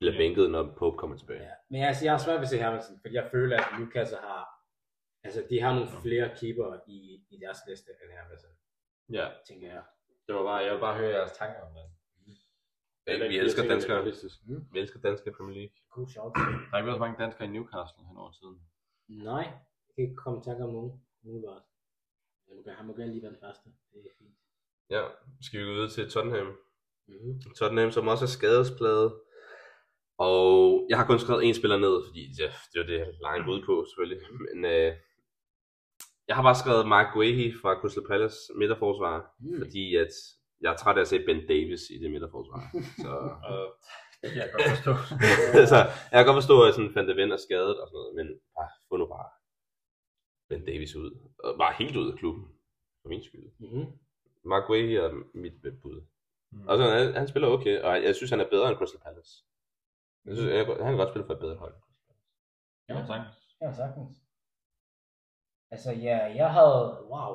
bliver 0.00 0.14
Ja. 0.14 0.18
bænket, 0.18 0.50
når 0.50 0.62
Pope 0.78 0.96
kommer 0.98 1.16
tilbage. 1.16 1.42
Ja. 1.42 1.54
Men 1.70 1.82
altså, 1.82 2.04
jeg 2.04 2.12
har 2.12 2.18
svært 2.18 2.38
ved 2.40 2.42
at 2.42 2.48
se 2.48 2.58
Hermansen, 2.58 3.00
fordi 3.00 3.14
jeg 3.14 3.28
føler, 3.30 3.56
at 3.56 3.66
Newcastle 3.78 4.18
har, 4.18 4.42
altså, 5.24 5.40
de 5.50 5.60
har 5.60 5.72
nogle 5.74 5.90
flere 6.02 6.28
keeper 6.40 6.68
i, 6.86 6.98
i 7.30 7.36
deres 7.44 7.58
liste 7.68 7.90
end 8.02 8.12
Hermansen, 8.12 8.50
Ja, 9.12 9.26
tænker 9.48 9.66
jeg. 9.74 9.82
det 10.26 10.34
var 10.34 10.42
bare, 10.42 10.60
jeg 10.64 10.72
vil 10.74 10.80
bare 10.80 10.98
høre 10.98 11.10
jeres 11.16 11.32
tanker 11.32 11.60
om 11.66 11.72
det. 11.74 11.86
Ja, 13.06 13.28
vi 13.28 13.38
elsker 13.38 13.62
danskere. 13.68 14.04
Mm. 14.46 14.64
Vi 14.72 14.78
elsker 14.78 15.00
danske 15.00 15.30
i 15.30 15.32
Premier 15.32 15.56
League. 15.58 15.76
God 15.90 16.08
shout. 16.08 16.32
Der 16.36 16.72
er 16.72 16.78
ikke 16.78 16.86
været 16.90 17.00
så 17.00 17.04
mange 17.06 17.22
danskere 17.24 17.44
i 17.48 17.50
Newcastle 17.50 18.04
hen 18.08 18.16
over 18.22 18.32
tiden. 18.38 18.56
Nej, 19.08 19.44
jeg 19.86 19.92
kan 19.94 20.04
ikke 20.04 20.16
komme 20.24 20.38
i 20.40 20.44
tanke 20.48 20.64
om 20.64 20.72
nogen, 20.72 20.92
umiddelbart. 21.22 21.62
Men 22.46 22.56
du 22.56 22.62
kan, 22.62 22.72
han 22.72 22.86
må 22.86 22.92
gerne 22.96 23.12
lige 23.12 23.22
være 23.22 23.32
den 23.36 23.40
første. 23.46 23.66
Det 23.92 23.98
er 24.10 24.14
fint. 24.18 24.36
Ja, 24.94 25.02
skal 25.40 25.60
vi 25.60 25.64
gå 25.64 25.72
videre 25.72 25.90
til 25.96 26.10
Tottenham. 26.10 26.48
Mm-hmm. 27.08 27.34
Tottenham, 27.58 27.90
som 27.90 28.08
også 28.12 28.24
er 28.24 28.34
skadespladet. 28.38 29.08
Og 30.18 30.46
jeg 30.90 30.96
har 30.98 31.06
kun 31.06 31.18
skrevet 31.18 31.44
en 31.44 31.54
spiller 31.60 31.78
ned, 31.86 31.96
fordi 32.06 32.22
ja, 32.40 32.48
det 32.70 32.76
var 32.80 32.86
det, 32.90 32.98
jeg 32.98 33.14
langt 33.28 33.48
ud 33.52 33.60
på 33.68 33.74
selvfølgelig. 33.88 34.20
Men 34.44 34.58
øh, 34.74 34.90
jeg 36.28 36.36
har 36.36 36.42
bare 36.42 36.54
skrevet 36.62 36.88
Mark 36.88 37.08
Guehi 37.14 37.52
fra 37.62 37.80
Crystal 37.80 38.06
Palace 38.10 38.36
midterforsvar, 38.60 39.34
Mm. 39.38 39.58
fordi 39.62 39.96
at 39.96 40.12
jeg 40.60 40.72
er 40.72 40.76
træt 40.76 40.96
af 40.96 41.00
at 41.00 41.08
se 41.08 41.24
Ben 41.26 41.46
Davis 41.48 41.82
i 41.94 41.96
det 42.02 42.10
midterforsvar. 42.10 42.60
Så, 43.04 43.10
Og 43.50 43.60
det 44.22 44.28
kan 44.32 44.40
jeg 44.42 44.50
godt 44.52 44.68
forstå. 44.74 44.92
så 45.72 45.76
jeg 46.12 46.18
kan 46.18 46.26
godt 46.30 46.40
forstå, 46.42 46.56
at 46.68 46.74
sådan 46.74 46.94
Van 46.94 47.08
de 47.08 47.16
Ven 47.16 47.32
er 47.32 47.36
skadet 47.46 47.80
og 47.80 47.86
sådan 47.88 47.98
noget, 47.98 48.14
men 48.18 48.26
bare, 48.56 48.70
få 48.88 48.96
nu 48.96 49.06
bare 49.06 49.28
Ben 50.48 50.64
Davis 50.66 50.94
ud. 50.96 51.10
Og 51.44 51.58
bare 51.58 51.74
helt 51.80 51.96
ud 51.96 52.12
af 52.12 52.18
klubben. 52.18 52.44
For 53.02 53.08
min 53.08 53.22
skyld. 53.24 53.46
Mm-hmm. 53.58 53.86
Mark 54.44 54.70
Way 54.70 54.82
er 55.04 55.10
mit 55.34 55.56
bud. 55.82 55.98
Mm. 56.52 56.68
Og 56.68 56.76
så, 56.78 56.84
han, 56.90 57.14
han 57.14 57.28
spiller 57.28 57.48
okay, 57.48 57.80
og 57.80 58.02
jeg 58.02 58.14
synes, 58.16 58.30
han 58.30 58.40
er 58.40 58.48
bedre 58.50 58.68
end 58.68 58.78
Crystal 58.78 59.00
Palace. 59.00 59.32
Jeg 60.24 60.36
synes, 60.36 60.50
jeg, 60.52 60.66
han 60.66 60.76
kan 60.92 60.96
godt 60.96 61.08
spille 61.12 61.26
for 61.26 61.34
et 61.34 61.40
bedre 61.40 61.56
hold. 61.56 61.74
Ja, 62.88 63.06
sagtens. 63.06 63.34
Ja, 63.62 63.72
sagtens. 63.72 64.21
Altså, 65.72 65.90
ja, 65.92 66.16
jeg 66.40 66.50
havde, 66.52 67.06
wow, 67.10 67.34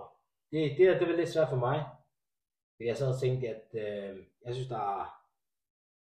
det, 0.51 0.77
det, 0.77 0.99
det 0.99 1.07
var 1.09 1.15
lidt 1.15 1.29
svært 1.29 1.49
for 1.49 1.55
mig. 1.67 1.85
Fordi 2.75 2.87
jeg 2.87 2.97
sad 2.97 3.13
og 3.13 3.19
tænkte, 3.19 3.47
at 3.55 3.65
øh, 3.73 4.25
jeg 4.45 4.53
synes, 4.53 4.69
der 4.69 4.77
er, 4.99 5.23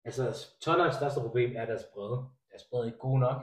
altså, 0.05 0.47
Tottenhams 0.61 0.95
største 0.95 1.21
problem 1.21 1.57
er 1.57 1.65
deres 1.67 1.85
bredde. 1.95 2.19
Deres 2.51 2.65
bredde 2.71 2.85
er 2.87 2.93
ikke 2.93 2.99
god 3.09 3.19
nok. 3.19 3.39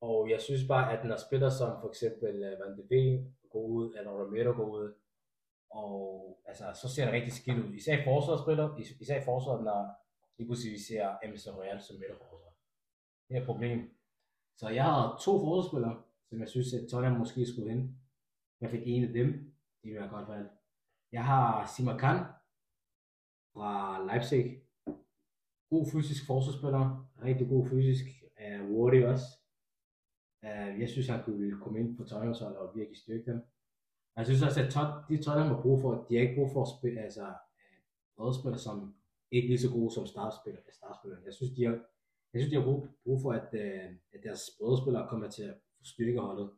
Og 0.00 0.30
jeg 0.30 0.40
synes 0.40 0.68
bare, 0.68 0.92
at 0.98 1.04
når 1.04 1.16
spillere 1.16 1.50
som 1.50 1.80
for 1.80 1.88
eksempel 1.88 2.34
uh, 2.52 2.60
Van 2.60 2.76
de 2.78 2.86
Ven 2.90 3.36
går 3.50 3.60
ud, 3.62 3.94
eller 3.94 4.10
Romero 4.10 4.52
går 4.56 4.64
ud, 4.64 4.94
og 5.70 5.94
altså, 6.46 6.64
så 6.74 6.88
ser 6.88 7.04
det 7.04 7.12
rigtig 7.14 7.32
skidt 7.32 7.58
ud. 7.58 7.74
Især 7.74 7.98
i 8.00 8.04
forsvarsspillere, 8.04 8.80
is- 8.80 9.00
især 9.00 9.20
i 9.20 9.24
forsvaret, 9.24 9.64
når 9.64 9.94
lige 10.38 10.48
pludselig 10.48 10.72
vi 10.72 10.78
ser 10.78 11.16
Emerson 11.24 11.54
Royal 11.54 11.80
som 11.80 11.96
midterforsvar. 11.96 12.52
Det 13.28 13.36
er 13.36 13.40
et 13.40 13.46
problem. 13.46 13.96
Så 14.56 14.68
jeg 14.68 14.84
har 14.84 15.18
to 15.24 15.32
forsvarsspillere, 15.40 16.02
som 16.30 16.40
jeg 16.40 16.48
synes, 16.48 16.74
at 16.74 16.88
Tottenham 16.88 17.18
måske 17.18 17.46
skulle 17.46 17.70
hen. 17.70 18.00
Jeg 18.60 18.70
fik 18.70 18.82
en 18.84 19.04
af 19.04 19.12
dem. 19.12 19.26
Det 19.82 19.90
vil 19.90 20.00
jeg 20.00 20.10
godt 20.10 20.28
valg. 20.28 20.48
Jeg 21.12 21.24
har 21.24 21.66
Simakan 21.76 22.18
fra 23.52 23.72
Leipzig. 24.08 24.44
God 25.70 25.86
fysisk 25.92 26.26
forsvarsspiller. 26.26 26.84
Rigtig 27.22 27.48
god 27.48 27.66
fysisk. 27.66 28.04
Uh, 28.40 28.66
hurtig 28.68 29.06
også. 29.06 29.28
Uh, 30.42 30.80
jeg 30.80 30.88
synes, 30.88 31.08
han 31.08 31.24
kunne 31.24 31.60
komme 31.62 31.80
ind 31.80 31.96
på 31.96 32.04
Tottenhams 32.04 32.40
hold 32.40 32.56
og 32.56 32.76
virkelig 32.76 32.98
styrke 32.98 33.30
dem. 33.30 33.40
Jeg 34.16 34.26
synes 34.26 34.42
også, 34.42 34.60
at 34.62 34.70
Tot, 34.74 34.90
de 35.08 35.22
Tottenham 35.22 35.54
har 35.54 35.62
brug 35.62 35.80
for, 35.80 35.90
de 36.08 36.14
har 36.14 36.22
ikke 36.22 36.38
brug 36.38 36.50
for 36.52 36.62
at 36.62 36.72
spille, 36.78 37.00
altså, 37.00 37.26
øh, 38.18 38.26
uh, 38.26 38.34
spillere, 38.38 38.64
som 38.68 38.76
ikke 39.30 39.48
lige 39.48 39.64
så 39.64 39.70
gode 39.70 39.94
som 39.94 40.06
startspillere. 40.06 40.62
startspillere. 40.72 41.20
Jeg 41.24 41.34
synes, 41.34 41.52
de 41.56 41.64
har, 41.64 41.76
jeg 42.32 42.38
synes, 42.38 42.50
de 42.52 42.58
har 42.58 42.66
brug, 42.68 42.80
brug 43.04 43.18
for, 43.22 43.32
at, 43.32 43.48
øh, 43.62 43.86
at 44.14 44.20
deres 44.22 44.42
brødspillere 44.58 45.08
kommer 45.10 45.28
til 45.30 45.42
at 45.42 45.56
styrke 45.82 46.20
holdet. 46.20 46.50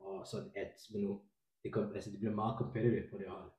Og 0.00 0.26
så 0.26 0.50
at 0.56 0.72
men 0.92 1.02
nu, 1.02 1.22
det, 1.62 1.72
kom, 1.72 1.94
altså, 1.94 2.10
det 2.10 2.18
bliver 2.18 2.34
meget 2.34 2.58
competitive 2.58 3.10
på 3.10 3.18
det 3.18 3.28
hold. 3.28 3.50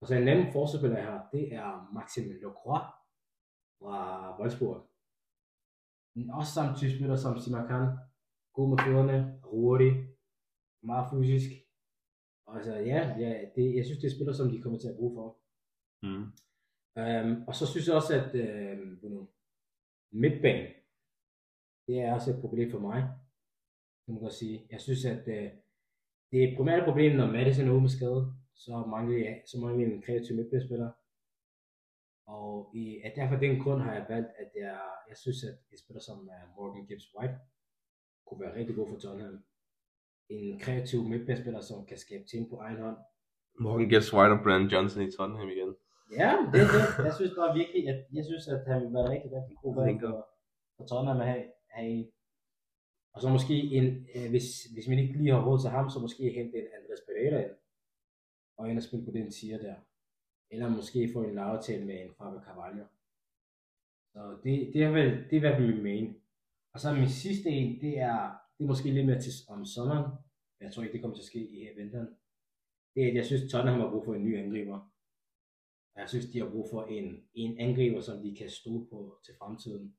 Og 0.00 0.06
så 0.06 0.14
en 0.14 0.28
anden 0.28 0.52
forsvarsspiller 0.52 1.00
her, 1.00 1.28
det 1.32 1.54
er 1.54 1.92
Maxime 1.94 2.32
Lacroix 2.42 2.84
fra 3.78 3.96
Wolfsburg. 4.38 4.90
En 6.16 6.30
også 6.30 6.52
samme 6.52 6.76
type 6.76 6.92
spiller 6.96 7.16
som 7.16 7.38
Simakan. 7.38 7.98
God 8.52 8.68
med 8.68 8.78
fødderne, 8.84 9.40
hurtig, 9.44 9.92
meget 10.82 11.10
fysisk. 11.10 11.50
Og 12.46 12.56
altså, 12.56 12.74
ja, 12.74 13.00
ja 13.18 13.30
det, 13.56 13.76
jeg 13.76 13.84
synes, 13.84 14.00
det 14.00 14.06
er 14.06 14.16
spillere, 14.16 14.36
som 14.36 14.50
de 14.50 14.62
kommer 14.62 14.78
til 14.78 14.88
at 14.88 14.96
bruge 14.96 15.14
for. 15.18 15.28
Mm. 16.02 16.26
Um, 17.00 17.48
og 17.48 17.54
så 17.54 17.66
synes 17.66 17.86
jeg 17.86 17.96
også, 17.96 18.12
at 18.20 18.30
uh, 18.42 19.10
nu, 19.10 19.28
midtbane, 20.12 20.66
det 21.86 22.00
er 22.00 22.14
også 22.14 22.30
et 22.30 22.40
problem 22.40 22.70
for 22.70 22.78
mig, 22.78 23.19
kan 24.04 24.14
man 24.14 24.22
godt 24.22 24.32
sige. 24.42 24.66
Jeg 24.70 24.80
synes, 24.80 25.04
at 25.04 25.24
uh, 25.36 25.48
det 26.30 26.36
et 26.42 26.56
primært 26.56 26.84
problem, 26.88 27.12
når 27.16 27.26
Madison 27.36 27.68
er 27.68 27.72
ude 27.72 27.80
med 27.80 27.96
skade, 27.98 28.22
så 28.54 28.84
mangler 28.94 29.18
jeg, 29.26 29.42
så 29.50 29.58
mangler 29.62 29.86
jeg 29.86 29.94
en 29.94 30.02
kreativ 30.02 30.36
midtbanespiller. 30.36 30.90
Og 32.26 32.70
i, 32.74 32.84
at 33.04 33.12
derfor 33.16 33.36
den 33.36 33.62
grund 33.62 33.80
har 33.82 33.92
jeg 33.94 34.06
valgt, 34.08 34.32
at 34.42 34.50
jeg, 34.56 34.80
jeg 35.08 35.16
synes, 35.16 35.44
at 35.44 35.56
et 35.72 35.78
spiller 35.82 36.02
som 36.08 36.18
uh, 36.34 36.44
Morgan 36.56 36.86
Gibbs 36.86 37.08
White 37.14 37.36
kunne 38.26 38.40
være 38.44 38.56
rigtig 38.58 38.76
god 38.76 38.88
for 38.88 38.98
Tottenham. 38.98 39.44
En 40.28 40.58
kreativ 40.60 41.00
midtbanespiller, 41.12 41.60
som 41.60 41.86
kan 41.86 41.98
skabe 41.98 42.24
ting 42.24 42.50
på 42.50 42.56
egen 42.56 42.80
hånd, 42.84 42.96
Morgan 43.64 43.88
Gibbs 43.88 44.12
White 44.14 44.32
og 44.36 44.40
Brandon 44.44 44.70
Johnson 44.72 45.02
i 45.02 45.10
Tottenham 45.16 45.48
igen. 45.54 45.70
Ja, 46.20 46.30
det 46.52 46.60
er 46.64 46.68
det. 46.74 46.84
Jeg 47.08 47.14
synes 47.18 47.32
bare 47.40 47.50
virkelig, 47.60 47.82
at 47.92 48.00
jeg 48.16 48.24
synes, 48.30 48.44
at 48.54 48.60
han 48.70 48.78
vil 48.82 48.92
være 48.96 49.08
rigtig, 49.14 49.30
rigtig 49.38 49.56
god 49.62 49.72
valg 49.78 50.00
for, 50.04 50.14
for 50.76 50.84
Tottenham 50.90 51.20
at 51.24 51.28
have, 51.32 51.44
have 51.74 51.88
en. 51.96 52.06
Og 53.14 53.20
så 53.20 53.28
måske 53.28 53.54
en, 53.54 53.86
øh, 54.14 54.30
hvis, 54.30 54.64
hvis 54.64 54.88
man 54.88 54.98
ikke 54.98 55.18
lige 55.18 55.34
har 55.34 55.46
råd 55.46 55.58
til 55.60 55.70
ham, 55.70 55.90
så 55.90 55.98
måske 56.00 56.22
hente 56.38 56.58
en 56.58 56.68
Andres 56.76 57.02
Pereira 57.06 57.38
ind, 57.44 57.56
og 58.58 58.70
ind 58.70 58.78
og 58.78 58.82
spille 58.82 59.04
på 59.04 59.10
den 59.10 59.30
tier 59.30 59.58
der. 59.58 59.76
Eller 60.50 60.68
måske 60.68 61.10
få 61.12 61.22
en 61.22 61.38
aftale 61.38 61.84
med 61.86 61.96
en 62.04 62.14
Fabio 62.18 62.40
Carvalho. 62.46 62.84
Så 64.12 64.20
det, 64.44 64.74
det 64.74 64.82
er 64.82 64.90
vel, 64.90 65.30
det 65.30 65.36
er 65.36 65.40
hvad 65.40 65.60
min 65.60 65.82
main. 65.82 66.16
Og 66.72 66.80
så 66.80 66.94
min 66.94 67.08
sidste 67.08 67.48
en, 67.50 67.80
det 67.80 67.98
er, 67.98 68.20
det 68.58 68.64
er 68.64 68.68
måske 68.68 68.90
lidt 68.90 69.06
mere 69.06 69.20
til 69.20 69.32
om 69.48 69.64
sommeren. 69.64 70.06
men 70.56 70.66
Jeg 70.66 70.72
tror 70.72 70.82
ikke, 70.82 70.92
det 70.92 71.00
kommer 71.02 71.16
til 71.16 71.22
at 71.22 71.32
ske 71.32 71.42
i 71.56 71.68
vinteren. 71.76 72.08
Det 72.94 73.04
er, 73.04 73.08
at 73.08 73.14
jeg 73.14 73.26
synes, 73.26 73.52
Tottenham 73.52 73.80
har 73.80 73.90
brug 73.90 74.04
for 74.04 74.14
en 74.14 74.24
ny 74.24 74.38
angriber. 74.38 74.78
Og 75.94 76.00
Jeg 76.00 76.08
synes, 76.08 76.26
de 76.26 76.38
har 76.38 76.50
brug 76.50 76.66
for 76.70 76.84
en, 76.84 77.28
en 77.34 77.58
angriber, 77.58 78.00
som 78.00 78.22
de 78.22 78.36
kan 78.36 78.50
stole 78.50 78.86
på 78.86 79.18
til 79.24 79.34
fremtiden. 79.38 79.96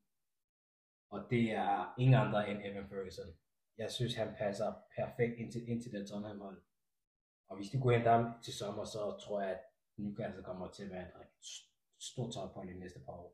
Og 1.12 1.20
det 1.30 1.44
er 1.50 1.94
ingen 1.98 2.14
andre 2.24 2.40
end 2.50 2.58
Evan 2.64 2.88
Ferguson. 2.88 3.28
Jeg 3.78 3.90
synes, 3.90 4.14
han 4.14 4.34
passer 4.38 4.68
perfekt 4.98 5.34
ind 5.40 5.52
til, 5.52 5.68
ind 5.70 5.82
til 5.82 5.92
den 5.92 6.06
Tottenham 6.06 6.40
hold. 6.40 6.62
Og 7.48 7.56
hvis 7.56 7.70
de 7.72 7.80
går 7.80 7.90
hen 7.90 8.06
ham 8.06 8.24
til 8.44 8.54
sommer, 8.60 8.84
så 8.84 9.00
tror 9.24 9.40
jeg, 9.40 9.50
at 9.50 9.60
Newcastle 9.96 10.42
kommer 10.42 10.68
til 10.70 10.84
at 10.84 10.90
være 10.90 11.02
et 11.02 11.46
stort 12.00 12.32
tophold 12.34 12.68
i 12.70 12.78
næste 12.78 13.00
par 13.06 13.12
år. 13.12 13.30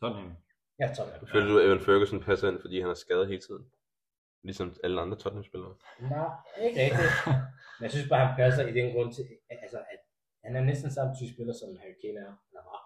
Tottenham. 0.00 0.32
Ja, 0.80 0.86
Tottenham. 0.96 1.26
Føler 1.32 1.48
du, 1.52 1.58
at 1.58 1.66
Evan 1.66 1.80
Ferguson 1.88 2.20
passer 2.28 2.48
ind, 2.50 2.60
fordi 2.60 2.80
han 2.80 2.90
er 2.90 2.94
skadet 3.04 3.28
hele 3.28 3.42
tiden? 3.46 3.64
Ligesom 4.42 4.76
alle 4.84 5.00
andre 5.00 5.16
Tottenham-spillere. 5.22 5.74
Nej, 6.00 6.30
ikke 6.66 6.78
rigtigt. 6.84 7.12
Men 7.78 7.82
jeg 7.86 7.90
synes 7.94 8.08
bare, 8.12 8.26
han 8.26 8.36
passer 8.42 8.62
i 8.70 8.72
den 8.78 8.86
grund 8.94 9.10
til, 9.16 9.24
altså, 9.64 9.78
at 9.92 10.00
han 10.44 10.56
er 10.56 10.64
næsten 10.70 10.90
samme 10.96 11.12
type 11.18 11.32
spiller, 11.34 11.54
som 11.60 11.68
Harry 11.80 11.96
Kane 12.02 12.20
er, 12.26 12.32
eller 12.48 12.62
var. 12.72 12.82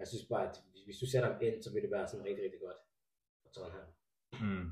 Jeg 0.00 0.06
synes 0.08 0.24
bare, 0.32 0.44
at 0.50 0.56
hvis- 0.70 0.84
hvis 0.86 0.98
du 1.02 1.06
sætter 1.10 1.28
ham 1.32 1.38
ind, 1.46 1.56
så 1.62 1.68
vil 1.72 1.82
det 1.84 1.90
være 1.96 2.06
sådan 2.08 2.26
rigtig, 2.28 2.44
rigtig 2.46 2.60
godt 2.66 2.80
for 3.54 3.60
Tottenham. 3.60 3.88
Mm. 4.40 4.70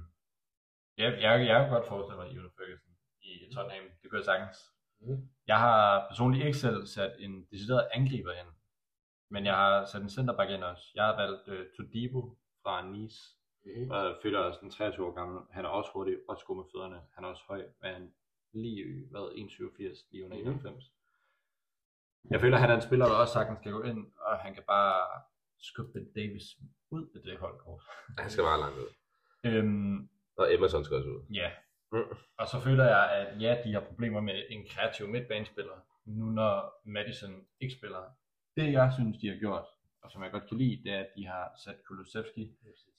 Ja, 0.99 1.11
jeg, 1.25 1.47
jeg 1.47 1.61
kan 1.61 1.71
godt 1.71 1.89
forestille 1.89 2.17
mig 2.21 2.35
Ewan 2.37 2.51
Ferguson 2.57 2.93
i 3.23 3.53
Tottenham. 3.55 3.85
Det 4.03 4.11
kunne 4.11 4.19
jeg 4.19 4.25
sagtens. 4.25 4.59
Mm. 5.01 5.29
Jeg 5.47 5.59
har 5.59 6.07
personligt 6.11 6.47
ikke 6.47 6.59
selv 6.59 6.87
sat 6.87 7.13
en 7.19 7.45
decideret 7.51 7.89
angriber 7.93 8.33
ind, 8.33 8.49
men 9.31 9.47
jeg 9.47 9.55
har 9.55 9.85
sat 9.85 10.03
en 10.03 10.11
centerback 10.11 10.51
ind 10.51 10.65
også. 10.65 10.85
Jeg 10.95 11.05
har 11.05 11.17
valgt 11.17 11.49
uh, 11.49 11.67
Todibo 11.77 12.39
fra 12.63 12.87
Nice, 12.87 13.35
Mm. 13.77 13.91
og 13.91 14.17
føler 14.23 14.39
også 14.39 14.59
den 14.63 14.71
23 14.71 15.07
år 15.07 15.13
gammel. 15.13 15.43
Han 15.51 15.65
er 15.65 15.69
også 15.69 15.91
hurtig, 15.93 16.17
også 16.29 16.45
god 16.45 16.57
med 16.57 16.65
fødderne. 16.75 17.01
Han 17.15 17.25
er 17.25 17.29
også 17.29 17.43
høj, 17.49 17.63
men 17.83 18.15
lige, 18.53 19.07
hvad, 19.11 19.25
1,87, 19.35 20.09
lige 20.11 20.25
under 20.25 20.37
Mhm. 20.39 20.47
91. 20.49 20.93
Jeg 22.31 22.41
føler, 22.41 22.57
at 22.57 22.61
han 22.61 22.71
er 22.71 22.75
en 22.75 22.83
spiller, 22.83 23.07
der 23.07 23.15
også 23.15 23.33
sagtens 23.33 23.59
skal 23.59 23.73
gå 23.73 23.83
ind, 23.83 24.13
og 24.19 24.39
han 24.39 24.55
kan 24.55 24.63
bare 24.67 25.23
skubbe 25.61 25.93
Ben 25.93 26.13
Davis 26.13 26.45
ud 26.91 27.07
af 27.15 27.21
det 27.25 27.39
holdkort. 27.39 27.83
Han 28.19 28.31
skal 28.31 28.45
bare 28.45 28.61
langt 28.61 28.79
ud. 28.79 28.91
Øhm, 29.45 30.09
Og 30.39 30.55
Emerson 30.55 30.85
skal 30.85 30.97
også 30.97 31.09
ud. 31.09 31.23
Ja. 31.35 31.51
Mm. 31.93 32.17
Og 32.39 32.47
så 32.49 32.61
føler 32.61 32.85
jeg, 32.85 33.11
at 33.13 33.41
ja, 33.43 33.63
de 33.65 33.73
har 33.73 33.81
problemer 33.81 34.21
med 34.21 34.43
en 34.51 34.67
kreativ 34.71 35.09
midtbanespiller, 35.09 35.77
nu 36.05 36.25
når 36.31 36.83
Madison 36.85 37.47
ikke 37.61 37.75
spiller. 37.75 38.03
Det 38.57 38.73
jeg 38.73 38.93
synes, 38.99 39.19
de 39.19 39.29
har 39.29 39.37
gjort, 39.37 39.65
og 40.03 40.11
som 40.11 40.23
jeg 40.23 40.31
godt 40.31 40.49
kan 40.49 40.59
lide, 40.59 40.83
det 40.85 40.93
er, 40.93 41.01
at 41.01 41.09
de 41.17 41.27
har 41.27 41.53
sat 41.65 41.77
Kulusevski 41.85 42.57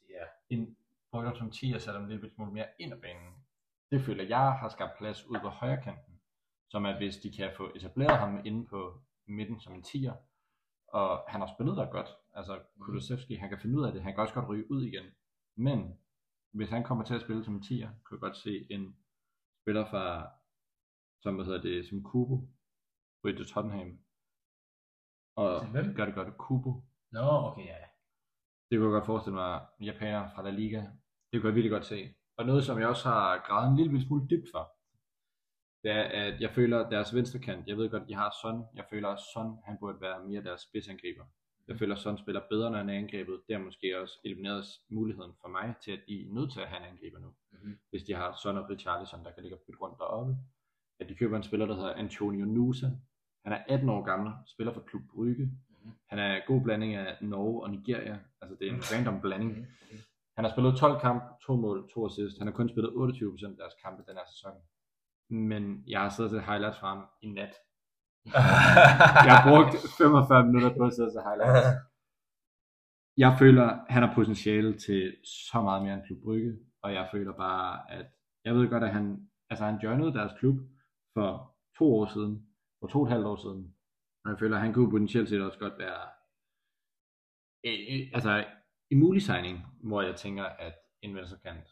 Ja. 0.09 0.25
ind 0.55 0.75
ham 1.13 1.35
som 1.35 1.51
10 1.51 1.71
og 1.75 1.81
sat 1.81 1.93
ham 1.93 2.07
lille 2.07 2.31
smule 2.35 2.51
mere 2.51 2.67
ind 2.79 2.93
ad 2.93 3.01
banen. 3.01 3.33
Det 3.91 4.01
føler 4.01 4.23
jeg 4.23 4.51
har 4.53 4.69
skabt 4.69 4.97
plads 4.97 5.25
ud 5.25 5.39
på 5.41 5.49
højre 5.49 5.81
kanten, 5.83 6.21
som 6.69 6.85
at 6.85 6.97
hvis 6.97 7.17
de 7.17 7.31
kan 7.37 7.51
få 7.57 7.71
etableret 7.75 8.17
ham 8.17 8.41
inde 8.45 8.65
på 8.67 9.01
midten 9.27 9.59
som 9.59 9.73
en 9.73 9.83
10'er, 9.87 10.13
og 10.91 11.25
han 11.27 11.41
har 11.41 11.49
spillet 11.55 11.77
der 11.77 11.91
godt, 11.91 12.09
altså 12.33 12.59
Kulusevski, 12.79 13.35
han 13.35 13.49
kan 13.49 13.59
finde 13.59 13.77
ud 13.79 13.85
af 13.85 13.93
det, 13.93 14.01
han 14.03 14.13
kan 14.13 14.21
også 14.21 14.33
godt 14.33 14.49
ryge 14.49 14.71
ud 14.71 14.83
igen, 14.83 15.05
men 15.57 15.97
hvis 16.51 16.69
han 16.69 16.83
kommer 16.83 17.03
til 17.03 17.13
at 17.13 17.21
spille 17.21 17.43
som 17.43 17.55
en 17.55 17.61
10'er, 17.61 17.89
kunne 18.03 18.15
jeg 18.17 18.19
godt 18.21 18.37
se 18.37 18.67
en 18.71 18.95
spiller 19.61 19.85
fra, 19.85 20.29
som 21.21 21.35
hvad 21.35 21.45
hedder 21.45 21.61
det, 21.61 21.87
som 21.89 22.03
Kubo, 22.03 22.47
ryge 23.25 23.37
til 23.37 23.45
Tottenham, 23.45 23.99
og 25.35 25.61
Til 25.61 25.69
hvem? 25.69 25.95
gør 25.95 26.05
det 26.05 26.15
godt, 26.15 26.37
Kubo, 26.37 26.71
Nå, 27.11 27.27
okay, 27.47 27.65
ja. 27.65 27.77
det 28.69 28.77
kunne 28.77 28.89
jeg 28.89 28.97
godt 28.97 29.05
forestille 29.05 29.35
mig, 29.35 29.67
japaner 29.81 30.29
fra 30.35 30.43
La 30.43 30.49
Liga. 30.49 30.81
Det 31.31 31.41
kunne 31.41 31.49
jeg 31.49 31.55
virkelig 31.55 31.71
godt 31.71 31.85
se. 31.85 32.13
Og 32.37 32.45
noget, 32.45 32.63
som 32.63 32.79
jeg 32.79 32.87
også 32.87 33.09
har 33.09 33.37
gravet 33.47 33.69
en 33.69 33.75
lille 33.75 34.01
smule 34.01 34.27
dybt 34.27 34.47
for, 34.53 34.78
det 35.83 35.91
er, 35.91 36.03
at 36.03 36.41
jeg 36.41 36.51
føler, 36.51 36.79
at 36.79 36.91
deres 36.91 37.15
venstre 37.15 37.39
kant, 37.39 37.67
jeg 37.67 37.77
ved 37.77 37.89
godt, 37.89 38.07
de 38.07 38.15
har 38.15 38.33
Son, 38.41 38.63
jeg 38.75 38.85
føler, 38.89 39.09
at 39.09 39.19
Son, 39.33 39.57
han 39.65 39.77
burde 39.79 40.01
være 40.01 40.23
mere 40.27 40.43
deres 40.43 40.61
spidsangriber. 40.61 41.25
Jeg 41.67 41.77
føler, 41.79 41.95
at 41.95 42.01
Son 42.01 42.17
spiller 42.17 42.41
bedre, 42.49 42.71
når 42.71 42.77
han 42.77 42.89
er 42.89 42.97
angrebet. 42.97 43.41
Det 43.47 43.55
har 43.55 43.63
måske 43.63 44.01
også 44.01 44.19
elimineret 44.25 44.65
muligheden 44.89 45.33
for 45.41 45.49
mig 45.49 45.75
til, 45.83 45.91
at 45.91 45.99
de 46.07 46.21
er 46.21 46.33
nødt 46.33 46.51
til 46.53 46.59
at 46.59 46.67
have 46.67 46.81
en 46.83 46.89
angriber 46.91 47.19
nu. 47.19 47.29
Mhm. 47.51 47.79
Hvis 47.89 48.03
de 48.03 48.13
har 48.13 48.39
Son 48.43 48.57
og 48.57 48.69
Richarlison, 48.69 49.23
der 49.25 49.31
kan 49.31 49.43
ligge 49.43 49.57
og 49.57 49.61
bytte 49.67 49.79
rundt 49.81 49.97
deroppe. 49.97 50.35
At 50.99 51.09
de 51.09 51.15
køber 51.15 51.37
en 51.37 51.43
spiller, 51.43 51.65
der 51.65 51.75
hedder 51.75 51.93
Antonio 51.93 52.45
Nusa. 52.45 52.87
Han 53.45 53.53
er 53.53 53.63
18 53.67 53.89
år 53.89 54.03
gammel, 54.03 54.31
spiller 54.45 54.73
for 54.73 54.81
Klub 54.81 55.01
Brygge. 55.13 55.45
Mhm. 55.45 55.91
Han 56.09 56.19
er 56.19 56.35
en 56.35 56.41
god 56.47 56.61
blanding 56.61 56.95
af 56.95 57.17
Norge 57.21 57.63
og 57.63 57.69
Nigeria. 57.69 58.19
Altså 58.41 58.57
det 58.59 58.67
er 58.67 58.73
en 58.73 58.81
random 58.93 59.21
blanding. 59.21 59.51
Mhm. 59.51 59.65
Han 60.35 60.45
har 60.45 60.51
spillet 60.51 60.77
12 60.77 61.01
kampe, 61.01 61.25
to 61.45 61.55
mål, 61.55 61.89
to 61.93 62.05
assist. 62.05 62.37
Han 62.37 62.47
har 62.47 62.53
kun 62.53 62.69
spillet 62.69 62.91
28% 62.91 63.51
af 63.51 63.57
deres 63.57 63.73
kampe 63.83 64.03
den 64.07 64.15
her 64.15 64.27
sæson. 64.33 64.51
Men 65.29 65.83
jeg 65.87 66.01
har 66.01 66.09
siddet 66.09 66.31
til 66.31 66.41
highlights 66.41 66.79
fra 66.79 66.87
ham 66.87 67.05
i 67.21 67.29
nat. 67.29 67.53
Jeg 69.27 69.33
har 69.35 69.43
brugt 69.49 69.73
45 69.97 70.45
minutter 70.45 70.71
på 70.77 70.83
at 70.85 70.93
sidde 70.93 71.11
til 71.11 71.21
highlights. 71.27 71.67
Jeg 73.17 73.35
føler, 73.39 73.67
han 73.89 74.03
har 74.03 74.15
potentiale 74.15 74.77
til 74.77 75.15
så 75.51 75.61
meget 75.61 75.83
mere 75.83 75.93
end 75.93 76.03
Klub 76.07 76.21
Brygge, 76.23 76.53
og 76.83 76.93
jeg 76.93 77.09
føler 77.11 77.33
bare, 77.33 77.91
at 77.91 78.05
jeg 78.45 78.55
ved 78.55 78.69
godt, 78.69 78.83
at 78.83 78.93
han, 78.93 79.29
altså 79.49 79.65
han 79.65 79.79
joinede 79.83 80.13
deres 80.13 80.39
klub 80.39 80.57
for 81.13 81.55
to 81.77 81.85
år 81.99 82.05
siden, 82.05 82.47
for 82.79 82.87
to 82.87 82.99
og 82.99 83.05
et 83.05 83.11
halvt 83.11 83.25
år 83.25 83.35
siden, 83.35 83.75
og 84.25 84.31
jeg 84.31 84.39
føler, 84.39 84.55
at 84.55 84.61
han 84.61 84.73
kunne 84.73 84.91
potentielt 84.91 85.29
set 85.29 85.41
også 85.41 85.59
godt 85.59 85.77
være 85.77 86.01
altså 88.13 88.45
en 88.91 88.99
mulig 88.99 89.21
signing, 89.21 89.65
hvor 89.83 90.01
jeg 90.01 90.15
tænker, 90.15 90.43
at 90.43 90.75
en 91.01 91.15
venstrekant, 91.15 91.67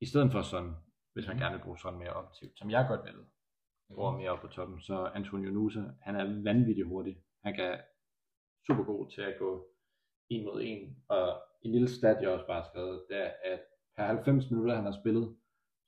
i 0.00 0.06
stedet 0.06 0.32
for 0.32 0.42
sådan, 0.42 0.74
hvis 1.14 1.26
man 1.28 1.38
gerne 1.38 1.56
vil 1.56 1.64
bruge 1.64 1.78
sådan 1.78 1.98
mere 1.98 2.12
offensivt, 2.12 2.58
som 2.58 2.70
jeg 2.70 2.86
godt 2.88 3.04
vil, 3.04 3.24
bruger 3.94 4.18
mere 4.18 4.30
op 4.30 4.40
på 4.40 4.46
toppen, 4.46 4.80
så 4.80 5.10
Antonio 5.14 5.50
Nusa, 5.50 5.82
han 6.00 6.16
er 6.16 6.42
vanvittigt 6.42 6.86
hurtig. 6.86 7.16
Han 7.44 7.54
kan 7.54 7.80
super 8.66 8.84
god 8.84 9.10
til 9.10 9.20
at 9.20 9.38
gå 9.38 9.68
en 10.28 10.44
mod 10.44 10.60
en, 10.64 10.96
og 11.08 11.42
en 11.62 11.72
lille 11.72 11.88
stat, 11.88 12.22
jeg 12.22 12.30
også 12.30 12.46
bare 12.46 12.62
har 12.62 12.68
skrevet, 12.70 13.04
det 13.08 13.16
er, 13.26 13.32
at 13.44 13.60
per 13.96 14.04
90 14.04 14.50
minutter, 14.50 14.74
han 14.74 14.84
har 14.84 14.96
spillet, 15.02 15.36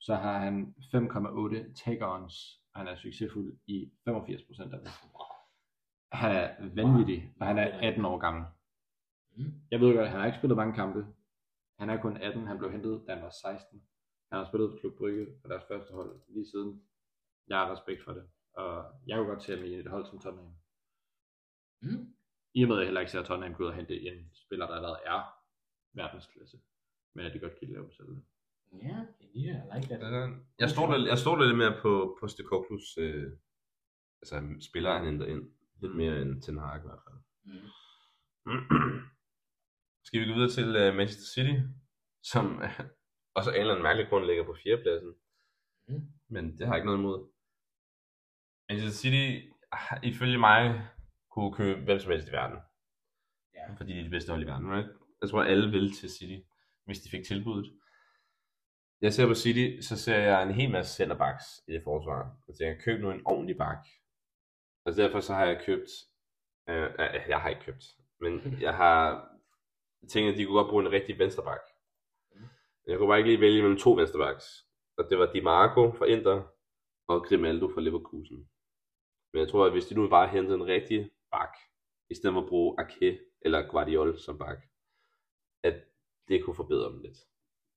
så 0.00 0.14
har 0.14 0.38
han 0.38 0.74
5,8 0.78 1.74
take-ons, 1.74 2.34
og 2.72 2.80
han 2.80 2.88
er 2.88 2.96
succesfuld 2.96 3.58
i 3.66 3.92
85% 4.08 4.62
af 4.62 4.80
det. 4.80 4.90
Han 6.12 6.36
er 6.36 6.74
vanvittig, 6.74 7.32
og 7.40 7.46
han 7.46 7.58
er 7.58 7.88
18 7.88 8.04
år 8.04 8.18
gammel. 8.18 8.44
Mm. 9.36 9.52
Jeg 9.70 9.80
ved 9.80 9.96
godt, 9.96 10.08
han 10.08 10.20
har 10.20 10.26
ikke 10.26 10.38
spillet 10.38 10.56
mange 10.56 10.74
kampe. 10.74 11.06
Han 11.78 11.90
er 11.90 12.00
kun 12.00 12.16
18, 12.16 12.46
han 12.46 12.58
blev 12.58 12.72
hentet, 12.72 13.04
da 13.06 13.14
han 13.14 13.22
var 13.22 13.30
16. 13.30 13.82
Han 14.30 14.38
har 14.38 14.46
spillet 14.48 14.70
for 14.70 14.78
Klub 14.78 14.94
Brygge 14.98 15.26
på 15.42 15.48
deres 15.48 15.64
første 15.68 15.92
hold 15.92 16.20
lige 16.28 16.50
siden. 16.52 16.82
Jeg 17.48 17.58
har 17.58 17.72
respekt 17.72 18.04
for 18.04 18.12
det, 18.12 18.24
og 18.52 18.70
jeg 19.06 19.16
kunne 19.16 19.28
godt 19.28 19.42
se 19.42 19.56
ham 19.56 19.64
i 19.64 19.74
et 19.74 19.86
hold 19.86 20.06
som 20.06 20.18
Tottenham. 20.20 20.54
Mm. 21.82 22.14
I 22.54 22.62
og 22.62 22.68
med, 22.68 22.76
at 22.76 22.80
jeg 22.80 22.86
heller 22.86 23.00
ikke 23.00 23.12
ser 23.12 23.22
Tottenham 23.22 23.54
gå 23.54 23.62
ud 23.62 23.68
og 23.68 23.74
hente 23.74 24.00
en 24.00 24.30
spiller, 24.34 24.66
der 24.66 24.74
allerede 24.74 25.00
er 25.04 25.20
verdensklasse, 25.92 26.58
men 27.14 27.26
at 27.26 27.34
de 27.34 27.38
godt 27.38 27.58
kan 27.58 27.68
lave 27.68 27.92
selv. 27.92 28.08
Ja, 28.72 28.98
yeah, 29.36 29.58
I 29.66 29.80
like 29.80 29.94
that. 29.94 30.30
Jeg 30.58 30.70
stoler, 30.70 31.06
jeg 31.06 31.18
stoler 31.18 31.44
lidt 31.44 31.58
mere 31.58 31.78
på, 31.82 32.16
på 32.20 32.28
Stekoklus, 32.28 32.98
øh, 32.98 33.32
altså 34.22 34.36
spiller 34.60 34.92
han 34.92 35.06
henter 35.06 35.26
ind. 35.26 35.50
Lidt 35.82 35.96
mere 35.96 36.22
end 36.22 36.42
Ten 36.42 36.58
Hag 36.58 36.78
i 36.78 36.86
hvert 36.86 37.02
fald. 37.06 37.18
Mm. 37.44 37.68
Skal 40.06 40.20
vi 40.20 40.26
gå 40.26 40.34
videre 40.34 40.50
til 40.50 40.68
uh, 40.68 40.96
Manchester 40.96 41.26
City, 41.34 41.56
som 42.22 42.56
uh, 42.56 42.86
også 43.36 43.50
af 43.50 43.54
en 43.54 43.60
eller 43.60 43.74
anden 43.74 43.82
mærkelig 43.82 44.08
grund 44.08 44.24
ligger 44.24 44.44
på 44.44 44.54
fjerdepladsen. 44.62 45.14
Mm. 45.88 46.02
Men 46.28 46.44
det 46.58 46.66
har 46.66 46.74
jeg 46.74 46.78
ikke 46.78 46.86
noget 46.86 46.98
imod. 46.98 47.18
Manchester 48.68 48.98
City, 49.02 49.26
ah, 49.72 49.98
ifølge 50.02 50.38
mig, 50.38 50.88
kunne 51.30 51.52
købe 51.54 51.80
hvem 51.80 51.98
som 51.98 52.12
helst 52.12 52.28
i 52.28 52.32
verden. 52.32 52.58
Ja. 53.54 53.74
Fordi 53.78 53.92
de 53.92 53.98
er 53.98 54.04
de 54.04 54.10
bedste 54.10 54.30
hold 54.30 54.42
i 54.42 54.46
verden. 54.46 54.72
Right? 54.72 54.90
Jeg 55.20 55.30
tror, 55.30 55.42
alle 55.42 55.70
vil 55.70 55.92
til 55.92 56.10
City, 56.10 56.38
hvis 56.84 57.00
de 57.00 57.10
fik 57.10 57.24
tilbuddet. 57.26 57.72
Jeg 59.00 59.12
ser 59.12 59.26
på 59.26 59.34
City, 59.34 59.86
så 59.88 59.96
ser 59.96 60.18
jeg 60.18 60.42
en 60.42 60.54
hel 60.54 60.70
masse 60.70 60.94
centerbacks 60.94 61.44
i 61.68 61.72
det 61.72 61.82
forsvar. 61.84 62.36
Jeg 62.48 62.54
tænker, 62.56 62.82
køb 62.84 63.00
nu 63.00 63.10
en 63.10 63.26
ordentlig 63.26 63.56
bak. 63.56 63.86
Og 64.84 64.96
derfor 64.96 65.20
så 65.20 65.34
har 65.34 65.44
jeg 65.44 65.62
købt, 65.66 65.90
øh, 66.68 66.82
øh, 66.82 67.28
jeg 67.28 67.40
har 67.40 67.48
ikke 67.48 67.62
købt, 67.62 67.84
men 68.20 68.32
jeg 68.66 68.76
har 68.76 69.28
tænkt, 70.08 70.32
at 70.32 70.38
de 70.38 70.44
kunne 70.44 70.58
godt 70.60 70.70
bruge 70.70 70.86
en 70.86 70.92
rigtig 70.92 71.18
venstreback. 71.18 71.62
Jeg 72.86 72.98
kunne 72.98 73.08
bare 73.08 73.18
ikke 73.18 73.30
lige 73.30 73.40
vælge 73.40 73.62
mellem 73.62 73.78
to 73.78 73.90
venstrebacks. 73.92 74.46
Og 74.98 75.04
det 75.10 75.18
var 75.18 75.32
Di 75.32 75.40
Marco 75.40 75.82
fra 75.98 76.06
Inter 76.14 76.38
og 77.08 77.24
Grimaldo 77.26 77.66
fra 77.74 77.80
Leverkusen. 77.80 78.38
Men 79.32 79.40
jeg 79.42 79.48
tror, 79.48 79.66
at 79.66 79.72
hvis 79.72 79.86
de 79.86 79.94
nu 79.94 80.08
bare 80.08 80.28
hentede 80.28 80.54
en 80.54 80.66
rigtig 80.66 81.10
bak, 81.30 81.54
i 82.10 82.14
stedet 82.14 82.34
for 82.34 82.42
at 82.42 82.48
bruge 82.48 82.80
Ake 82.80 83.20
eller 83.40 83.68
Guardiol 83.70 84.18
som 84.18 84.38
bak, 84.38 84.58
at 85.62 85.76
det 86.28 86.44
kunne 86.44 86.60
forbedre 86.62 86.92
dem 86.92 87.00
lidt. 87.00 87.18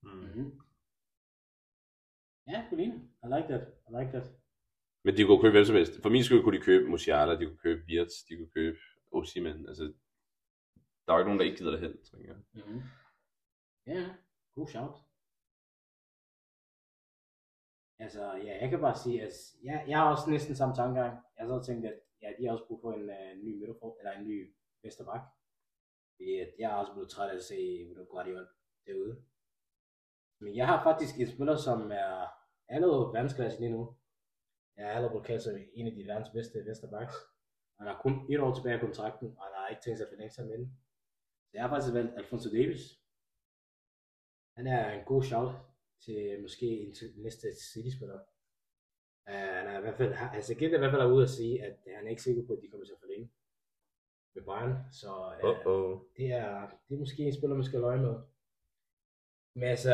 Mm-hmm. 0.04 0.50
Ja, 2.48 2.68
Colina. 2.70 2.96
I 3.24 3.28
like 3.36 3.48
that. 3.52 3.64
I 3.88 3.92
like 4.00 4.12
that. 4.16 4.28
Men 5.04 5.18
de 5.18 5.24
kunne 5.26 5.42
købe 5.42 5.56
hvem 5.56 5.66
som 5.66 5.76
helst. 5.76 6.02
For 6.02 6.10
min 6.10 6.24
skyld 6.24 6.44
kunne 6.44 6.58
de 6.58 6.64
købe 6.70 6.90
Musiala, 6.90 7.40
de 7.40 7.46
kunne 7.46 7.64
købe 7.68 7.82
Wirtz, 7.90 8.16
de 8.28 8.38
kunne 8.38 8.52
købe 8.58 8.80
Osimhen. 9.12 9.68
Altså, 9.68 9.84
der 11.04 11.10
er 11.10 11.16
jo 11.16 11.20
ikke 11.20 11.30
nogen, 11.30 11.40
der 11.40 11.46
ikke 11.46 11.58
gider 11.58 11.72
det 11.72 11.80
hen, 11.80 12.04
tror 12.04 12.18
jeg. 12.18 12.36
Mm-hmm. 12.54 12.82
Ja, 13.88 14.16
god 14.56 14.68
shout. 14.68 14.98
Altså, 18.00 18.24
ja, 18.46 18.62
jeg 18.62 18.70
kan 18.70 18.80
bare 18.80 18.98
sige, 19.04 19.18
at 19.20 19.26
altså, 19.26 19.58
jeg, 19.64 19.86
jeg 19.88 19.98
har 20.00 20.12
også 20.12 20.30
næsten 20.30 20.56
samme 20.56 20.76
tankegang. 20.76 21.14
Jeg 21.36 21.46
har 21.46 21.60
så 21.60 21.66
tænkt, 21.68 21.86
at 21.86 22.00
ja, 22.22 22.30
de 22.38 22.46
har 22.46 22.54
også 22.54 22.68
brug 22.68 22.82
for 22.82 22.94
en 22.94 23.10
uh, 23.10 23.44
ny 23.44 23.60
midterfor, 23.60 23.98
eller 24.00 24.12
en 24.12 24.28
ny 24.28 24.56
Vesterbak. 24.84 25.22
Fordi 26.16 26.40
at 26.40 26.52
jeg 26.60 26.72
er 26.72 26.76
også 26.76 26.94
blevet 26.94 27.10
træt 27.10 27.30
af 27.30 27.36
at 27.36 27.44
se 27.44 27.88
Udo 27.92 28.04
Guardiol 28.12 28.48
derude. 28.86 29.24
Men 30.42 30.56
jeg 30.56 30.68
har 30.68 30.84
faktisk 30.84 31.20
en 31.20 31.28
spiller, 31.28 31.56
som 31.56 31.92
er 31.92 32.28
allerede 32.68 33.14
verdensklasse 33.14 33.60
lige 33.60 33.72
nu. 33.72 33.96
Jeg 34.78 34.86
er 34.86 34.92
allerede 34.92 35.24
kaldt 35.24 35.44
som 35.44 35.56
en 35.74 35.88
af 35.88 35.94
de 35.94 36.08
verdens 36.08 36.30
bedste 36.30 36.66
Vesterbaks. 36.66 37.14
Han 37.78 37.88
har 37.88 38.02
kun 38.02 38.14
et 38.34 38.40
år 38.40 38.54
tilbage 38.54 38.76
af 38.76 38.82
kontrakten, 38.82 39.28
og 39.38 39.44
han 39.44 39.54
har 39.56 39.68
ikke 39.68 39.82
tænkt 39.82 39.98
sig 39.98 40.06
at 40.06 40.12
forlænge 40.14 40.34
sig 40.34 40.46
med 40.46 40.58
den. 40.58 40.68
Så 41.48 41.52
jeg 41.54 41.64
har 41.64 41.70
faktisk 41.70 41.94
valgt 41.94 42.18
Alfonso 42.18 42.50
Davis. 42.50 42.82
Han 44.60 44.68
er 44.68 44.92
en 44.92 45.06
god 45.06 45.24
shout 45.24 45.52
til 46.06 46.42
måske 46.42 46.66
en 46.66 46.94
til 46.94 47.14
næste 47.18 47.48
City-spiller. 47.56 48.20
Uh, 49.30 49.34
han 49.58 49.68
er 49.68 49.78
i 49.78 49.82
hvert 49.82 49.98
fald, 49.98 50.14
altså 50.34 50.56
Gent 50.56 50.74
er 50.74 50.78
i 50.78 50.80
hvert 50.80 50.92
fald 50.92 51.12
ude 51.12 51.24
at 51.24 51.30
sige, 51.30 51.64
at 51.64 51.76
han 51.96 52.06
er 52.06 52.10
ikke 52.10 52.22
sikker 52.22 52.44
på, 52.48 52.54
at 52.54 52.62
de 52.62 52.70
kommer 52.70 52.86
til 52.86 52.94
at 52.94 53.00
forlænge 53.00 53.30
med 54.36 54.44
Bayern. 54.44 54.74
Så 54.92 55.12
uh, 55.44 55.50
Uh 55.50 55.56
-oh. 55.66 56.14
det, 56.18 56.28
er, 56.32 56.70
det 56.86 56.96
er 56.96 57.00
måske 57.00 57.24
en 57.24 57.34
spiller, 57.34 57.56
man 57.56 57.66
skal 57.66 57.80
løje 57.80 58.02
med. 58.02 58.16
Men 59.56 59.64
altså, 59.64 59.94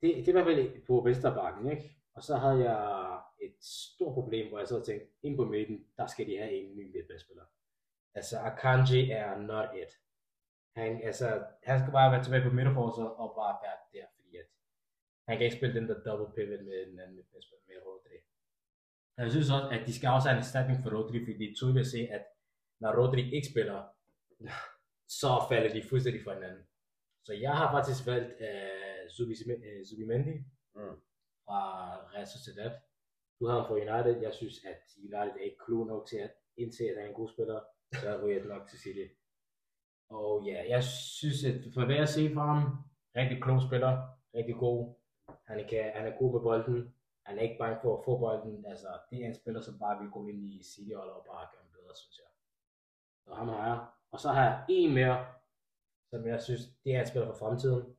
det, 0.00 0.08
det 0.16 0.28
er 0.28 0.32
i 0.32 0.32
hvert 0.32 0.46
fald 0.46 0.86
på 0.86 1.00
venstrebakken, 1.00 1.70
ikke? 1.70 1.96
Og 2.14 2.22
så 2.22 2.36
havde 2.36 2.70
jeg 2.70 3.20
et 3.40 3.56
stort 3.60 4.14
problem, 4.14 4.48
hvor 4.48 4.58
jeg 4.58 4.68
så 4.68 4.84
tænkte, 4.84 5.08
ind 5.22 5.36
på 5.36 5.44
midten, 5.44 5.86
der 5.96 6.06
skal 6.06 6.26
de 6.26 6.38
have 6.38 6.52
en 6.52 6.76
ny 6.76 6.84
midtbanespiller. 6.92 7.44
Altså, 8.14 8.38
Akanji 8.38 9.10
er 9.10 9.38
not 9.38 9.68
it. 9.82 10.03
Han, 10.78 10.90
altså, 11.08 11.26
han 11.68 11.76
skal 11.80 11.92
bare 11.98 12.12
være 12.12 12.24
tilbage 12.24 12.46
på 12.48 12.52
midterforsvaret 12.58 13.14
og 13.22 13.28
bare 13.40 13.54
være 13.64 13.78
der, 13.94 14.06
fordi 14.14 14.30
at 14.42 14.48
han 15.28 15.34
kan 15.36 15.44
ikke 15.46 15.58
spille 15.60 15.74
den 15.78 15.86
der 15.90 15.98
double 16.06 16.30
pivot 16.36 16.62
med 16.68 16.78
den 16.90 16.96
anden 17.02 17.16
midtbanespiller 17.16 17.64
med 17.68 17.76
Rodri. 17.86 18.16
Jeg 19.18 19.30
synes 19.34 19.50
også, 19.56 19.68
at 19.76 19.82
de 19.86 19.92
skal 19.98 20.08
også 20.16 20.26
have 20.28 20.36
en 20.38 20.44
erstatning 20.46 20.78
for 20.82 20.90
Rodri, 20.96 21.18
fordi 21.24 21.34
det 21.40 21.46
er 21.50 21.54
tydeligt 21.60 21.84
at 21.86 21.92
se, 21.96 22.00
at 22.16 22.24
når 22.82 22.90
Rodri 23.00 23.22
ikke 23.36 23.48
spiller, 23.52 23.78
så 25.20 25.30
falder 25.50 25.70
de 25.76 25.88
fuldstændig 25.90 26.22
fra 26.24 26.34
hinanden. 26.34 26.64
Så 27.26 27.32
jeg 27.46 27.54
har 27.60 27.68
faktisk 27.76 28.00
valgt 28.12 28.32
uh, 28.48 29.02
Zubimendi 29.88 30.36
Mm. 30.76 30.96
fra 31.46 31.60
Real 32.14 32.26
Sociedad. 32.34 32.70
Du 33.38 33.46
har 33.46 33.54
ham 33.58 33.66
fra 33.68 33.74
United. 33.84 34.22
Jeg 34.26 34.34
synes, 34.34 34.64
at 34.72 34.80
United 34.98 35.36
er 35.40 35.44
ikke 35.48 35.64
klog 35.66 35.86
nok 35.86 36.06
til 36.10 36.16
at 36.26 36.32
indse, 36.56 36.84
at 36.84 36.94
han 36.96 37.04
er 37.04 37.08
en 37.08 37.14
god 37.20 37.28
spiller. 37.34 37.60
Så 38.00 38.04
jeg 38.10 38.22
ryger 38.22 38.44
nok 38.44 38.68
til 38.68 38.78
City. 38.78 39.06
Og 40.14 40.44
ja, 40.44 40.58
jeg 40.68 40.84
synes, 40.84 41.44
at 41.44 41.54
for 41.74 41.84
hvad 41.84 41.96
jeg 41.96 42.08
ser 42.08 42.34
fra 42.34 42.44
ham, 42.52 42.62
rigtig 43.16 43.42
klog 43.42 43.62
spiller, 43.68 43.92
rigtig 44.34 44.56
god. 44.64 44.94
Han 45.48 45.68
kan, 45.70 45.92
han 45.94 46.06
er 46.06 46.18
god 46.18 46.30
på 46.32 46.38
bolden. 46.38 46.94
Han 47.26 47.38
er 47.38 47.42
ikke 47.42 47.58
bange 47.58 47.78
for 47.82 47.98
at 47.98 48.04
få 48.04 48.18
bolden. 48.18 48.66
Altså, 48.66 48.88
det 49.10 49.18
er 49.22 49.26
en 49.26 49.34
spiller, 49.34 49.60
som 49.60 49.78
bare 49.78 49.98
vil 50.00 50.10
gå 50.10 50.26
ind 50.28 50.40
i 50.44 50.62
City 50.62 50.92
og 50.92 51.26
bare 51.26 51.46
gøre 51.52 51.66
bedre, 51.72 51.94
synes 51.96 52.18
jeg. 52.18 52.30
Så 53.24 53.34
ham 53.34 53.48
har 53.48 53.66
jeg. 53.68 53.86
Og 54.12 54.20
så 54.20 54.28
har 54.28 54.42
jeg 54.42 54.64
en 54.68 54.94
mere, 54.94 55.26
som 56.10 56.26
jeg 56.26 56.42
synes, 56.42 56.62
det 56.84 56.94
er 56.94 57.00
en 57.00 57.06
spiller 57.06 57.28
for 57.28 57.38
fremtiden. 57.38 57.96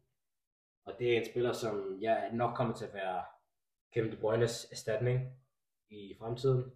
Og 0.85 0.93
det 0.99 1.13
er 1.13 1.17
en 1.17 1.29
spiller, 1.31 1.53
som 1.53 2.01
jeg 2.01 2.29
nok 2.33 2.55
kommer 2.55 2.73
til 2.75 2.85
at 2.85 2.93
være 2.93 3.23
Kevin 3.93 4.11
De 4.11 4.17
Bruynes 4.17 4.71
erstatning 4.71 5.19
i 5.89 6.15
fremtiden. 6.19 6.71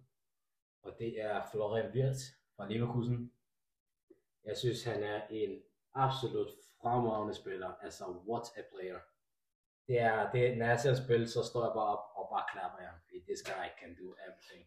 Og 0.82 0.92
det 0.98 1.20
er 1.20 1.46
Florian 1.50 1.92
Wirtz 1.94 2.20
fra 2.56 2.68
Leverkusen. 2.68 3.32
Jeg 4.44 4.56
synes, 4.56 4.84
han 4.84 5.02
er 5.02 5.20
en 5.30 5.52
absolut 5.94 6.50
fremragende 6.82 7.34
spiller. 7.34 7.70
Altså, 7.82 8.04
what 8.28 8.46
a 8.60 8.62
player. 8.72 8.98
Det 9.88 10.00
er, 10.00 10.30
det, 10.34 10.58
når 10.58 10.66
jeg 10.66 10.80
ser 10.80 10.94
spille, 11.04 11.26
så 11.28 11.40
står 11.50 11.62
jeg 11.66 11.72
bare 11.78 11.90
op 11.94 12.04
og 12.18 12.24
bare 12.34 12.44
klapper 12.52 12.78
ham. 12.88 12.96
Fordi 13.04 13.18
this 13.28 13.42
guy 13.50 13.66
can 13.80 13.90
do 14.00 14.06
everything. 14.26 14.62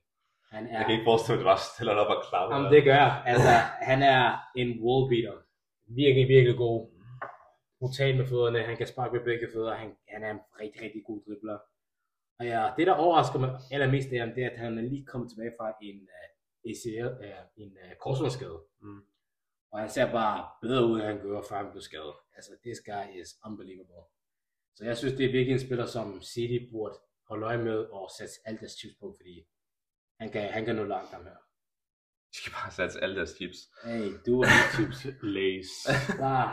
Han 0.52 0.62
er, 0.68 0.78
Jeg 0.78 0.86
kan 0.86 0.94
ikke 0.96 1.10
forestille 1.12 1.36
mig, 1.36 1.42
at 1.42 1.46
det 1.46 1.52
bare 1.54 1.64
stiller 1.74 1.94
op 2.04 2.12
og 2.16 2.20
klapper. 2.30 2.56
Jamen, 2.56 2.70
det 2.76 2.82
gør 2.90 2.98
jeg. 3.06 3.14
Altså, 3.34 3.54
han 3.90 4.00
er 4.16 4.22
en 4.62 4.70
wallbeater. 4.86 5.38
Virkelig, 6.02 6.26
virkelig 6.36 6.58
god. 6.66 6.80
Brutal 7.80 8.18
med 8.20 8.26
fødderne. 8.32 8.60
Han 8.70 8.78
kan 8.78 8.88
sparke 8.88 9.14
med 9.16 9.24
begge 9.30 9.48
fødder. 9.54 9.74
Han, 9.82 9.90
han 10.14 10.24
er 10.24 10.32
en 10.32 10.42
rigtig, 10.62 10.82
rigtig 10.86 11.02
god 11.10 11.20
dribler. 11.26 11.60
Og 12.40 12.46
ja, 12.46 12.62
det 12.78 12.88
der 12.88 12.94
overrasker 12.94 13.40
mig 13.40 13.52
allermest 13.72 14.10
det 14.10 14.18
er, 14.20 14.50
at 14.52 14.58
han 14.58 14.78
er 14.78 14.82
lige 14.82 15.06
kommet 15.06 15.30
tilbage 15.30 15.54
fra 15.58 15.68
en 15.82 16.00
uh, 16.18 16.70
ACL, 16.72 17.10
uh, 17.26 17.64
en 17.64 17.72
uh, 17.84 17.92
korsbåndsskade. 18.04 18.60
Mm. 18.82 19.02
Og 19.74 19.80
han 19.80 19.90
ser 19.90 20.12
bare 20.12 20.50
bedre 20.62 20.86
ud, 20.86 20.96
end 21.00 21.08
han 21.08 21.20
gjorde, 21.22 21.46
før 21.50 21.56
han 21.56 21.72
blev 21.72 21.82
skadet. 21.82 22.16
Altså, 22.36 22.52
this 22.66 22.80
guy 22.90 23.06
is 23.22 23.30
unbelievable. 23.46 24.04
Så 24.76 24.86
jeg 24.86 24.98
synes, 24.98 25.14
det 25.18 25.26
er 25.26 25.32
virkelig 25.32 25.54
en 25.54 25.66
spiller, 25.68 25.86
som 25.86 26.22
City 26.22 26.60
burde 26.72 26.96
holde 27.30 27.46
øje 27.46 27.58
med 27.58 27.78
og 27.98 28.10
sætte 28.18 28.34
alt 28.46 28.60
deres 28.60 28.72
chips 28.80 28.96
på, 29.02 29.16
fordi 29.20 29.36
han 30.20 30.30
kan, 30.32 30.44
han 30.56 30.66
kan 30.66 30.76
nå 30.76 30.84
langt 30.84 31.12
ham 31.12 31.24
her. 31.24 31.40
De 32.32 32.38
skal 32.38 32.52
bare 32.60 32.72
satse 32.72 33.02
alle 33.04 33.16
deres 33.16 33.30
chips. 33.38 33.58
Hey, 33.84 34.12
du 34.26 34.34
er 34.42 34.48
chips. 34.76 35.00
Lays. 35.36 35.72
Ah, 36.32 36.48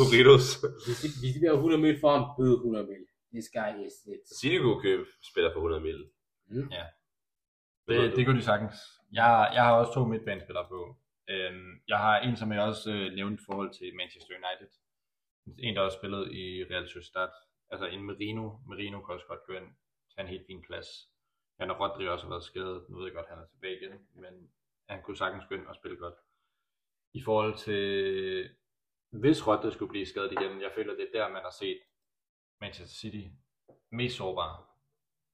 Doritos. 0.00 0.48
hvis, 0.86 0.98
de, 1.02 1.08
hvis 1.20 1.32
de 1.34 1.38
bliver 1.40 1.52
100 1.52 1.82
mil 1.82 2.00
for 2.00 2.10
ham, 2.16 2.22
bøde 2.38 2.54
100 2.54 2.86
mil. 2.86 3.04
This 3.34 3.48
guy 3.58 3.70
is 3.86 3.94
it. 4.14 4.22
City 4.40 4.58
kunne 4.58 4.82
købe 4.82 5.04
spiller 5.30 5.50
for 5.52 5.60
100 5.60 5.82
mil. 5.88 6.00
Mm. 6.46 6.68
Det, 7.88 8.16
det 8.16 8.26
kunne 8.26 8.38
de 8.40 8.44
sagtens. 8.52 8.74
Jeg, 9.12 9.50
jeg 9.54 9.62
har 9.64 9.72
også 9.80 9.92
to 9.94 10.04
midtbanespillere 10.04 10.66
på. 10.68 10.96
Øhm, 11.28 11.80
jeg 11.88 11.98
har 11.98 12.18
en, 12.20 12.36
som 12.36 12.52
jeg 12.52 12.60
også 12.62 12.90
øh, 12.92 13.12
nævnte 13.12 13.40
i 13.42 13.44
forhold 13.46 13.70
til 13.78 13.94
Manchester 13.96 14.34
United. 14.34 14.70
En, 15.58 15.74
der 15.76 15.80
også 15.80 15.98
spillet 15.98 16.32
i 16.32 16.64
Real 16.70 16.88
Sociedad. 16.88 17.28
Altså 17.70 17.86
en 17.86 18.02
Merino. 18.02 18.50
Merino 18.68 19.00
kan 19.02 19.14
også 19.14 19.26
godt 19.26 19.46
gå 19.46 19.52
ind 19.52 19.68
tage 20.14 20.24
en 20.26 20.32
helt 20.34 20.46
fin 20.46 20.62
plads. 20.62 20.88
Han 21.60 21.70
og 21.70 21.80
Rodri 21.80 22.08
også 22.08 22.24
har 22.24 22.30
været 22.30 22.44
skadet. 22.44 22.86
Nu 22.88 22.96
ved 22.96 23.04
jeg 23.06 23.14
godt, 23.14 23.26
at 23.26 23.34
han 23.34 23.42
er 23.44 23.46
tilbage 23.48 23.76
igen. 23.80 24.08
Men 24.14 24.52
han 24.88 25.02
kunne 25.02 25.16
sagtens 25.16 25.44
gå 25.48 25.54
ind 25.54 25.66
og 25.66 25.74
spille 25.74 25.96
godt. 25.96 26.14
I 27.14 27.22
forhold 27.22 27.56
til, 27.58 28.50
hvis 29.10 29.46
Rodri 29.46 29.72
skulle 29.72 29.90
blive 29.90 30.06
skadet 30.06 30.32
igen, 30.32 30.62
jeg 30.62 30.72
føler, 30.74 30.94
det 30.94 31.08
er 31.08 31.18
der, 31.18 31.32
man 31.32 31.42
har 31.42 31.50
set 31.50 31.80
Manchester 32.60 32.96
City 32.96 33.28
mest 33.92 34.16
sårbare. 34.16 34.64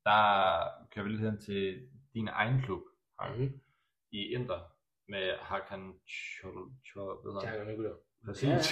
Der 0.04 0.86
kører 0.90 1.04
vi 1.04 1.10
lidt 1.10 1.20
hen 1.22 1.40
til 1.40 1.88
din 2.14 2.28
egen 2.28 2.62
klub, 2.62 2.82
Mhm. 3.28 3.60
i 4.12 4.18
Inter, 4.34 4.71
med 5.14 5.26
Hakan 5.48 5.82
Chol... 6.14 6.58
Chol... 6.88 7.12
Hvad 7.22 7.32
hedder 7.32 7.46
han? 7.46 7.54
Tjakke 7.54 7.64
Nykkel. 7.70 7.86
Præcis. 8.26 8.64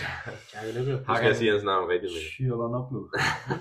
Nykkel. 0.78 0.96
Nu 1.08 1.14
skal 1.16 1.26
jeg 1.32 1.36
sige 1.40 1.50
hans 1.54 1.64
navn 1.70 1.84
rigtigt. 1.92 2.12
Chiolanoglu. 2.34 3.00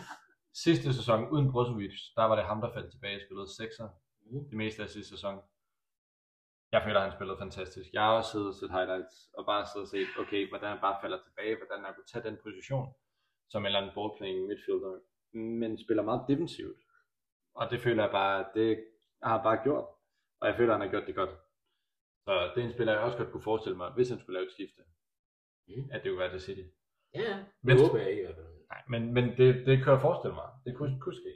Sidste 0.63 0.87
sæson 0.99 1.19
uden 1.33 1.51
Brozovic, 1.51 1.95
der 2.17 2.23
var 2.29 2.35
det 2.35 2.45
ham, 2.51 2.59
der 2.63 2.73
faldt 2.75 2.91
tilbage 2.91 3.15
og 3.19 3.23
spillede 3.25 3.49
sekser 3.61 3.87
Mhm. 4.31 4.43
det 4.49 4.57
meste 4.63 4.83
af 4.83 4.89
sidste 4.89 5.09
sæson. 5.15 5.35
Jeg 6.71 6.81
føler, 6.85 6.99
at 6.99 7.05
han 7.07 7.17
spillede 7.17 7.37
fantastisk. 7.45 7.89
Jeg 7.93 8.01
har 8.05 8.13
også 8.19 8.31
siddet 8.31 8.47
og 8.47 8.55
set 8.59 8.71
highlights 8.77 9.15
og 9.37 9.43
bare 9.45 9.65
siddet 9.65 9.85
og 9.87 9.91
set, 9.95 10.07
okay, 10.23 10.41
hvordan 10.49 10.69
han 10.73 10.81
bare 10.87 10.97
falder 11.03 11.19
tilbage, 11.25 11.55
hvordan 11.59 11.79
han 11.85 11.93
kunne 11.95 12.09
tage 12.11 12.25
den 12.29 12.37
position 12.45 12.87
som 13.51 13.61
en 13.61 13.65
eller 13.65 13.79
anden 13.79 13.95
ballplaying 13.97 14.39
midfielder, 14.49 14.93
men 15.61 15.71
spiller 15.85 16.03
meget 16.09 16.23
defensivt. 16.31 16.79
Og 17.59 17.63
det 17.71 17.79
føler 17.85 18.03
jeg 18.03 18.11
bare, 18.11 18.37
det 18.57 18.69
har 19.23 19.33
han 19.37 19.43
bare 19.49 19.59
gjort. 19.67 19.85
Og 20.41 20.47
jeg 20.47 20.55
føler, 20.57 20.71
at 20.73 20.77
han 20.79 20.85
har 20.87 20.93
gjort 20.93 21.07
det 21.07 21.15
godt. 21.21 21.33
Så 22.29 22.51
det 22.55 22.61
er 22.63 22.67
en 22.67 22.73
spiller, 22.73 22.93
jeg 22.93 23.01
også 23.01 23.17
godt 23.17 23.31
kunne 23.31 23.47
forestille 23.51 23.77
mig, 23.77 23.89
hvis 23.91 24.09
han 24.09 24.19
skulle 24.19 24.33
lave 24.37 24.45
et 24.47 24.51
skifte, 24.57 24.81
Mhm. 25.67 25.89
at 25.93 26.03
det 26.03 26.09
kunne 26.11 26.19
være 26.19 26.31
til 26.31 26.41
City. 26.41 26.65
Ja, 27.15 27.29
det 27.37 27.45
Men- 27.61 27.79
håber 27.81 27.99
jeg 27.99 28.11
i 28.19 28.21
hvert 28.25 28.35
fald. 28.35 28.47
Nej, 28.73 28.81
men, 28.91 29.13
men 29.13 29.23
det, 29.37 29.47
det 29.67 29.75
kan 29.83 29.93
jeg 29.93 30.01
forestille 30.01 30.35
mig. 30.35 30.49
Det 30.65 30.75
kunne, 30.77 30.99
kunne 31.01 31.15
ske. 31.15 31.33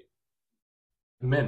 Men 1.21 1.45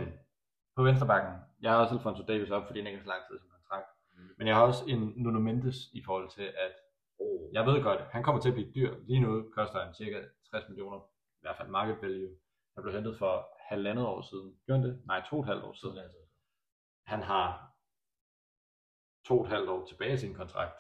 på 0.76 0.84
venstrebakken, 0.84 1.34
jeg 1.62 1.72
har 1.72 1.80
også 1.84 1.96
Alfonso 1.96 2.24
Davis 2.24 2.50
op, 2.52 2.66
fordi 2.68 2.80
han 2.80 2.88
ikke 2.88 3.00
har 3.00 3.04
så 3.06 3.10
lang 3.16 3.24
tid 3.30 3.40
som 3.40 3.50
kontrakt. 3.58 3.90
Mm. 4.16 4.30
Men 4.38 4.48
jeg 4.48 4.56
har 4.56 4.64
også 4.64 4.84
en 4.88 5.14
Nuno 5.16 5.40
Mendes 5.40 5.78
i 5.94 6.02
forhold 6.08 6.30
til, 6.30 6.44
at 6.66 6.74
Oh. 7.20 7.54
jeg 7.54 7.66
ved 7.66 7.84
godt, 7.84 8.02
han 8.02 8.24
kommer 8.24 8.42
til 8.42 8.50
at 8.50 8.56
blive 8.56 8.72
dyr. 8.76 8.96
Lige 9.08 9.20
nu 9.20 9.52
koster 9.56 9.84
han 9.86 9.94
cirka 9.94 10.18
60 10.52 10.70
millioner, 10.70 11.00
i 11.40 11.42
hvert 11.42 11.58
fald 11.58 11.70
market 11.70 11.98
value. 12.02 12.36
Han 12.76 12.84
blev 12.84 12.94
hentet 12.96 13.18
for 13.18 13.34
halvandet 13.60 14.06
år 14.06 14.22
siden. 14.22 14.60
Gjorde 14.66 14.82
han 14.82 14.90
det? 14.90 15.02
Nej, 15.06 15.24
to 15.30 15.36
og 15.36 15.42
et 15.42 15.48
halvt 15.48 15.64
år 15.64 15.74
siden. 15.74 15.98
Han 17.06 17.22
har 17.22 17.75
to 19.28 19.40
og 19.40 19.46
et 19.46 19.50
halvt 19.52 19.70
år 19.70 19.86
tilbage 19.86 20.14
i 20.14 20.18
sin 20.18 20.34
kontrakt. 20.34 20.80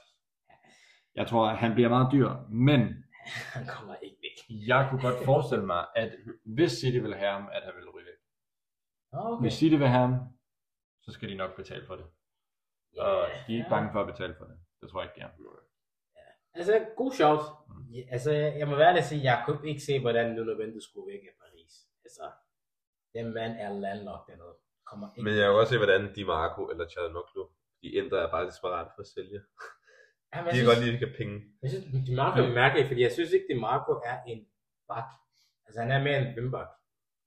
Jeg 1.15 1.27
tror, 1.27 1.47
at 1.49 1.57
han 1.57 1.73
bliver 1.73 1.89
meget 1.89 2.07
dyr, 2.11 2.29
men 2.49 2.79
Han 3.55 3.65
kommer 3.67 3.95
ikke 3.95 4.17
væk. 4.21 4.57
jeg 4.67 4.87
kunne 4.89 5.01
godt 5.01 5.25
forestille 5.25 5.65
mig, 5.65 5.85
at 5.95 6.11
hvis 6.45 6.71
City 6.71 6.97
vil 6.97 7.15
have 7.15 7.31
ham, 7.31 7.49
at 7.51 7.63
han 7.63 7.73
vil 7.75 7.89
ryge 7.89 8.05
væk. 8.05 8.19
Okay. 9.11 9.41
Hvis 9.41 9.53
City 9.53 9.75
vil 9.75 9.87
have 9.87 10.07
ham, 10.07 10.13
så 11.01 11.11
skal 11.11 11.29
de 11.29 11.35
nok 11.35 11.55
betale 11.55 11.85
for 11.87 11.95
det. 11.95 12.05
Og 12.97 13.27
de 13.47 13.53
er 13.53 13.57
ikke 13.57 13.63
Ja. 13.63 13.69
bange 13.69 13.89
for 13.93 14.01
at 14.01 14.07
betale 14.07 14.35
for 14.37 14.45
det. 14.45 14.57
Det 14.81 14.89
tror 14.89 15.01
jeg 15.01 15.09
ikke, 15.09 15.15
de 15.19 15.21
er. 15.25 15.59
Altså, 16.53 16.85
god 16.97 17.11
shout. 17.11 17.43
Mm. 17.69 17.83
Ja, 17.95 18.01
altså, 18.15 18.31
jeg, 18.31 18.67
må 18.67 18.75
være 18.75 18.87
ærlig 18.89 18.99
at 18.99 19.05
sige, 19.05 19.23
jeg 19.23 19.43
kunne 19.45 19.69
ikke 19.69 19.81
se, 19.81 19.99
hvordan 20.01 20.25
Nuno 20.35 20.53
Mendes 20.57 20.83
skulle 20.83 21.07
væk 21.13 21.23
af 21.31 21.35
Paris. 21.43 21.73
Altså, 22.05 22.25
den 23.13 23.33
mand 23.33 23.53
er 23.65 23.69
landlocked 23.85 24.25
dernede. 24.27 24.55
Kommer 24.89 25.05
ikke 25.11 25.23
Men 25.23 25.33
jeg 25.35 25.45
kan 25.47 25.59
også 25.59 25.69
se, 25.73 25.77
hvordan 25.77 26.13
Di 26.13 26.23
Marco 26.23 26.61
eller 26.71 26.87
Chalanoglu, 26.89 27.43
de 27.85 27.89
ændrer 28.01 28.19
er 28.25 28.31
bare 28.35 28.45
desperat 28.51 28.87
for 28.95 29.01
at 29.05 29.09
sælge. 29.15 29.39
Ja, 30.33 30.37
men 30.43 30.49
De 30.51 30.55
jeg 30.57 30.61
kan 30.63 30.69
godt 30.71 30.81
lide, 30.83 30.91
at 30.93 30.97
de 30.99 31.03
kan 31.05 31.13
penge. 31.21 31.35
jeg 31.63 31.69
synes, 31.71 31.85
Di 32.07 32.13
Marco 32.21 32.39
er 32.49 32.53
mærkelig, 32.61 32.83
fordi 32.89 33.01
jeg 33.07 33.13
synes 33.17 33.31
ikke, 33.35 33.47
Di 33.51 33.57
Marco 33.67 33.91
er 34.11 34.17
en 34.31 34.39
bak. 34.89 35.09
Altså, 35.65 35.77
han 35.83 35.89
er 35.95 35.99
mere 36.07 36.17
en 36.23 36.29
vimbak. 36.37 36.69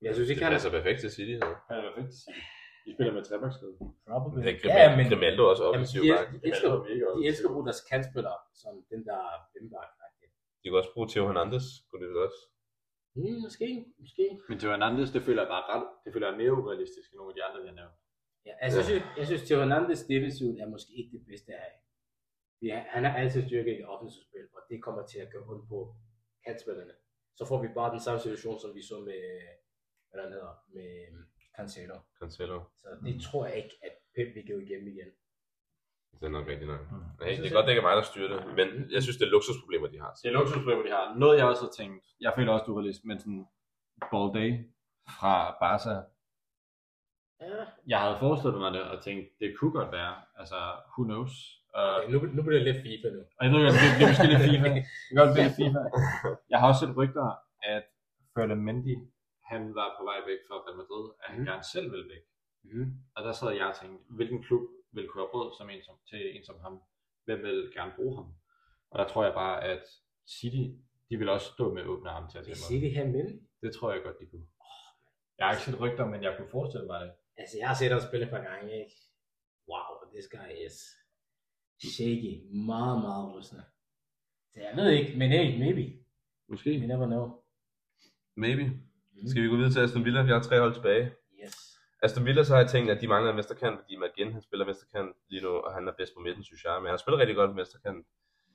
Jeg 0.07 0.13
synes 0.17 0.29
ikke, 0.31 0.39
Det 0.41 0.47
han 0.49 0.53
er 0.53 0.57
passer 0.59 0.73
perfekt 0.79 0.99
til 1.05 1.11
City. 1.17 1.35
Han 1.71 1.77
er 1.81 1.85
perfekt 1.89 2.09
til 2.15 2.21
City. 2.25 2.43
De 2.85 2.91
spiller 2.95 3.13
med 3.17 3.23
trebaksskede. 3.29 3.73
probably. 4.09 4.39
Det 4.47 4.51
er 4.53 4.57
Ja, 4.57 4.61
Grimaldo, 4.63 4.97
men 4.99 5.07
Grimaldo 5.13 5.41
er 5.47 5.51
også 5.53 5.63
jamen, 5.65 5.75
offensiv 5.77 6.01
de, 6.05 6.09
bak. 6.15 6.27
de, 6.33 6.39
elsker, 6.49 6.71
de 7.19 7.23
elsker 7.31 7.47
at 7.49 7.53
bruge 7.55 7.67
deres 7.69 7.83
kantspillere, 7.91 8.39
som 8.63 8.73
den 8.93 9.01
der 9.09 9.21
vimbak. 9.55 9.91
De 10.61 10.65
kan 10.69 10.79
også 10.83 10.93
bruge 10.95 11.09
Theo 11.13 11.23
Hernandez, 11.31 11.67
kunne 11.89 12.03
det 12.07 12.17
også. 12.27 12.41
Hmm, 13.19 13.37
måske, 13.47 13.69
måske. 14.03 14.25
Men 14.49 14.57
Theo 14.61 14.71
Hernandez, 14.75 15.09
det 15.15 15.23
føler 15.29 15.41
jeg 15.45 15.51
bare 15.55 15.65
ret, 15.73 15.87
det 16.05 16.09
føler 16.13 16.27
jeg 16.29 16.35
er 16.37 16.41
mere 16.43 16.53
urealistisk 16.61 17.07
end 17.11 17.19
nogle 17.21 17.31
af 17.33 17.37
de 17.39 17.43
andre, 17.47 17.59
har 17.71 17.77
nævnt. 17.81 17.97
Ja, 18.49 18.55
altså, 18.65 18.79
jeg 18.79 18.87
synes, 18.91 19.05
jeg 19.19 19.27
synes, 19.27 19.43
Theo 19.43 19.59
Hernandez 19.63 20.03
defensivt 20.13 20.57
er 20.63 20.69
måske 20.75 20.93
ikke 20.99 21.13
det 21.17 21.23
bedste 21.31 21.51
af. 21.67 21.73
Ja, 22.63 22.79
han 22.95 23.05
har 23.05 23.15
altid 23.23 23.41
styrke 23.49 23.79
i 23.79 23.83
offensivt 23.93 24.27
spil, 24.29 24.47
og 24.57 24.61
det 24.71 24.83
kommer 24.87 25.03
til 25.07 25.19
at 25.25 25.31
gøre 25.33 25.45
ondt 25.51 25.69
på 25.69 25.79
kantspillerne. 26.45 26.95
Så 27.39 27.43
får 27.51 27.59
vi 27.63 27.69
bare 27.79 27.91
den 27.97 28.03
samme 28.07 28.21
situation, 28.21 28.61
som 28.61 28.71
vi 28.75 28.83
så 28.91 28.97
med, 29.09 29.21
hvad 30.11 30.23
der 30.23 30.29
hedder, 30.35 30.53
med 30.77 30.91
øhm, 31.09 31.25
Cancelo. 31.57 31.97
Cancelo. 32.21 32.59
Så 32.81 32.89
det 33.07 33.23
tror 33.27 33.47
jeg 33.47 33.57
ikke, 33.57 33.75
at 33.87 33.95
Pep 34.15 34.29
vil 34.35 34.47
gå 34.51 34.57
igennem 34.67 34.89
igen. 34.95 35.11
Det 36.21 36.27
er 36.27 36.35
nok 36.39 36.47
rigtigt 36.53 36.71
nok. 36.75 36.83
Mm. 36.93 37.05
Nej, 37.21 37.29
det 37.29 37.47
er 37.47 37.57
godt, 37.57 37.65
det 37.67 37.73
ikke 37.73 37.85
er 37.85 37.89
mig, 37.91 37.97
der 37.97 38.11
styrer 38.13 38.29
det. 38.35 38.41
Men 38.61 38.69
jeg 38.95 39.03
synes, 39.03 39.17
det 39.19 39.27
er 39.27 39.35
luksusproblemer, 39.37 39.89
de 39.93 39.99
har. 40.05 40.13
Det 40.23 40.29
er 40.29 40.37
luksusproblemer, 40.39 40.83
de 40.83 40.93
har. 40.99 41.05
Noget 41.23 41.39
jeg 41.39 41.47
også 41.47 41.63
har 41.63 41.75
tænkt, 41.81 42.05
jeg 42.21 42.33
føler 42.37 42.53
også, 42.53 42.65
du 42.69 42.75
har 42.75 42.83
læst, 42.87 43.05
men 43.05 43.19
sådan 43.19 43.45
Ball 44.13 44.29
Day 44.39 44.51
fra 45.19 45.35
Barca, 45.63 45.95
Ja, 47.41 47.65
jeg 47.93 47.99
havde 48.05 48.17
forestillet 48.25 48.61
mig 48.65 48.71
det 48.77 48.83
og 48.93 48.97
tænkt, 49.07 49.27
det 49.41 49.49
kunne 49.59 49.73
godt 49.81 49.93
være, 49.93 50.15
altså 50.41 50.59
who 50.93 51.03
knows. 51.11 51.35
Uh, 51.79 51.97
okay, 51.97 52.09
nu, 52.13 52.19
nu 52.37 52.41
bliver 52.47 52.59
det 52.61 52.69
lidt 52.71 52.81
FIFA 52.87 53.09
nu. 53.17 53.21
Og 53.39 53.43
jeg 53.45 53.51
ved 53.53 53.61
godt, 53.67 53.77
det 53.83 53.91
det 53.99 54.05
er 54.05 54.11
måske 54.13 54.31
lidt 54.33 54.45
FIFA. 54.49 54.69
Det 54.75 54.85
kan 55.11 55.19
godt 55.23 55.33
blive 55.35 55.47
lidt 55.49 55.57
FIFA. 55.61 55.81
Jeg 56.53 56.59
har 56.61 56.67
også 56.71 56.81
set 56.85 56.97
rygter, 57.01 57.27
at 57.75 57.85
Ferland 58.35 58.63
Mendy, 58.67 58.95
han 59.51 59.63
var 59.79 59.89
på 59.99 60.03
vej 60.11 60.19
væk 60.31 60.41
fra 60.49 60.57
Real 60.65 60.77
Madrid, 60.83 61.05
at 61.23 61.27
han 61.31 61.37
Mhm. 61.41 61.47
gerne 61.51 61.65
selv 61.75 61.89
ville 61.95 62.09
væk. 62.15 62.25
Mm-hmm. 62.65 62.87
Og 63.17 63.21
der 63.27 63.33
sad 63.41 63.51
jeg 63.61 63.67
og 63.73 63.77
tænkte, 63.81 63.99
hvilken 64.19 64.41
klub 64.47 64.63
vil 64.95 65.07
kunne 65.09 65.23
have 65.23 65.33
råd 65.37 65.49
som 65.59 65.67
en 65.75 65.83
som, 65.87 65.97
til 66.11 66.21
en 66.37 66.45
som 66.49 66.57
ham? 66.65 66.75
Hvem 67.27 67.41
vil 67.47 67.59
gerne 67.77 67.93
bruge 67.99 68.15
ham? 68.19 68.29
Og 68.91 68.97
der 69.01 69.07
tror 69.11 69.23
jeg 69.29 69.35
bare, 69.43 69.57
at 69.73 69.83
City, 70.37 70.65
de 71.09 71.15
vil 71.21 71.29
også 71.37 71.47
stå 71.55 71.65
med 71.75 71.83
åbne 71.93 72.11
arme 72.11 72.29
til 72.31 72.39
at 72.39 72.47
Vil 72.47 72.55
tage 72.55 72.75
imod. 72.77 72.83
det 72.85 72.91
her 72.97 73.07
men? 73.17 73.27
Det 73.63 73.71
tror 73.77 73.93
jeg 73.93 74.03
godt, 74.07 74.19
de 74.21 74.27
kunne. 74.31 74.47
Jeg 75.39 75.47
har 75.47 75.53
ikke 75.53 75.65
set 75.65 75.81
rygter, 75.81 76.05
men 76.13 76.23
jeg 76.23 76.33
kunne 76.37 76.51
forestille 76.57 76.87
mig 76.87 77.01
det. 77.01 77.13
Altså, 77.39 77.59
jeg 77.59 77.69
har 77.69 77.75
set 77.75 77.91
ham 77.91 78.01
spille 78.01 78.27
et 78.27 78.31
par 78.31 78.43
gange, 78.49 78.73
ikke? 78.81 78.95
Wow, 79.71 79.91
this 80.15 80.29
guy 80.37 80.51
is 80.67 80.77
shaky. 81.97 82.33
Meget, 82.71 82.99
meget 83.07 83.35
rystende. 83.35 83.65
Så 84.53 84.61
jeg 84.61 84.73
ved 84.77 84.91
ikke, 84.91 85.19
men 85.19 85.31
hey, 85.31 85.59
maybe. 85.59 85.85
Måske. 86.49 86.71
You 86.71 86.87
never 86.87 87.07
know. 87.07 87.25
Maybe. 88.37 88.65
Mm. 88.65 89.29
Skal 89.29 89.43
vi 89.43 89.49
gå 89.49 89.57
videre 89.57 89.73
til 89.73 89.81
Aston 89.81 90.05
Villa? 90.05 90.23
Vi 90.23 90.31
har 90.31 90.43
tre 90.43 90.61
hold 90.61 90.75
tilbage. 90.75 91.05
Yes. 91.45 91.55
Aston 92.03 92.25
Villa, 92.25 92.45
så 92.45 92.53
har 92.55 92.61
jeg 92.61 92.71
tænkt, 92.71 92.91
at 92.91 93.01
de 93.01 93.09
mangler 93.09 93.31
en 93.31 93.37
mesterkant, 93.37 93.77
fordi 93.81 93.97
McGinn, 93.97 94.33
han 94.33 94.43
spiller 94.43 94.67
mesterkant 94.67 95.11
lige 95.31 95.43
nu, 95.43 95.49
og 95.49 95.75
han 95.75 95.89
er 95.89 95.93
bedst 95.99 96.15
på 96.15 96.21
midten, 96.21 96.45
synes 96.45 96.65
jeg. 96.65 96.83
Men 96.83 96.89
han 96.89 96.99
spiller 96.99 97.19
rigtig 97.19 97.37
godt 97.37 97.57
mesterkant. 97.57 98.07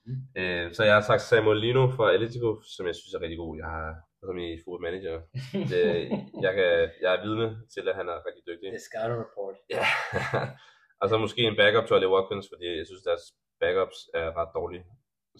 Mhm. 0.05 0.22
Øh, 0.38 0.73
så 0.73 0.84
jeg 0.84 0.93
har 0.93 1.01
sagt 1.01 1.22
Samuel 1.22 1.60
Lino 1.60 1.84
fra 1.97 2.14
Atletico, 2.14 2.61
som 2.76 2.88
jeg 2.88 2.95
synes 2.95 3.14
er 3.14 3.22
rigtig 3.22 3.38
god. 3.38 3.57
Jeg 3.57 3.65
har 3.65 3.89
som 4.26 4.38
i 4.48 4.50
football 4.64 4.86
manager. 4.88 5.16
Det, 5.72 5.84
jeg, 6.45 6.54
kan, 6.58 6.70
jeg 7.04 7.12
er 7.16 7.22
vidne 7.26 7.48
til, 7.74 7.84
at 7.90 7.95
han 8.00 8.08
er 8.14 8.18
rigtig 8.28 8.44
dygtig. 8.50 8.68
The 8.76 8.86
scouting 8.90 9.20
report. 9.26 9.56
Ja. 9.76 9.86
og 11.02 11.06
så 11.10 11.16
måske 11.26 11.41
en 11.41 11.60
backup 11.62 11.86
til 11.86 11.95
Ollie 11.95 12.14
Watkins, 12.16 12.48
fordi 12.52 12.66
jeg 12.80 12.88
synes, 12.90 13.04
deres 13.10 13.24
backups 13.62 14.00
er 14.22 14.28
ret 14.40 14.52
dårlige. 14.60 14.86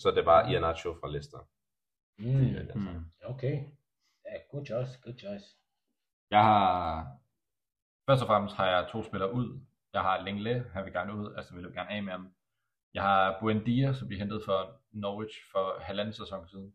Så 0.02 0.08
det 0.12 0.20
er 0.22 0.30
bare 0.34 0.44
Ianacho 0.50 0.90
fra 1.00 1.12
Leicester. 1.14 1.42
Mm. 2.18 2.82
Mm. 2.82 3.04
Okay. 3.34 3.56
Yeah, 4.28 4.40
good 4.52 4.66
choice, 4.66 4.92
good 5.04 5.18
choice. 5.24 5.46
Jeg 6.32 6.44
har... 6.44 6.68
Først 8.08 8.22
og 8.24 8.28
fremmest 8.28 8.56
har 8.56 8.68
jeg 8.68 8.90
to 8.92 9.04
spillere 9.04 9.34
ud. 9.34 9.48
Jeg 9.94 10.02
har 10.02 10.22
Lenglet, 10.26 10.66
han 10.74 10.86
vil 10.86 10.94
gerne 10.94 11.14
ud, 11.16 11.34
altså 11.38 11.54
vil 11.54 11.64
jeg 11.64 11.74
gerne 11.74 11.90
af 11.90 12.04
med 12.04 12.12
ham. 12.12 12.34
Jeg 12.94 13.04
har 13.04 13.38
Buendia, 13.40 13.94
som 13.94 14.08
blev 14.08 14.20
hentet 14.20 14.42
for 14.46 14.82
Norwich 14.92 15.36
for 15.52 15.80
halvanden 15.80 16.14
sæson 16.14 16.48
siden. 16.48 16.74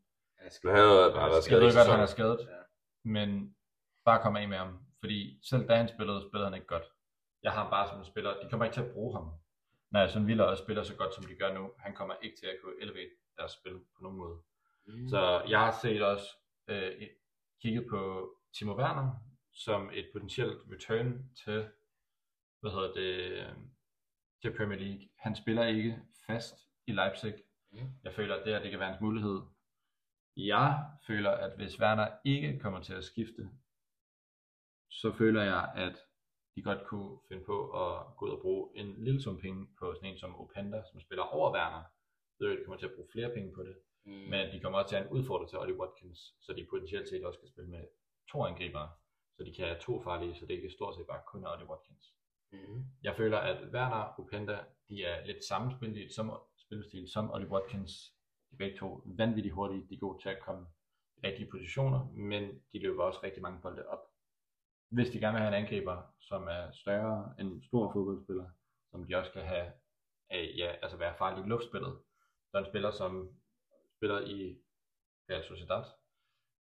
Men 0.64 0.74
han 0.74 0.84
har 0.84 1.10
bare 1.14 1.30
været 1.30 1.34
Jeg 1.34 1.42
skadet 1.42 1.62
ved 1.64 1.72
i 1.72 1.76
godt, 1.76 1.88
han 1.88 2.00
er 2.00 2.06
skadet, 2.06 2.48
men 3.04 3.56
bare 4.04 4.22
kom 4.22 4.36
af 4.36 4.48
med 4.48 4.58
ham. 4.58 4.72
Fordi 5.00 5.40
selv 5.50 5.68
da 5.68 5.74
han 5.76 5.88
spillede, 5.88 6.20
spillede 6.28 6.48
han 6.50 6.54
ikke 6.54 6.66
godt. 6.66 6.86
Jeg 7.42 7.52
har 7.52 7.70
bare 7.70 7.88
som 7.88 7.98
en 7.98 8.04
spiller, 8.04 8.40
de 8.42 8.50
kommer 8.50 8.64
ikke 8.64 8.74
til 8.74 8.82
at 8.86 8.92
bruge 8.92 9.14
ham. 9.16 9.26
Når 9.90 10.00
Aston 10.00 10.26
Villa 10.26 10.44
også 10.44 10.62
spiller 10.64 10.82
så 10.82 10.96
godt, 10.96 11.14
som 11.14 11.24
de 11.24 11.34
gør 11.34 11.52
nu, 11.52 11.72
han 11.78 11.94
kommer 11.94 12.14
ikke 12.22 12.36
til 12.36 12.46
at 12.46 12.56
kunne 12.62 12.80
elevate 12.82 13.10
deres 13.36 13.52
spil 13.52 13.78
på 13.96 14.02
nogen 14.02 14.18
måde. 14.18 14.38
Mm. 14.86 15.08
Så 15.08 15.42
jeg 15.48 15.60
har 15.60 15.78
set 15.82 16.02
også 16.02 16.26
øh, 16.68 17.08
kigget 17.62 17.86
på 17.90 18.32
Timo 18.58 18.74
Werner, 18.80 19.10
som 19.52 19.90
et 19.92 20.08
potentielt 20.12 20.58
return 20.72 21.30
til, 21.44 21.68
hvad 22.60 22.70
hedder 22.70 22.92
det, 22.92 23.14
øh, 23.14 23.52
til 24.42 24.56
Premier 24.56 24.78
League. 24.78 25.08
Han 25.18 25.36
spiller 25.36 25.64
ikke 25.66 25.98
fast 26.26 26.54
i 26.86 26.92
Leipzig. 26.92 27.34
Mm. 27.72 27.78
Jeg 28.04 28.12
føler, 28.12 28.34
at 28.34 28.44
det 28.44 28.52
her 28.52 28.62
det 28.62 28.70
kan 28.70 28.80
være 28.80 28.88
hans 28.88 29.00
mulighed. 29.00 29.40
Jeg 30.38 30.84
føler, 31.06 31.30
at 31.30 31.56
hvis 31.56 31.80
Werner 31.80 32.08
ikke 32.24 32.58
kommer 32.58 32.80
til 32.80 32.94
at 32.94 33.04
skifte, 33.04 33.50
så 34.90 35.12
føler 35.12 35.42
jeg, 35.42 35.72
at 35.76 35.96
de 36.54 36.62
godt 36.62 36.86
kunne 36.86 37.18
finde 37.28 37.44
på 37.44 37.56
at 37.82 38.16
gå 38.16 38.26
ud 38.26 38.30
og 38.30 38.40
bruge 38.40 38.70
en 38.74 39.04
lille 39.04 39.22
sum 39.22 39.40
penge 39.40 39.66
på 39.78 39.94
sådan 39.94 40.10
en 40.10 40.18
som 40.18 40.40
Openda, 40.40 40.82
som 40.90 41.00
spiller 41.00 41.22
over 41.22 41.52
Werner. 41.52 41.82
Jeg 42.40 42.40
ved, 42.40 42.52
at 42.52 42.58
de 42.58 42.64
kommer 42.64 42.78
til 42.78 42.86
at 42.86 42.94
bruge 42.96 43.08
flere 43.12 43.30
penge 43.34 43.52
på 43.54 43.62
det. 43.62 43.76
Mm. 44.04 44.12
Men 44.12 44.34
at 44.34 44.52
de 44.52 44.60
kommer 44.60 44.78
også 44.78 44.88
til 44.88 44.96
at 44.96 45.02
have 45.02 45.10
en 45.10 45.16
udfordring 45.18 45.48
til 45.50 45.58
Ollie 45.58 45.78
Watkins, 45.80 46.20
så 46.40 46.52
de 46.52 46.66
potentielt 46.70 47.08
set 47.08 47.24
også 47.24 47.38
kan 47.40 47.48
spille 47.48 47.70
med 47.70 47.84
to 48.30 48.44
angribere, 48.44 48.90
så 49.36 49.44
de 49.44 49.54
kan 49.54 49.66
have 49.66 49.80
to 49.80 50.02
farlige, 50.02 50.34
så 50.34 50.46
det 50.46 50.54
ikke 50.54 50.70
stort 50.70 50.94
set 50.94 51.06
bare 51.06 51.22
kun 51.26 51.44
er 51.44 51.52
Ollie 51.52 51.68
Watkins. 51.68 52.04
Mm. 52.52 52.84
Jeg 53.02 53.16
føler, 53.16 53.38
at 53.38 53.58
Werner 53.74 53.96
og 53.96 54.24
Openda, 54.24 54.58
de 54.88 55.04
er 55.04 55.26
lidt 55.26 55.44
sammenspillet 55.44 56.14
som 56.14 56.26
spillestil 56.56 57.10
som 57.10 57.30
Ollie 57.30 57.48
Watkins. 57.48 58.17
De 58.50 58.54
er 58.54 58.58
begge 58.58 58.78
to 58.78 59.02
vanvittigt 59.06 59.54
hurtige, 59.54 59.86
de 59.88 59.94
er 59.94 59.98
gode 59.98 60.22
til 60.22 60.28
at 60.28 60.40
komme 60.42 60.66
i 61.16 61.26
rigtige 61.26 61.50
positioner, 61.50 62.06
men 62.12 62.42
de 62.72 62.78
løber 62.78 63.04
også 63.04 63.20
rigtig 63.22 63.42
mange 63.42 63.60
bolde 63.62 63.88
op. 63.88 63.98
Hvis 64.88 65.10
de 65.10 65.20
gerne 65.20 65.32
vil 65.32 65.42
have 65.42 65.56
en 65.56 65.64
angriber, 65.64 66.02
som 66.20 66.42
er 66.48 66.70
større 66.72 67.34
end 67.38 67.52
en 67.52 67.62
stor 67.62 67.92
fodboldspiller, 67.92 68.50
som 68.90 69.06
de 69.06 69.16
også 69.16 69.32
kan 69.32 69.42
have, 69.42 69.72
af, 70.30 70.54
ja, 70.56 70.74
altså 70.82 70.96
være 70.96 71.16
farlig 71.18 71.44
i 71.44 71.48
luftspillet, 71.48 71.98
så 72.50 72.58
en 72.58 72.66
spiller, 72.66 72.90
som 72.90 73.30
spiller 73.96 74.20
i 74.20 74.58
Real 75.30 75.44
Sociedad, 75.44 75.84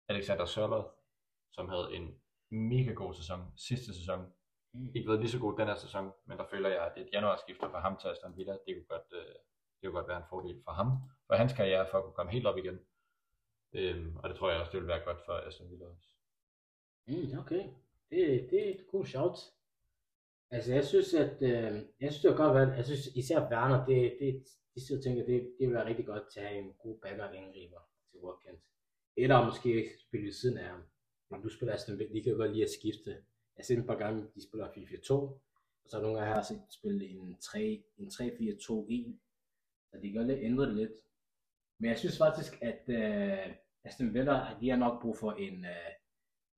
Alexander 0.09 0.45
Sørloth, 0.45 0.89
som 1.53 1.69
havde 1.69 1.95
en 1.97 2.21
mega 2.51 2.93
god 2.93 3.15
sæson 3.15 3.53
sidste 3.57 3.95
sæson, 3.95 4.33
Mm. 4.77 4.91
ikke 4.95 5.09
været 5.09 5.21
lige 5.21 5.31
så 5.31 5.39
god 5.39 5.59
den 5.59 5.69
her 5.69 5.77
sæson, 5.77 6.13
men 6.27 6.39
der 6.39 6.47
føler 6.51 6.69
jeg, 6.69 6.83
at 6.87 6.99
et 7.03 7.09
januarskifte 7.13 7.67
fra 7.71 7.81
ham 7.81 7.97
til 7.97 8.09
Aston 8.09 8.37
Villa, 8.37 8.53
det 8.53 8.75
kunne 8.77 8.91
godt, 8.95 9.09
øh, 9.13 9.35
det 9.77 9.83
kunne 9.85 9.99
godt 10.01 10.09
være 10.09 10.17
en 10.17 10.31
fordel 10.31 10.63
for 10.65 10.73
ham, 10.73 10.89
for 11.27 11.35
hans 11.35 11.53
karriere, 11.53 11.87
for 11.91 11.99
at 11.99 12.05
kunne 12.05 12.19
komme 12.19 12.33
helt 12.33 12.47
op 12.47 12.59
igen. 12.59 12.79
Øhm, 13.73 14.17
og 14.17 14.29
det 14.29 14.37
tror 14.37 14.51
jeg 14.51 14.61
også, 14.61 14.73
det 14.73 14.81
vil 14.81 14.89
være 14.89 15.05
godt 15.05 15.25
for 15.27 15.33
Aston 15.33 15.71
Villa 15.71 15.87
også. 15.87 16.09
Mm, 17.07 17.39
okay. 17.39 17.65
Det, 18.11 18.49
det 18.51 18.69
er 18.69 18.75
et 18.75 18.87
god 18.91 19.05
shout. 19.07 19.39
Altså, 20.51 20.75
jeg 20.75 20.85
synes, 20.85 21.15
at 21.15 21.43
øh, 21.43 21.73
jeg 22.01 22.13
synes, 22.13 22.21
det 22.23 22.31
var 22.31 22.37
godt 22.37 22.55
valgt. 22.55 22.77
Jeg 22.77 22.85
synes 22.85 23.07
især 23.07 23.41
Werner, 23.51 23.87
det, 23.87 24.17
det, 24.21 24.47
de 24.75 24.87
sidder 24.87 25.01
og 25.01 25.05
tænker, 25.05 25.27
det, 25.27 25.55
det 25.59 25.67
vil 25.69 25.75
være 25.75 25.87
rigtig 25.87 26.07
godt 26.07 26.23
til 26.33 26.41
at 26.41 26.47
have 26.47 26.59
en 26.59 26.73
god 26.79 26.99
backup 27.03 27.33
angriber 27.35 27.81
til 28.11 28.21
Watkins. 28.21 28.65
Eller 29.17 29.45
måske 29.45 29.91
spille 29.99 30.27
ved 30.27 30.33
siden 30.33 30.59
af 30.59 30.69
ham. 30.69 30.83
Men 31.31 31.43
du 31.43 31.49
spiller 31.49 31.75
Aston 31.75 31.99
Villa, 31.99 32.15
de 32.15 32.23
kan 32.23 32.33
jo 32.33 32.39
godt 32.39 32.53
lide 32.53 32.65
at 32.65 32.71
skifte. 32.71 33.11
Jeg 33.11 33.63
har 33.63 33.65
set 33.65 33.79
et 33.79 33.87
par 33.87 33.99
gange, 33.99 34.27
de 34.35 34.49
spiller 34.49 34.69
4-4-2, 34.69 35.13
og 35.13 35.91
så 35.91 36.01
nogle 36.01 36.17
gange 36.17 36.29
har 36.29 36.37
jeg 36.37 36.47
set 36.47 36.63
spille 36.71 37.07
en 37.07 37.37
3 37.41 37.85
en 37.99 38.07
3-4-2-1. 38.07 39.17
Så 39.91 39.99
de 40.03 40.09
kan 40.09 40.17
godt 40.17 40.27
lidt 40.27 40.45
ændre 40.45 40.67
det 40.67 40.77
lidt. 40.77 40.97
Men 41.79 41.91
jeg 41.91 41.99
synes 41.99 42.19
faktisk, 42.19 42.63
at 42.63 42.83
øh, 42.89 43.55
Aston 43.85 44.15
Villa, 44.15 44.57
de 44.61 44.69
har 44.71 44.77
nok 44.77 45.03
brug 45.03 45.17
for 45.17 45.33
en, 45.33 45.65
øh, 45.65 45.93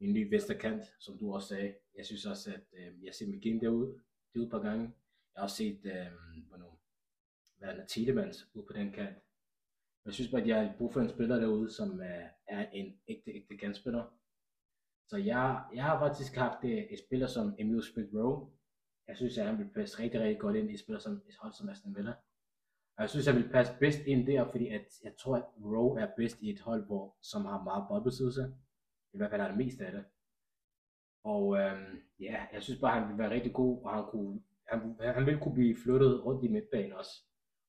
en 0.01 0.13
ny 0.13 0.31
vesterkant, 0.35 0.85
som 1.01 1.19
du 1.19 1.35
også 1.35 1.49
sagde. 1.49 1.75
Jeg 1.95 2.07
synes 2.07 2.27
også, 2.27 2.55
at 2.55 2.65
øh, 2.73 3.05
jeg 3.05 3.15
ser 3.15 3.27
McGinn 3.27 3.61
derude, 3.61 4.01
derude 4.35 4.47
et 4.47 4.51
par 4.51 4.63
gange. 4.63 4.85
Jeg 5.35 5.41
har 5.41 5.43
også 5.43 5.57
set, 5.57 5.81
øh, 5.85 6.07
hvornår, 6.49 6.81
hvad 7.59 7.69
er 7.69 7.87
Tielemans 7.87 8.49
ude 8.55 8.67
på 8.67 8.73
den 8.73 8.93
kant. 8.93 9.19
Jeg 10.05 10.15
synes 10.15 10.31
bare, 10.31 10.41
at 10.41 10.49
jeg 10.49 10.67
har 10.67 10.75
brug 10.79 10.93
for 10.93 11.01
en 11.01 11.09
spiller 11.09 11.37
derude, 11.41 11.71
som 11.71 12.01
øh, 12.01 12.25
er 12.47 12.71
en 12.71 13.01
ægte, 13.09 13.31
ægte 13.31 13.57
kantspiller. 13.57 14.05
Så 15.09 15.17
jeg, 15.17 15.65
jeg 15.75 15.85
har 15.85 15.99
faktisk 15.99 16.35
haft 16.35 16.65
øh, 16.65 16.71
et 16.71 16.99
spiller 16.99 17.27
som 17.27 17.55
Emil 17.59 17.83
Smith 17.83 18.15
Rowe. 18.15 18.51
Jeg 19.09 19.17
synes, 19.17 19.39
at 19.39 19.47
han 19.47 19.59
vil 19.59 19.71
passe 19.75 19.99
rigtig, 19.99 20.21
rigtig 20.21 20.41
godt 20.41 20.57
ind 20.57 20.71
i 20.71 20.75
et 20.75 20.81
spiller 20.81 21.01
som 21.01 21.13
et 21.13 21.37
hold 21.41 21.53
som 21.53 21.69
Aston 21.69 21.97
Villa. 21.97 22.13
Og 22.99 23.03
jeg 23.03 23.11
synes, 23.11 23.27
jeg 23.27 23.35
han 23.35 23.43
vil 23.43 23.51
passe 23.51 23.73
bedst 23.81 24.01
ind 24.07 24.27
der, 24.27 24.51
fordi 24.51 24.69
at 24.69 24.87
jeg 25.05 25.13
tror, 25.19 25.37
at 25.37 25.45
Rowe 25.65 26.01
er 26.01 26.11
bedst 26.17 26.41
i 26.41 26.51
et 26.51 26.61
hold, 26.61 26.87
hvor, 26.87 27.17
som 27.23 27.45
har 27.45 27.65
meget 27.65 27.85
boldbesiddelse. 27.89 28.55
I 29.13 29.17
hvert 29.17 29.31
fald 29.31 29.41
er 29.41 29.49
det 29.49 29.57
mest 29.57 29.81
af 29.81 29.93
det. 29.93 30.05
Og 31.25 31.59
øhm, 31.59 32.03
ja, 32.21 32.47
jeg 32.53 32.63
synes 32.63 32.81
bare, 32.81 33.01
han 33.01 33.09
vil 33.09 33.19
være 33.19 33.31
rigtig 33.31 33.53
god, 33.53 33.83
og 33.85 33.95
han, 33.95 34.05
kunne, 34.11 34.43
han, 34.69 34.97
han 35.15 35.27
vil 35.27 35.39
kunne 35.41 35.55
blive 35.55 35.77
flyttet 35.85 36.25
rundt 36.25 36.45
i 36.45 36.49
midtbanen 36.49 36.93
også. 36.93 37.23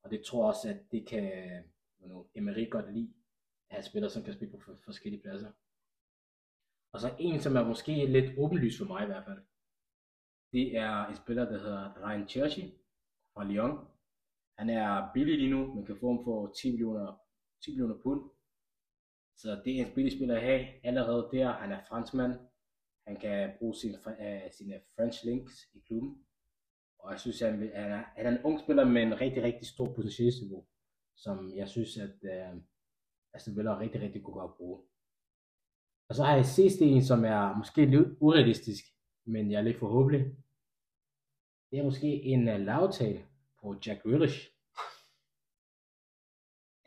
Og 0.03 0.11
det 0.11 0.21
tror 0.25 0.43
jeg 0.43 0.47
også, 0.47 0.69
at 0.69 0.91
det 0.91 1.07
kan 1.07 1.25
you 2.01 2.07
know, 2.07 2.29
Emery 2.35 2.69
godt 2.69 2.93
lide, 2.93 3.13
at 3.69 3.75
have 3.75 3.83
spillere, 3.83 4.11
som 4.11 4.23
kan 4.23 4.33
spille 4.33 4.51
på 4.51 4.59
for, 4.65 4.75
forskellige 4.85 5.21
pladser. 5.21 5.51
Og 6.93 6.99
så 6.99 7.15
en, 7.19 7.39
som 7.39 7.55
er 7.55 7.63
måske 7.63 8.05
lidt 8.05 8.37
åbenlyst 8.37 8.77
for 8.77 8.85
mig 8.85 9.03
i 9.03 9.05
hvert 9.05 9.25
fald. 9.25 9.41
Det 10.51 10.77
er 10.77 11.05
en 11.05 11.15
spiller, 11.15 11.45
der 11.45 11.59
hedder 11.59 12.07
Ryan 12.07 12.27
Cherchi 12.27 12.73
fra 13.33 13.43
Lyon. 13.43 13.87
Han 14.59 14.69
er 14.69 15.11
billig 15.13 15.37
lige 15.37 15.51
nu, 15.55 15.73
man 15.73 15.85
kan 15.85 15.97
få 15.99 16.07
ham 16.13 16.23
for 16.23 16.53
10 16.61 16.71
millioner, 16.71 17.07
10 17.63 17.71
millioner 17.71 17.97
pund. 18.03 18.21
Så 19.41 19.61
det 19.65 19.71
er 19.73 19.85
en 19.85 19.93
billig 19.95 20.11
spiller 20.11 20.35
at 20.35 20.41
have 20.41 20.61
allerede 20.83 21.29
der. 21.33 21.51
Han 21.51 21.71
er 21.71 21.85
franskmand. 21.89 22.33
Han 23.07 23.15
kan 23.23 23.51
bruge 23.59 23.75
sin, 23.75 23.95
uh, 23.95 24.51
sine 24.57 24.81
French 24.95 25.25
links 25.25 25.53
i 25.73 25.79
klubben. 25.87 26.25
Og 26.99 27.11
jeg 27.11 27.19
synes, 27.19 27.39
han, 27.39 27.59
vil, 27.59 27.71
han, 27.75 27.91
er, 27.91 28.03
han 28.15 28.25
er 28.25 28.31
en 28.31 28.43
ung 28.43 28.59
spiller 28.59 28.85
med 28.85 29.01
en 29.01 29.21
rigtig, 29.21 29.43
rigtig 29.43 29.67
stor 29.67 29.93
potentialsniveau, 29.95 30.65
som 31.15 31.55
jeg 31.55 31.67
synes, 31.69 31.97
at 31.97 32.17
uh, 32.33 32.61
Aston 33.33 33.55
Villa 33.55 33.79
rigtig, 33.79 34.01
rigtig 34.01 34.23
kunne 34.23 34.39
godt 34.41 34.57
bruge. 34.57 34.79
Og 36.09 36.15
så 36.15 36.23
har 36.23 36.35
jeg 36.35 36.45
sidste 36.45 36.85
en, 36.85 37.03
som 37.03 37.25
er 37.25 37.57
måske 37.57 37.85
lidt 37.85 38.17
urealistisk, 38.19 38.83
men 39.25 39.51
jeg 39.51 39.57
er 39.57 39.67
lidt 39.67 39.79
forhåbentlig. 39.79 40.21
Det 41.71 41.79
er 41.79 41.83
måske 41.83 42.07
en 42.07 42.47
øh, 42.47 42.55
uh, 42.55 42.61
lavtale 42.61 43.28
på 43.61 43.67
Jack 43.85 43.99
Grealish. 44.03 44.39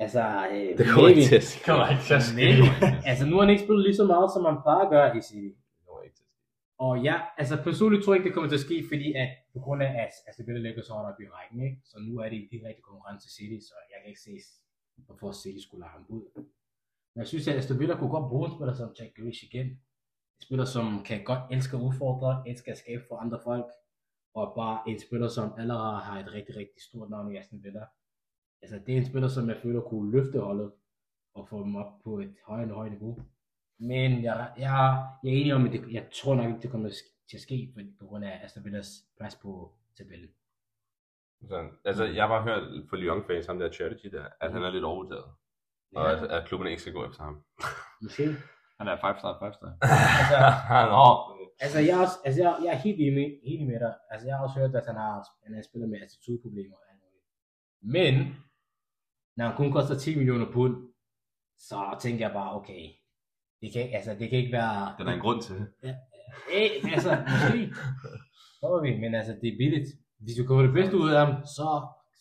Altså, 0.04 0.22
øh, 0.52 0.78
Det 0.78 0.86
kommer 0.92 1.08
ikke 1.08 1.28
til 1.32 1.36
at 1.42 1.46
ske. 1.50 1.64
kommer 1.68 1.86
ikke 1.92 2.04
til 2.08 2.14
at 2.20 2.24
ske. 2.28 2.36
Maybe. 2.42 2.66
altså, 3.10 3.24
nu 3.28 3.32
har 3.36 3.42
han 3.44 3.52
ikke 3.54 3.64
spillet 3.66 3.84
lige 3.88 3.98
så 4.02 4.06
meget, 4.14 4.28
som 4.34 4.42
man 4.48 4.56
plejer 4.64 4.82
at 4.86 4.90
gøre 4.94 5.08
i 5.18 5.20
City. 5.30 5.50
Det 5.76 5.80
kommer 5.86 6.02
ikke 6.06 6.16
til 6.18 6.26
at 6.28 6.30
ske. 6.34 6.40
Og 6.86 6.92
ja, 7.08 7.16
altså 7.40 7.54
personligt 7.68 8.00
tror 8.02 8.10
jeg 8.12 8.18
ikke, 8.18 8.28
det 8.28 8.34
kommer 8.36 8.50
til 8.50 8.60
at 8.60 8.66
ske, 8.68 8.76
fordi 8.90 9.06
at 9.22 9.28
på 9.54 9.58
grund 9.64 9.80
af, 9.86 9.90
at 10.04 10.12
altså, 10.28 10.40
Villa 10.46 10.60
ligger 10.66 10.82
så 10.88 10.92
op 11.10 11.20
i 11.24 11.26
rækken, 11.36 11.58
ikke? 11.68 11.78
Så 11.90 11.96
nu 12.06 12.12
er 12.22 12.28
det 12.32 12.38
i 12.42 12.48
direkte 12.54 12.82
konkurrence 12.88 13.20
til 13.24 13.32
City, 13.38 13.58
så 13.68 13.74
jeg 13.92 13.98
kan 14.00 14.08
ikke 14.12 14.24
se, 14.28 14.34
hvorfor 15.06 15.28
City 15.42 15.60
skulle 15.66 15.82
lade 15.84 15.92
ham 15.96 16.04
ud. 16.16 16.24
Men 17.12 17.18
jeg 17.22 17.28
synes, 17.32 17.48
at 17.48 17.56
Aston 17.58 17.78
Villa 17.80 17.94
kunne 17.96 18.14
godt 18.16 18.28
bruge 18.30 18.44
en 18.48 18.54
spiller 18.56 18.74
som 18.80 18.88
Jack 18.98 19.10
Grealish 19.16 19.44
igen. 19.48 19.66
En 20.38 20.42
spiller, 20.46 20.64
som 20.76 20.86
kan 21.08 21.18
godt 21.30 21.42
elske 21.54 21.76
at 21.76 21.82
udfordre, 21.88 22.30
elsker 22.50 22.72
at 22.72 22.78
skabe 22.84 23.02
for 23.08 23.16
andre 23.24 23.38
folk, 23.48 23.66
og 24.34 24.52
bare 24.56 24.82
en 24.86 24.98
spiller, 25.00 25.28
som 25.28 25.54
allerede 25.58 25.96
har 25.96 26.20
et 26.20 26.32
rigtig, 26.32 26.56
rigtig 26.56 26.82
stort 26.82 27.10
navn 27.10 27.32
i 27.32 27.36
Aston 27.36 27.64
Villa. 27.64 27.84
Altså, 28.62 28.80
det 28.86 28.94
er 28.94 28.98
en 28.98 29.06
spiller, 29.06 29.28
som 29.28 29.48
jeg 29.48 29.56
føler 29.62 29.80
kunne 29.80 30.10
løfte 30.10 30.40
holdet, 30.40 30.72
og 31.34 31.48
få 31.48 31.62
dem 31.64 31.76
op 31.76 31.92
på 32.04 32.18
et 32.18 32.34
højere, 32.46 32.68
højere 32.68 32.92
niveau. 32.92 33.18
Men 33.78 34.24
jeg, 34.24 34.52
jeg, 34.58 34.62
jeg 35.22 35.30
er 35.30 35.36
enig 35.40 35.54
om, 35.54 35.66
at 35.66 35.72
det, 35.72 35.92
jeg 35.92 36.08
tror 36.12 36.34
nok 36.34 36.46
ikke, 36.46 36.60
det 36.62 36.70
kommer 36.70 36.88
til 37.30 37.36
at 37.36 37.40
ske, 37.40 37.70
for, 37.74 37.80
på 38.00 38.06
grund 38.06 38.24
af 38.24 38.40
Aston 38.44 38.64
Villas 38.64 39.04
plads 39.18 39.36
på 39.36 39.74
tabellen. 39.96 40.30
Sådan. 41.48 41.70
Altså, 41.84 42.04
jeg 42.04 42.22
har 42.22 42.28
bare 42.28 42.42
hørt 42.42 42.88
på 42.90 42.96
Lyon-fans, 42.96 43.46
ham 43.46 43.58
der 43.58 43.72
Charity 43.72 44.06
der, 44.06 44.26
at 44.40 44.52
han 44.52 44.62
er 44.62 44.70
lidt 44.70 44.84
overvurderet. 44.84 45.24
Og 45.96 46.12
at, 46.12 46.30
at 46.30 46.48
klubben 46.48 46.68
ikke 46.68 46.80
skal 46.80 46.92
gå 46.92 47.06
efter 47.06 47.22
ham. 47.22 47.42
måske. 48.02 48.36
Han 48.78 48.88
er 48.88 48.96
5 49.00 49.18
star, 49.18 49.38
5 49.38 49.52
star. 49.52 49.72
Altså, 50.20 50.90
Nå. 50.90 51.31
Altså, 51.60 51.78
jeg, 51.78 51.94
er 51.98 52.02
også, 52.06 52.18
altså 52.24 52.42
jeg, 52.42 52.58
jeg 52.64 52.72
er 52.72 52.80
helt 52.86 53.00
enig, 53.00 53.26
enig 53.42 53.66
med 53.66 53.80
dig. 53.80 53.94
Altså, 54.10 54.26
jeg 54.28 54.36
har 54.36 54.42
også 54.42 54.58
hørt, 54.60 54.74
at 54.74 54.86
han 54.86 54.96
har 54.96 55.26
han 55.44 55.54
er 55.54 55.62
spiller 55.62 55.88
med 55.88 56.02
attitude-problemer. 56.02 56.76
Men, 57.82 58.14
når 59.36 59.44
han 59.46 59.56
kun 59.56 59.72
koster 59.72 59.98
10 59.98 60.16
millioner 60.16 60.52
pund, 60.52 60.74
så 61.58 61.96
tænker 62.00 62.26
jeg 62.26 62.32
bare, 62.32 62.54
okay, 62.58 62.82
det 63.60 63.72
kan, 63.72 63.82
altså, 63.98 64.10
det 64.18 64.30
kan 64.30 64.38
ikke 64.38 64.52
være... 64.52 64.94
Den 64.98 65.08
er 65.08 65.12
en 65.12 65.24
grund 65.26 65.42
til. 65.42 65.56
Eh, 66.56 66.70
altså, 66.94 67.10
måske. 67.32 67.60
Prøver 68.60 68.80
vi, 68.86 68.90
men 69.02 69.14
altså, 69.14 69.32
det 69.40 69.48
er 69.52 69.56
billigt. 69.62 69.88
Hvis 70.24 70.36
du 70.36 70.42
kan 70.46 70.56
få 70.58 70.62
det 70.68 70.78
bedste 70.80 70.96
ud 71.02 71.10
af 71.10 71.18
ham, 71.26 71.32
så, 71.56 71.68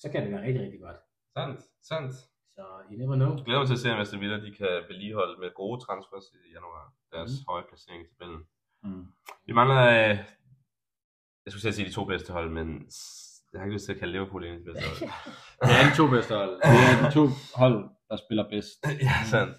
så 0.01 0.05
kan 0.11 0.19
det 0.23 0.31
være 0.31 0.45
rigtig, 0.47 0.61
rigtig 0.65 0.81
godt. 0.87 0.99
Sandt, 1.35 1.59
sandt. 1.89 2.13
Så, 2.55 2.63
you 2.89 2.95
never 3.01 3.17
know. 3.21 3.31
Jeg 3.37 3.45
glæder 3.45 3.61
mig 3.61 3.69
til 3.69 3.79
at 3.79 3.83
se, 3.83 3.93
om 3.93 3.99
Aston 4.03 4.21
Villa 4.23 4.37
de 4.45 4.51
kan 4.61 4.73
vedligeholde 4.89 5.35
med 5.43 5.49
gode 5.61 5.77
transfers 5.85 6.27
i 6.37 6.39
januar. 6.57 6.85
Deres 7.13 7.31
mm. 7.33 7.45
høje 7.49 7.65
placering 7.69 8.01
i 8.03 8.07
tabellen. 8.11 8.41
Mm. 8.83 9.05
Vi 9.47 9.53
mangler, 9.53 9.81
øh, 9.95 10.17
jeg 11.43 11.49
skulle 11.49 11.61
til 11.61 11.67
at 11.73 11.75
sige 11.77 11.87
de 11.89 11.93
to 11.99 12.03
bedste 12.05 12.33
hold, 12.33 12.49
men 12.57 12.67
jeg 13.51 13.57
har 13.59 13.65
ikke 13.65 13.73
lyst 13.77 13.85
til 13.85 13.93
at 13.93 13.99
kalde 13.99 14.13
Liverpool 14.15 14.43
en 14.45 14.53
af 14.53 14.59
de 14.59 14.65
bedste 14.69 14.83
hold. 14.89 14.99
Det 15.67 15.75
er 15.81 15.85
de 15.91 15.95
to 16.01 16.05
bedste 16.15 16.33
hold. 16.41 16.53
Det 16.75 16.81
er 16.91 16.97
de 17.03 17.09
to 17.19 17.23
hold, 17.61 17.77
der 18.09 18.17
spiller 18.23 18.45
bedst. 18.53 18.77
ja, 19.07 19.15
sandt. 19.33 19.55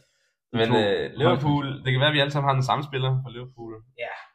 Men 0.59 0.69
øh, 0.83 1.05
Liverpool, 1.21 1.65
det 1.85 1.91
kan 1.93 2.01
være, 2.03 2.13
at 2.13 2.17
vi 2.19 2.23
alle 2.25 2.35
sammen 2.35 2.49
har 2.51 2.57
den 2.61 2.67
samme 2.71 2.83
spiller 2.91 3.11
for 3.23 3.31
Liverpool. 3.37 3.73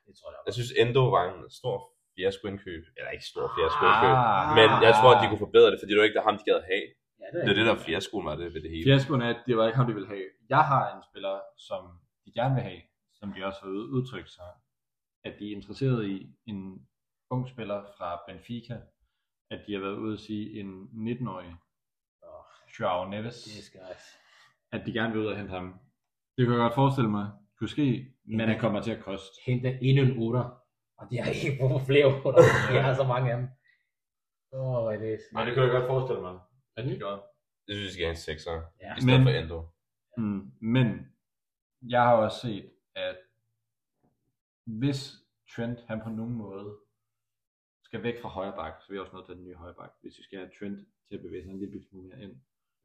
Det 0.07 0.13
tror 0.19 0.27
jeg 0.31 0.39
Jeg 0.49 0.53
synes, 0.57 0.71
Endo 0.81 1.03
var 1.15 1.23
en 1.33 1.39
stor 1.59 1.75
fiasko-indkøb. 2.15 2.83
Eller 2.97 3.11
ikke 3.15 3.27
stor 3.33 3.45
fiasko-indkøb. 3.55 4.15
Ah. 4.17 4.47
Men 4.59 4.67
jeg 4.87 4.93
tror, 4.99 5.09
at 5.15 5.19
de 5.23 5.27
kunne 5.31 5.43
forbedre 5.47 5.69
det, 5.71 5.77
fordi 5.81 5.91
det 5.91 5.99
var 5.99 6.07
ikke 6.07 6.17
der 6.19 6.27
ham, 6.29 6.35
de 6.41 6.45
gad 6.51 6.59
have. 6.71 6.87
Ja, 7.21 7.27
Det 7.43 7.49
er 7.53 7.57
det, 7.59 7.65
der 7.69 7.75
fiaskoen 7.87 8.25
var 8.29 8.35
det 8.41 8.47
ved 8.53 8.61
det 8.65 8.71
hele. 8.75 8.85
Fiaskoen 8.89 9.21
er, 9.25 9.29
at 9.35 9.39
det 9.47 9.53
var 9.57 9.63
ikke 9.69 9.79
ham, 9.81 9.87
de 9.89 9.95
ville 9.97 10.11
have. 10.15 10.27
Jeg 10.55 10.63
har 10.71 10.83
en 10.95 11.01
spiller, 11.09 11.35
som 11.69 11.81
de 12.25 12.29
gerne 12.39 12.53
vil 12.57 12.63
have, 12.69 12.81
som 13.19 13.27
de 13.35 13.39
også 13.49 13.59
har 13.63 13.69
ud- 13.77 13.89
udtrykt 13.97 14.29
sig, 14.37 14.49
at 15.27 15.39
de 15.39 15.51
er 15.51 15.55
interesseret 15.55 16.05
i 16.07 16.35
en 16.45 16.87
ung 17.29 17.49
spiller 17.49 17.83
fra 17.97 18.21
Benfica, 18.27 18.77
at 19.51 19.59
de 19.67 19.73
har 19.73 19.79
været 19.79 19.97
ude 19.97 20.13
at 20.13 20.19
sige 20.19 20.59
en 20.59 20.69
19-årig 21.07 21.55
Åh, 22.23 22.43
Joao 22.79 23.09
Neves, 23.09 23.43
det 23.43 23.75
er 23.75 23.87
guys. 23.87 24.03
at 24.71 24.85
de 24.85 24.93
gerne 24.93 25.13
vil 25.13 25.21
ud 25.21 25.27
og 25.27 25.37
hente 25.37 25.49
ham. 25.51 25.79
Det 26.37 26.45
kan 26.45 26.53
jeg 26.53 26.59
godt 26.59 26.75
forestille 26.75 27.09
mig, 27.09 27.31
kunne 27.59 27.69
ske, 27.69 28.13
men 28.25 28.49
det 28.49 28.59
kommer 28.59 28.81
til 28.81 28.91
at 28.91 29.03
koste. 29.03 29.35
Hente 29.45 29.79
endnu 29.81 30.03
en 30.03 30.17
8, 30.17 30.39
og 30.97 31.07
de 31.11 31.17
har 31.17 31.31
ikke 31.31 31.57
brug 31.59 31.69
for 31.69 31.85
flere 31.85 32.05
8. 32.05 32.41
De 32.73 32.81
har 32.81 32.93
så 32.95 33.03
mange 33.03 33.31
af 33.31 33.37
dem. 33.37 33.47
Åh, 34.53 34.83
oh, 34.83 34.93
det 34.93 35.13
er... 35.13 35.17
Nej, 35.33 35.45
det 35.45 35.53
kunne 35.53 35.65
jeg 35.65 35.71
godt 35.71 35.87
forestille 35.87 36.21
mig, 36.21 36.39
at 36.77 36.85
de 36.85 36.99
gør. 36.99 37.15
Jeg 37.67 37.75
synes, 37.75 37.87
vi 37.87 37.93
skal 37.93 38.05
have 38.05 38.11
en 38.19 38.25
sekser, 38.29 38.61
Ja. 38.81 38.95
i 38.97 39.01
stedet 39.01 39.19
Men- 39.19 39.25
for 39.27 39.31
Endo. 39.41 39.59
Mm, 40.17 40.51
men 40.61 40.87
jeg 41.89 42.01
har 42.03 42.13
også 42.15 42.39
set, 42.47 42.71
at 42.95 43.17
hvis 44.67 45.15
Trent 45.55 45.79
han 45.87 46.01
på 46.03 46.09
nogen 46.09 46.33
måde 46.33 46.77
skal 47.83 48.03
væk 48.03 48.21
fra 48.21 48.29
højre 48.29 48.55
bak, 48.55 48.73
så 48.81 48.85
er 48.89 48.93
vi 48.93 48.99
også 48.99 49.15
nødt 49.15 49.25
til 49.25 49.35
den 49.35 49.43
nye 49.43 49.55
højre 49.55 49.73
bak, 49.73 49.91
hvis 50.01 50.17
vi 50.17 50.23
skal 50.23 50.39
have 50.39 50.51
Trent 50.59 50.87
til 51.07 51.15
at 51.15 51.21
bevæge 51.21 51.43
sig 51.43 51.51
en 51.51 51.59
lille 51.59 51.83
smule 51.89 52.07
mere 52.07 52.21
ind. 52.21 52.35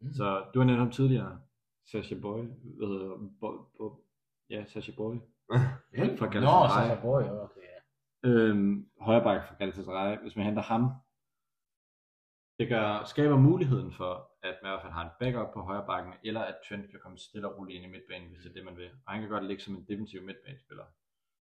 Mm. 0.01 0.13
Så 0.13 0.51
du 0.55 0.59
har 0.59 0.67
nævnt 0.67 0.81
ham 0.81 0.91
tidligere, 0.91 1.41
Sasha 1.91 2.15
Boy, 2.21 2.45
hvad 2.77 2.89
hedder 2.89 3.17
Bo, 3.41 3.49
Bo, 3.79 4.07
ja, 4.51 4.65
Sasha 4.65 4.93
Boy, 4.97 5.15
fra 6.19 6.27
Nå, 6.27 6.31
Galatasaray. 6.31 6.97
så 6.97 7.03
Boy, 7.03 7.23
okay. 7.23 7.61
ja. 7.73 8.29
øhm, 8.29 8.91
højre 9.01 9.23
bak 9.23 9.49
fra 9.49 9.55
Galatasaray, 9.59 10.17
hvis 10.23 10.37
man 10.37 10.45
henter 10.45 10.63
ham, 10.63 10.83
det 12.59 12.69
gør, 12.69 13.05
skaber 13.05 13.37
muligheden 13.37 13.93
for, 13.93 14.13
at 14.43 14.57
man 14.63 14.69
i 14.69 14.73
hvert 14.73 14.83
fald 14.83 14.93
har 14.93 15.05
en 15.05 15.17
backup 15.21 15.55
på 15.55 15.61
højre 15.61 15.87
bakken, 15.87 16.15
eller 16.25 16.41
at 16.41 16.57
Trent 16.69 16.91
kan 16.91 17.01
komme 17.01 17.19
stille 17.19 17.49
og 17.49 17.59
roligt 17.59 17.77
ind 17.77 17.85
i 17.85 17.91
midtbanen, 17.95 18.29
hvis 18.29 18.43
det 18.43 18.51
er 18.51 18.55
det, 18.55 18.65
man 18.65 18.77
vil. 18.77 18.91
Og 19.07 19.13
han 19.13 19.21
kan 19.21 19.31
godt 19.31 19.45
ligge 19.45 19.63
som 19.63 19.75
en 19.75 19.85
defensiv 19.89 20.23
midtbanespiller. 20.23 20.85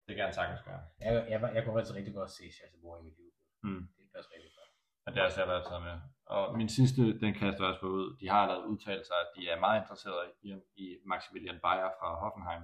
Det 0.10 0.16
kan 0.18 0.26
han 0.30 0.34
sagtens 0.40 0.62
gøre. 0.68 0.82
Jeg, 1.06 1.12
jeg, 1.32 1.38
jeg 1.56 1.62
kunne 1.64 1.76
faktisk 1.78 1.96
rigtig 2.00 2.14
godt 2.20 2.32
se 2.38 2.44
Sasha 2.58 2.78
Boy 2.84 2.98
i 3.02 3.04
mit 3.08 3.18
liv. 3.22 3.32
Mm. 3.64 3.82
Det 3.98 4.06
passer 4.16 4.32
rigtig 4.36 4.52
godt. 4.58 4.72
Og 5.06 5.10
det 5.12 5.20
er 5.20 5.26
også 5.28 5.40
jeg 5.42 5.50
været 5.54 5.66
taget 5.70 5.84
med. 5.88 5.96
Og 6.36 6.58
min 6.62 6.70
sidste, 6.78 7.02
den 7.24 7.34
kaster 7.42 7.64
også 7.70 7.82
på 7.86 7.90
ud. 8.00 8.08
De 8.22 8.26
har 8.34 8.40
allerede 8.42 8.68
udtalt 8.72 9.06
sig, 9.10 9.18
at 9.24 9.30
de 9.36 9.42
er 9.54 9.60
meget 9.66 9.78
interesserede 9.82 10.26
i, 10.48 10.50
i 10.84 10.86
Maximilian 11.12 11.60
Bayer 11.66 11.90
fra 12.00 12.10
Hoffenheim. 12.24 12.64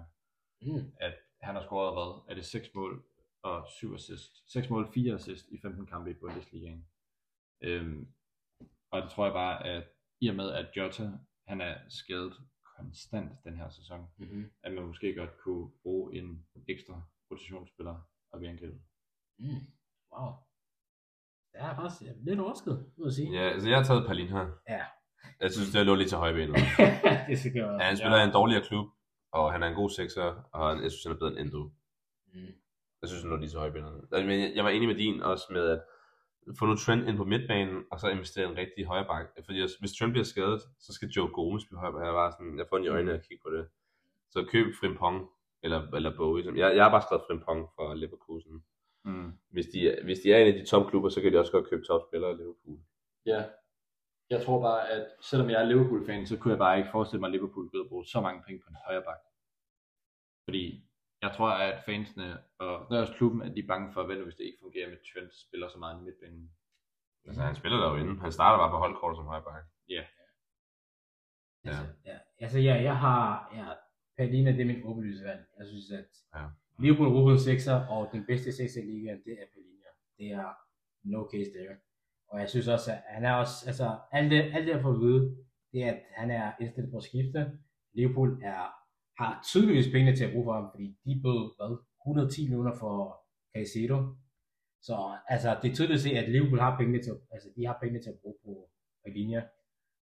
Mm. 0.61 0.91
At 1.07 1.15
han 1.47 1.55
har 1.55 1.63
scoret, 1.67 1.91
hvad? 1.97 2.11
Er 2.29 2.35
det 2.39 2.45
6 2.45 2.67
mål 2.75 2.93
og 3.43 3.67
7 3.69 3.93
assist? 3.93 4.31
6 4.53 4.69
mål, 4.69 4.83
4 4.93 5.13
assist 5.13 5.45
i 5.55 5.57
15 5.61 5.85
kampe 5.85 6.11
i 6.11 6.13
Bundesligaen. 6.13 6.81
Øhm, 7.61 8.07
og 8.91 9.01
det 9.01 9.09
tror 9.11 9.25
jeg 9.25 9.33
bare, 9.33 9.65
at 9.65 9.83
i 10.21 10.27
og 10.27 10.35
med, 10.35 10.51
at 10.51 10.67
Jota, 10.77 11.03
han 11.47 11.61
er 11.61 11.75
skadet 11.89 12.33
konstant 12.77 13.31
den 13.43 13.57
her 13.57 13.69
sæson, 13.69 14.07
Mm-hmm. 14.17 14.51
at 14.63 14.73
man 14.73 14.83
måske 14.83 15.15
godt 15.15 15.37
kunne 15.43 15.71
bruge 15.83 16.15
en 16.15 16.45
ekstra 16.67 17.01
rotationsspiller 17.31 17.95
og 18.31 18.41
ved 18.41 18.47
angribe. 18.47 18.77
Mm. 19.39 19.45
Wow. 20.13 20.31
Det 21.51 21.61
er 21.61 21.75
faktisk 21.75 22.01
jeg 22.01 22.09
er 22.09 22.15
lidt 22.23 22.39
overrasket, 22.39 22.85
må 22.97 23.05
jeg 23.05 23.13
sige. 23.13 23.31
Ja, 23.31 23.49
altså 23.49 23.69
jeg 23.69 23.77
har 23.77 23.83
taget 23.85 24.07
Palin 24.07 24.27
her. 24.27 24.47
Ja. 24.69 24.83
Jeg 25.41 25.51
synes, 25.51 25.71
det 25.71 25.85
lå 25.85 25.95
lidt 25.95 26.09
til 26.09 26.17
højbenet. 26.17 26.55
det 27.29 27.39
skal 27.39 27.53
gøre. 27.53 27.73
Ja, 27.73 27.83
han 27.83 27.97
spiller 27.97 28.21
i 28.21 28.23
en 28.23 28.33
dårligere 28.33 28.63
klub, 28.63 28.87
og 29.31 29.51
han 29.51 29.63
er 29.63 29.67
en 29.67 29.75
god 29.75 29.89
sekser, 29.89 30.27
og 30.53 30.69
han- 30.69 30.83
jeg 30.83 30.91
synes, 30.91 31.03
han 31.03 31.11
er 31.13 31.17
bedre 31.19 31.31
end 31.31 31.39
Endo. 31.39 31.63
Mm. 32.33 32.39
Jeg 33.01 33.09
synes, 33.09 33.21
han 33.23 33.29
lå 33.31 33.35
lige 33.37 33.49
til 33.49 33.59
højbenet. 33.59 34.07
Altså, 34.11 34.27
Men 34.27 34.39
jeg, 34.41 34.51
jeg 34.55 34.63
var 34.63 34.69
enig 34.69 34.87
med 34.87 34.95
din 34.95 35.21
også 35.21 35.45
med, 35.51 35.65
at 35.69 35.81
få 36.59 36.65
nu 36.65 36.75
Trent 36.75 37.07
ind 37.09 37.17
på 37.17 37.23
midtbanen, 37.23 37.83
og 37.91 37.99
så 37.99 38.07
investere 38.09 38.49
en 38.51 38.57
rigtig 38.57 38.85
højre 38.85 39.05
bak. 39.05 39.25
Fordi 39.45 39.59
hvis 39.79 39.93
Trent 39.99 40.11
bliver 40.11 40.23
skadet, 40.25 40.61
så 40.79 40.93
skal 40.93 41.07
Joe 41.09 41.27
Gomez 41.33 41.63
blive 41.67 41.79
højre 41.79 41.93
bak. 41.93 42.05
Jeg 42.05 42.13
var 42.13 42.31
sådan, 42.31 42.57
jeg 42.59 42.65
får 42.69 42.77
den 42.77 42.85
i 42.85 42.89
øjnene 42.89 43.13
at 43.13 43.21
kigge 43.27 43.41
på 43.45 43.49
det. 43.55 43.67
Så 44.29 44.45
køb 44.51 44.65
Frimpong, 44.79 45.29
eller, 45.65 45.79
eller 45.97 46.17
Bowie. 46.17 46.45
Jeg, 46.61 46.75
jeg 46.75 46.83
har 46.85 46.91
bare 46.95 47.05
skrevet 47.05 47.25
Frimpong 47.27 47.61
for 47.75 47.93
Leverkusen. 47.93 48.55
Mm. 49.05 49.31
Hvis 49.55 49.67
de, 49.73 49.79
hvis 50.03 50.19
de 50.19 50.33
er 50.33 50.37
en 50.37 50.51
af 50.53 50.57
de 50.59 50.65
topklubber, 50.65 51.09
så 51.09 51.21
kan 51.21 51.31
de 51.31 51.39
også 51.39 51.51
godt 51.51 51.69
købe 51.69 51.83
topspillere 51.85 52.31
i 52.31 52.35
Liverpool. 52.41 52.77
Ja. 53.25 53.41
Jeg 54.29 54.39
tror 54.45 54.61
bare, 54.61 54.89
at 54.89 55.05
selvom 55.29 55.49
jeg 55.49 55.61
er 55.61 55.69
Liverpool-fan, 55.71 56.25
så 56.25 56.37
kunne 56.37 56.51
jeg 56.51 56.63
bare 56.65 56.77
ikke 56.77 56.91
forestille 56.91 57.19
mig, 57.21 57.27
at 57.27 57.35
Liverpool 57.35 57.69
ville 57.71 57.89
bruge 57.89 58.05
så 58.05 58.21
mange 58.21 58.43
penge 58.45 58.61
på 58.63 58.69
en 58.69 58.83
højre 58.85 59.03
bak. 59.09 59.21
Fordi 60.47 60.63
jeg 61.21 61.31
tror, 61.35 61.49
at 61.67 61.83
fansene 61.85 62.27
og 62.59 62.71
der 62.89 62.95
er 62.95 63.01
også 63.01 63.17
klubben, 63.19 63.41
at 63.41 63.51
de 63.55 63.59
er 63.59 63.71
bange 63.73 63.93
for, 63.93 64.03
hvad 64.05 64.15
nu 64.15 64.23
hvis 64.23 64.35
det 64.35 64.43
ikke 64.43 64.63
fungerer 64.65 64.89
med 64.89 64.97
Trent 64.97 65.33
spiller 65.45 65.67
så 65.69 65.77
meget 65.77 65.99
i 65.99 66.03
midtbanen. 66.03 66.51
Altså, 67.25 67.41
han 67.41 67.55
spiller 67.55 67.77
der 67.79 67.89
jo 67.91 67.95
inde. 67.95 68.21
Han 68.21 68.31
starter 68.31 68.57
bare 68.57 68.73
på 68.73 68.77
holdkortet 68.77 69.17
som 69.17 69.25
højre 69.25 69.43
bak. 69.43 69.63
Ja. 69.89 70.03
Ja. 71.65 71.69
Altså, 71.69 71.85
ja. 72.05 72.17
altså 72.39 72.59
ja, 72.59 72.75
jeg 72.89 72.97
har, 72.97 73.21
ja, 73.57 73.67
Palina, 74.17 74.51
det 74.51 74.61
er 74.61 74.65
min 74.65 74.83
åbenlyse 74.83 75.23
valg. 75.23 75.41
Jeg 75.59 75.67
synes, 75.67 75.91
at 75.91 76.09
Ja. 76.35 76.45
Liverpool 76.79 77.07
har 77.07 77.31
en 77.33 77.39
sekser, 77.39 77.75
og 77.93 78.09
den 78.13 78.23
bedste 78.29 78.51
sekser 78.51 78.81
i 78.81 78.85
ligaen, 78.85 79.21
det 79.25 79.33
er 79.41 79.47
Palina. 79.53 79.89
Det 80.17 80.27
er 80.41 80.47
no 81.03 81.19
case 81.33 81.51
there. 81.57 81.75
Og 82.27 82.39
jeg 82.39 82.49
synes 82.49 82.67
også, 82.67 82.91
at 82.91 83.01
han 83.15 83.25
er 83.25 83.33
også, 83.33 83.55
altså, 83.67 83.87
alt 84.11 84.31
det, 84.31 84.41
alt 84.55 84.65
det 84.67 84.73
jeg 84.73 84.81
får 84.81 84.93
at 84.93 84.99
vide, 84.99 85.21
det 85.71 85.83
er, 85.83 85.91
at 85.91 86.01
han 86.15 86.31
er 86.31 86.51
indstillet 86.61 86.91
på 86.91 86.97
at 86.97 87.03
skifte. 87.03 87.39
Liverpool 87.93 88.29
er, 88.43 88.61
har 89.21 89.31
tydeligvis 89.49 89.91
penge 89.95 90.15
til 90.15 90.25
at 90.25 90.31
bruge 90.33 90.45
for 90.47 90.53
ham, 90.53 90.67
fordi 90.73 90.87
de 91.05 91.21
bød, 91.25 91.41
hvad, 91.57 91.71
110 92.07 92.41
millioner 92.43 92.75
for 92.81 92.95
Caicedo. 93.53 93.97
Så 94.87 94.95
altså, 95.33 95.49
det 95.61 95.71
er 95.71 95.75
tydeligt 95.75 95.99
at 95.99 96.05
se, 96.07 96.11
at 96.21 96.31
Liverpool 96.31 96.59
har 96.59 96.77
penge 96.77 97.01
til, 97.05 97.13
altså, 97.31 97.49
de 97.55 97.65
har 97.65 97.77
penge 97.83 98.01
til 98.01 98.09
at 98.09 98.19
bruge 98.21 98.37
på 98.45 98.51
Palina. 99.03 99.39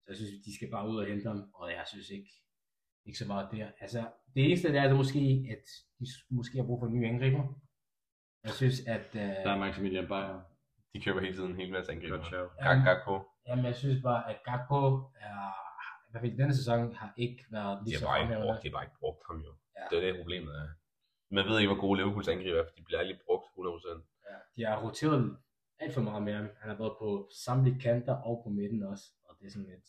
Så 0.03 0.07
jeg 0.09 0.17
synes, 0.17 0.33
de 0.47 0.55
skal 0.57 0.71
bare 0.71 0.89
ud 0.91 0.97
og 0.97 1.07
hente 1.07 1.29
ham, 1.29 1.41
og 1.55 1.67
jeg 1.71 1.85
synes 1.93 2.09
ikke, 2.11 2.31
ikke 3.07 3.19
så 3.19 3.27
meget 3.27 3.49
der. 3.53 3.66
Altså, 3.81 4.01
det 4.35 4.45
eneste 4.45 4.69
det 4.69 4.77
er 4.79 4.83
altså 4.83 4.97
måske, 4.97 5.47
at 5.55 5.65
de 6.01 6.07
måske 6.31 6.57
har 6.59 6.65
brug 6.66 6.81
for 6.81 6.87
en 6.87 6.95
ny 6.95 7.07
angriber. 7.12 7.45
Jeg 8.45 8.53
synes, 8.53 8.87
at... 8.87 9.07
Uh, 9.15 9.20
Der 9.20 9.53
er 9.57 9.59
Maximilian 9.59 10.09
Bayer. 10.09 10.41
De 10.95 11.01
køber 11.01 11.20
hele 11.20 11.35
tiden 11.35 11.51
en 11.51 11.57
hel 11.57 11.73
masse 11.73 11.93
angriber. 11.93 12.85
Gakpo. 12.85 13.15
Jamen, 13.47 13.65
jeg 13.65 13.74
synes 13.74 14.03
bare, 14.03 14.31
at 14.31 14.39
Gakpo 14.45 14.81
er, 15.29 15.41
i 16.07 16.09
hvert 16.11 16.20
fald 16.23 16.33
i 16.33 16.37
denne 16.37 16.55
sæson, 16.57 16.95
har 16.95 17.15
ikke 17.16 17.45
været 17.51 17.85
lige 17.87 17.99
så 17.99 18.05
fremhævende. 18.05 18.47
brugt, 18.47 18.62
de 18.62 18.69
har 18.69 18.77
bare 18.77 18.85
ikke 18.85 18.99
brugt 19.01 19.23
ham 19.29 19.39
jo. 19.47 19.53
Ja. 19.77 19.85
Det 19.91 19.97
er 19.99 20.03
det 20.12 20.20
problemet 20.20 20.53
er. 20.62 20.69
Man 21.37 21.45
ved 21.49 21.59
ikke, 21.59 21.73
hvor 21.73 21.81
gode 21.81 21.97
Liverpools 22.01 22.29
angriber 22.29 22.59
er, 22.61 22.66
for 22.69 22.74
de 22.77 22.83
bliver 22.85 23.01
aldrig 23.01 23.19
brugt 23.27 23.45
100%. 23.45 24.01
Ja, 24.31 24.37
de 24.57 24.61
har 24.69 24.77
roteret 24.87 25.37
alt 25.79 25.95
for 25.95 26.01
meget 26.09 26.23
med 26.23 26.35
ham. 26.35 26.49
Han 26.61 26.69
har 26.70 26.79
været 26.83 26.97
på 27.03 27.29
samtlige 27.45 27.81
kanter 27.81 28.15
og 28.29 28.35
på 28.45 28.51
midten 28.51 28.83
også, 28.83 29.05
og 29.29 29.37
det 29.39 29.47
er 29.47 29.51
sådan 29.51 29.69
lidt... 29.73 29.87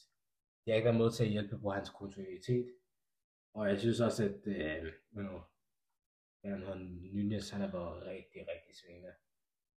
De 0.65 0.71
har 0.71 0.75
ikke 0.75 0.85
været 0.85 1.01
med 1.03 1.11
til 1.11 1.23
at 1.23 1.29
hjælpe 1.29 1.59
på 1.63 1.69
hans 1.77 1.89
kontinuitet. 1.89 2.65
Og 3.53 3.69
jeg 3.69 3.79
synes 3.79 3.99
også, 3.99 4.23
at 4.29 4.47
øh, 4.47 4.83
you 5.15 5.21
know, 5.21 5.39
hedder, 6.43 6.75
Nunez, 7.13 7.49
han 7.49 7.61
har 7.61 7.71
været 7.71 8.03
rigtig, 8.05 8.41
rigtig 8.51 8.73
svingende. 8.81 9.13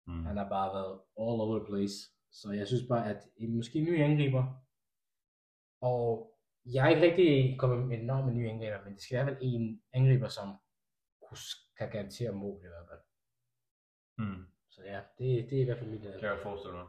Mm. 0.06 0.24
Han 0.24 0.36
har 0.36 0.48
bare 0.48 0.74
været 0.78 0.92
all 1.22 1.40
over 1.44 1.58
the 1.58 1.66
place. 1.66 1.96
Så 2.30 2.52
jeg 2.52 2.66
synes 2.66 2.84
bare, 2.88 3.10
at 3.10 3.20
en, 3.36 3.56
måske 3.56 3.78
en 3.78 3.84
ny 3.84 4.02
angriber. 4.02 4.44
Og 5.80 6.06
jeg 6.74 6.84
er 6.84 6.90
ikke 6.94 7.06
rigtig 7.06 7.58
kommet 7.58 7.88
med 7.88 7.98
enormt 7.98 8.26
med 8.26 8.34
nye 8.34 8.50
angriber, 8.50 8.84
men 8.84 8.92
det 8.94 9.02
skal 9.02 9.16
være 9.16 9.26
vel 9.26 9.38
en 9.40 9.82
angriber, 9.92 10.28
som 10.28 10.48
kan 11.78 11.90
garantere 11.90 12.32
mål 12.32 12.58
i 12.64 12.68
hvert 12.68 12.88
fald. 12.90 13.02
Mm. 14.18 14.46
Så 14.70 14.82
ja, 14.84 15.00
det, 15.18 15.50
det 15.50 15.58
er 15.58 15.62
i 15.62 15.64
hvert 15.64 15.78
fald 15.78 15.90
mit 15.90 16.00
Det 16.02 16.08
valg. 16.08 16.20
kan 16.20 16.28
jeg 16.28 16.38
forestille 16.42 16.76
mig. 16.76 16.86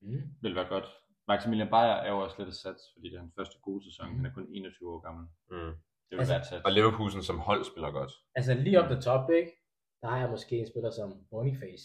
Mm. 0.00 0.22
Vil 0.42 0.54
være 0.54 0.68
godt. 0.68 0.84
Maximilian 1.28 1.70
Bayer 1.70 1.96
er 2.06 2.10
jo 2.10 2.18
også 2.24 2.36
lidt 2.38 2.48
et 2.48 2.54
sats, 2.54 2.82
fordi 2.92 3.08
det 3.08 3.16
er 3.16 3.20
hans 3.20 3.34
første 3.38 3.58
gode 3.62 3.84
sæson. 3.84 4.08
Mm. 4.08 4.16
Han 4.16 4.26
er 4.26 4.34
kun 4.34 4.46
21 4.54 4.94
år 4.94 5.00
gammel. 5.00 5.24
Mm. 5.50 5.74
Det 6.08 6.14
vil 6.16 6.18
Altså- 6.18 6.34
være 6.34 6.44
sats. 6.44 6.64
Og 6.66 6.72
Leverkusen 6.72 7.22
som 7.22 7.38
hold 7.48 7.62
spiller 7.70 7.90
godt. 7.98 8.12
Altså 8.38 8.54
lige 8.54 8.76
op 8.82 8.88
the 8.92 9.00
top, 9.08 9.30
ikke? 9.30 9.50
Der 10.02 10.08
har 10.12 10.18
jeg 10.22 10.30
måske 10.34 10.54
en 10.62 10.66
spiller 10.72 10.90
som 10.98 11.08
Boniface 11.30 11.84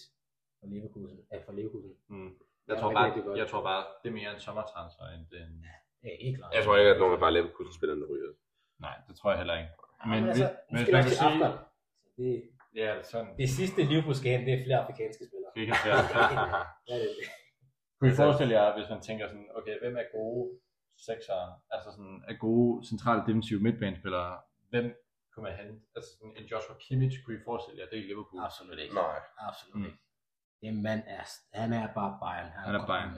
fra 0.59 0.67
Leverkusen. 0.73 1.19
Ja, 1.31 1.37
fra 1.45 1.53
Leverkusen. 1.57 1.93
Mm. 2.09 2.27
Ja, 2.67 2.73
Jeg, 2.73 2.77
tror 2.81 2.91
bare, 2.93 3.09
godt. 3.21 3.37
jeg 3.41 3.47
tror 3.51 3.63
bare, 3.69 3.81
det 4.03 4.07
er 4.09 4.13
mere 4.19 4.31
en 4.35 4.39
sommertransfer, 4.47 5.05
end 5.15 5.23
det 5.31 5.39
en... 5.47 5.55
Ja, 6.03 6.09
ikke 6.25 6.37
klart. 6.37 6.53
Jeg 6.57 6.63
tror 6.65 6.75
ikke, 6.77 6.91
at 6.95 6.99
nogen 6.99 7.13
af 7.13 7.19
bare 7.19 7.33
Leverkusen 7.37 7.73
spiller 7.79 7.95
der 7.95 8.07
ryger. 8.13 8.31
Nej, 8.85 8.95
det 9.07 9.13
tror 9.19 9.29
jeg 9.31 9.37
heller 9.41 9.57
ikke. 9.61 9.71
men, 10.05 10.19
men 10.19 10.29
altså, 10.29 10.45
men 10.71 10.77
skal 10.77 10.77
hvis 10.77 10.87
vi 10.87 10.91
man 10.97 11.01
kan 11.03 11.09
til 11.11 11.17
sige- 11.17 11.31
Afghan. 11.33 11.53
Det, 12.17 12.31
Ja, 12.75 12.81
det 12.81 12.99
er 12.99 13.03
sådan. 13.13 13.31
det 13.43 13.49
sidste 13.59 13.79
Liverpool 13.91 14.15
skal 14.19 14.29
hente, 14.31 14.45
det 14.51 14.53
er 14.59 14.63
flere 14.67 14.79
afrikanske 14.83 15.23
spillere. 15.29 15.51
Det 15.57 15.61
jeg 16.87 16.95
er 16.95 16.99
det? 17.03 17.09
Kunne 17.99 18.11
I 18.13 18.15
forestille 18.21 18.53
jer, 18.57 18.67
hvis 18.77 18.89
man 18.93 19.01
tænker 19.07 19.25
sådan, 19.31 19.47
okay, 19.59 19.75
hvem 19.81 19.95
er 20.03 20.07
gode 20.17 20.43
seksere, 21.09 21.45
altså 21.75 21.89
sådan, 21.95 22.17
er 22.31 22.35
gode 22.47 22.71
centrale 22.91 23.21
defensive 23.27 23.59
midtbanespillere, 23.65 24.31
hvem 24.71 24.87
kunne 25.31 25.43
man 25.47 25.55
hente? 25.61 25.75
Altså 25.95 26.09
sådan 26.17 26.33
en 26.39 26.45
Joshua 26.51 26.75
Kimmich, 26.85 27.15
kunne 27.23 27.35
I 27.37 27.41
forestille 27.49 27.77
jer, 27.81 27.87
det 27.89 27.97
er 27.99 28.03
i 28.03 28.07
Liverpool? 28.11 28.39
Absolut 28.49 28.79
ikke. 28.83 28.95
Nej. 28.95 29.19
Absolut 29.49 29.75
Mm. 29.79 29.85
ikke. 29.87 29.99
Det 30.61 30.73
mand 30.87 31.01
er, 31.17 31.23
han 31.61 31.73
er 31.73 31.85
bare 31.99 32.11
Bayern. 32.23 32.51
Han 32.67 32.75
er 32.79 32.85
Bayern. 32.91 33.11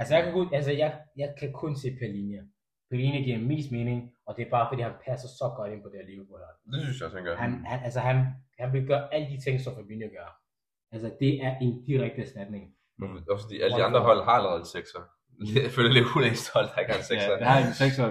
Altså, 0.00 0.12
jeg 0.16 0.22
kan 0.24 0.32
kun, 0.38 0.46
altså 0.58 0.72
jeg, 0.82 0.90
jeg 1.16 1.34
kan 1.40 1.50
kun 1.52 1.72
se 1.82 1.88
Pellinia. 2.00 2.42
Pellinia 2.90 3.20
giver 3.26 3.38
mest 3.52 3.68
mening, 3.78 3.98
og 4.26 4.36
det 4.36 4.42
er 4.46 4.50
bare 4.56 4.66
fordi, 4.70 4.82
han 4.82 4.94
passer 5.08 5.28
så 5.40 5.46
godt 5.56 5.72
ind 5.72 5.82
på 5.82 5.88
det 5.88 5.96
her 6.00 6.06
Liverpool. 6.12 6.40
Det 6.72 6.80
synes 6.82 6.96
jeg 7.00 7.06
også, 7.06 7.16
han 7.18 7.24
gør. 7.26 7.36
Han, 7.36 7.52
han, 7.70 7.78
altså, 7.86 8.00
han, 8.08 8.16
han 8.60 8.68
vil 8.72 8.86
gøre 8.86 9.14
alle 9.14 9.26
de 9.32 9.38
ting, 9.44 9.60
som 9.60 9.74
Fabinho 9.78 10.08
gør. 10.18 10.28
Altså, 10.92 11.08
det 11.20 11.32
er 11.46 11.52
en 11.64 11.84
direkte 11.86 12.20
erstatning. 12.26 12.64
Mm. 12.98 13.16
Også 13.30 13.44
fordi 13.46 13.60
alle 13.60 13.76
de 13.76 13.84
andre 13.88 14.00
hold 14.00 14.20
har 14.24 14.32
allerede 14.38 14.60
en 14.64 14.70
sekser. 14.76 15.02
Jeg 15.64 15.70
føler, 15.76 15.88
er 15.90 16.26
eneste 16.30 16.50
hold, 16.56 16.66
der 16.72 16.78
ikke 16.82 16.92
har 16.94 17.00
en 17.04 17.08
sekser. 17.12 17.32
Ja, 17.32 17.38
det 17.40 17.46
har 17.52 17.58
en 17.68 17.74
sekser. 17.82 18.04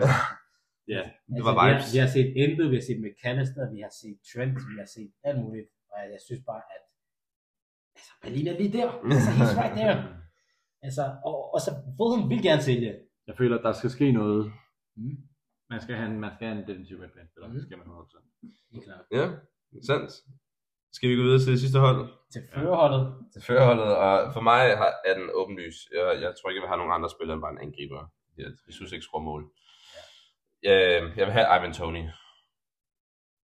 ja, 0.96 1.02
Det 1.36 1.42
var 1.48 1.52
altså, 1.52 1.54
vi, 1.54 1.68
har, 1.68 1.68
vibes. 1.70 1.94
vi 1.94 2.00
har 2.04 2.10
set 2.16 2.28
Endo, 2.44 2.64
vi 2.74 2.78
har 2.80 2.86
set 2.90 3.00
McAllister, 3.06 3.64
vi 3.76 3.80
har 3.86 3.94
set 4.02 4.18
Trent, 4.30 4.56
vi 4.72 4.76
har 4.84 4.90
set 4.98 5.12
alt 5.28 5.40
muligt. 5.46 5.70
Og 5.92 5.98
jeg 6.14 6.20
synes 6.28 6.42
bare, 6.52 6.64
at 6.76 6.84
Altså, 7.98 8.12
Berlin 8.24 8.48
er 8.48 8.58
lige 8.62 8.74
der. 8.78 8.90
Altså, 9.14 9.30
he's 9.38 9.54
right 9.62 9.76
there. 9.82 9.98
Altså, 10.88 11.04
og, 11.26 11.54
og 11.54 11.60
så 11.66 11.72
Fulham 11.98 12.30
vil 12.30 12.42
gerne 12.44 12.62
sælge. 12.62 12.92
Jeg 13.28 13.36
føler, 13.38 13.58
at 13.58 13.64
der 13.64 13.72
skal 13.72 13.90
ske 13.90 14.12
noget. 14.12 14.52
Mm. 14.98 15.18
Man 15.70 15.82
skal 15.82 15.96
have 15.96 16.10
en, 16.12 16.20
man 16.20 16.32
skal 16.36 16.48
have 16.48 16.62
en 16.62 16.68
defensiv 16.68 17.00
midtbanespiller. 17.00 17.48
Mhm. 17.48 17.56
Det 17.56 17.64
skal 17.66 17.78
man 17.78 17.88
100%. 17.88 18.72
Helt 18.72 18.84
klart. 18.86 19.06
Ja, 19.12 19.26
sandt. 19.90 20.12
Skal 20.98 21.10
vi 21.10 21.16
gå 21.16 21.24
videre 21.28 21.40
til 21.44 21.52
det 21.56 21.60
sidste 21.66 21.80
hold? 21.80 22.00
Til 22.34 22.42
førerholdet. 22.54 23.04
Til 23.34 23.42
førerholdet, 23.48 23.90
og 24.06 24.34
for 24.36 24.42
mig 24.50 24.62
har- 24.82 24.96
er 25.10 25.14
den 25.20 25.30
åbenlys. 25.42 25.78
Jeg, 25.96 26.04
jeg 26.24 26.32
tror 26.36 26.46
ikke, 26.50 26.58
jeg 26.60 26.64
vil 26.66 26.72
have 26.74 26.82
nogen 26.82 26.94
andre 26.98 27.10
spillere 27.16 27.34
end 27.36 27.42
bare 27.46 27.52
en 27.58 27.64
angriber. 27.68 28.02
Jeg, 28.38 28.46
jeg 28.68 28.74
synes 28.78 28.92
ikke 28.92 29.04
score 29.10 29.24
mål. 29.30 29.44
Jeg, 30.64 30.76
jeg 31.18 31.26
vil 31.28 31.36
have 31.38 31.48
Ivan 31.58 31.74
Tony. 31.74 32.04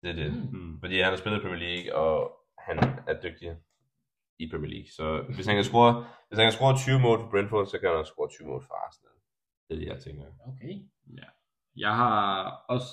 Det 0.01 0.09
er 0.13 0.17
det. 0.23 0.29
Mm. 0.53 0.79
Fordi 0.81 0.95
han 0.99 1.09
har 1.13 1.15
spillet 1.21 1.39
i 1.39 1.43
Premier 1.43 1.63
League, 1.67 1.95
og 2.01 2.15
han 2.67 2.77
er 3.11 3.15
dygtig 3.25 3.49
i 4.39 4.45
Premier 4.51 4.71
League. 4.75 4.89
Så 4.97 5.05
hvis 5.35 5.45
han 5.49 5.55
kan 5.55 5.63
score, 5.71 5.91
hvis 6.27 6.37
han 6.39 6.45
kan 6.45 6.57
score 6.59 6.77
20 6.77 6.99
mål 6.99 7.17
for 7.19 7.29
Brentford, 7.31 7.65
så 7.67 7.75
kan 7.79 7.89
han 7.89 7.97
også 8.01 8.13
score 8.13 8.29
20 8.29 8.47
mål 8.47 8.61
for 8.67 8.73
Arsenal. 8.85 9.15
Det 9.67 9.73
er 9.75 9.79
det, 9.81 9.87
jeg 9.93 9.99
tænker. 10.05 10.25
Okay. 10.51 10.73
Jeg 11.85 11.93
har 12.01 12.17
også 12.69 12.89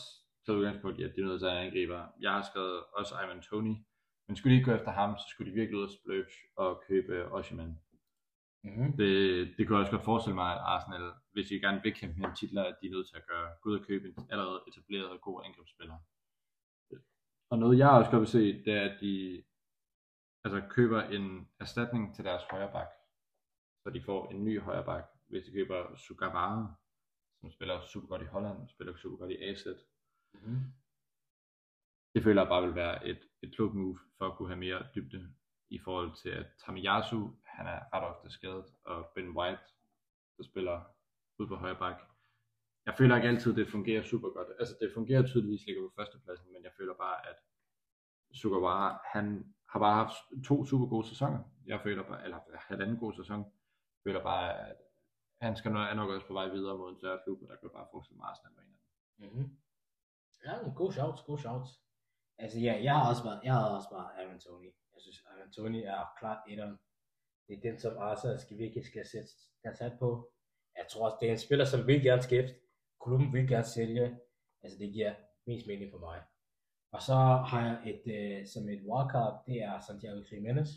taget 0.47 0.59
udgangspunkt 0.59 0.98
i, 1.01 1.02
at 1.02 1.12
de 1.16 1.20
er 1.22 1.39
til 1.39 1.47
at 1.47 1.52
have 1.52 1.64
angriber. 1.66 2.01
Jeg 2.20 2.32
har 2.32 2.43
skrevet 2.51 2.76
også 2.98 3.14
Ivan 3.24 3.40
Tony. 3.48 3.74
Men 4.26 4.36
skulle 4.36 4.52
de 4.52 4.59
ikke 4.59 4.70
gå 4.70 4.76
efter 4.76 4.90
ham, 4.90 5.18
så 5.18 5.24
skulle 5.28 5.51
de 5.51 5.55
virkelig 5.55 5.78
ud 5.78 5.84
og 5.84 5.90
splurge 5.90 6.34
og 6.56 6.82
købe 6.88 7.32
Oshiman. 7.32 7.78
Mm-hmm. 8.64 8.96
Det, 8.96 9.10
det 9.56 9.66
kunne 9.66 9.76
jeg 9.76 9.84
også 9.84 9.96
godt 9.96 10.10
forestille 10.10 10.34
mig, 10.34 10.51
at 10.52 10.62
Arsenal, 10.72 11.12
hvis 11.32 11.48
de 11.48 11.60
gerne 11.60 11.82
vil 11.82 11.94
kæmpe 11.94 12.20
med 12.20 12.36
titler, 12.36 12.64
at 12.64 12.76
de 12.80 12.86
er 12.86 12.90
nødt 12.90 13.09
til 13.09 13.16
at 13.16 13.26
gøre, 13.26 13.48
gå 13.60 13.70
ud 13.70 13.78
og 13.78 13.86
købe 13.86 14.09
en 14.09 14.26
allerede 14.30 14.60
etableret 14.68 15.10
og 15.10 15.20
god 15.20 15.42
angrebsspiller. 15.44 15.98
Og 17.51 17.59
noget 17.59 17.78
jeg 17.78 17.90
også 17.90 18.10
godt 18.10 18.20
vil 18.20 18.36
se, 18.38 18.64
det 18.64 18.72
er, 18.72 18.84
at 18.90 19.01
de 19.01 19.44
altså, 20.44 20.68
køber 20.76 21.02
en 21.02 21.48
erstatning 21.60 22.14
til 22.14 22.24
deres 22.24 22.42
højreback. 22.51 22.90
Så 23.82 23.90
de 23.90 24.02
får 24.02 24.30
en 24.30 24.44
ny 24.44 24.60
højreback, 24.60 25.06
hvis 25.28 25.44
de 25.44 25.52
køber 25.52 25.96
Sugawara, 25.96 26.74
som 27.40 27.51
spiller 27.51 27.80
super 27.80 28.09
godt 28.09 28.22
i 28.22 28.32
Holland, 28.34 28.68
spiller 28.68 28.96
super 28.96 29.16
godt 29.16 29.30
i 29.30 29.42
AZ. 29.42 29.66
Mm-hmm. 30.34 30.60
Det 32.14 32.22
føler 32.22 32.42
jeg 32.42 32.48
bare 32.48 32.66
vil 32.66 32.74
være 32.74 33.06
et, 33.06 33.22
et 33.44 33.54
klogt 33.54 33.74
move 33.74 33.98
for 34.18 34.26
at 34.26 34.36
kunne 34.36 34.48
have 34.48 34.58
mere 34.58 34.86
dybde 34.94 35.34
i 35.70 35.78
forhold 35.78 36.14
til, 36.22 36.28
at 36.28 36.46
Tamiyasu, 36.66 37.30
han 37.44 37.66
er 37.66 37.80
ret 37.92 38.04
ofte 38.04 38.30
skadet, 38.30 38.64
og 38.84 39.06
Ben 39.14 39.36
White, 39.36 39.62
der 40.36 40.44
spiller 40.44 40.80
ud 41.38 41.46
på 41.46 41.56
højre 41.56 41.78
bak. 41.78 42.00
Jeg 42.86 42.94
føler 42.98 43.16
ikke 43.16 43.28
altid, 43.28 43.56
det 43.56 43.68
fungerer 43.68 44.02
super 44.02 44.30
godt. 44.30 44.48
Altså, 44.58 44.74
det 44.80 44.90
fungerer 44.94 45.26
tydeligvis 45.26 45.66
ligger 45.66 45.82
på 45.82 45.92
førstepladsen, 45.96 46.52
men 46.52 46.64
jeg 46.64 46.72
føler 46.78 46.94
bare, 46.94 47.28
at 47.30 47.36
Sugawara, 48.32 49.00
han 49.12 49.54
har 49.68 49.78
bare 49.78 49.94
haft 49.94 50.44
to 50.44 50.64
super 50.64 50.86
gode 50.86 51.08
sæsoner. 51.08 51.40
Jeg 51.66 51.80
føler 51.80 52.02
bare, 52.02 52.24
eller 52.24 52.38
halvanden 52.54 52.96
god 52.96 53.12
sæson. 53.12 53.40
Jeg 53.40 54.02
føler 54.04 54.22
bare, 54.22 54.68
at 54.68 54.76
han 55.40 55.56
skal 55.56 55.72
nok, 55.72 55.88
er 55.90 55.94
nok 55.94 56.10
også 56.10 56.26
på 56.26 56.32
vej 56.32 56.48
videre 56.48 56.78
mod 56.78 56.90
en 56.90 56.96
større 56.96 57.20
klub, 57.24 57.42
og 57.42 57.48
der 57.48 57.56
kan 57.56 57.70
bare 57.74 57.86
fortsætte 57.92 58.16
mig, 58.16 58.24
at 58.24 58.30
Arsenal 58.30 58.54
var 58.56 58.62
en 58.62 58.72
af 58.72 58.80
dem. 59.18 59.26
Mm-hmm. 59.26 59.56
Ja, 60.44 60.70
god 60.76 60.92
shout, 60.92 61.18
god 61.26 61.38
shout. 61.38 61.66
Altså 62.39 62.59
ja, 62.61 62.74
jeg 62.82 62.94
har 62.94 63.11
også 63.11 63.24
været, 63.28 63.40
jeg 63.44 63.52
har 63.52 63.77
også 63.77 63.90
været 63.94 64.11
Aaron 64.19 64.40
Tony. 64.40 64.70
Jeg 64.94 65.01
synes, 65.01 65.19
Aaron 65.31 65.52
Tony 65.52 65.82
er 65.94 66.02
klart 66.19 66.40
etteren. 66.48 66.78
Det 67.47 67.56
er 67.56 67.61
den, 67.61 67.78
som 67.78 67.98
Arsenal 67.98 68.40
skal 68.40 68.59
virkelig 68.59 68.85
skal 68.85 69.06
sætte 69.06 69.31
sat 69.78 69.98
på. 69.98 70.31
Jeg 70.77 70.86
tror 70.90 71.05
også, 71.05 71.19
det 71.20 71.28
er 71.28 71.32
en 71.32 71.39
spiller, 71.39 71.65
som 71.65 71.86
vil 71.86 72.02
gerne 72.02 72.23
skifte. 72.23 72.55
Klubben 73.05 73.32
vil 73.32 73.48
gerne 73.48 73.65
sælge. 73.65 74.19
Altså 74.62 74.78
det 74.78 74.93
giver 74.93 75.15
mest 75.47 75.66
mening 75.66 75.90
for 75.90 75.98
mig. 75.98 76.23
Og 76.93 77.02
så 77.02 77.15
har 77.51 77.61
jeg 77.66 77.77
et, 77.93 78.05
øh, 78.16 78.47
som 78.47 78.69
et 78.69 78.82
wildcard, 78.89 79.43
det 79.47 79.62
er 79.62 79.81
Santiago 79.81 80.23
Jimenez 80.32 80.69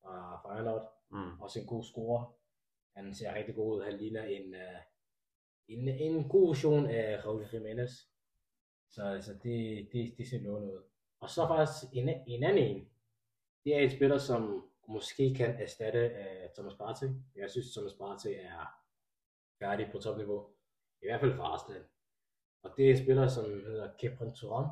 fra 0.00 0.14
Feyenoord. 0.42 0.86
Mm. 1.10 1.40
Også 1.40 1.60
en 1.60 1.66
god 1.66 1.84
scorer. 1.84 2.34
Han 2.96 3.14
ser 3.14 3.34
rigtig 3.34 3.54
god 3.54 3.76
ud. 3.76 3.84
Han 3.84 3.98
ligner 3.98 4.24
en, 4.24 4.54
uh, 4.54 4.80
en, 5.68 5.88
en 5.88 6.28
god 6.28 6.48
version 6.48 6.86
af 6.86 7.24
Raul 7.24 7.46
Jimenez. 7.52 7.90
Så 8.90 9.02
altså, 9.02 9.32
det, 9.42 9.88
det, 9.92 10.14
det 10.18 10.28
ser 10.28 10.40
lovende 10.40 10.74
ud. 10.74 10.82
Og 11.20 11.30
så 11.30 11.46
faktisk 11.46 11.92
en, 11.92 12.08
en 12.08 12.42
anden 12.44 12.64
en. 12.64 12.88
Det 13.64 13.76
er 13.76 13.80
en 13.80 13.90
spiller, 13.90 14.18
som 14.18 14.70
måske 14.88 15.34
kan 15.34 15.62
erstatte 15.62 16.02
uh, 16.04 16.54
Thomas 16.54 16.74
Partey. 16.74 17.08
Jeg 17.36 17.50
synes, 17.50 17.72
Thomas 17.72 17.94
Partey 17.94 18.34
er 18.48 18.60
færdig 19.58 19.88
på 19.92 19.98
topniveau. 19.98 20.40
I 21.02 21.06
hvert 21.06 21.20
fald 21.20 21.36
for 21.36 21.42
Arsenal. 21.42 21.84
Og 22.64 22.70
det 22.76 22.86
er 22.86 22.90
en 22.90 23.02
spiller, 23.04 23.28
som 23.28 23.44
hedder 23.44 23.96
Kepren 23.98 24.34
Thuram 24.34 24.68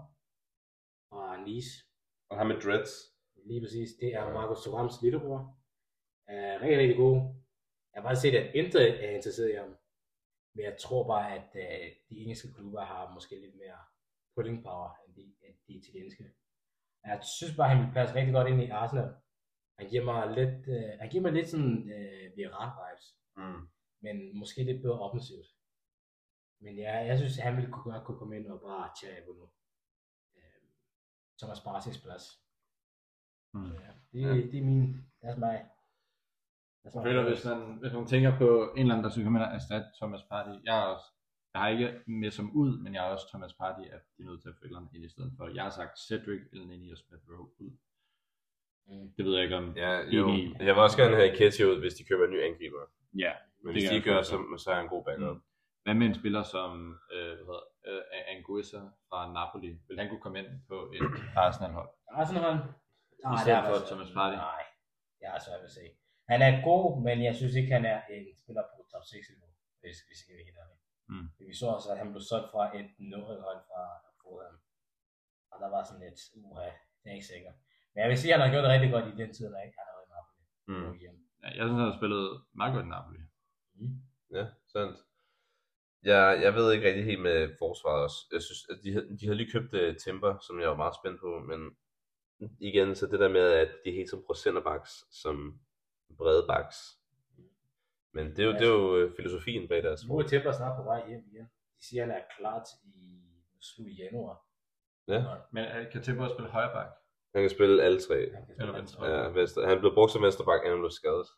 fra 1.09 1.45
Nice. 1.45 1.73
Og 2.31 2.39
ham 2.39 2.47
med 2.47 2.61
dreads. 2.61 2.93
Lige 3.49 3.61
præcis. 3.61 3.91
Det 4.01 4.15
er 4.15 4.33
Marcus 4.33 4.63
Thurams 4.63 5.03
lillebror. 5.03 5.59
Er 6.29 6.61
rigtig, 6.61 6.79
rigtig 6.79 6.97
god. 6.97 7.17
Jeg 7.93 8.03
har 8.03 8.09
bare 8.09 8.17
set, 8.17 8.35
at 8.35 8.55
Inter 8.55 8.81
er 8.81 9.11
interesseret 9.11 9.51
i 9.51 9.55
ham. 9.63 9.77
Men 10.55 10.65
jeg 10.65 10.77
tror 10.81 11.07
bare, 11.07 11.35
at 11.39 11.51
uh, 11.55 11.87
de 12.09 12.17
engelske 12.23 12.53
klubber 12.55 12.81
har 12.81 13.15
måske 13.15 13.41
lidt 13.41 13.57
mere 13.57 13.79
pulling 14.37 14.59
power, 14.65 14.91
end 15.07 15.15
de, 15.17 15.23
end 15.47 15.57
de 15.67 15.73
italienske. 15.83 16.25
Jeg 17.05 17.21
synes 17.39 17.57
bare, 17.57 17.69
han 17.69 17.81
vil 17.87 17.93
passe 17.95 18.15
rigtig 18.15 18.35
godt 18.35 18.49
ind 18.49 18.63
i 18.63 18.69
Arsenal. 18.81 19.11
Han 19.79 19.89
giver 19.91 20.05
mig 20.05 20.21
lidt, 20.39 20.59
uh, 20.77 21.01
han 21.01 21.09
giver 21.11 21.23
mig 21.23 21.33
lidt 21.33 21.49
sådan 21.49 21.77
uh, 21.97 22.37
viral 22.37 22.71
vibes, 22.81 23.07
Mm. 23.39 23.63
men 24.05 24.39
måske 24.39 24.65
lidt 24.65 24.83
bedre 24.83 25.01
offensivt. 25.01 25.47
Men 26.61 26.79
ja, 26.79 26.95
jeg 27.09 27.19
synes, 27.19 27.37
han 27.37 27.57
ville 27.57 27.73
kunne 27.73 27.93
godt 27.93 28.05
kunne 28.05 28.19
komme 28.19 28.37
ind 28.37 28.47
og 28.47 28.61
bare 28.61 28.91
tage 29.03 29.25
på 29.27 29.33
nu. 29.33 29.45
Uh, 30.37 30.63
Thomas 31.41 31.61
Barsis 31.61 32.03
plads. 32.03 32.25
Mm. 33.55 33.73
Ja, 33.73 33.91
det, 34.13 34.53
det 34.53 34.59
er 34.61 34.65
min, 34.65 34.83
det 35.21 35.27
er 35.31 35.37
mig. 35.37 35.59
Det 36.85 36.95
Jeg 36.95 37.03
føler, 37.03 37.23
hvis 37.29 37.45
man, 37.45 37.61
hvis 37.81 37.93
man 37.93 38.07
tænker 38.07 38.39
på 38.39 38.49
en 38.73 38.79
eller 38.79 38.95
anden, 38.95 39.05
der 39.05 39.11
skal 39.11 39.25
komme 39.25 39.39
ind 39.39 39.47
og 39.49 39.55
erstatte 39.55 39.89
Thomas 40.01 40.23
Party, 40.31 40.55
jeg 40.65 40.77
er 40.83 40.87
også, 40.95 41.07
jeg 41.57 41.63
har 41.65 41.71
ikke 41.77 41.89
med 42.23 42.31
som 42.39 42.49
ud, 42.63 42.73
men 42.83 42.91
jeg 42.95 43.03
er 43.07 43.11
også 43.15 43.27
Thomas 43.33 43.55
Party, 43.61 43.85
at 43.97 44.03
de 44.15 44.23
er 44.23 44.27
nødt 44.31 44.41
til 44.43 44.49
at 44.49 44.57
få 44.59 44.63
et 44.65 44.69
eller 44.69 44.81
andet 44.81 44.95
ind 44.97 45.05
i 45.05 45.13
stedet 45.15 45.33
for. 45.37 45.45
Jeg 45.59 45.63
har 45.67 45.75
sagt 45.81 45.95
Cedric, 46.07 46.43
eller 46.53 46.67
Nini 46.67 46.89
og 46.95 46.99
Smith 47.03 47.25
Rowe 47.31 47.49
ud. 47.65 47.73
Mm. 48.89 49.07
Det 49.17 49.23
ved 49.27 49.33
jeg 49.37 49.45
ikke 49.47 49.57
om. 49.63 49.67
Ja, 49.85 49.93
jo. 50.19 50.25
Jeg 50.69 50.73
vil 50.75 50.83
også 50.87 50.99
gerne 51.03 51.17
have 51.23 51.37
Ketty 51.39 51.63
ud, 51.71 51.77
hvis 51.83 51.95
de 51.99 52.03
køber 52.09 52.25
en 52.27 52.33
ny 52.35 52.41
angriber. 52.49 52.83
Ja. 53.25 53.33
Men 53.63 53.67
Det 53.67 53.75
hvis 53.75 53.83
kan 53.83 53.91
de 53.91 53.95
jeg 53.95 54.01
ikke 54.01 54.11
gør, 54.13 54.23
så, 54.31 54.37
så 54.63 54.67
er 54.71 54.77
han 54.79 54.85
en 54.85 54.95
god 54.95 55.05
backup. 55.09 55.37
Mm. 55.37 55.43
Hvad 55.85 55.95
med 56.01 56.07
en 56.11 56.17
spiller 56.21 56.43
som 56.55 56.71
øh, 57.15 57.33
hvad 57.37 57.45
hedder, 57.51 57.65
øh, 57.89 58.33
Anguissa 58.33 58.81
fra 59.09 59.19
Napoli? 59.37 59.71
Vil 59.89 59.99
han 60.01 60.09
kunne 60.11 60.25
komme 60.25 60.39
ind 60.41 60.51
på 60.71 60.77
et 60.97 61.03
Arsenal-hold? 61.45 61.91
Arsenal? 62.21 62.55
Nej, 63.25 63.35
I 63.35 63.39
stedet 63.43 63.63
det 63.65 63.71
for 63.73 63.79
Thomas 63.91 64.11
Partey? 64.19 64.39
Nej, 64.53 64.63
jeg 65.23 65.31
er 65.37 65.41
svært 65.47 65.61
ved 65.63 65.71
at 65.73 65.77
se. 65.81 65.85
Han 66.33 66.41
er 66.49 66.53
god, 66.71 66.87
men 67.07 67.17
jeg 67.29 67.35
synes 67.41 67.55
ikke, 67.61 67.71
han 67.77 67.85
er 67.95 67.99
en 68.15 68.25
spiller 68.43 68.65
på 68.73 68.79
top 68.93 69.05
6 69.13 69.31
niveau, 69.33 69.51
hvis 69.83 69.99
vi 70.09 70.15
skal 70.21 70.31
være 70.35 70.45
helt 70.49 70.59
ærlige. 70.63 70.76
Mm. 71.09 71.27
Vi 71.49 71.55
så 71.61 71.67
også, 71.77 71.89
at 71.93 71.99
han 71.99 72.11
blev 72.13 72.23
solgt 72.31 72.51
fra 72.53 72.63
et 72.79 72.91
Norge-hold 72.99 73.61
fra 73.71 73.83
Fulham. 74.23 74.57
Og 75.53 75.57
der 75.63 75.69
var 75.75 75.83
sådan 75.85 76.03
lidt, 76.07 76.21
uha, 76.35 76.69
det 77.01 77.07
er 77.11 77.15
ikke 77.19 77.27
sikkert. 77.35 77.55
Men 77.93 77.99
jeg 78.03 78.09
vil 78.11 78.19
sige, 78.19 78.35
at 78.35 78.41
han 78.41 78.45
har 78.49 78.55
gjort 78.55 78.65
det 78.65 78.73
rigtig 78.75 78.91
godt 78.95 79.07
i 79.13 79.17
den 79.23 79.31
tid, 79.37 79.47
der 79.53 79.61
ikke 79.67 79.79
han 79.81 79.87
har 79.91 79.97
været 79.99 80.09
i 80.09 80.13
Napoli. 80.15 80.45
Mm. 80.73 80.99
Ja, 81.43 81.49
jeg 81.59 81.65
synes, 81.67 81.79
han 81.81 81.89
har 81.91 81.99
spillet 82.01 82.25
meget 82.61 82.73
godt 82.75 82.87
i 82.87 82.93
Napoli. 82.97 83.21
Mm. 83.75 83.95
Ja, 84.37 84.45
sandt. 84.73 84.97
Jeg, 86.03 86.23
jeg 86.45 86.55
ved 86.55 86.73
ikke 86.73 86.87
rigtig 86.89 87.05
helt 87.05 87.23
med 87.23 87.39
forsvaret 87.59 88.03
også. 88.07 88.19
Jeg 88.33 88.43
synes, 88.43 88.63
at 88.73 88.79
de, 88.85 88.91
har- 88.95 89.09
de 89.21 89.27
har 89.27 89.35
lige 89.35 89.53
købt 89.55 89.73
uh, 89.75 89.97
Timber, 90.05 90.33
som 90.47 90.61
jeg 90.61 90.69
var 90.69 90.77
meget 90.83 90.99
spændt 91.01 91.21
på, 91.21 91.31
men 91.51 91.61
igen, 92.61 92.95
så 92.97 93.07
det 93.07 93.21
der 93.21 93.29
med, 93.39 93.47
at 93.63 93.71
de 93.85 93.91
helt 93.99 94.11
som 94.11 94.23
procenterbaks, 94.27 94.91
som 95.23 95.61
brede 96.19 96.45
baks. 96.53 96.77
Men 98.15 98.27
det 98.27 98.39
er 98.39 98.47
jo, 98.47 98.53
det 98.53 98.63
er 98.63 98.73
jo 98.79 98.97
øh, 98.97 99.17
filosofien 99.17 99.69
bag 99.69 99.83
deres 99.83 100.09
Nu 100.09 100.19
er 100.19 100.23
Templer 100.23 100.53
snart 100.53 100.77
på 100.77 100.83
vej 100.83 101.09
hjem 101.09 101.25
igen. 101.33 101.45
De 101.79 101.87
siger, 101.89 102.03
at 102.03 102.09
han 102.09 102.19
er 102.21 102.25
klar 102.39 102.65
til 102.65 102.79
i 102.85 103.27
slut 103.61 103.89
i 103.89 103.97
januar. 104.03 104.37
Ja. 105.09 105.21
Men 105.53 105.65
øh, 105.65 105.93
kan 105.93 106.03
Timber 106.03 106.29
spille 106.29 106.51
højreback? 106.51 106.91
Han 107.35 107.43
kan 107.43 107.51
spille 107.51 107.83
alle 107.83 108.01
tre. 108.01 108.19
Han 108.35 108.47
kan 108.47 108.55
Eller 108.59 108.73
spille 108.73 108.79
venstre. 108.79 109.07
alt. 109.07 109.35
Ja, 109.35 109.41
venstre. 109.41 109.67
Han 109.67 109.79
blev 109.81 109.95
brugt 109.95 110.13
som 110.13 110.23
venstreback, 110.23 110.61
inden 110.61 110.77
han 110.77 110.83
blev 110.85 110.91
skadet. 110.91 111.29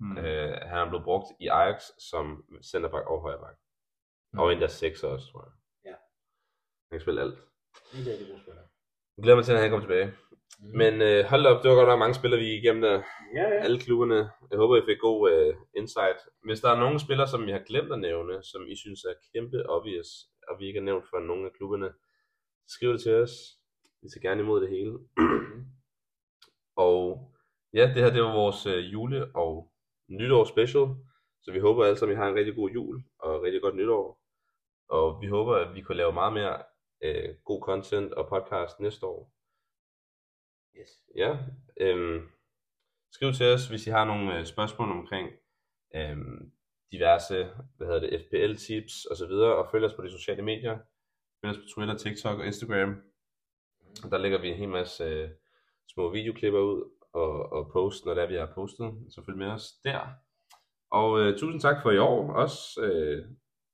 Mm. 0.00 0.10
Uh, 0.10 0.52
han 0.70 0.78
er 0.78 0.88
blevet 0.88 1.04
brugt 1.04 1.28
i 1.40 1.46
Ajax 1.48 1.78
som 2.10 2.24
centerback 2.70 3.06
og 3.06 3.20
højreback. 3.20 3.56
Mm. 4.32 4.38
Og 4.38 4.52
endda 4.52 4.66
sekser 4.66 5.08
også, 5.08 5.26
tror 5.30 5.42
jeg. 5.46 5.52
Ja. 5.90 5.96
Han 6.88 6.98
kan 6.98 7.00
spille 7.00 7.20
alt. 7.20 7.38
Det 7.92 8.00
er 8.06 8.12
rigtig 8.12 8.28
god 8.32 8.40
spiller. 8.44 8.62
Jeg 9.16 9.22
glæder 9.22 9.36
mig 9.36 9.44
til, 9.44 9.52
at 9.52 9.60
han 9.60 9.70
kommer 9.70 9.86
tilbage. 9.86 10.08
Mm. 10.60 10.78
Men 10.80 10.94
øh, 11.02 11.24
hold 11.24 11.46
op, 11.46 11.62
det 11.62 11.70
var 11.70 11.76
godt 11.76 11.88
nok 11.88 11.98
mange 11.98 12.14
spillere, 12.14 12.40
vi 12.40 12.46
gik 12.46 12.62
igennem 12.62 12.82
der. 12.82 13.02
ja, 13.36 13.46
ja. 13.54 13.58
Alle 13.64 13.80
klubberne. 13.80 14.20
Jeg 14.50 14.58
håber, 14.58 14.76
I 14.76 14.86
fik 14.88 14.98
god 14.98 15.20
øh, 15.32 15.54
insight. 15.76 16.18
Hvis 16.44 16.60
der 16.60 16.70
er 16.70 16.80
nogle 16.80 17.00
spillere, 17.00 17.28
som 17.28 17.46
vi 17.46 17.52
har 17.52 17.62
glemt 17.70 17.92
at 17.92 17.98
nævne, 17.98 18.42
som 18.42 18.62
I 18.68 18.76
synes 18.76 19.04
er 19.04 19.14
kæmpe 19.32 19.58
obvious, 19.76 20.10
og 20.48 20.54
vi 20.58 20.66
ikke 20.66 20.80
har 20.80 20.84
nævnt 20.84 21.06
for 21.10 21.18
nogle 21.18 21.46
af 21.46 21.52
klubberne, 21.56 21.90
skriv 22.68 22.92
det 22.92 23.00
til 23.00 23.14
os. 23.14 23.34
Vi 24.02 24.08
tager 24.08 24.28
gerne 24.28 24.42
imod 24.42 24.60
det 24.60 24.70
hele. 24.70 24.92
og 26.86 27.00
ja, 27.74 27.84
det 27.94 28.02
her 28.02 28.12
det 28.12 28.22
var 28.22 28.34
vores 28.42 28.66
øh, 28.66 28.92
jule- 28.92 29.30
og 29.34 29.72
nytår 30.10 30.44
special. 30.44 30.86
Så 31.42 31.52
vi 31.52 31.58
håber 31.58 31.84
alle 31.84 31.98
sammen, 31.98 32.16
at 32.16 32.18
I 32.18 32.22
har 32.22 32.28
en 32.28 32.36
rigtig 32.36 32.54
god 32.54 32.70
jul 32.70 33.02
og 33.18 33.42
rigtig 33.42 33.62
godt 33.62 33.76
nytår. 33.76 34.20
Og 34.88 35.22
vi 35.22 35.26
håber, 35.26 35.54
at 35.54 35.74
vi 35.74 35.80
kunne 35.80 35.96
lave 35.96 36.12
meget 36.12 36.32
mere 36.32 36.62
øh, 37.04 37.34
god 37.44 37.62
content 37.62 38.12
og 38.12 38.28
podcast 38.28 38.80
næste 38.80 39.06
år. 39.06 39.34
Yes. 40.80 40.90
Ja, 41.16 41.38
øhm, 41.80 42.28
skriv 43.12 43.32
til 43.32 43.46
os, 43.46 43.68
hvis 43.68 43.86
I 43.86 43.90
har 43.90 44.04
nogle 44.04 44.38
øh, 44.38 44.46
spørgsmål 44.46 44.90
omkring 44.90 45.30
øh, 45.94 46.16
diverse 46.92 47.48
hvad 47.76 47.86
hedder 47.86 48.00
det, 48.00 48.20
FPL-tips 48.20 49.04
og 49.10 49.16
så 49.16 49.26
videre, 49.26 49.56
og 49.56 49.68
følg 49.70 49.84
os 49.84 49.94
på 49.94 50.02
de 50.02 50.10
sociale 50.10 50.42
medier. 50.42 50.78
Følg 51.40 51.50
os 51.50 51.56
på 51.56 51.68
Twitter, 51.74 51.96
TikTok 51.96 52.38
og 52.38 52.46
Instagram. 52.46 53.02
Og 54.04 54.10
der 54.10 54.18
lægger 54.18 54.40
vi 54.40 54.48
en 54.48 54.56
hel 54.56 54.68
masse 54.68 55.04
øh, 55.04 55.30
små 55.88 56.10
videoklipper 56.10 56.60
ud 56.60 56.90
og, 57.12 57.52
og 57.52 57.70
post, 57.72 58.04
når 58.04 58.14
det 58.14 58.22
er, 58.22 58.28
vi 58.28 58.34
har 58.34 58.52
postet. 58.54 58.94
Så 59.10 59.22
følg 59.26 59.38
med 59.38 59.46
os 59.46 59.72
der. 59.84 60.00
Og 60.90 61.20
øh, 61.20 61.38
tusind 61.38 61.60
tak 61.60 61.82
for 61.82 61.90
i 61.90 61.98
år 61.98 62.32
også. 62.32 62.82
Øh, 62.82 63.24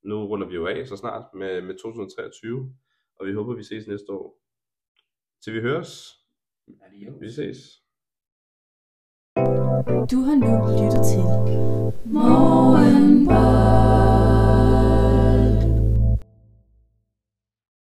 nu 0.02 0.26
runder 0.26 0.46
vi 0.46 0.54
jo 0.54 0.66
af 0.66 0.88
så 0.88 0.96
snart 0.96 1.34
med, 1.34 1.60
med 1.62 1.74
2023, 1.74 2.74
og 3.20 3.26
vi 3.26 3.32
håber, 3.32 3.54
vi 3.54 3.62
ses 3.62 3.86
næste 3.86 4.12
år. 4.12 4.40
Til 5.44 5.54
vi 5.54 5.60
høres. 5.60 6.19
Adios. 6.86 7.20
Vi 7.20 7.30
ses. 7.30 7.58
Du 10.10 10.16
har 10.26 10.34
nu 10.34 10.52
lyttet 10.78 11.02
til 11.10 11.24
Morgenbrød. 12.12 13.89